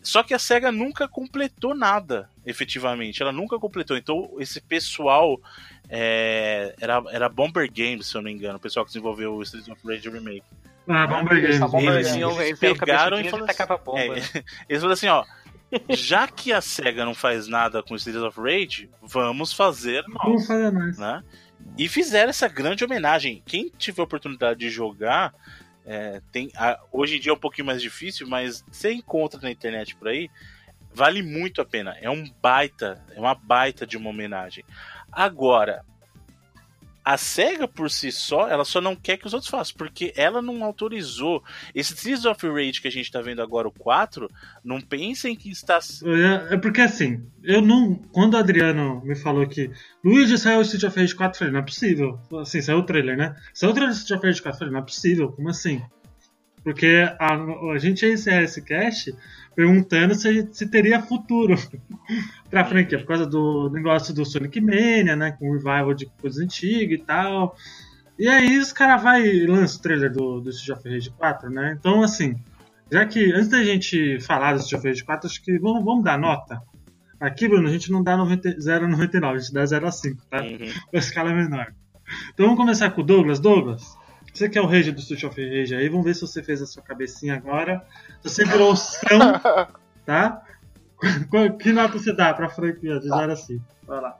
Só 0.00 0.22
que 0.22 0.32
a 0.32 0.38
SEGA 0.38 0.70
nunca 0.70 1.08
completou 1.08 1.74
nada, 1.74 2.30
efetivamente. 2.46 3.20
Ela 3.20 3.32
nunca 3.32 3.58
completou. 3.58 3.96
Então, 3.96 4.30
esse 4.38 4.60
pessoal 4.60 5.40
é, 5.88 6.74
era, 6.80 7.02
era 7.10 7.28
Bomber 7.28 7.70
Games, 7.72 8.06
se 8.06 8.16
eu 8.16 8.20
não 8.22 8.30
me 8.30 8.32
engano, 8.36 8.56
o 8.56 8.60
pessoal 8.60 8.84
que 8.84 8.90
desenvolveu 8.90 9.34
o 9.34 9.42
Streets 9.42 9.68
of 9.68 9.80
Rage 9.86 10.08
Remake. 10.08 10.42
Ah, 10.88 11.06
Bomber 11.06 11.40
Games. 11.40 11.58
Bomber 11.58 11.70
Bomber 11.80 11.92
Games. 11.94 12.06
Games. 12.12 12.22
Eles, 12.22 12.38
eles 12.48 12.62
eles 12.62 12.78
pegaram 12.78 13.20
e 13.20 13.28
falaram 13.28 13.46
tacava 13.46 13.76
bomba. 13.78 13.98
É, 14.00 14.08
né? 14.08 14.22
Eles 14.68 14.82
falaram 14.82 14.92
assim, 14.92 15.08
ó. 15.08 15.24
Já 15.90 16.28
que 16.28 16.52
a 16.52 16.60
SEGA 16.60 17.04
não 17.04 17.14
faz 17.14 17.48
nada 17.48 17.82
com 17.82 17.96
Streets 17.96 18.22
of 18.22 18.40
Rage, 18.40 18.88
vamos 19.02 19.52
fazer 19.52 20.04
nós 20.06 20.22
Vamos 20.24 20.46
fazer 20.46 20.70
mais. 20.70 20.96
né? 20.96 21.22
E 21.76 21.88
fizeram 21.88 22.30
essa 22.30 22.46
grande 22.46 22.84
homenagem. 22.84 23.42
Quem 23.44 23.68
tiver 23.76 24.00
a 24.00 24.04
oportunidade 24.04 24.60
de 24.60 24.70
jogar, 24.70 25.34
é, 25.84 26.20
tem 26.30 26.52
a- 26.56 26.78
hoje 26.92 27.16
em 27.16 27.20
dia 27.20 27.32
é 27.32 27.34
um 27.34 27.38
pouquinho 27.38 27.66
mais 27.66 27.82
difícil, 27.82 28.28
mas 28.28 28.64
você 28.70 28.92
encontra 28.92 29.40
na 29.40 29.50
internet 29.50 29.96
por 29.96 30.06
aí, 30.06 30.30
vale 30.94 31.20
muito 31.20 31.60
a 31.60 31.64
pena. 31.64 31.96
É 32.00 32.08
um 32.08 32.24
baita, 32.40 33.02
é 33.14 33.18
uma 33.18 33.34
baita 33.34 33.84
de 33.84 33.96
uma 33.96 34.10
homenagem. 34.10 34.64
Agora, 35.16 35.82
a 37.02 37.16
SEGA 37.16 37.66
por 37.66 37.90
si 37.90 38.12
só, 38.12 38.48
ela 38.48 38.66
só 38.66 38.82
não 38.82 38.94
quer 38.94 39.16
que 39.16 39.26
os 39.26 39.32
outros 39.32 39.48
façam, 39.48 39.76
porque 39.78 40.12
ela 40.14 40.42
não 40.42 40.62
autorizou. 40.62 41.42
Esse 41.74 41.94
Streets 41.94 42.26
of 42.26 42.46
Rage 42.46 42.82
que 42.82 42.88
a 42.88 42.92
gente 42.92 43.10
tá 43.10 43.22
vendo 43.22 43.40
agora, 43.40 43.66
o 43.66 43.72
4, 43.72 44.28
não 44.62 44.78
pensem 44.78 45.34
que 45.34 45.48
está. 45.48 45.78
É 46.50 46.54
é 46.54 46.56
porque 46.58 46.82
assim, 46.82 47.24
eu 47.42 47.62
não. 47.62 47.94
Quando 48.12 48.34
o 48.34 48.36
Adriano 48.36 49.00
me 49.02 49.16
falou 49.16 49.46
que 49.46 49.70
Luigi 50.04 50.36
saiu 50.36 50.58
o 50.58 50.62
Street 50.62 50.84
of 50.84 51.00
Rage 51.00 51.14
4, 51.14 51.34
eu 51.34 51.38
falei, 51.38 51.52
não 51.54 51.60
é 51.60 51.64
possível. 51.64 52.20
Assim, 52.38 52.60
saiu 52.60 52.78
o 52.78 52.82
trailer, 52.82 53.16
né? 53.16 53.34
Saiu 53.54 53.70
o 53.70 53.72
trailer 53.72 53.94
do 53.94 53.98
Street 53.98 54.18
of 54.18 54.26
Rage 54.26 54.42
4, 54.42 54.54
eu 54.54 54.58
falei, 54.58 54.72
não 54.74 54.80
é 54.80 54.84
possível, 54.84 55.32
como 55.32 55.48
assim? 55.48 55.80
Porque 56.62 57.08
a, 57.18 57.34
a 57.72 57.78
gente 57.78 58.04
ia 58.04 58.12
encerrar 58.12 58.42
esse 58.42 58.60
cast 58.60 59.14
perguntando 59.56 60.14
se, 60.14 60.46
se 60.52 60.68
teria 60.68 61.02
futuro 61.02 61.56
pra 62.50 62.66
franquia, 62.66 62.98
por 62.98 63.06
causa 63.06 63.26
do 63.26 63.70
negócio 63.70 64.14
do 64.14 64.24
Sonic 64.24 64.60
Mania, 64.60 65.16
né? 65.16 65.32
Com 65.32 65.48
o 65.48 65.52
revival 65.54 65.94
de 65.94 66.06
coisas 66.20 66.40
antigas 66.40 67.00
e 67.00 67.02
tal. 67.02 67.56
E 68.18 68.28
aí 68.28 68.58
os 68.58 68.72
caras 68.72 69.02
vai 69.02 69.26
e 69.26 69.46
lança 69.46 69.78
o 69.78 69.82
trailer 69.82 70.12
do, 70.12 70.40
do 70.40 70.50
Street 70.50 70.78
of 70.78 70.88
Rage 70.88 71.10
4, 71.10 71.50
né? 71.50 71.76
Então, 71.78 72.02
assim, 72.02 72.36
já 72.92 73.04
que 73.06 73.32
antes 73.32 73.48
da 73.48 73.64
gente 73.64 74.20
falar 74.20 74.52
do 74.52 74.60
Street 74.60 74.78
of 74.78 74.88
Rage 74.88 75.04
4, 75.04 75.26
acho 75.26 75.42
que 75.42 75.58
vamos, 75.58 75.82
vamos 75.84 76.04
dar 76.04 76.18
nota. 76.18 76.62
Aqui, 77.18 77.48
Bruno, 77.48 77.66
a 77.66 77.72
gente 77.72 77.90
não 77.90 78.02
dá 78.02 78.14
90 78.14 78.56
0,99, 78.56 79.24
a 79.24 79.38
gente 79.38 79.52
dá 79.52 79.64
0 79.64 79.86
a 79.86 79.90
5, 79.90 80.22
tá? 80.30 80.42
Uhum. 80.42 80.58
Com 80.90 80.96
a 80.96 80.98
escala 80.98 81.32
menor. 81.32 81.72
Então 82.32 82.46
vamos 82.46 82.60
começar 82.60 82.90
com 82.90 83.00
o 83.00 83.04
Douglas. 83.04 83.40
Douglas, 83.40 83.96
você 84.36 84.48
que 84.48 84.58
é 84.58 84.60
o 84.60 84.66
rage 84.66 84.92
do 84.92 85.00
Street 85.00 85.24
of 85.24 85.40
Rage 85.40 85.74
aí, 85.74 85.88
vamos 85.88 86.04
ver 86.04 86.14
se 86.14 86.20
você 86.20 86.42
fez 86.42 86.60
a 86.60 86.66
sua 86.66 86.82
cabecinha 86.82 87.34
agora. 87.34 87.86
Se 88.20 88.28
você 88.28 88.44
virou 88.44 88.72
o 88.72 88.76
São, 88.76 89.18
tá? 90.04 90.42
Que 91.60 91.72
nota 91.72 91.98
você 91.98 92.12
dá 92.12 92.32
pra 92.34 92.48
franquia 92.48 93.00
de 93.00 93.08
0 93.08 93.32
a 93.32 93.36
5? 93.36 93.64
Vai 93.86 94.00
lá. 94.00 94.18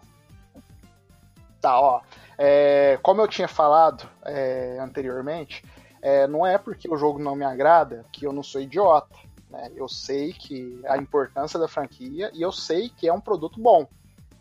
Tá, 1.61 1.81
ó. 1.81 2.01
É, 2.39 2.99
como 3.03 3.21
eu 3.21 3.29
tinha 3.29 3.49
falado 3.49 4.09
é, 4.25 4.79
anteriormente, 4.81 5.65
é, 6.03 6.27
não 6.27 6.47
é 6.47 6.59
porque 6.59 6.89
o 6.89 6.97
jogo 6.97 7.19
não 7.19 7.35
me 7.35 7.45
agrada 7.45 8.05
que 8.13 8.27
eu 8.27 8.33
não 8.33 8.43
sou 8.43 8.61
idiota. 8.61 9.17
né? 9.51 9.71
Eu 9.75 9.89
sei 9.89 10.33
que 10.33 10.81
a 10.87 10.97
importância 10.97 11.59
da 11.59 11.69
franquia 11.69 12.31
e 12.35 12.43
eu 12.43 12.53
sei 12.53 12.89
que 12.89 13.09
é 13.09 13.13
um 13.13 13.21
produto 13.21 13.61
bom. 13.61 13.89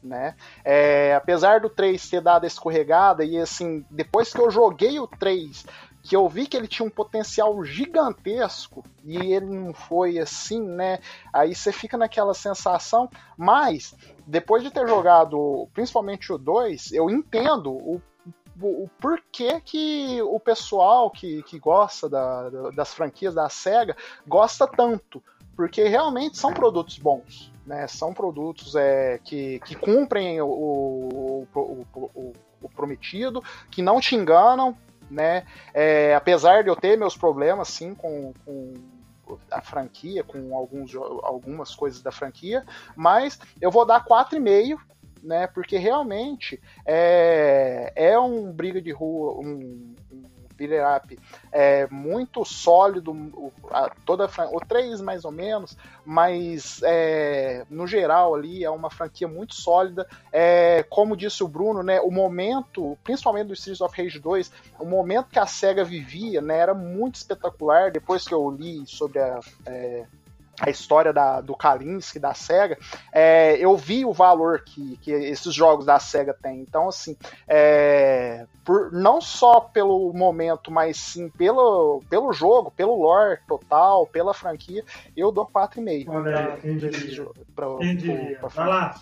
Né? 0.06 0.36
É, 0.64 1.16
apesar 1.16 1.60
do 1.60 1.70
3 1.70 2.10
ter 2.10 2.22
dado 2.22 2.44
a 2.44 2.48
escorregada, 2.48 3.26
e 3.26 3.40
assim, 3.40 3.84
depois 3.90 4.32
que 4.32 4.40
eu 4.40 4.52
joguei 4.52 5.00
o 5.00 5.08
3, 5.08 5.66
que 6.04 6.16
eu 6.16 6.30
vi 6.30 6.46
que 6.46 6.56
ele 6.56 6.68
tinha 6.68 6.86
um 6.86 6.92
potencial 6.92 7.64
gigantesco 7.64 8.86
e 9.04 9.18
ele 9.18 9.48
não 9.48 9.74
foi 9.74 10.20
assim, 10.20 10.62
né? 10.62 11.00
Aí 11.34 11.56
você 11.56 11.72
fica 11.72 11.98
naquela 11.98 12.36
sensação, 12.36 13.10
mas 13.36 13.96
depois 14.28 14.62
de 14.62 14.70
ter 14.70 14.88
jogado 14.88 15.68
principalmente 15.74 16.32
o 16.32 16.38
2, 16.38 16.92
eu 16.92 17.10
entendo 17.10 17.72
o 17.72 18.00
o, 18.62 18.90
porquê 19.02 19.60
que 19.60 20.22
o 20.22 20.40
pessoal 20.40 21.10
que, 21.10 21.44
que 21.44 21.60
gosta 21.60 22.08
da, 22.08 22.50
das 22.72 22.94
franquias 22.94 23.34
da 23.34 23.50
SEGA 23.50 23.98
gosta 24.26 24.66
tanto. 24.66 25.22
Porque 25.56 25.84
realmente 25.84 26.38
são 26.38 26.54
produtos 26.54 26.98
bons. 26.98 27.52
Né? 27.66 27.88
São 27.88 28.14
produtos 28.14 28.76
é, 28.76 29.20
que, 29.24 29.60
que 29.62 29.76
cumprem 29.76 30.40
o, 30.42 30.48
o, 30.48 31.48
o, 31.56 32.34
o 32.62 32.70
prometido, 32.70 33.44
que 33.72 33.82
não 33.82 34.00
te 34.00 34.16
enganam, 34.16 34.76
né? 35.10 35.46
É, 35.74 36.16
apesar 36.16 36.64
de 36.64 36.70
eu 36.70 36.76
ter 36.76 36.98
meus 36.98 37.16
problemas, 37.16 37.70
sim, 37.70 37.94
com, 37.94 38.34
com 38.44 38.74
a 39.50 39.62
franquia, 39.62 40.24
com 40.24 40.56
alguns, 40.56 40.96
algumas 40.96 41.74
coisas 41.74 42.02
da 42.02 42.12
franquia, 42.12 42.64
mas 42.96 43.40
eu 43.60 43.72
vou 43.72 43.86
dar 43.86 44.06
4,5, 44.06 44.78
né? 45.24 45.48
Porque 45.48 45.78
realmente 45.78 46.62
é, 46.86 47.92
é 47.96 48.20
um 48.20 48.52
briga 48.52 48.82
de 48.82 48.92
rua, 48.92 49.34
um, 49.34 49.96
beat'em 50.56 50.80
up 50.96 51.20
é 51.52 51.88
muito 51.88 52.44
sólido, 52.44 53.12
o, 53.12 53.52
a, 53.72 53.92
toda 54.06 54.30
o 54.52 54.60
3 54.60 55.02
mais 55.02 55.26
ou 55.26 55.32
menos, 55.32 55.78
mas 56.06 56.82
é, 56.84 57.66
no 57.70 57.88
geral 57.88 58.36
ali 58.36 58.64
é 58.64 58.70
uma 58.70 58.90
franquia 58.90 59.28
muito 59.28 59.56
sólida. 59.56 60.08
É, 60.32 60.84
como 60.90 61.16
disse 61.16 61.44
o 61.44 61.48
Bruno, 61.48 61.82
né, 61.84 62.00
o 62.02 62.12
momento, 62.12 62.98
principalmente 63.04 63.48
do 63.48 63.54
Streets 63.54 63.82
of 63.82 64.02
Rage 64.02 64.20
2, 64.20 64.52
o 64.80 64.86
momento 64.86 65.30
que 65.30 65.40
a 65.40 65.46
SEGA 65.46 65.84
vivia 65.84 66.42
né, 66.42 66.58
era 66.58 66.74
muito 66.74 67.16
espetacular. 67.16 67.92
Depois 67.92 68.28
que 68.28 68.34
eu 68.34 68.50
li 68.50 68.86
sobre 68.86 69.20
a. 69.20 69.40
É, 69.66 70.06
a 70.60 70.70
história 70.70 71.12
da, 71.12 71.42
do 71.42 71.56
Kalinske, 71.56 72.20
da 72.20 72.34
SEGA, 72.34 72.78
é, 73.12 73.58
eu 73.58 73.76
vi 73.76 74.06
o 74.06 74.14
valor 74.14 74.62
que, 74.62 74.98
que 75.02 75.12
esses 75.12 75.54
jogos 75.54 75.86
da 75.86 76.00
SEGA 76.00 76.34
têm. 76.34 76.62
Então, 76.62 76.88
assim, 76.88 77.18
é, 77.48 78.46
por, 78.66 78.92
não 78.92 79.22
só 79.22 79.62
pelo 79.62 80.12
momento, 80.12 80.72
mas 80.72 80.98
sim 80.98 81.30
pelo, 81.30 82.02
pelo 82.10 82.34
jogo, 82.34 82.72
pelo 82.72 83.00
lore 83.00 83.40
total, 83.48 84.08
pela 84.08 84.34
franquia, 84.34 84.84
eu 85.16 85.32
dou 85.32 85.46
4,5. 85.46 86.10
Olha 86.10 86.54
aí, 86.56 86.62
quem 86.62 86.78
diria? 86.78 87.26
Pra? 87.56 87.68
Pra, 87.78 88.40
pra 88.40 88.50
Vai 88.50 88.68
lá, 88.68 88.96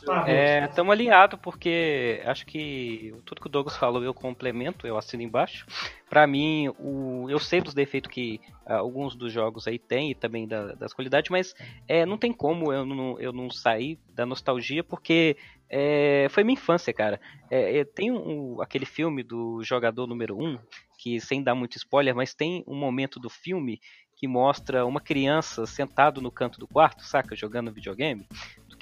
Estamos 0.66 0.92
é, 0.92 0.94
alinhados, 0.94 1.40
porque 1.42 2.22
acho 2.26 2.46
que 2.46 3.16
tudo 3.26 3.40
que 3.40 3.48
o 3.48 3.50
Douglas 3.50 3.78
falou 3.78 4.04
eu 4.04 4.14
complemento, 4.14 4.86
eu 4.86 4.98
assino 4.98 5.24
embaixo. 5.24 5.66
Para 6.14 6.28
mim, 6.28 6.72
o, 6.78 7.26
eu 7.28 7.40
sei 7.40 7.60
dos 7.60 7.74
defeitos 7.74 8.12
que 8.12 8.40
uh, 8.68 8.74
alguns 8.74 9.16
dos 9.16 9.34
jogos 9.34 9.68
aí 9.68 9.80
tem 9.80 10.12
e 10.12 10.14
também 10.14 10.48
da, 10.48 10.76
das 10.76 10.94
qualidades, 10.94 11.32
mas 11.32 11.56
é, 11.88 12.06
não 12.06 12.20
tem 12.20 12.32
como 12.32 12.72
eu 12.72 12.86
não, 12.86 13.20
eu 13.20 13.34
não 13.34 13.50
sair 13.50 13.98
da 14.14 14.24
nostalgia, 14.24 14.84
porque 14.84 15.36
é, 15.68 16.28
foi 16.30 16.44
minha 16.44 16.54
infância, 16.54 16.94
cara. 16.94 17.20
É, 17.50 17.80
é 17.80 17.84
tem 17.84 18.12
um, 18.12 18.62
aquele 18.62 18.86
filme 18.86 19.24
do 19.24 19.64
Jogador 19.64 20.06
Número 20.06 20.38
1, 20.40 20.60
que 21.00 21.20
sem 21.20 21.42
dar 21.42 21.56
muito 21.56 21.78
spoiler, 21.78 22.16
mas 22.16 22.36
tem 22.36 22.64
um 22.68 22.76
momento 22.76 23.20
do 23.20 23.28
filme 23.28 23.82
que 24.16 24.28
mostra 24.28 24.86
uma 24.86 25.02
criança 25.02 25.66
sentado 25.66 26.22
no 26.22 26.30
canto 26.30 26.60
do 26.60 26.68
quarto, 26.68 27.04
saca, 27.04 27.36
jogando 27.36 27.74
videogame 27.74 28.28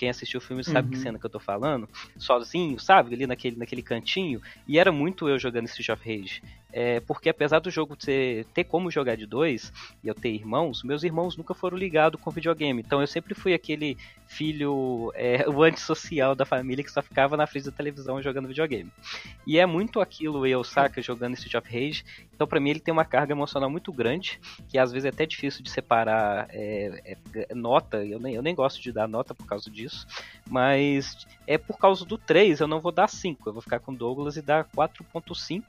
quem 0.02 0.10
assistiu 0.10 0.40
o 0.40 0.42
filme 0.42 0.64
sabe 0.64 0.88
uhum. 0.88 0.94
que 0.94 0.98
cena 0.98 1.20
que 1.20 1.26
eu 1.28 1.30
tô 1.30 1.40
falando, 1.40 1.88
sozinho, 2.18 2.80
sabe, 2.80 3.14
ali 3.14 3.28
naquele, 3.28 3.56
naquele 3.56 3.84
cantinho, 3.84 4.42
e 4.68 4.80
era 4.80 4.92
muito 4.92 5.30
eu 5.30 5.38
jogando 5.38 5.68
Street 5.68 5.90
of 5.90 6.04
Rage. 6.04 6.42
É, 6.74 7.00
porque 7.02 7.30
apesar 7.30 7.60
do 7.60 7.70
jogo 7.70 7.96
ter, 7.96 8.46
ter 8.54 8.64
como 8.64 8.92
jogar 8.92 9.16
de 9.16 9.26
dois, 9.26 9.72
e 10.04 10.08
eu 10.08 10.16
ter 10.16 10.30
irmãos, 10.30 10.84
meus 10.84 11.04
irmãos 11.04 11.36
nunca 11.36 11.54
foram 11.54 11.78
ligados 11.78 12.20
com 12.22 12.32
videogame. 12.32 12.82
Então 12.82 13.02
eu 13.02 13.08
sempre 13.08 13.34
fui 13.34 13.54
aquele 13.54 13.98
filho, 14.28 15.12
é, 15.16 15.48
o 15.50 15.62
antissocial 15.64 16.34
da 16.34 16.46
família 16.46 16.84
que 16.84 16.92
só 16.92 17.02
ficava 17.02 17.36
na 17.36 17.46
frente 17.46 17.66
da 17.66 17.72
televisão 17.72 18.22
jogando 18.22 18.48
videogame. 18.48 18.92
E 19.46 19.60
é 19.60 19.66
muito 19.66 20.00
aquilo 20.00 20.48
eu, 20.48 20.64
saca, 20.64 21.02
jogando 21.02 21.34
Street 21.34 21.56
of 21.56 21.72
Rage. 21.72 22.04
Então 22.34 22.48
para 22.48 22.60
mim 22.60 22.70
ele 22.70 22.80
tem 22.80 22.92
uma 22.92 23.06
carga 23.06 23.34
emocional 23.34 23.70
muito 23.70 23.92
grande, 23.92 24.40
que 24.70 24.78
às 24.78 24.92
vezes 24.92 25.06
é 25.06 25.10
até 25.10 25.26
difícil 25.26 25.62
de 25.64 25.70
separar 25.70 26.48
é, 26.50 27.18
é, 27.36 27.54
nota. 27.54 28.04
Eu 28.06 28.20
nem, 28.20 28.36
eu 28.36 28.42
nem 28.42 28.56
gosto 28.56 28.82
de 28.82 28.92
dar 28.92 29.08
nota 29.08 29.36
por 29.36 29.46
causa 29.46 29.70
disso. 29.70 30.08
Mas 30.50 31.28
é 31.46 31.58
por 31.58 31.78
causa 31.78 32.06
do 32.06 32.18
3, 32.18 32.62
eu 32.62 32.68
não 32.68 32.80
vou 32.80 32.92
dar 32.92 33.08
5. 33.08 33.50
Eu 33.50 33.54
vou 33.54 33.62
ficar 33.62 33.80
com 33.80 33.94
Douglas 33.94 34.38
e 34.38 34.42
dar 34.42 34.66
4.5 34.66 35.64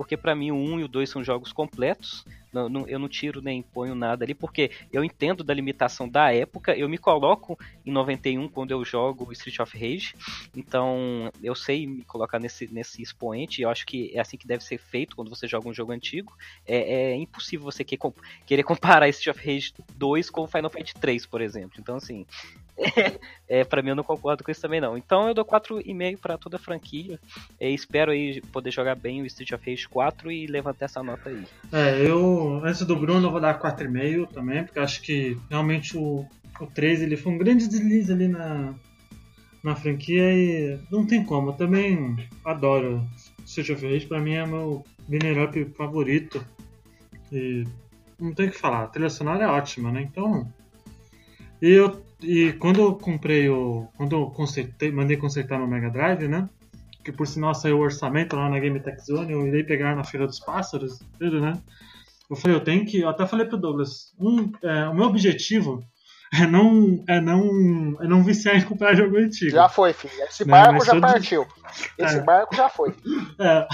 porque 0.00 0.16
para 0.16 0.34
mim 0.34 0.50
o 0.50 0.56
1 0.56 0.80
e 0.80 0.84
o 0.84 0.88
2 0.88 1.10
são 1.10 1.22
jogos 1.22 1.52
completos. 1.52 2.24
Não, 2.50 2.70
não, 2.70 2.88
eu 2.88 2.98
não 2.98 3.06
tiro 3.06 3.42
nem 3.42 3.60
ponho 3.60 3.94
nada 3.94 4.24
ali, 4.24 4.32
porque 4.32 4.70
eu 4.90 5.04
entendo 5.04 5.44
da 5.44 5.52
limitação 5.52 6.08
da 6.08 6.32
época. 6.32 6.74
Eu 6.74 6.88
me 6.88 6.96
coloco 6.96 7.58
em 7.84 7.92
91 7.92 8.48
quando 8.48 8.70
eu 8.70 8.82
jogo 8.82 9.30
Street 9.32 9.60
of 9.60 9.76
Rage, 9.76 10.14
então 10.56 11.30
eu 11.42 11.54
sei 11.54 11.86
me 11.86 12.02
colocar 12.02 12.38
nesse, 12.38 12.66
nesse 12.72 13.02
expoente. 13.02 13.60
Eu 13.60 13.68
acho 13.68 13.84
que 13.84 14.10
é 14.14 14.20
assim 14.20 14.38
que 14.38 14.46
deve 14.46 14.64
ser 14.64 14.78
feito 14.78 15.14
quando 15.14 15.28
você 15.28 15.46
joga 15.46 15.68
um 15.68 15.74
jogo 15.74 15.92
antigo. 15.92 16.32
É, 16.66 17.10
é 17.10 17.16
impossível 17.16 17.66
você 17.66 17.84
que, 17.84 17.98
querer 18.46 18.62
comparar 18.64 19.06
Street 19.10 19.36
of 19.36 19.46
Rage 19.46 19.74
2 19.96 20.30
com 20.30 20.46
Final 20.46 20.70
Fantasy 20.70 20.94
3, 20.94 21.26
por 21.26 21.42
exemplo. 21.42 21.76
Então, 21.78 21.96
assim, 21.96 22.24
é, 23.48 23.64
para 23.64 23.82
mim 23.82 23.90
eu 23.90 23.96
não 23.96 24.04
concordo 24.04 24.42
com 24.42 24.50
isso 24.50 24.60
também 24.60 24.80
não. 24.80 24.96
Então 24.96 25.28
eu 25.28 25.34
dou 25.34 25.44
4,5 25.44 26.18
para 26.18 26.38
toda 26.38 26.56
a 26.56 26.60
franquia. 26.60 27.18
E 27.60 27.68
espero 27.68 28.12
aí 28.12 28.40
poder 28.52 28.70
jogar 28.70 28.94
bem 28.94 29.22
o 29.22 29.26
Street 29.26 29.52
of 29.52 29.68
Rage 29.68 29.88
4 29.88 30.32
e 30.32 30.46
levantar 30.46 30.86
essa 30.86 31.02
nota 31.02 31.30
aí. 31.30 31.44
É, 31.72 32.06
eu 32.06 32.60
antes 32.64 32.82
do 32.82 32.96
Bruno 32.96 33.26
eu 33.26 33.30
vou 33.30 33.40
dar 33.40 33.60
4,5 33.60 34.28
também, 34.28 34.64
porque 34.64 34.78
acho 34.78 35.02
que 35.02 35.36
realmente 35.50 35.96
o, 35.96 36.26
o 36.60 36.66
3 36.66 37.02
ele 37.02 37.16
foi 37.16 37.32
um 37.32 37.38
grande 37.38 37.68
deslize 37.68 38.12
ali 38.12 38.28
na, 38.28 38.74
na 39.62 39.74
franquia 39.74 40.32
e 40.32 40.78
não 40.90 41.06
tem 41.06 41.24
como. 41.24 41.50
Eu 41.50 41.54
também 41.54 42.16
adoro 42.44 43.06
Street 43.44 43.70
of 43.70 43.86
Rage, 43.86 44.06
pra 44.06 44.20
mim 44.20 44.34
é 44.34 44.46
meu 44.46 44.84
Binner 45.06 45.44
Up 45.44 45.64
favorito. 45.76 46.44
E 47.32 47.64
não 48.18 48.32
tem 48.34 48.48
o 48.48 48.50
que 48.50 48.58
falar, 48.58 48.84
a 48.84 48.88
trilha 48.88 49.10
sonora 49.10 49.44
é 49.44 49.48
ótima, 49.48 49.90
né? 49.92 50.02
Então. 50.02 50.50
E 51.60 51.68
eu 51.70 52.02
e 52.22 52.52
quando 52.54 52.80
eu 52.80 52.94
comprei 52.94 53.48
o. 53.48 53.88
Quando 53.96 54.14
eu 54.16 54.26
consertei, 54.30 54.92
mandei 54.92 55.16
consertar 55.16 55.58
no 55.58 55.66
Mega 55.66 55.90
Drive, 55.90 56.28
né? 56.28 56.48
Que 57.02 57.10
por 57.10 57.26
sinal 57.26 57.54
saiu 57.54 57.78
o 57.78 57.82
orçamento 57.82 58.36
lá 58.36 58.48
na 58.48 58.58
Game 58.58 58.78
Tech 58.80 59.00
Zone, 59.02 59.32
eu 59.32 59.46
irei 59.46 59.64
pegar 59.64 59.96
na 59.96 60.04
Feira 60.04 60.26
dos 60.26 60.38
Pássaros, 60.38 61.00
tudo, 61.18 61.40
né? 61.40 61.54
Eu 62.28 62.36
falei, 62.36 62.56
eu 62.56 62.60
tenho 62.60 62.84
que. 62.84 63.00
Eu 63.00 63.08
até 63.08 63.26
falei 63.26 63.46
pro 63.46 63.56
Douglas, 63.56 64.14
um, 64.18 64.52
é, 64.62 64.88
o 64.88 64.94
meu 64.94 65.06
objetivo 65.06 65.82
é 66.32 66.46
não, 66.46 67.02
é 67.08 67.20
não, 67.20 67.96
é 68.00 68.06
não 68.06 68.22
viciar 68.22 68.56
em 68.56 68.62
comprar 68.62 68.94
jogo 68.94 69.16
antigo. 69.16 69.50
Já 69.50 69.68
foi, 69.68 69.92
filho. 69.92 70.12
Esse 70.22 70.44
né, 70.44 70.50
barco 70.50 70.84
já 70.84 70.92
todos... 70.92 71.12
partiu. 71.12 71.46
Esse 71.98 72.18
é. 72.18 72.22
barco 72.22 72.54
já 72.54 72.68
foi. 72.68 72.94
É. 73.40 73.66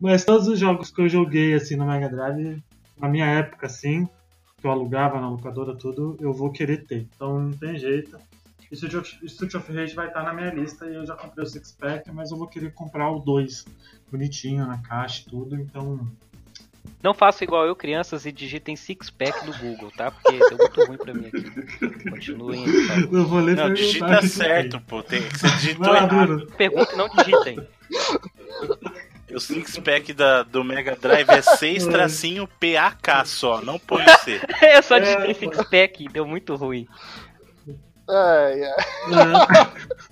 Mas 0.00 0.24
todos 0.24 0.48
os 0.48 0.58
jogos 0.58 0.90
que 0.90 1.00
eu 1.02 1.08
joguei 1.08 1.52
assim 1.52 1.76
no 1.76 1.86
Mega 1.86 2.08
Drive, 2.08 2.62
na 2.98 3.06
minha 3.06 3.26
época, 3.26 3.66
assim, 3.66 4.08
que 4.62 4.66
eu 4.68 4.70
alugava 4.70 5.20
na 5.20 5.28
locadora, 5.28 5.74
tudo, 5.74 6.16
eu 6.20 6.32
vou 6.32 6.52
querer 6.52 6.86
ter. 6.86 7.08
Então 7.14 7.40
não 7.40 7.52
tem 7.52 7.76
jeito. 7.76 8.16
Street 8.70 9.54
of 9.54 9.70
Rage 9.70 9.94
vai 9.94 10.06
estar 10.06 10.22
na 10.22 10.32
minha 10.32 10.54
lista 10.54 10.86
e 10.86 10.94
eu 10.94 11.04
já 11.04 11.14
comprei 11.14 11.44
o 11.44 11.46
Six 11.46 11.72
Pack, 11.72 12.10
mas 12.10 12.30
eu 12.30 12.38
vou 12.38 12.46
querer 12.46 12.72
comprar 12.72 13.10
o 13.10 13.18
2 13.18 13.66
bonitinho 14.10 14.64
na 14.64 14.78
caixa 14.78 15.24
e 15.26 15.30
tudo, 15.30 15.56
então. 15.56 16.08
Não 17.02 17.12
façam 17.12 17.44
igual 17.44 17.66
eu, 17.66 17.74
crianças, 17.74 18.24
e 18.24 18.32
digitem 18.32 18.76
Six 18.76 19.10
Pack 19.10 19.44
no 19.44 19.52
Google, 19.58 19.90
tá? 19.90 20.12
Porque 20.12 20.38
deu 20.38 20.56
muito 20.56 20.84
ruim 20.86 20.96
pra 20.96 21.12
mim 21.12 21.26
aqui. 21.26 22.08
Continuem. 22.08 22.64
Tá? 22.64 22.96
Não 23.10 23.26
vou 23.26 23.40
ler 23.40 23.56
Não, 23.56 23.74
digita 23.74 24.22
certo, 24.22 24.80
pô. 24.82 25.02
Tem, 25.02 25.20
você 25.20 25.48
digitou 25.56 25.94
errado. 25.94 26.46
Pergunta 26.56 26.96
não 26.96 27.08
digitem. 27.08 27.58
O 29.34 29.40
six 29.40 29.78
pack 29.78 30.12
da, 30.12 30.42
do 30.42 30.62
Mega 30.62 30.96
Drive 30.96 31.28
é 31.28 31.42
6 31.42 31.86
tracinho 31.88 32.46
PAK 32.46 33.26
só, 33.26 33.60
não 33.60 33.78
põe 33.78 34.04
o 34.04 34.18
C. 34.18 34.40
Eu 34.74 34.82
só 34.82 34.98
digitei 34.98 35.30
é, 35.30 35.34
six 35.34 35.56
pack, 35.64 36.08
deu 36.08 36.26
muito 36.26 36.54
ruim. 36.54 36.86
Ai, 38.08 38.62
ai. 38.64 39.72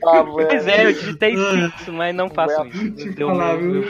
Pois 0.00 0.66
é, 0.66 0.86
eu 0.86 0.92
digitei 0.92 1.34
isso, 1.34 1.92
mas 1.92 2.14
não 2.14 2.28
faço 2.28 2.66
isso. 2.66 3.12
Deu 3.14 3.28
falar, 3.28 3.56
meu, 3.58 3.82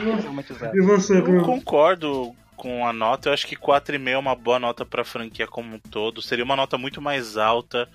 E 0.75 0.81
você, 0.81 1.21
Bruno? 1.21 1.41
Eu 1.41 1.45
concordo 1.45 2.35
com 2.57 2.87
a 2.87 2.93
nota, 2.93 3.29
eu 3.29 3.33
acho 3.33 3.47
que 3.47 3.57
4,5 3.57 4.09
é 4.09 4.19
uma 4.19 4.35
boa 4.35 4.59
nota 4.59 4.85
pra 4.85 5.05
franquia 5.05 5.47
como 5.47 5.77
um 5.77 5.79
todo. 5.79 6.23
Seria 6.23 6.45
uma 6.45 6.57
nota 6.57 6.77
muito 6.77 7.01
mais 7.01 7.37
alta, 7.37 7.89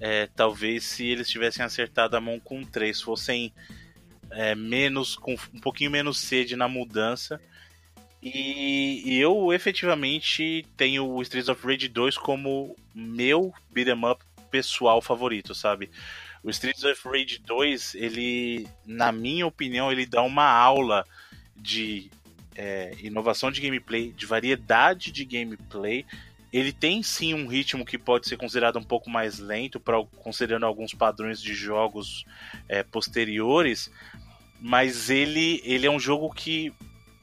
é, 0.00 0.28
talvez 0.34 0.84
se 0.84 1.06
eles 1.06 1.28
tivessem 1.28 1.64
acertado 1.64 2.16
a 2.16 2.20
mão 2.20 2.38
com 2.38 2.62
3, 2.62 3.00
fossem 3.00 3.52
é, 4.30 4.54
menos, 4.54 5.16
com 5.16 5.34
um 5.54 5.60
pouquinho 5.60 5.90
menos 5.90 6.18
sede 6.18 6.56
na 6.56 6.68
mudança. 6.68 7.40
E, 8.22 9.02
e, 9.04 9.20
eu 9.20 9.52
efetivamente 9.52 10.66
tenho 10.76 11.06
o 11.06 11.22
Streets 11.22 11.48
of 11.48 11.64
Rage 11.64 11.88
2 11.88 12.18
como 12.18 12.74
meu 12.94 13.52
beat'em 13.70 14.04
up 14.04 14.24
pessoal 14.50 15.00
favorito, 15.00 15.54
sabe? 15.54 15.90
O 16.42 16.50
Streets 16.50 16.84
of 16.84 17.08
Rage 17.08 17.38
2, 17.38 17.94
ele, 17.94 18.68
na 18.86 19.12
minha 19.12 19.46
opinião, 19.46 19.90
ele 19.92 20.06
dá 20.06 20.22
uma 20.22 20.48
aula 20.48 21.04
de 21.56 22.10
é, 22.56 22.94
inovação 23.00 23.50
de 23.50 23.60
gameplay, 23.60 24.12
de 24.12 24.26
variedade 24.26 25.12
de 25.12 25.24
gameplay. 25.24 26.06
Ele 26.52 26.72
tem 26.72 27.02
sim 27.02 27.34
um 27.34 27.46
ritmo 27.46 27.84
que 27.84 27.98
pode 27.98 28.28
ser 28.28 28.36
considerado 28.36 28.78
um 28.78 28.84
pouco 28.84 29.10
mais 29.10 29.38
lento, 29.38 29.78
pra, 29.78 30.02
considerando 30.16 30.64
alguns 30.64 30.94
padrões 30.94 31.42
de 31.42 31.54
jogos 31.54 32.24
é, 32.68 32.82
posteriores, 32.82 33.90
mas 34.60 35.10
ele, 35.10 35.60
ele 35.64 35.86
é 35.86 35.90
um 35.90 36.00
jogo 36.00 36.32
que 36.32 36.72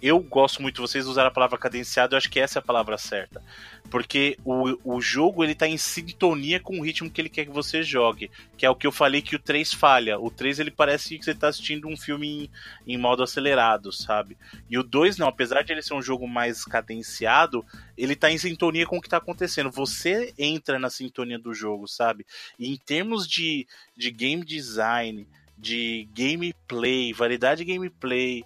eu 0.03 0.19
gosto 0.19 0.61
muito, 0.61 0.81
vocês 0.81 1.07
usaram 1.07 1.29
a 1.29 1.33
palavra 1.33 1.57
cadenciado, 1.57 2.13
eu 2.13 2.17
acho 2.17 2.29
que 2.29 2.37
essa 2.37 2.59
é 2.59 2.61
a 2.61 2.63
palavra 2.63 2.97
certa. 2.97 3.41
Porque 3.89 4.37
o, 4.43 4.95
o 4.95 4.99
jogo 4.99 5.45
ele 5.45 5.55
tá 5.55 5.65
em 5.65 5.77
sintonia 5.77 6.59
com 6.59 6.77
o 6.77 6.83
ritmo 6.83 7.09
que 7.09 7.21
ele 7.21 7.29
quer 7.29 7.45
que 7.45 7.51
você 7.51 7.81
jogue. 7.81 8.29
Que 8.57 8.65
é 8.65 8.69
o 8.69 8.75
que 8.75 8.85
eu 8.85 8.91
falei 8.91 9.21
que 9.21 9.37
o 9.37 9.39
3 9.39 9.73
falha. 9.73 10.19
O 10.19 10.29
3 10.29 10.59
ele 10.59 10.71
parece 10.71 11.17
que 11.17 11.23
você 11.23 11.33
tá 11.33 11.47
assistindo 11.47 11.87
um 11.87 11.95
filme 11.95 12.49
em, 12.85 12.95
em 12.95 12.97
modo 12.97 13.23
acelerado, 13.23 13.93
sabe? 13.93 14.37
E 14.69 14.77
o 14.77 14.83
2 14.83 15.15
não, 15.15 15.29
apesar 15.29 15.63
de 15.63 15.71
ele 15.71 15.81
ser 15.81 15.93
um 15.93 16.01
jogo 16.01 16.27
mais 16.27 16.65
cadenciado, 16.65 17.65
ele 17.97 18.13
tá 18.13 18.29
em 18.29 18.37
sintonia 18.37 18.85
com 18.85 18.97
o 18.97 19.01
que 19.01 19.07
tá 19.07 19.17
acontecendo. 19.17 19.71
Você 19.71 20.33
entra 20.37 20.77
na 20.77 20.89
sintonia 20.89 21.39
do 21.39 21.53
jogo, 21.53 21.87
sabe? 21.87 22.25
E 22.59 22.73
em 22.73 22.75
termos 22.75 23.25
de, 23.25 23.65
de 23.95 24.11
game 24.11 24.43
design, 24.43 25.25
de 25.63 26.07
gameplay, 26.13 27.13
variedade 27.13 27.63
de 27.63 27.73
gameplay 27.73 28.43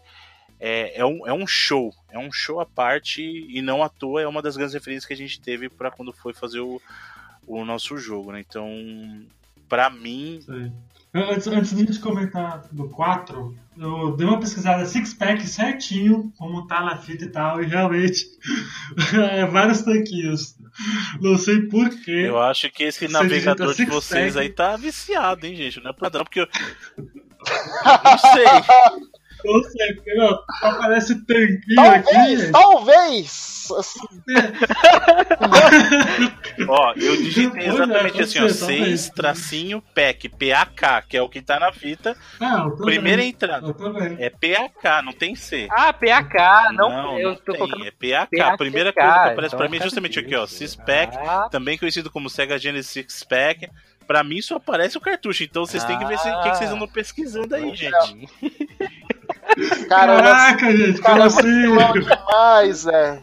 é, 0.60 0.99
é, 0.99 1.06
um, 1.06 1.27
é 1.27 1.34
um 1.34 1.48
show, 1.48 1.94
é 2.10 2.18
um 2.18 2.31
show 2.31 2.60
à 2.60 2.65
parte 2.65 3.22
e 3.22 3.61
não 3.61 3.84
à 3.84 3.89
toa 3.89 4.22
é 4.22 4.27
uma 4.27 4.41
das 4.41 4.56
grandes 4.56 4.73
referências 4.73 5.06
que 5.06 5.14
a 5.14 5.18
gente 5.18 5.41
teve 5.41 5.68
para 5.68 5.89
quando 5.91 6.14
foi 6.14 6.34
fazer 6.34 6.60
o, 6.60 6.80
o 7.45 7.65
nosso 7.65 7.98
jogo, 7.98 8.31
né? 8.31 8.39
Então, 8.48 9.26
para 9.68 9.89
mim. 9.89 10.39
Antes, 11.13 11.47
antes 11.47 11.75
de 11.75 11.84
a 11.84 11.85
gente 11.85 11.99
comentar 11.99 12.67
do 12.71 12.89
4, 12.89 13.55
eu 13.77 14.15
dei 14.15 14.27
uma 14.27 14.39
pesquisada 14.39 14.85
six-pack 14.85 15.47
certinho, 15.47 16.31
como 16.38 16.67
tá 16.67 16.81
na 16.81 16.97
fita 16.97 17.25
e 17.25 17.29
tal, 17.29 17.61
e 17.61 17.65
realmente 17.65 18.25
é 19.31 19.45
vários 19.45 19.81
tanquinhos. 19.81 20.55
Não 21.21 21.38
sei 21.38 21.61
porquê. 21.61 22.25
Eu 22.27 22.39
acho 22.39 22.69
que 22.71 22.84
esse 22.84 23.07
navegador 23.07 23.73
de 23.73 23.85
vocês 23.85 24.38
aí 24.38 24.49
tá 24.49 24.75
viciado, 24.75 25.45
hein, 25.45 25.55
gente? 25.55 25.81
Não 25.81 25.91
é 25.91 25.93
padrão, 25.93 26.23
porque 26.23 26.41
eu. 26.41 26.47
Não 28.03 28.17
sei. 28.17 28.45
Não 29.45 29.64
sei, 29.64 29.93
porque, 29.93 30.14
meu, 30.14 30.38
aparece 30.61 31.15
tanquinho 31.26 31.76
talvez, 31.76 32.41
aqui. 32.41 32.51
Talvez! 32.51 33.57
ó, 36.68 36.93
eu 36.95 37.15
digitei 37.18 37.68
exatamente 37.68 38.22
assim, 38.22 38.39
ó, 38.39 38.49
6 38.49 39.09
tracinho 39.09 39.81
PEC, 39.93 40.30
PAK, 40.30 41.07
que 41.09 41.18
é 41.18 41.22
o 41.22 41.27
que 41.27 41.41
tá 41.41 41.59
na 41.59 41.73
fita. 41.73 42.15
Ah, 42.39 42.69
Primeira 42.77 43.22
entrada. 43.23 43.76
É 44.19 44.30
PAK, 44.30 45.03
não 45.03 45.14
tem 45.14 45.35
C. 45.35 45.68
Ah, 45.69 45.91
PAK, 45.91 46.73
não, 46.73 46.89
não, 46.89 47.19
eu 47.19 47.31
não 47.31 47.35
tô 47.35 47.51
tem, 47.51 47.59
colocando... 47.59 47.85
é 47.85 47.91
PAK. 47.91 48.38
PAK. 48.38 48.57
Primeira 48.57 48.93
coisa 48.93 49.11
que 49.11 49.30
aparece 49.30 49.47
então 49.47 49.59
pra 49.59 49.68
mim 49.69 49.77
é 49.77 49.84
justamente 49.84 50.19
aqui, 50.19 50.35
ó, 50.35 50.47
Six-Pack, 50.47 51.18
ah. 51.18 51.49
também 51.51 51.77
conhecido 51.77 52.09
como 52.09 52.30
Sega 52.30 52.57
Genesis 52.57 52.91
Six-Pack. 52.91 53.69
Pra 54.07 54.23
mim 54.23 54.41
só 54.41 54.55
aparece 54.55 54.97
o 54.97 55.01
cartucho, 55.01 55.43
então 55.43 55.65
vocês 55.65 55.84
ah. 55.84 55.88
têm 55.88 55.99
que 55.99 56.05
ver 56.05 56.15
o 56.15 56.43
que, 56.43 56.51
que 56.51 56.57
vocês 56.57 56.72
andam 56.72 56.88
pesquisando 56.88 57.53
aí, 57.53 57.76
gente. 57.76 58.30
Caraca, 59.88 60.75
gente, 60.75 61.01
como 61.01 61.23
assim? 61.23 61.71
demais, 61.93 62.88
é. 62.88 63.21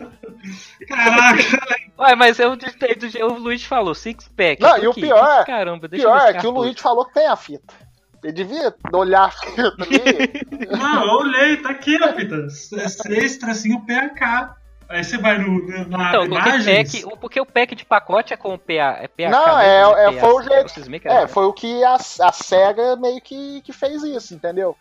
Caraca! 0.89 1.85
Ué, 1.99 2.15
mas 2.17 2.39
eu 2.39 2.53
o 2.53 3.35
Luiz 3.35 3.65
falou 3.65 3.95
six 3.95 4.29
pack. 4.29 4.61
Não, 4.61 4.79
e 4.79 4.89
o 4.89 4.95
pior, 4.95 5.45
Caramba, 5.45 5.89
deixa 5.89 6.07
pior 6.07 6.29
é 6.29 6.35
que 6.35 6.47
o 6.47 6.51
Luiz 6.51 6.79
falou 6.81 7.07
que 7.07 7.15
tem 7.15 7.27
a 7.27 7.37
fita. 7.37 7.75
Ele 8.23 8.33
devia 8.33 8.75
olhar 8.93 9.25
a 9.25 9.31
fita 9.31 9.75
ali. 9.81 10.67
Não, 10.79 11.05
eu 11.05 11.13
olhei, 11.19 11.57
tá 11.59 11.71
aqui 11.71 12.03
a 12.03 12.15
fita. 12.15 12.47
É 12.77 12.89
6 12.89 13.37
tracinho 13.37 13.85
PAK. 13.87 14.55
Aí 14.89 15.03
você 15.03 15.17
vai 15.19 15.39
no, 15.39 15.67
na 15.89 16.09
então, 16.09 16.25
imagens... 16.25 16.93
Pack, 16.93 17.17
porque 17.19 17.41
o 17.41 17.47
pack 17.47 17.75
de 17.75 17.85
pacote 17.85 18.35
é 18.35 18.37
com 18.37 18.57
PA, 18.59 18.99
é 19.01 19.09
PAK. 19.09 19.31
Não, 19.31 19.59
é, 19.59 20.07
é, 20.07 20.13
foi 20.21 20.33
o 20.33 20.43
jeito. 20.43 21.09
É, 21.09 21.27
foi 21.27 21.45
o 21.47 21.53
que 21.53 21.83
a, 21.85 21.95
a 21.95 22.33
SEGA 22.33 22.97
meio 22.97 23.21
que, 23.21 23.63
que 23.63 23.73
fez 23.73 24.03
isso, 24.03 24.35
entendeu? 24.35 24.77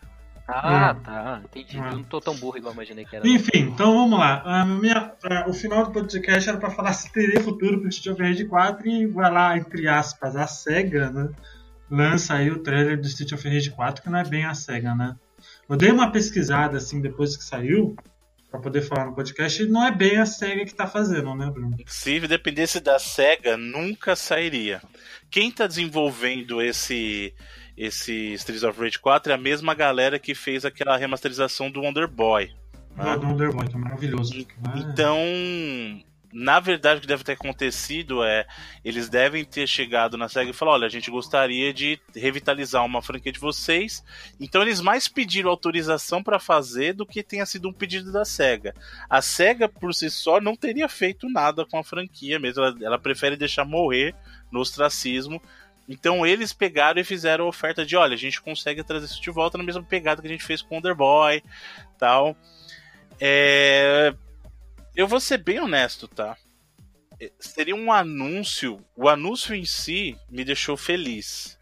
Ah, 0.46 0.94
hum. 0.96 1.02
tá. 1.02 1.42
Entendi. 1.44 1.78
Hum. 1.78 1.86
Eu 1.86 1.96
não 1.96 2.04
tô 2.04 2.20
tão 2.20 2.36
burro 2.36 2.58
igual 2.58 2.72
eu 2.72 2.76
imaginei 2.76 3.04
que 3.04 3.16
era. 3.16 3.26
Enfim, 3.26 3.60
então 3.60 3.94
vamos 3.94 4.18
lá. 4.18 4.42
A 4.44 4.64
minha, 4.64 5.12
a, 5.24 5.48
o 5.48 5.54
final 5.54 5.84
do 5.84 5.92
podcast 5.92 6.48
era 6.48 6.58
pra 6.58 6.70
falar 6.70 6.92
se 6.92 7.10
teria 7.12 7.40
futuro 7.42 7.80
pro 7.80 7.88
Street 7.88 8.14
of 8.14 8.22
Rage 8.22 8.44
4 8.44 8.88
e 8.88 9.06
vai 9.06 9.30
lá, 9.30 9.56
entre 9.56 9.88
aspas, 9.88 10.36
a 10.36 10.46
SEGA, 10.46 11.10
né? 11.10 11.30
Lança 11.90 12.34
aí 12.34 12.50
o 12.50 12.62
trailer 12.62 13.00
do 13.00 13.06
Street 13.06 13.32
of 13.32 13.48
Rage 13.48 13.70
4, 13.70 14.02
que 14.02 14.10
não 14.10 14.18
é 14.18 14.24
bem 14.24 14.44
a 14.44 14.54
SEGA, 14.54 14.94
né? 14.94 15.16
Eu 15.68 15.76
dei 15.76 15.90
uma 15.90 16.10
pesquisada 16.10 16.76
assim 16.76 17.00
depois 17.00 17.36
que 17.36 17.44
saiu, 17.44 17.96
para 18.50 18.60
poder 18.60 18.82
falar 18.82 19.06
no 19.06 19.14
podcast, 19.14 19.62
e 19.62 19.66
não 19.66 19.84
é 19.84 19.90
bem 19.90 20.18
a 20.18 20.26
SEGA 20.26 20.64
que 20.64 20.74
tá 20.74 20.86
fazendo, 20.86 21.34
né, 21.34 21.50
Bruno? 21.50 21.76
Se 21.86 22.20
dependesse 22.20 22.80
da 22.80 22.98
SEGA, 22.98 23.56
nunca 23.56 24.14
sairia. 24.14 24.82
Quem 25.30 25.50
tá 25.50 25.66
desenvolvendo 25.66 26.60
esse 26.62 27.34
esse 27.76 28.32
Streets 28.34 28.62
of 28.62 28.80
Rage 28.80 28.98
4 28.98 29.32
é 29.32 29.34
a 29.34 29.38
mesma 29.38 29.74
galera 29.74 30.18
que 30.18 30.34
fez 30.34 30.64
aquela 30.64 30.96
remasterização 30.96 31.70
do 31.70 31.80
Wonder 31.80 32.08
Boy. 32.08 32.50
Ah, 32.96 33.16
do 33.16 33.26
Wonder 33.26 33.52
Boy, 33.52 33.66
é 33.72 33.76
maravilhoso. 33.76 34.46
Então, 34.76 35.18
na 36.32 36.58
verdade, 36.58 36.98
o 36.98 37.00
que 37.00 37.06
deve 37.06 37.22
ter 37.22 37.32
acontecido 37.32 38.24
é 38.24 38.44
eles 38.84 39.08
devem 39.08 39.44
ter 39.44 39.68
chegado 39.68 40.16
na 40.16 40.28
SEGA 40.28 40.50
e 40.50 40.52
falar: 40.52 40.72
olha, 40.72 40.86
a 40.86 40.90
gente 40.90 41.08
gostaria 41.08 41.72
de 41.72 41.98
revitalizar 42.14 42.84
uma 42.84 43.00
franquia 43.00 43.30
de 43.30 43.38
vocês. 43.38 44.04
Então, 44.40 44.60
eles 44.62 44.80
mais 44.80 45.06
pediram 45.06 45.48
autorização 45.48 46.24
para 46.24 46.40
fazer 46.40 46.92
do 46.92 47.06
que 47.06 47.22
tenha 47.22 47.46
sido 47.46 47.68
um 47.68 47.72
pedido 47.72 48.10
da 48.10 48.24
SEGA. 48.24 48.74
A 49.08 49.22
SEGA, 49.22 49.68
por 49.68 49.94
si 49.94 50.10
só, 50.10 50.40
não 50.40 50.56
teria 50.56 50.88
feito 50.88 51.28
nada 51.28 51.64
com 51.64 51.78
a 51.78 51.84
franquia 51.84 52.38
mesmo. 52.40 52.64
Ela, 52.64 52.76
ela 52.82 52.98
prefere 52.98 53.36
deixar 53.36 53.64
morrer 53.64 54.12
no 54.50 54.58
ostracismo 54.58 55.40
então 55.88 56.26
eles 56.26 56.52
pegaram 56.52 57.00
e 57.00 57.04
fizeram 57.04 57.44
a 57.44 57.48
oferta 57.48 57.84
de, 57.84 57.96
olha, 57.96 58.14
a 58.14 58.18
gente 58.18 58.40
consegue 58.40 58.82
trazer 58.82 59.06
isso 59.06 59.20
de 59.20 59.30
volta 59.30 59.58
na 59.58 59.64
mesma 59.64 59.82
pegada 59.82 60.20
que 60.20 60.28
a 60.28 60.30
gente 60.30 60.44
fez 60.44 60.62
com 60.62 60.74
o 60.74 60.78
Underboy, 60.78 61.42
tal. 61.98 62.36
É... 63.20 64.14
Eu 64.96 65.06
vou 65.06 65.20
ser 65.20 65.38
bem 65.38 65.60
honesto, 65.60 66.06
tá? 66.08 66.36
É, 67.20 67.30
seria 67.38 67.74
um 67.74 67.92
anúncio. 67.92 68.84
O 68.96 69.08
anúncio 69.08 69.54
em 69.54 69.64
si 69.64 70.16
me 70.30 70.44
deixou 70.44 70.76
feliz. 70.76 71.58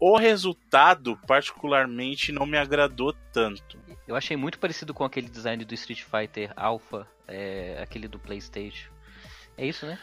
O 0.00 0.16
resultado, 0.16 1.18
particularmente, 1.26 2.30
não 2.30 2.46
me 2.46 2.56
agradou 2.56 3.12
tanto. 3.32 3.78
Eu 4.06 4.14
achei 4.14 4.36
muito 4.36 4.58
parecido 4.58 4.94
com 4.94 5.04
aquele 5.04 5.28
design 5.28 5.64
do 5.64 5.74
Street 5.74 6.02
Fighter 6.02 6.52
Alpha, 6.56 7.06
é, 7.26 7.78
aquele 7.82 8.06
do 8.06 8.18
PlayStation. 8.18 8.90
É 9.56 9.66
isso, 9.66 9.84
né? 9.84 9.98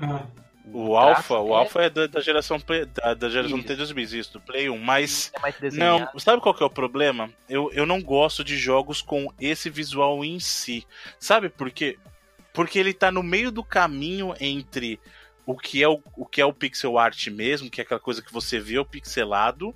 Ah. 0.00 0.26
O 0.72 0.96
Alpha, 0.96 1.38
o 1.40 1.54
é... 1.54 1.58
Alpha 1.58 1.82
é 1.82 1.90
da, 1.90 2.06
da 2.06 2.20
geração 2.20 2.58
da, 2.58 3.14
da 3.14 3.28
geração 3.28 3.58
isso. 3.58 3.68
T2 3.68 4.12
isso, 4.12 4.32
do 4.32 4.40
Play 4.40 4.70
1, 4.70 4.78
mas 4.78 5.30
é 5.60 5.70
não, 5.72 6.08
sabe 6.18 6.40
qual 6.40 6.54
que 6.54 6.62
é 6.62 6.66
o 6.66 6.70
problema? 6.70 7.30
Eu, 7.48 7.70
eu 7.72 7.84
não 7.84 8.00
gosto 8.00 8.42
de 8.42 8.56
jogos 8.56 9.02
com 9.02 9.30
esse 9.38 9.68
visual 9.68 10.24
em 10.24 10.40
si. 10.40 10.86
Sabe 11.18 11.50
por 11.50 11.70
quê? 11.70 11.98
Porque 12.52 12.78
ele 12.78 12.94
tá 12.94 13.10
no 13.10 13.22
meio 13.22 13.50
do 13.50 13.62
caminho 13.62 14.34
entre 14.40 14.98
o 15.44 15.54
que 15.54 15.82
é 15.82 15.88
o, 15.88 16.00
o 16.16 16.24
que 16.24 16.40
é 16.40 16.46
o 16.46 16.52
pixel 16.52 16.96
art 16.96 17.26
mesmo, 17.26 17.68
que 17.68 17.80
é 17.80 17.84
aquela 17.84 18.00
coisa 18.00 18.22
que 18.22 18.32
você 18.32 18.58
vê 18.58 18.78
o 18.78 18.86
pixelado, 18.86 19.74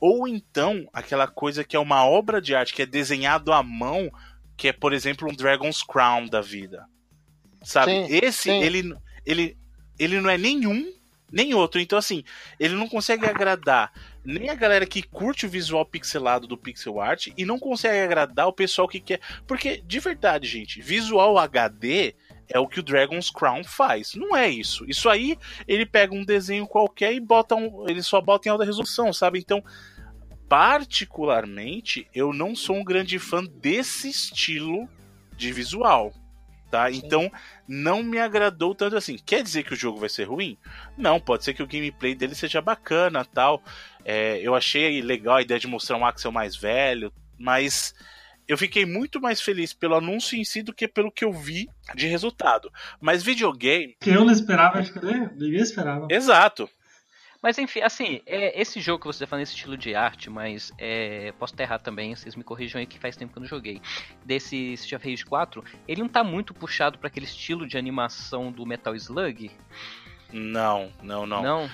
ou 0.00 0.26
então 0.26 0.88
aquela 0.92 1.28
coisa 1.28 1.62
que 1.62 1.76
é 1.76 1.78
uma 1.78 2.04
obra 2.04 2.40
de 2.40 2.56
arte 2.56 2.74
que 2.74 2.82
é 2.82 2.86
desenhado 2.86 3.52
à 3.52 3.62
mão, 3.62 4.10
que 4.56 4.68
é, 4.68 4.72
por 4.72 4.92
exemplo, 4.92 5.28
um 5.30 5.34
Dragon's 5.34 5.82
Crown 5.82 6.26
da 6.26 6.40
vida. 6.40 6.84
Sabe? 7.62 7.92
Sim, 7.92 8.06
Esse 8.10 8.42
sim. 8.50 8.62
ele 8.62 8.96
ele 9.24 9.56
ele 9.98 10.20
não 10.20 10.30
é 10.30 10.38
nenhum 10.38 10.92
nem 11.30 11.54
outro. 11.54 11.80
Então, 11.80 11.98
assim, 11.98 12.24
ele 12.58 12.74
não 12.74 12.88
consegue 12.88 13.26
agradar 13.26 13.92
nem 14.24 14.50
a 14.50 14.54
galera 14.54 14.86
que 14.86 15.02
curte 15.02 15.46
o 15.46 15.48
visual 15.48 15.84
pixelado 15.84 16.46
do 16.46 16.56
pixel 16.56 17.00
art 17.00 17.28
e 17.36 17.44
não 17.44 17.58
consegue 17.58 17.98
agradar 17.98 18.48
o 18.48 18.52
pessoal 18.52 18.88
que 18.88 19.00
quer. 19.00 19.20
Porque, 19.46 19.82
de 19.86 20.00
verdade, 20.00 20.46
gente, 20.46 20.80
visual 20.80 21.38
HD 21.38 22.14
é 22.48 22.58
o 22.58 22.66
que 22.66 22.80
o 22.80 22.82
Dragon's 22.82 23.30
Crown 23.30 23.62
faz. 23.62 24.14
Não 24.14 24.36
é 24.36 24.48
isso. 24.48 24.84
Isso 24.88 25.08
aí, 25.08 25.38
ele 25.66 25.84
pega 25.84 26.14
um 26.14 26.24
desenho 26.24 26.66
qualquer 26.66 27.12
e 27.12 27.20
bota 27.20 27.54
um, 27.54 27.88
ele 27.88 28.02
só 28.02 28.20
bota 28.20 28.48
em 28.48 28.52
alta 28.52 28.64
resolução, 28.64 29.12
sabe? 29.12 29.38
Então, 29.38 29.62
particularmente, 30.48 32.08
eu 32.14 32.32
não 32.32 32.56
sou 32.56 32.76
um 32.76 32.84
grande 32.84 33.18
fã 33.18 33.44
desse 33.44 34.08
estilo 34.08 34.88
de 35.36 35.52
visual 35.52 36.12
tá? 36.70 36.90
Sim. 36.90 37.00
Então 37.04 37.32
não 37.66 38.02
me 38.02 38.18
agradou 38.18 38.74
tanto 38.74 38.96
assim. 38.96 39.16
Quer 39.24 39.42
dizer 39.42 39.62
que 39.62 39.72
o 39.72 39.76
jogo 39.76 39.98
vai 39.98 40.08
ser 40.08 40.24
ruim? 40.24 40.56
Não, 40.96 41.20
pode 41.20 41.44
ser 41.44 41.54
que 41.54 41.62
o 41.62 41.66
gameplay 41.66 42.14
dele 42.14 42.34
seja 42.34 42.60
bacana, 42.60 43.24
tal. 43.24 43.62
É, 44.04 44.38
eu 44.40 44.54
achei 44.54 45.02
legal 45.02 45.36
a 45.36 45.42
ideia 45.42 45.60
de 45.60 45.66
mostrar 45.66 45.96
um 45.96 46.06
Axel 46.06 46.32
mais 46.32 46.56
velho, 46.56 47.12
mas 47.38 47.94
eu 48.48 48.56
fiquei 48.56 48.86
muito 48.86 49.20
mais 49.20 49.42
feliz 49.42 49.74
pelo 49.74 49.96
anúncio 49.96 50.38
em 50.38 50.44
si 50.44 50.62
do 50.62 50.72
que 50.72 50.88
pelo 50.88 51.12
que 51.12 51.24
eu 51.24 51.32
vi 51.32 51.68
de 51.94 52.06
resultado. 52.06 52.72
Mas 52.98 53.22
videogame. 53.22 53.94
Que 54.00 54.10
eu 54.10 54.24
não 54.24 54.32
esperava, 54.32 54.78
acho 54.78 54.92
que 54.92 55.00
ninguém 55.00 55.60
esperava. 55.60 56.08
Exato. 56.10 56.68
Mas 57.40 57.56
enfim, 57.56 57.80
assim, 57.80 58.20
é, 58.26 58.60
esse 58.60 58.80
jogo 58.80 59.00
que 59.00 59.06
você 59.06 59.20
tá 59.20 59.26
falando, 59.28 59.44
esse 59.44 59.54
estilo 59.54 59.76
de 59.76 59.94
arte, 59.94 60.28
mas 60.28 60.72
é, 60.76 61.32
posso 61.38 61.54
estar 61.54 61.62
errado 61.62 61.82
também, 61.82 62.14
vocês 62.14 62.34
me 62.34 62.42
corrijam 62.42 62.80
aí 62.80 62.86
que 62.86 62.98
faz 62.98 63.16
tempo 63.16 63.32
que 63.32 63.38
eu 63.38 63.42
não 63.42 63.48
joguei. 63.48 63.80
Desse 64.24 64.72
Street 64.72 65.00
of 65.00 65.08
Rage 65.08 65.24
4, 65.24 65.64
ele 65.86 66.00
não 66.00 66.08
tá 66.08 66.24
muito 66.24 66.52
puxado 66.52 66.98
para 66.98 67.06
aquele 67.06 67.26
estilo 67.26 67.66
de 67.66 67.78
animação 67.78 68.50
do 68.50 68.66
Metal 68.66 68.94
Slug? 68.96 69.52
Não, 70.32 70.92
não, 71.00 71.26
não. 71.26 71.42
Não? 71.42 71.70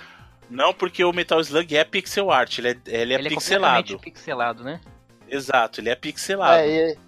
Não, 0.50 0.74
porque 0.74 1.02
o 1.02 1.12
Metal 1.12 1.40
Slug 1.40 1.74
é 1.74 1.84
pixel 1.84 2.30
art, 2.30 2.58
ele 2.58 2.68
é, 2.68 2.76
ele 2.86 3.14
é 3.14 3.18
ele 3.18 3.28
pixelado. 3.30 3.94
É 3.94 3.98
pixelado, 3.98 4.62
né? 4.62 4.80
Exato, 5.26 5.80
ele 5.80 5.88
é 5.88 5.94
pixelado. 5.94 6.58
É, 6.58 6.90
e, 6.92 6.98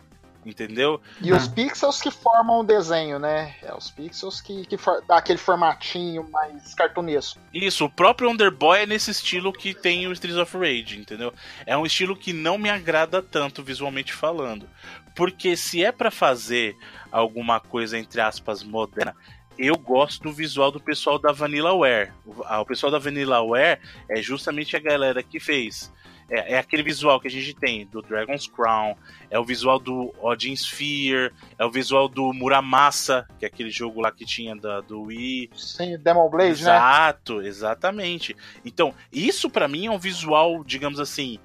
Entendeu? 0.47 1.01
e 1.21 1.33
os 1.33 1.49
pixels 1.49 2.01
que 2.01 2.09
formam 2.09 2.61
o 2.61 2.63
desenho, 2.63 3.19
né? 3.19 3.57
É, 3.61 3.75
os 3.75 3.91
pixels 3.91 4.41
que, 4.41 4.65
que 4.65 4.77
for, 4.77 5.03
dá 5.07 5.17
aquele 5.17 5.39
formatinho 5.39 6.29
mais 6.31 6.73
cartunesco. 6.73 7.41
Isso, 7.53 7.85
o 7.85 7.91
próprio 7.91 8.31
Underboy 8.31 8.83
é 8.83 8.87
nesse 8.87 9.11
estilo 9.11 9.53
que 9.53 9.75
tem 9.75 10.07
o 10.07 10.13
Streets 10.13 10.39
of 10.39 10.57
Rage, 10.57 11.01
entendeu? 11.01 11.35
É 11.67 11.77
um 11.77 11.85
estilo 11.85 12.17
que 12.17 12.33
não 12.33 12.57
me 12.57 12.71
agrada 12.71 13.21
tanto 13.21 13.61
visualmente 13.61 14.13
falando. 14.13 14.69
Porque 15.17 15.57
se 15.57 15.83
é 15.83 15.91
pra 15.91 16.13
fazer 16.13 16.77
alguma 17.11 17.59
coisa, 17.59 17.99
entre 17.99 18.21
aspas, 18.21 18.63
moderna, 18.63 19.17
eu 19.59 19.77
gosto 19.77 20.23
do 20.23 20.33
visual 20.33 20.71
do 20.71 20.79
pessoal 20.79 21.19
da 21.19 21.33
Vanillaware. 21.33 22.13
Ah, 22.45 22.61
o 22.61 22.67
pessoal 22.67 22.93
da 22.93 22.99
Vanillaware 22.99 23.81
é 24.09 24.23
justamente 24.23 24.77
a 24.77 24.81
galera 24.81 25.23
que 25.23 25.41
fez. 25.41 25.93
É, 26.29 26.55
é 26.55 26.59
aquele 26.59 26.83
visual 26.83 27.21
que 27.21 27.29
a 27.29 27.31
gente 27.31 27.55
tem 27.55 27.87
do 27.87 28.03
Dragon's 28.03 28.47
Crown, 28.47 28.97
é 29.31 29.39
o 29.39 29.45
visual 29.45 29.79
do 29.79 30.13
Odin 30.21 30.55
Sphere, 30.55 31.33
é 31.59 31.65
o 31.65 31.71
visual 31.71 32.09
do 32.09 32.33
Muramasa, 32.33 33.27
que 33.39 33.45
é 33.45 33.49
aquele 33.49 33.71
jogo 33.71 34.01
lá 34.01 34.11
que 34.11 34.25
tinha 34.25 34.57
da, 34.57 34.81
do 34.81 35.03
Wii. 35.03 35.51
Sem 35.55 35.99
Demon 35.99 36.29
Blade, 36.29 36.65
né? 36.65 36.71
Exato, 36.71 37.43
exatamente. 37.43 38.37
Então, 38.65 38.93
isso 39.13 39.49
pra 39.49 39.69
mim 39.69 39.87
é 39.87 39.91
um 39.91 39.99
visual, 39.99 40.65
digamos 40.65 40.99
assim, 40.99 41.39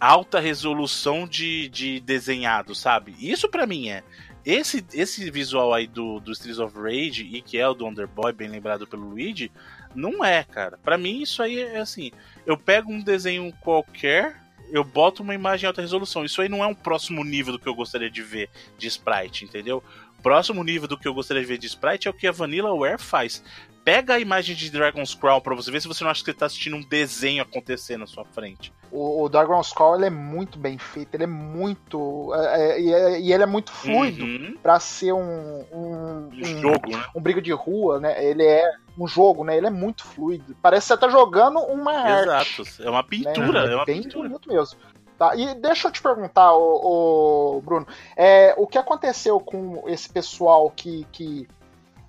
alta 0.00 0.40
resolução 0.40 1.26
de, 1.26 1.68
de 1.68 2.00
desenhado, 2.00 2.74
sabe? 2.74 3.14
Isso 3.20 3.48
pra 3.48 3.66
mim 3.66 3.88
é. 3.88 4.02
Esse, 4.44 4.84
esse 4.94 5.30
visual 5.30 5.74
aí 5.74 5.86
do, 5.86 6.20
do 6.20 6.32
Streets 6.32 6.58
of 6.58 6.74
Rage 6.76 7.28
e 7.30 7.42
que 7.42 7.58
é 7.58 7.68
o 7.68 7.74
do 7.74 7.86
Underboy, 7.86 8.32
bem 8.32 8.48
lembrado 8.48 8.86
pelo 8.86 9.10
Luigi, 9.10 9.52
não 9.94 10.24
é, 10.24 10.44
cara. 10.44 10.78
Pra 10.78 10.98
mim 10.98 11.22
isso 11.22 11.42
aí 11.42 11.60
é 11.60 11.78
assim, 11.78 12.10
eu 12.46 12.56
pego 12.56 12.92
um 12.92 13.00
desenho 13.00 13.52
qualquer, 13.60 14.40
eu 14.70 14.84
boto 14.84 15.22
uma 15.22 15.34
imagem 15.34 15.64
em 15.64 15.68
alta 15.68 15.80
resolução. 15.80 16.24
Isso 16.24 16.40
aí 16.42 16.48
não 16.48 16.62
é 16.62 16.66
um 16.66 16.74
próximo 16.74 17.24
nível 17.24 17.52
do 17.52 17.58
que 17.58 17.68
eu 17.68 17.74
gostaria 17.74 18.10
de 18.10 18.22
ver 18.22 18.50
de 18.76 18.86
sprite, 18.86 19.44
entendeu? 19.44 19.82
Próximo 20.22 20.64
nível 20.64 20.88
do 20.88 20.98
que 20.98 21.06
eu 21.06 21.14
gostaria 21.14 21.42
de 21.42 21.48
ver 21.48 21.58
de 21.58 21.66
sprite 21.66 22.08
é 22.08 22.10
o 22.10 22.14
que 22.14 22.26
a 22.26 22.32
Vanillaware 22.32 23.00
faz. 23.00 23.42
Pega 23.90 24.14
a 24.14 24.18
imagem 24.18 24.54
de 24.54 24.70
Dragon's 24.70 25.14
Crown 25.14 25.40
pra 25.40 25.54
você 25.54 25.70
ver 25.70 25.80
se 25.80 25.88
você 25.88 26.04
não 26.04 26.10
acha 26.10 26.20
que 26.22 26.30
você 26.30 26.36
tá 26.36 26.44
assistindo 26.44 26.76
um 26.76 26.82
desenho 26.82 27.42
acontecer 27.42 27.96
na 27.96 28.06
sua 28.06 28.22
frente. 28.22 28.70
O, 28.92 29.22
o 29.22 29.28
Dragon's 29.30 29.72
Call 29.72 29.96
ele 29.96 30.04
é 30.04 30.10
muito 30.10 30.58
bem 30.58 30.76
feito, 30.76 31.14
ele 31.14 31.24
é 31.24 31.26
muito. 31.26 32.34
é, 32.34 32.72
é, 32.72 32.80
e, 32.82 32.92
é- 32.92 33.20
ele 33.32 33.42
é 33.42 33.46
muito 33.46 33.72
fluido 33.72 34.22
Uhum. 34.24 34.58
pra 34.62 34.78
ser 34.78 35.14
um, 35.14 35.64
um, 35.72 36.28
Um 36.30 36.30
um- 36.38 36.60
jogo, 36.60 36.90
né? 36.90 37.02
um 37.16 37.20
briga 37.22 37.40
de 37.40 37.50
rua, 37.52 37.98
né? 37.98 38.22
Ele 38.22 38.44
é 38.44 38.70
um 38.98 39.06
jogo, 39.08 39.42
né? 39.42 39.56
Ele 39.56 39.68
é 39.68 39.70
muito 39.70 40.04
fluido. 40.04 40.54
Parece 40.60 40.88
que 40.88 40.92
você 40.94 41.00
tá 41.00 41.08
jogando 41.08 41.58
uma 41.60 41.92
arte. 41.92 42.60
Exato. 42.60 42.82
É 42.82 42.90
uma 42.90 43.00
né? 43.00 43.06
pintura, 43.08 43.60
é 43.70 43.74
uma 43.74 43.84
bem 43.86 44.02
pintura. 44.02 44.28
bonito 44.28 44.48
mesmo. 44.52 44.78
Tá, 45.18 45.34
e 45.34 45.52
deixa 45.54 45.88
eu 45.88 45.92
te 45.92 46.00
perguntar, 46.02 46.52
o, 46.54 47.60
Bruno, 47.64 47.88
é, 48.16 48.54
o 48.56 48.66
que 48.68 48.78
aconteceu 48.78 49.40
com 49.40 49.82
esse 49.88 50.08
pessoal 50.08 50.70
que, 50.70 51.04
que, 51.10 51.48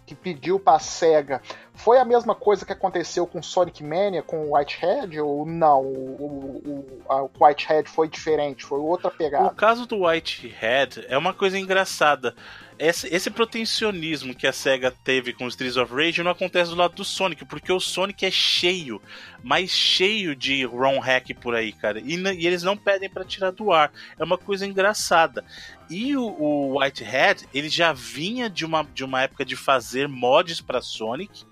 que 0.09 0.15
pediu 0.15 0.59
pra 0.59 0.79
SEGA 0.79 1.39
foi 1.75 1.99
a 1.99 2.03
mesma 2.03 2.33
coisa 2.33 2.65
que 2.65 2.73
aconteceu 2.73 3.27
com 3.27 3.43
Sonic 3.43 3.83
Mania, 3.83 4.23
com 4.23 4.37
o 4.45 4.55
Whitehead, 4.55 5.19
ou 5.21 5.45
não? 5.45 5.81
O, 5.81 6.15
o, 6.19 7.05
o, 7.07 7.29
o 7.37 7.45
Whitehead 7.45 7.87
foi 7.87 8.07
diferente, 8.07 8.65
foi 8.65 8.79
outra 8.79 9.09
O 9.09 9.11
pegada. 9.11 9.49
caso 9.51 9.85
do 9.85 10.05
Whitehead 10.05 11.05
é 11.07 11.15
uma 11.15 11.31
coisa 11.33 11.59
engraçada. 11.59 12.35
Esse, 12.79 13.13
esse 13.13 13.29
protecionismo 13.29 14.33
que 14.33 14.47
a 14.47 14.53
SEGA 14.53 14.89
teve 15.03 15.33
com 15.33 15.45
os 15.45 15.53
Streets 15.53 15.75
of 15.75 15.93
Rage 15.93 16.23
não 16.23 16.31
acontece 16.31 16.71
do 16.71 16.77
lado 16.77 16.95
do 16.95 17.03
Sonic, 17.03 17.43
porque 17.43 17.73
o 17.73 17.79
Sonic 17.79 18.25
é 18.25 18.31
cheio, 18.31 19.01
mas 19.43 19.69
cheio 19.69 20.33
de 20.33 20.63
ROM 20.63 20.97
hack 20.99 21.33
por 21.41 21.53
aí, 21.53 21.73
cara. 21.73 21.99
E, 21.99 22.15
e 22.15 22.47
eles 22.47 22.63
não 22.63 22.77
pedem 22.77 23.09
pra 23.09 23.25
tirar 23.25 23.51
do 23.51 23.73
ar. 23.73 23.91
É 24.17 24.23
uma 24.23 24.37
coisa 24.37 24.65
engraçada. 24.65 25.43
E 25.89 26.15
o, 26.15 26.23
o 26.23 26.79
Whitehead, 26.79 27.49
ele 27.53 27.67
já 27.67 27.91
vinha 27.91 28.49
de 28.49 28.65
uma, 28.65 28.83
de 28.83 29.03
uma 29.03 29.23
época 29.23 29.43
de 29.43 29.57
fazer 29.57 30.07
mods 30.07 30.61
pra 30.61 30.81
Sonic, 30.81 31.43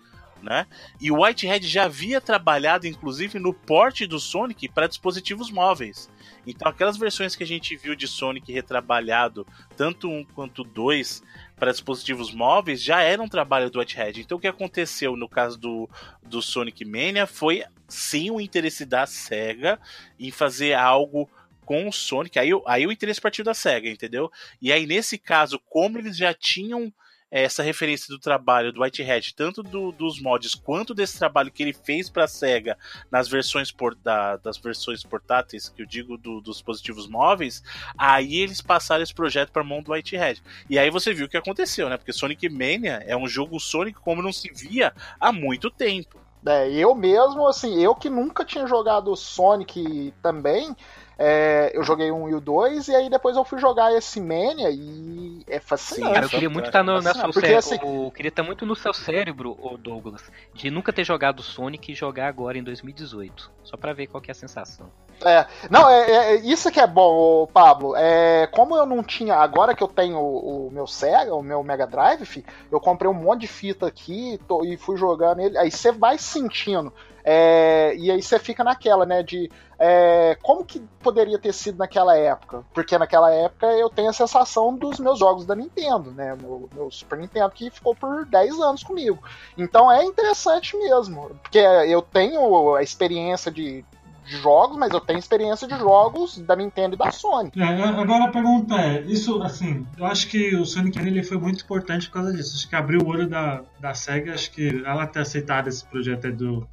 né? 0.42 0.66
E 1.02 1.12
o 1.12 1.22
Whitehead 1.22 1.68
já 1.68 1.84
havia 1.84 2.22
trabalhado, 2.22 2.88
inclusive, 2.88 3.38
no 3.38 3.54
porte 3.54 4.08
do 4.08 4.20
Sonic 4.20 4.70
para 4.70 4.88
dispositivos 4.88 5.52
móveis. 5.52 6.10
Então, 6.48 6.70
aquelas 6.70 6.96
versões 6.96 7.36
que 7.36 7.44
a 7.44 7.48
gente 7.48 7.76
viu 7.76 7.94
de 7.94 8.08
Sonic 8.08 8.52
retrabalhado, 8.54 9.46
tanto 9.76 10.10
um 10.10 10.24
quanto 10.24 10.64
dois, 10.64 11.22
para 11.58 11.72
dispositivos 11.72 12.34
móveis, 12.34 12.82
já 12.82 13.02
era 13.02 13.22
um 13.22 13.28
trabalho 13.28 13.70
do 13.70 13.80
Whitehead. 13.80 14.22
Então, 14.22 14.38
o 14.38 14.42
que 14.42 14.48
aconteceu 14.48 15.18
no 15.18 15.28
caso 15.28 15.60
do, 15.60 15.90
do 16.24 16.42
Sonic 16.42 16.86
Mania 16.86 17.28
foi 17.28 17.64
sim 17.88 18.32
o 18.32 18.40
interesse 18.40 18.86
da 18.86 19.06
SEGA 19.06 19.78
em 20.18 20.32
fazer 20.32 20.74
algo 20.74 21.30
com 21.66 21.90
o 21.90 21.92
Sonic. 21.92 22.40
Aí, 22.40 22.50
aí 22.66 22.88
o 22.88 22.92
interesse 22.94 23.20
partiu 23.20 23.44
da 23.44 23.54
SEGA, 23.54 23.90
entendeu? 23.90 24.32
E 24.62 24.72
aí, 24.72 24.88
nesse 24.88 25.18
caso, 25.18 25.60
como 25.70 25.98
eles 25.98 26.16
já 26.16 26.34
tinham 26.34 26.94
essa 27.30 27.62
referência 27.62 28.08
do 28.10 28.20
trabalho 28.20 28.72
do 28.72 28.82
Whitehead, 28.82 29.36
tanto 29.36 29.62
do- 29.62 29.92
dos 29.92 30.22
mods 30.22 30.56
quanto 30.56 30.94
desse 30.94 31.18
trabalho 31.18 31.52
que 31.52 31.62
ele 31.62 31.74
fez 31.74 32.10
para 32.10 32.24
a 32.24 32.28
Sega 32.28 32.78
nas 33.12 33.28
versões 33.28 33.72
por- 33.72 33.96
da- 33.96 34.38
das 34.38 34.58
versões 34.58 35.04
portáteis, 35.04 35.68
que 35.70 35.82
eu 35.82 35.86
digo 35.86 36.18
do- 36.18 36.42
dos 36.42 36.58
dispositivos 36.58 37.08
móveis, 37.08 37.62
aí 37.98 38.38
eles 38.38 38.62
passaram 38.62 39.04
esse 39.04 39.14
projeto 39.14 39.52
para 39.52 39.64
mão 39.64 39.82
do 39.82 39.92
Whitehead. 39.92 40.42
E 40.70 40.80
aí 40.80 40.90
você 40.90 41.14
viu 41.14 41.26
o 41.26 41.30
que 41.30 41.38
aconteceu, 41.38 41.90
né? 41.90 41.98
Porque 41.98 42.14
Sonic 42.14 42.48
Mania 42.50 43.04
é 43.06 43.16
um 43.16 43.28
jogo 43.28 43.60
Sonic 43.60 44.00
como 44.00 44.22
não 44.22 44.32
se 44.32 44.50
via 44.54 44.94
há 45.20 45.32
muito 45.32 45.70
tempo. 45.70 46.20
É, 46.46 46.72
eu 46.72 46.96
mesmo, 46.96 47.46
assim, 47.46 47.82
eu 47.84 47.94
que 47.94 48.10
nunca 48.10 48.46
tinha 48.46 48.66
jogado 48.68 49.14
Sonic 49.18 50.14
também, 50.22 50.74
é, 51.18 51.72
eu 51.74 51.84
joguei 51.84 52.12
um 52.12 52.30
e 52.30 52.34
o 52.36 52.40
dois, 52.42 52.88
e 52.88 52.96
aí 52.96 53.10
depois 53.10 53.36
eu 53.36 53.44
fui 53.44 53.60
jogar 53.60 53.92
esse 53.94 54.20
Mania 54.22 54.70
e 54.70 55.42
é 55.48 55.60
fascinante. 55.60 56.14
Cara, 56.14 56.26
eu 56.26 56.30
queria 56.30 56.50
muito 56.50 56.68
estar 56.68 56.84
no, 56.84 56.94
na 56.96 57.02
Fascinante, 57.14 57.20
seu 57.20 57.34
porque, 57.34 57.62
cérebro. 57.62 57.88
assim- 57.88 58.06
Eu 58.06 58.12
queria 58.12 58.30
estar 58.30 58.44
muito 58.44 58.66
no 58.66 58.76
seu 58.76 58.94
cérebro, 58.94 59.58
ô 59.62 59.78
Douglas, 59.78 60.30
de 60.54 60.70
nunca 60.70 60.94
ter 60.94 61.04
jogado 61.04 61.42
Sonic 61.42 61.92
e 61.92 61.96
jogar 61.96 62.28
agora 62.28 62.58
em 62.58 62.64
2018. 62.64 63.52
Só 63.64 63.78
pra 63.78 63.94
ver 63.94 64.08
qual 64.08 64.22
que 64.22 64.30
é 64.30 64.34
a 64.34 64.36
sensação. 64.36 64.92
É, 65.26 65.48
não, 65.72 65.90
é, 65.90 66.34
é- 66.34 66.36
isso 66.36 66.72
que 66.72 66.80
é 66.80 66.86
bom, 66.86 67.48
Pablo. 67.48 67.96
É, 67.96 68.46
como 68.52 68.76
eu 68.76 68.86
não 68.86 69.04
tinha, 69.04 69.36
agora 69.36 69.76
que 69.76 69.82
eu 69.82 69.88
tenho 69.88 70.20
o, 70.20 70.68
o 70.68 70.72
meu 70.72 70.86
Sega, 70.86 71.34
o 71.34 71.42
meu 71.42 71.64
Mega 71.64 71.88
Drive, 71.88 72.24
fi, 72.24 72.46
eu 72.72 72.80
comprei 72.80 73.10
um 73.10 73.16
monte 73.16 73.42
de 73.42 73.48
fita 73.48 73.88
aqui 73.88 74.40
tô- 74.48 74.64
e 74.64 74.78
fui 74.78 74.96
jogando 74.96 75.40
ele. 75.42 75.58
Aí 75.58 75.72
você 75.72 75.92
vai 75.92 76.18
sentindo. 76.20 76.94
é, 77.30 77.94
e 77.98 78.10
aí 78.12 78.22
você 78.22 78.40
fica 78.40 78.64
naquela, 78.64 79.06
né, 79.06 79.22
de 79.22 79.52
é, 79.80 80.38
como 80.42 80.64
que 80.64 80.80
poderia 81.02 81.38
ter 81.38 81.54
sido 81.54 81.78
naquela 81.78 82.16
época? 82.18 82.64
Porque 82.74 82.98
naquela 82.98 83.32
época 83.34 83.68
eu 83.74 83.90
tenho 83.90 84.10
a 84.10 84.14
sensação 84.14 84.76
dos 84.78 84.98
meus 85.00 85.20
jogos 85.20 85.46
da 85.46 85.54
Nintendo, 85.56 86.12
né? 86.12 86.36
Meu, 86.42 86.70
meu 86.74 86.90
Super 86.92 87.18
Nintendo 87.20 87.52
que 87.52 87.70
ficou 87.70 87.94
por 87.96 88.26
10 88.26 88.58
anos 88.62 88.82
comigo. 88.84 89.20
Então 89.58 89.92
é 89.92 90.04
interessante 90.06 90.76
mesmo. 90.78 91.30
Porque 91.42 91.60
eu 91.60 92.02
tenho 92.02 92.76
a 92.76 92.82
experiência 92.82 93.52
de, 93.52 93.84
de 94.28 94.38
jogos, 94.38 94.78
mas 94.78 94.92
eu 94.94 95.00
tenho 95.00 95.18
experiência 95.20 95.68
de 95.68 95.78
jogos 95.78 96.38
da 96.40 96.56
Nintendo 96.56 96.96
e 96.96 96.98
da 96.98 97.10
Sony. 97.12 97.52
É, 97.58 97.64
agora 97.64 98.26
a 98.26 98.32
pergunta 98.32 98.76
é, 98.76 99.02
isso, 99.02 99.42
assim, 99.42 99.88
eu 99.98 100.06
acho 100.06 100.28
que 100.28 100.56
o 100.56 100.66
Sonic 100.66 101.00
ele 101.00 101.24
foi 101.24 101.38
muito 101.38 101.64
importante 101.64 102.08
por 102.08 102.16
causa 102.16 102.34
disso. 102.34 102.56
Acho 102.56 102.68
que 102.70 102.76
abriu 102.76 103.02
o 103.02 103.08
olho 103.08 103.28
da, 103.28 103.62
da 103.80 103.94
SEGA, 103.94 104.34
acho 104.34 104.52
que 104.52 104.84
ela 104.86 105.08
ter 105.08 105.20
aceitado 105.22 105.68
esse 105.68 105.86
projeto 105.86 106.26
aí 106.28 106.34
do, 106.34 106.68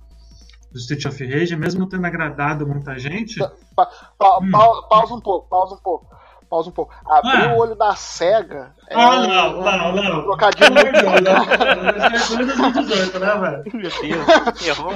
do 0.73 0.79
Street 0.79 1.05
of 1.07 1.25
Rage, 1.25 1.57
mesmo 1.57 1.81
não 1.81 1.89
tendo 1.89 2.05
agradado 2.07 2.67
muita 2.67 2.99
gente. 2.99 3.39
Pa- 3.75 3.87
pa- 4.19 4.39
Hum. 4.43 4.51
pa- 4.51 4.83
pausa 4.89 5.15
um 5.15 5.21
pouco, 5.21 5.49
pausa 5.49 5.75
um 5.75 5.79
pouco. 5.79 6.15
Pausa 6.51 6.69
um 6.69 6.73
pouco. 6.73 6.95
Abrir 7.07 7.49
Ah. 7.49 7.55
o 7.55 7.59
olho 7.59 7.75
da 7.75 7.97
SEGA. 7.97 8.73
é 8.89 8.95
Ah, 8.95 9.27
não, 9.27 9.61
não, 9.63 9.91
um 9.91 9.95
não. 9.97 10.23
Trocadilho 10.23 10.75
né? 11.25 12.19
Foi 12.21 12.43
em 12.43 12.47
2018, 12.47 13.19
né, 13.19 13.35
velho? 13.35 13.63
Meu 13.75 13.91
Deus, 13.91 14.67
errou. 14.69 14.93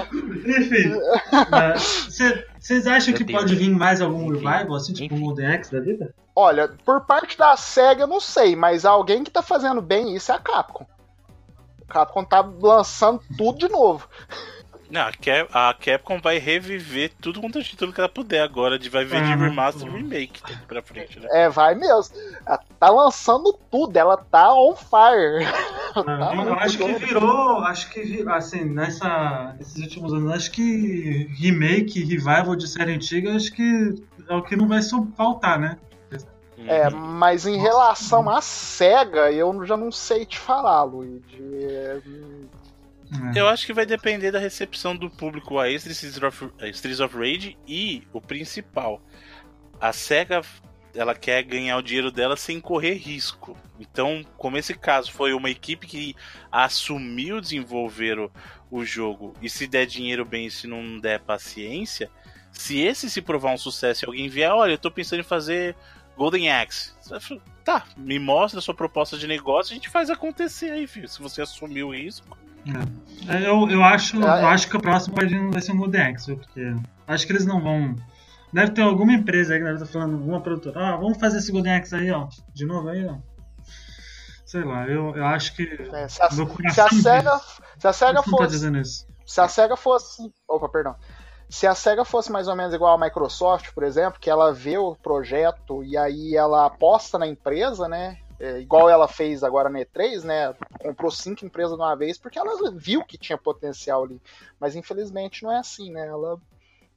Enfim, 0.47 0.93
vocês 2.69 2.87
acham 2.87 3.15
que 3.15 3.25
pode 3.25 3.55
vir 3.55 3.71
mais 3.71 4.03
algum 4.03 4.25
Enfim. 4.25 4.47
revival, 4.47 4.77
assim, 4.77 4.93
tipo 4.93 5.15
um 5.15 5.17
Enfim. 5.17 5.27
Golden 5.27 5.47
Axe 5.47 5.73
da 5.73 5.81
vida? 5.81 6.15
Olha, 6.37 6.69
por 6.85 7.07
parte 7.07 7.37
da 7.39 7.57
SEGA 7.57 8.03
eu 8.03 8.07
não 8.07 8.21
sei, 8.21 8.55
mas 8.55 8.85
alguém 8.85 9.25
que 9.25 9.31
tá 9.31 9.41
fazendo 9.41 9.81
bem 9.81 10.15
isso 10.15 10.31
é 10.31 10.35
a 10.35 10.39
Capcom. 10.39 10.87
A 11.89 11.93
Capcom 11.93 12.23
tá 12.23 12.41
lançando 12.41 13.23
tudo 13.39 13.59
de 13.59 13.69
novo. 13.69 14.07
Não, 14.91 15.03
a, 15.03 15.13
Cap- 15.13 15.51
a 15.53 15.75
Capcom 15.75 16.21
vai 16.21 16.39
reviver 16.39 17.13
tudo 17.21 17.41
quanto 17.41 17.59
é 17.59 17.63
título 17.63 17.93
que 17.93 18.01
ela 18.01 18.09
puder 18.09 18.41
agora, 18.43 18.79
de 18.79 18.89
vai 18.89 19.05
ver 19.05 19.23
de 19.23 19.33
Ah, 19.33 19.37
remaster 19.37 19.87
e 19.87 19.91
remake 19.91 20.41
daqui 20.43 20.67
pra 20.67 20.83
frente, 20.83 21.21
né? 21.21 21.29
É, 21.33 21.49
vai 21.49 21.75
mesmo. 21.75 22.17
Ela 22.47 22.61
tá 22.81 22.91
lançando 22.91 23.53
tudo, 23.71 23.97
ela 23.97 24.17
tá 24.17 24.53
on 24.55 24.75
fire. 24.75 25.47
Tá 25.99 26.33
eu 26.33 26.55
acho 26.55 26.79
que 26.79 26.93
virou, 26.95 27.59
acho 27.65 27.91
que 27.91 28.25
assim, 28.29 28.65
nessa, 28.65 29.55
nesses 29.59 29.83
últimos 29.83 30.13
anos, 30.13 30.33
acho 30.33 30.51
que 30.53 31.27
remake, 31.39 32.05
revival 32.05 32.55
de 32.55 32.69
série 32.69 32.93
antiga, 32.93 33.35
acho 33.35 33.51
que 33.53 33.95
é 34.29 34.35
o 34.35 34.43
que 34.43 34.55
não 34.55 34.69
vai 34.69 34.81
faltar, 35.17 35.59
né? 35.59 35.77
É, 36.69 36.91
Uhum. 36.91 36.97
mas 36.97 37.47
em 37.47 37.57
relação 37.57 38.29
à 38.29 38.41
SEGA, 38.43 39.33
eu 39.33 39.65
já 39.65 39.77
não 39.77 39.91
sei 39.91 40.27
te 40.27 40.39
falar, 40.39 40.83
Luigi. 40.83 41.41
É. 43.35 43.41
Eu 43.41 43.49
acho 43.49 43.65
que 43.65 43.73
vai 43.73 43.87
depender 43.87 44.31
da 44.31 44.39
recepção 44.39 44.95
do 44.95 45.09
público 45.09 45.59
a 45.59 45.71
Streets 45.71 46.23
of, 46.23 46.51
a 46.61 46.69
Streets 46.69 47.01
of 47.01 47.17
Rage 47.17 47.57
e 47.67 48.03
o 48.13 48.21
principal. 48.21 49.03
A 49.81 49.93
SEGA 49.93 50.43
ela 50.95 51.15
quer 51.15 51.43
ganhar 51.43 51.77
o 51.77 51.83
dinheiro 51.83 52.11
dela 52.11 52.37
sem 52.37 52.61
correr 52.61 52.95
risco. 52.95 53.57
Então, 53.79 54.25
como 54.37 54.57
esse 54.57 54.75
caso 54.75 55.13
foi 55.13 55.33
uma 55.33 55.51
equipe 55.51 55.87
que 55.87 56.17
assumiu 56.51 57.41
desenvolver 57.41 58.19
o, 58.19 58.31
o 58.71 58.85
jogo 58.85 59.35
e 59.41 59.49
se 59.49 59.67
der 59.67 59.87
dinheiro 59.87 60.25
bem 60.25 60.47
e 60.47 60.51
se 60.51 60.67
não 60.67 60.99
der 60.99 61.21
paciência, 61.21 62.11
se 62.51 62.81
esse 62.81 63.09
se 63.11 63.23
provar 63.23 63.53
um 63.53 63.59
sucesso 63.59 64.05
e 64.05 64.07
alguém 64.07 64.29
vier, 64.29 64.51
olha, 64.51 64.73
eu 64.73 64.79
tô 64.79 64.91
pensando 64.91 65.21
em 65.21 65.25
fazer 65.25 65.77
Golden 66.17 66.51
Axe. 66.51 66.93
Tá, 67.65 67.85
me 67.97 68.19
mostra 68.19 68.59
a 68.59 68.63
sua 68.63 68.75
proposta 68.75 69.17
de 69.17 69.27
negócio, 69.27 69.73
a 69.73 69.75
gente 69.75 69.89
faz 69.89 70.11
acontecer 70.11 70.71
aí, 70.71 70.87
filho. 70.87 71.09
Se 71.09 71.21
você 71.21 71.43
assumir 71.43 71.85
o 71.85 71.95
risco. 71.95 72.37
É, 73.29 73.49
Eu, 73.49 73.69
eu, 73.69 73.83
acho, 73.83 74.17
É, 74.23 74.41
é. 74.41 74.43
eu 74.43 74.49
acho 74.49 74.69
que 74.69 74.77
o 74.77 74.81
próximo 74.81 75.15
pode 75.15 75.35
não 75.35 75.51
vai 75.51 75.61
ser 75.61 75.73
um 75.73 75.79
Golden 75.79 76.15
porque 76.15 76.75
acho 77.07 77.27
que 77.27 77.33
eles 77.33 77.47
não 77.47 77.61
vão. 77.61 77.97
Deve 78.53 78.73
ter 78.73 78.83
alguma 78.83 79.13
empresa 79.13 79.53
aí 79.53 79.59
que 79.59 79.65
deve 79.65 79.83
estar 79.83 79.93
falando, 79.93 80.15
alguma 80.15 80.41
produtora, 80.41 80.95
ah, 80.95 80.97
vamos 80.97 81.19
fazer 81.19 81.39
esse 81.39 81.53
Golden 81.53 81.75
Axe 81.75 81.95
aí, 81.95 82.11
ó. 82.11 82.29
De 82.55 82.65
novo 82.65 82.89
aí, 82.89 83.07
ó. 83.07 83.17
Sei 84.47 84.65
lá, 84.65 84.87
eu, 84.87 85.15
eu 85.15 85.27
acho 85.27 85.55
que. 85.55 85.63
é, 85.93 86.09
se, 86.09 86.23
a, 86.23 86.31
se 86.31 86.81
a 86.81 86.89
SEGA, 86.89 87.41
se 87.79 87.87
a 87.87 87.93
SEGA 87.93 88.23
tá 88.23 88.23
fosse 88.23 88.79
isso. 88.81 89.07
Se 89.27 89.41
a 89.43 89.49
SEGA 89.49 89.77
fosse. 89.77 90.33
Opa, 90.49 90.69
perdão. 90.71 90.97
Se 91.51 91.67
a 91.67 91.75
SEGA 91.75 92.05
fosse 92.05 92.33
mais 92.33 92.49
ou 92.49 92.57
menos 92.57 92.73
igual 92.73 92.95
a 92.95 93.05
Microsoft, 93.05 93.73
por 93.75 93.83
exemplo, 93.83 94.19
que 94.19 94.31
ela 94.31 94.53
vê 94.53 94.79
o 94.79 94.97
projeto 94.97 95.85
e 95.85 95.97
aí 95.99 96.35
ela 96.35 96.65
aposta 96.65 97.19
na 97.19 97.27
empresa, 97.27 97.89
né? 97.89 98.19
É, 98.41 98.61
igual 98.61 98.89
ela 98.89 99.09
fez 99.09 99.43
agora 99.43 99.69
na 99.69 99.81
E3, 99.81 100.23
né? 100.23 100.55
Comprou 100.81 101.11
cinco 101.11 101.45
empresas 101.45 101.77
de 101.77 101.83
uma 101.83 101.97
vez 101.97 102.19
porque 102.19 102.39
ela 102.39 102.71
viu 102.73 103.05
que 103.05 103.19
tinha 103.19 103.37
potencial 103.37 104.05
ali. 104.05 104.21
Mas 104.61 104.77
infelizmente 104.77 105.43
não 105.43 105.53
é 105.53 105.59
assim, 105.59 105.91
né? 105.91 106.07
Ela 106.07 106.39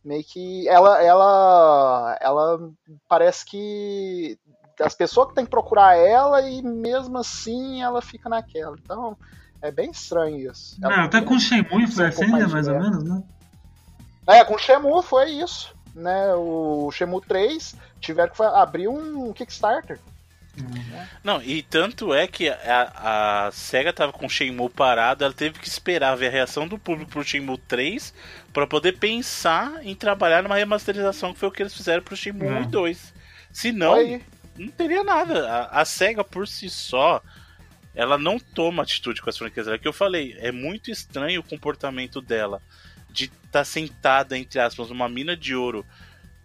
meio 0.05 0.23
que. 0.23 0.67
Ela, 0.67 1.01
ela, 1.03 2.17
ela 2.21 2.71
parece 3.07 3.45
que 3.45 4.37
as 4.79 4.93
pessoas 4.93 5.29
que 5.29 5.35
têm 5.35 5.45
que 5.45 5.51
procurar 5.51 5.97
ela 5.97 6.41
e 6.41 6.61
mesmo 6.61 7.17
assim 7.17 7.81
ela 7.81 8.01
fica 8.01 8.29
naquela. 8.29 8.75
Então 8.79 9.17
é 9.61 9.71
bem 9.71 9.89
estranho 9.89 10.51
isso. 10.51 10.77
Ela 10.83 10.97
Não, 10.97 11.03
até 11.05 11.21
com 11.21 11.35
o 11.35 11.39
Shenmue 11.39 11.87
foi 11.87 12.05
assim, 12.05 12.17
pouco 12.17 12.31
mais 12.31 12.47
né, 12.47 12.53
mais 12.53 12.67
ou 12.67 12.79
menos, 12.79 13.03
né? 13.03 13.23
É, 14.27 14.43
com 14.43 14.55
o 14.55 14.59
Shemu 14.59 15.01
foi 15.01 15.31
isso. 15.31 15.73
Né? 15.93 16.33
O 16.35 16.89
Shemu 16.91 17.19
3 17.21 17.75
tiveram 17.99 18.31
que 18.31 18.41
abrir 18.43 18.87
um 18.87 19.33
Kickstarter. 19.33 19.99
Não, 21.23 21.41
e 21.41 21.61
tanto 21.63 22.13
é 22.13 22.27
que 22.27 22.49
a, 22.49 23.47
a 23.47 23.51
SEGA 23.51 23.93
tava 23.93 24.11
com 24.11 24.25
o 24.25 24.29
Shenmue 24.29 24.69
parado, 24.69 25.23
ela 25.23 25.33
teve 25.33 25.59
que 25.59 25.67
esperar 25.67 26.15
ver 26.15 26.27
a 26.27 26.31
reação 26.31 26.67
do 26.67 26.77
público 26.77 27.11
pro 27.11 27.23
Shenmue 27.23 27.57
3 27.57 28.13
pra 28.51 28.67
poder 28.67 28.97
pensar 28.97 29.85
em 29.85 29.95
trabalhar 29.95 30.43
numa 30.43 30.57
remasterização 30.57 31.33
que 31.33 31.39
foi 31.39 31.49
o 31.49 31.51
que 31.51 31.63
eles 31.63 31.73
fizeram 31.73 32.03
pro 32.03 32.15
Shenmue 32.15 32.47
É. 32.47 32.59
1 32.59 32.61
e 32.63 32.67
2. 32.67 33.13
Se 33.51 33.71
não, 33.71 33.95
teria 34.77 35.03
nada. 35.03 35.49
A, 35.49 35.81
a 35.81 35.85
SEGA 35.85 36.23
por 36.23 36.47
si 36.47 36.69
só, 36.69 37.21
ela 37.95 38.17
não 38.17 38.37
toma 38.37 38.83
atitude 38.83 39.21
com 39.21 39.29
as 39.29 39.37
franquias 39.37 39.65
dela. 39.65 39.77
Que 39.77 39.87
eu 39.87 39.93
falei, 39.93 40.35
é 40.39 40.51
muito 40.51 40.91
estranho 40.91 41.41
o 41.41 41.43
comportamento 41.43 42.21
dela 42.21 42.61
de 43.09 43.25
estar 43.25 43.49
tá 43.51 43.63
sentada, 43.63 44.37
entre 44.37 44.59
aspas, 44.59 44.89
numa 44.89 45.09
mina 45.09 45.35
de 45.35 45.55
ouro 45.55 45.85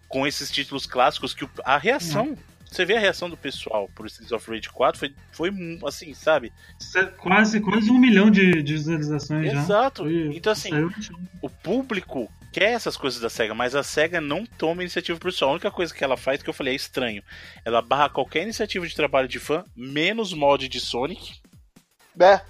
com 0.07 0.25
esses 0.25 0.49
títulos 0.49 0.85
clássicos 0.85 1.33
que 1.33 1.47
a 1.63 1.77
reação. 1.77 2.37
Você 2.69 2.85
vê 2.85 2.97
a 2.97 2.99
reação 2.99 3.29
do 3.29 3.37
pessoal 3.37 3.89
por 3.95 4.05
Streets 4.07 4.31
of 4.31 4.49
Rage 4.49 4.69
4 4.69 4.99
foi, 4.99 5.13
foi 5.31 5.51
assim, 5.85 6.13
sabe? 6.13 6.51
Quase, 7.17 7.59
quase 7.61 7.89
um 7.89 7.97
milhão 7.97 8.29
de, 8.29 8.61
de 8.61 8.73
visualizações 8.73 9.51
já. 9.51 9.59
Exato. 9.59 10.03
Foi- 10.03 10.31
Então, 10.35 10.51
assim, 10.51 10.69
saiu- 10.69 10.91
o 11.41 11.49
público 11.49 12.31
quer 12.51 12.71
essas 12.71 12.97
coisas 12.97 13.19
da 13.19 13.29
SEGA, 13.29 13.53
mas 13.53 13.75
a 13.75 13.83
SEGA 13.83 14.19
não 14.19 14.45
toma 14.45 14.81
iniciativa 14.81 15.17
por 15.19 15.31
si 15.31 15.37
só. 15.39 15.47
A 15.49 15.51
única 15.51 15.71
coisa 15.71 15.93
que 15.93 16.03
ela 16.03 16.17
faz, 16.17 16.41
que 16.43 16.49
eu 16.49 16.53
falei, 16.53 16.73
é 16.73 16.75
estranho. 16.75 17.23
Ela 17.63 17.81
barra 17.81 18.09
qualquer 18.09 18.43
iniciativa 18.43 18.85
de 18.87 18.95
trabalho 18.95 19.27
de 19.27 19.39
fã, 19.39 19.63
menos 19.75 20.33
mod 20.33 20.67
de 20.67 20.79
Sonic. 20.79 21.35
né? 22.17 22.41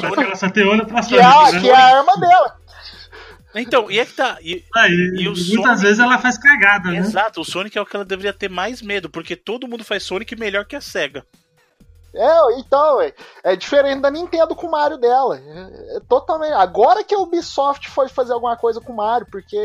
Porque 0.00 0.20
ela 0.24 0.34
só 0.34 0.50
tem 0.50 0.64
olho 0.66 0.84
pra 0.86 1.00
Que 1.02 1.16
é, 1.16 1.22
a, 1.22 1.32
Sonic, 1.46 1.54
né? 1.54 1.60
que 1.60 1.68
é 1.70 1.74
a 1.76 1.98
arma 1.98 2.16
dela. 2.18 2.58
Então, 3.60 3.90
e 3.90 3.98
é 3.98 4.04
que 4.06 4.12
tá. 4.12 4.38
e- 4.42 4.64
Aí, 4.74 4.92
E 5.16 5.28
o 5.28 5.32
muitas 5.32 5.46
Sonic- 5.46 5.80
vezes 5.82 5.98
ela 5.98 6.18
faz 6.18 6.36
cagada, 6.38 6.90
né? 6.90 6.98
Exato, 6.98 7.40
o 7.40 7.44
Sonic 7.44 7.76
é 7.76 7.80
o 7.80 7.86
que 7.86 7.96
ela 7.96 8.04
deveria 8.04 8.32
ter 8.32 8.50
mais 8.50 8.82
medo, 8.82 9.08
porque 9.10 9.34
todo 9.36 9.66
mundo 9.68 9.84
faz 9.84 10.02
Sonic 10.02 10.34
melhor 10.36 10.64
que 10.64 10.76
a 10.76 10.80
SEGA. 10.80 11.24
É, 12.14 12.58
então, 12.58 12.98
é, 13.00 13.12
é 13.44 13.54
diferente 13.56 14.00
da 14.00 14.10
Nintendo 14.10 14.54
com 14.56 14.66
o 14.66 14.70
Mario 14.70 14.96
dela. 14.96 15.38
É, 15.38 15.96
é 15.96 16.00
totalmente. 16.08 16.52
Agora 16.54 17.04
que 17.04 17.14
a 17.14 17.18
Ubisoft 17.18 17.90
foi 17.90 18.08
fazer 18.08 18.32
alguma 18.32 18.56
coisa 18.56 18.80
com 18.80 18.92
o 18.92 18.96
Mario, 18.96 19.26
porque 19.30 19.58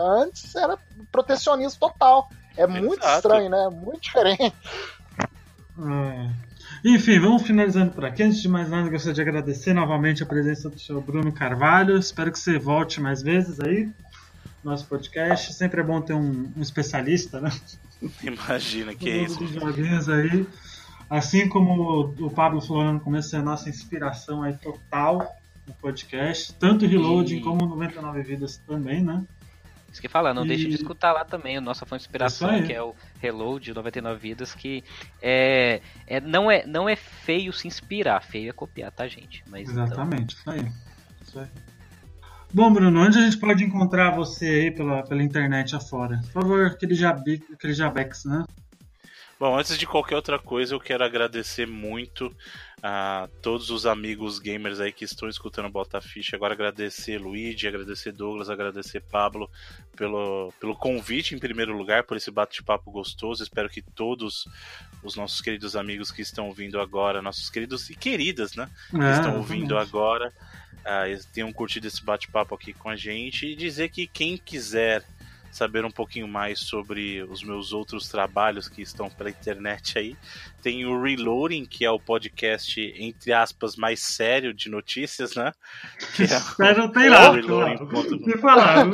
antes 0.00 0.54
era 0.54 0.78
protecionismo 1.10 1.78
total. 1.78 2.28
É 2.56 2.66
muito 2.66 3.02
Exato. 3.02 3.16
estranho, 3.16 3.50
né? 3.50 3.68
Muito 3.70 4.00
diferente. 4.00 4.54
É. 5.78 6.30
Enfim, 6.84 7.20
vamos 7.20 7.42
finalizando 7.42 7.92
por 7.92 8.04
aqui. 8.04 8.22
Antes 8.24 8.42
de 8.42 8.48
mais 8.48 8.68
nada, 8.68 8.88
gostaria 8.90 9.14
de 9.14 9.20
agradecer 9.20 9.72
novamente 9.72 10.22
a 10.22 10.26
presença 10.26 10.68
do 10.68 10.78
senhor 10.78 11.00
Bruno 11.00 11.30
Carvalho. 11.32 11.96
Espero 11.96 12.32
que 12.32 12.38
você 12.38 12.58
volte 12.58 13.00
mais 13.00 13.22
vezes 13.22 13.60
aí 13.60 13.84
no 14.64 14.70
nosso 14.72 14.86
podcast. 14.86 15.52
Sempre 15.52 15.80
é 15.80 15.84
bom 15.84 16.00
ter 16.00 16.14
um, 16.14 16.50
um 16.56 16.60
especialista, 16.62 17.40
né? 17.40 17.50
Imagina 18.24 18.94
que 18.94 19.08
é 19.08 19.22
isso. 19.22 19.38
dos 19.38 19.50
joguinhos 19.52 20.08
aí. 20.08 20.44
Assim 21.08 21.48
como 21.48 22.14
o 22.18 22.30
Pablo 22.30 22.60
falou 22.60 22.92
no 22.92 22.98
começo, 23.00 23.36
é 23.36 23.38
a 23.38 23.42
nossa 23.42 23.68
inspiração 23.68 24.42
aí 24.42 24.54
total 24.54 25.36
no 25.66 25.74
podcast. 25.74 26.52
Tanto 26.54 26.84
Reloading 26.86 27.36
E- 27.36 27.40
como 27.42 27.64
o 27.64 27.68
99 27.68 28.22
Vidas 28.22 28.56
também, 28.66 29.02
né? 29.04 29.22
Isso 29.92 30.00
que 30.00 30.08
fala, 30.08 30.32
não 30.32 30.44
E- 30.44 30.48
deixe 30.48 30.66
de 30.68 30.74
escutar 30.74 31.12
lá 31.12 31.22
também 31.22 31.58
a 31.58 31.60
nossa 31.60 31.84
fonte 31.84 32.00
de 32.00 32.06
inspiração, 32.06 32.62
que 32.64 32.72
é 32.72 32.82
o 32.82 32.94
Reload 33.20 33.74
99 33.74 34.18
Vidas, 34.18 34.54
que 34.54 34.82
é, 35.20 35.82
é, 36.06 36.18
não, 36.18 36.50
é, 36.50 36.66
não 36.66 36.88
é 36.88 36.96
feio 36.96 37.52
se 37.52 37.68
inspirar, 37.68 38.22
feio 38.22 38.48
é 38.48 38.52
copiar, 38.52 38.90
tá, 38.90 39.06
gente? 39.06 39.44
Mas 39.46 39.70
então, 39.70 39.84
Exatamente, 39.84 40.34
isso 40.34 40.50
aí. 40.50 40.66
Isso 41.20 41.38
aí. 41.38 41.46
Bom, 42.54 42.72
Bruno, 42.72 43.02
onde 43.02 43.18
a 43.18 43.20
gente 43.22 43.38
pode 43.38 43.64
encontrar 43.64 44.10
você 44.14 44.46
aí 44.46 44.70
pela, 44.70 45.02
pela 45.02 45.22
internet 45.22 45.76
afora? 45.76 46.18
Por 46.32 46.42
favor, 46.42 46.66
aquele, 46.66 46.94
jabi, 46.94 47.42
aquele 47.52 47.74
jabex, 47.74 48.24
né? 48.24 48.44
Bom, 49.38 49.58
antes 49.58 49.76
de 49.76 49.86
qualquer 49.86 50.16
outra 50.16 50.38
coisa, 50.38 50.74
eu 50.74 50.80
quero 50.80 51.04
agradecer 51.04 51.66
muito 51.66 52.34
a 52.82 53.28
todos 53.40 53.70
os 53.70 53.86
amigos 53.86 54.40
gamers 54.40 54.80
aí 54.80 54.92
que 54.92 55.04
estão 55.04 55.28
escutando 55.28 55.70
Bota 55.70 56.00
Ficha. 56.00 56.34
Agora 56.34 56.52
agradecer 56.52 57.16
Luigi, 57.18 57.68
agradecer 57.68 58.10
Douglas, 58.10 58.50
agradecer 58.50 59.00
Pablo 59.00 59.48
pelo, 59.96 60.52
pelo 60.58 60.74
convite 60.74 61.34
em 61.34 61.38
primeiro 61.38 61.76
lugar, 61.76 62.02
por 62.02 62.16
esse 62.16 62.30
bate-papo 62.30 62.90
gostoso. 62.90 63.42
Espero 63.42 63.68
que 63.68 63.80
todos 63.80 64.48
os 65.02 65.14
nossos 65.14 65.40
queridos 65.40 65.76
amigos 65.76 66.10
que 66.10 66.22
estão 66.22 66.48
ouvindo 66.48 66.80
agora, 66.80 67.22
nossos 67.22 67.48
queridos 67.48 67.88
e 67.88 67.94
queridas, 67.94 68.56
né? 68.56 68.68
que 68.90 68.96
É, 68.96 69.12
estão 69.12 69.36
ouvindo 69.36 69.76
exatamente. 69.76 69.88
agora 69.88 70.32
eles 71.06 71.24
tenham 71.26 71.52
curtido 71.52 71.86
esse 71.86 72.04
bate-papo 72.04 72.54
aqui 72.54 72.72
com 72.72 72.88
a 72.88 72.96
gente 72.96 73.46
e 73.46 73.54
dizer 73.54 73.88
que 73.90 74.06
quem 74.06 74.36
quiser 74.36 75.04
saber 75.52 75.84
um 75.84 75.90
pouquinho 75.90 76.26
mais 76.26 76.58
sobre 76.58 77.22
os 77.22 77.44
meus 77.44 77.72
outros 77.72 78.08
trabalhos 78.08 78.68
que 78.68 78.82
estão 78.82 79.08
pela 79.10 79.30
internet 79.30 79.98
aí, 79.98 80.16
tem 80.62 80.86
o 80.86 81.00
Reloading, 81.00 81.66
que 81.66 81.84
é 81.84 81.90
o 81.90 82.00
podcast, 82.00 82.80
entre 82.98 83.32
aspas, 83.32 83.76
mais 83.76 84.00
sério 84.00 84.54
de 84.54 84.70
notícias, 84.70 85.36
né? 85.36 85.52
Que 86.16 86.22
é 86.22 86.26
Espero 86.26 86.90
tem 86.90 87.08
lá. 87.10 87.30
o 87.30 87.34
Reloading. 87.34 88.24
Me 88.26 88.38
falaram. 88.38 88.92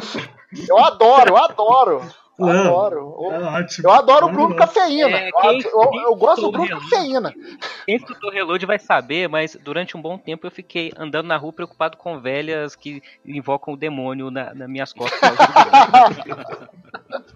Eu 0.69 0.79
adoro, 0.79 1.31
eu 1.31 1.37
adoro. 1.37 2.15
Eu 2.39 2.47
Não, 2.47 2.60
adoro. 2.60 3.16
É 3.32 3.60
Eu, 3.60 3.66
eu 3.82 3.90
adoro 3.90 4.27
o 4.27 4.31
Bruno. 4.31 4.55
Cafeína. 4.55 5.19
É, 5.19 5.28
Eu, 5.28 5.32
quem- 5.40 5.60
eu- 5.62 5.90
quem 5.90 6.02
eu 6.02 6.15
gosto 6.15 6.43
do 6.43 6.52
Bruno 6.52 6.66
Reload? 6.69 6.89
Cafeína. 6.90 7.35
Quem 7.85 7.97
escutou 7.97 8.31
Reload 8.31 8.65
vai 8.65 8.78
saber, 8.78 9.28
mas 9.28 9.56
durante 9.60 9.97
um 9.97 10.01
bom 10.01 10.16
tempo 10.16 10.47
eu 10.47 10.51
fiquei 10.51 10.93
andando 10.97 11.27
na 11.27 11.36
rua 11.36 11.52
preocupado 11.52 11.97
com 11.97 12.20
velhas 12.20 12.77
que 12.77 13.02
invocam 13.27 13.74
o 13.74 13.77
demônio 13.77 14.31
na, 14.31 14.55
nas 14.55 14.69
minhas 14.69 14.93
costas. 14.93 15.19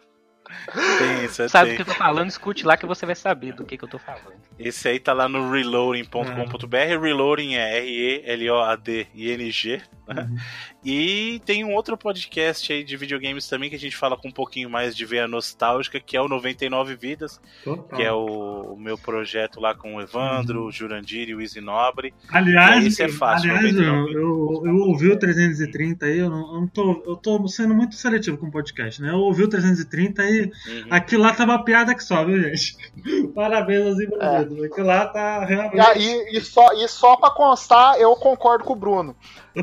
Tem, 0.98 1.24
isso, 1.24 1.48
Sabe 1.48 1.70
tem. 1.70 1.74
o 1.74 1.76
que 1.76 1.82
eu 1.82 1.94
tô 1.94 1.98
falando? 1.98 2.28
Escute 2.28 2.64
lá 2.64 2.76
que 2.76 2.86
você 2.86 3.06
vai 3.06 3.14
saber 3.14 3.54
do 3.54 3.64
que, 3.64 3.76
que 3.76 3.84
eu 3.84 3.88
tô 3.88 3.98
falando. 3.98 4.32
Esse 4.58 4.88
aí 4.88 5.00
tá 5.00 5.12
lá 5.12 5.28
no 5.28 5.50
reloading.com.br. 5.50 7.00
Reloading 7.00 7.54
é 7.54 7.78
R-E-L-O-A-D-I-N-G. 7.78 9.82
né? 10.08 10.22
Uhum. 10.22 10.36
E 10.84 11.40
tem 11.44 11.64
um 11.64 11.74
outro 11.74 11.96
podcast 11.96 12.72
aí 12.72 12.82
de 12.82 12.96
videogames 12.96 13.48
também 13.48 13.70
que 13.70 13.76
a 13.76 13.78
gente 13.78 13.96
fala 13.96 14.16
com 14.16 14.28
um 14.28 14.32
pouquinho 14.32 14.68
mais 14.68 14.96
de 14.96 15.04
veia 15.04 15.28
nostálgica, 15.28 16.00
que 16.00 16.16
é 16.16 16.20
o 16.20 16.28
99 16.28 16.96
Vidas, 16.96 17.40
Total. 17.62 17.98
que 17.98 18.04
é 18.04 18.12
o, 18.12 18.74
o 18.74 18.76
meu 18.76 18.98
projeto 18.98 19.60
lá 19.60 19.74
com 19.74 19.96
o 19.96 20.00
Evandro, 20.00 20.64
o 20.66 20.72
Jurandir 20.72 21.28
e 21.28 21.34
o 21.34 21.40
Easy 21.40 21.60
Nobre. 21.60 22.12
Aliás, 22.28 22.84
Esse 22.84 23.02
é 23.04 23.08
fácil, 23.08 23.50
aliás 23.50 23.76
eu, 23.76 23.82
99. 23.82 24.14
eu, 24.14 24.62
eu 24.66 24.76
ouvi 24.88 25.08
o 25.08 25.18
330 25.18 26.06
aí, 26.06 26.18
eu 26.18 26.30
não, 26.30 26.54
eu 26.54 26.60
não 26.62 26.66
tô, 26.68 27.02
eu 27.06 27.16
tô 27.16 27.46
sendo 27.48 27.74
muito 27.74 27.94
seletivo 27.94 28.36
com 28.36 28.46
o 28.46 28.50
podcast, 28.50 29.00
né? 29.00 29.10
Eu 29.10 29.18
ouvi 29.18 29.44
o 29.44 29.48
330 29.48 30.22
e 30.24 30.51
Uhum. 30.66 30.86
aquilo 30.90 31.22
lá 31.22 31.32
tava 31.34 31.58
piada 31.62 31.94
que 31.94 32.02
só, 32.04 32.24
viu, 32.24 32.40
gente? 32.42 32.76
Parabéns 33.34 33.86
aos 33.86 34.00
envolvidos. 34.00 34.64
Aquilo 34.64 34.86
lá 34.86 35.06
tá 35.06 35.44
realmente. 35.44 35.98
E, 35.98 36.36
e 36.38 36.40
só, 36.40 36.72
e 36.74 36.88
só 36.88 37.16
pra 37.16 37.30
constar, 37.30 37.98
eu 37.98 38.14
concordo 38.16 38.64
com 38.64 38.72
o 38.72 38.76
Bruno. 38.76 39.16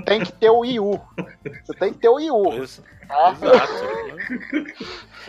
Tem 0.05 0.21
que 0.21 0.31
ter 0.31 0.49
o 0.49 0.63
IU. 0.65 0.99
Você 1.65 1.73
tem 1.79 1.93
que 1.93 1.99
ter 1.99 2.09
o 2.09 2.19
IU. 2.19 2.43
Pois- 2.43 2.81
Tá? 3.09 3.35
Exato. 3.41 3.73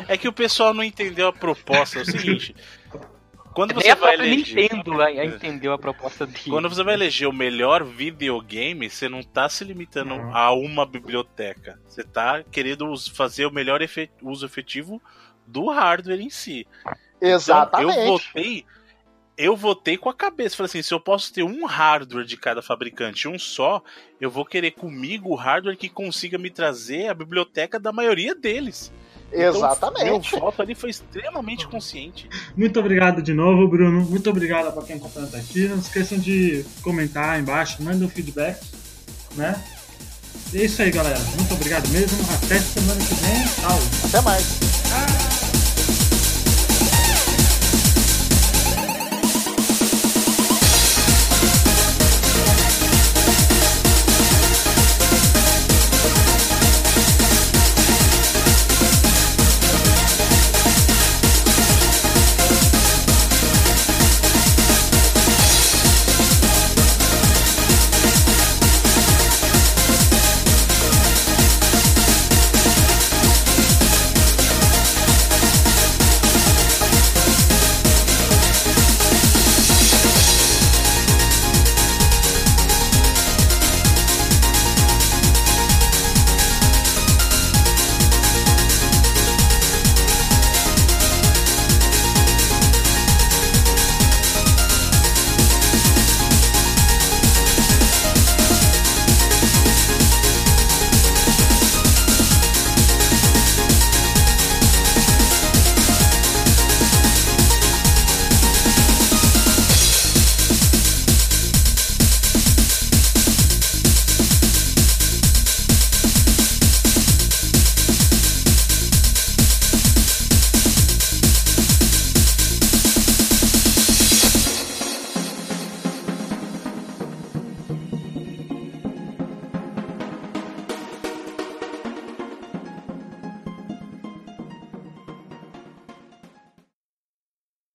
É 0.08 0.16
que 0.16 0.28
o 0.28 0.32
pessoal 0.32 0.74
não 0.74 0.84
entendeu 0.84 1.28
a 1.28 1.32
proposta. 1.32 1.98
É 1.98 2.02
o 2.02 2.04
seguinte: 2.04 2.54
quando 3.54 3.74
você 3.74 3.94
vai 3.94 4.14
eleger. 4.14 4.54
Nintendo 4.70 5.02
entendeu 5.24 5.72
a 5.72 5.78
proposta 5.78 6.26
dele. 6.26 6.44
Quando 6.48 6.68
você 6.68 6.82
vai 6.82 6.94
eleger 6.94 7.26
o 7.28 7.32
melhor 7.32 7.82
videogame, 7.84 8.88
você 8.90 9.08
não 9.08 9.22
tá 9.22 9.48
se 9.48 9.64
limitando 9.64 10.10
Não. 10.16 10.36
a 10.36 10.52
uma 10.52 10.84
biblioteca. 10.86 11.80
Você 11.86 12.04
tá 12.04 12.42
querendo 12.50 12.92
fazer 13.14 13.46
o 13.46 13.50
melhor 13.50 13.80
efe- 13.82 14.10
uso 14.22 14.44
efetivo 14.44 15.00
do 15.51 15.68
hardware 15.68 16.20
em 16.20 16.31
si. 16.31 16.66
Então, 17.16 17.31
Exatamente. 17.31 17.98
eu 17.98 18.06
votei. 18.06 18.64
Eu 19.36 19.56
votei 19.56 19.97
com 19.97 20.10
a 20.10 20.14
cabeça. 20.14 20.56
Falei 20.56 20.68
assim: 20.68 20.82
se 20.82 20.93
eu 20.93 21.01
posso 21.01 21.32
ter 21.32 21.43
um 21.43 21.64
hardware 21.64 22.27
de 22.27 22.36
cada 22.36 22.60
fabricante, 22.60 23.27
um 23.27 23.39
só, 23.39 23.82
eu 24.20 24.31
vou 24.31 24.44
querer 24.44 24.72
comigo 24.72 25.31
o 25.31 25.35
hardware 25.35 25.77
que 25.77 25.89
consiga 25.89 26.36
me 26.36 26.51
trazer 26.51 27.09
a 27.09 27.14
biblioteca 27.14 27.81
da 27.81 27.93
maioria 27.93 28.35
deles. 28.35 28.93
Então, 29.32 29.56
Exatamente. 29.56 30.05
meu 30.05 30.20
voto 30.20 30.60
ali 30.60 30.74
foi 30.74 30.90
extremamente 30.90 31.66
consciente. 31.68 32.28
Muito 32.56 32.78
obrigado 32.81 33.22
de 33.22 33.32
novo, 33.32 33.66
Bruno. 33.68 34.02
Muito 34.02 34.28
obrigado 34.28 34.72
pra 34.72 34.82
quem 34.82 34.97
acompanha 34.97 35.27
até 35.27 35.39
aqui. 35.39 35.68
Não 35.68 35.78
esqueçam 35.78 36.18
de 36.18 36.64
comentar 36.82 37.31
aí 37.31 37.40
embaixo, 37.40 37.82
mandem 37.82 38.06
um 38.06 38.10
feedback, 38.10 38.60
né? 39.36 39.62
E 40.52 40.59
é 40.59 40.64
isso 40.64 40.82
aí, 40.82 40.90
galera. 40.90 41.18
Muito 41.36 41.55
obrigado 41.55 41.89
mesmo. 41.90 42.18
Até 42.35 42.59
semana 42.59 43.01
que 43.01 43.14
vem. 43.14 43.44
Tchau. 43.44 43.78
Até 44.09 44.20
mais. 44.20 44.69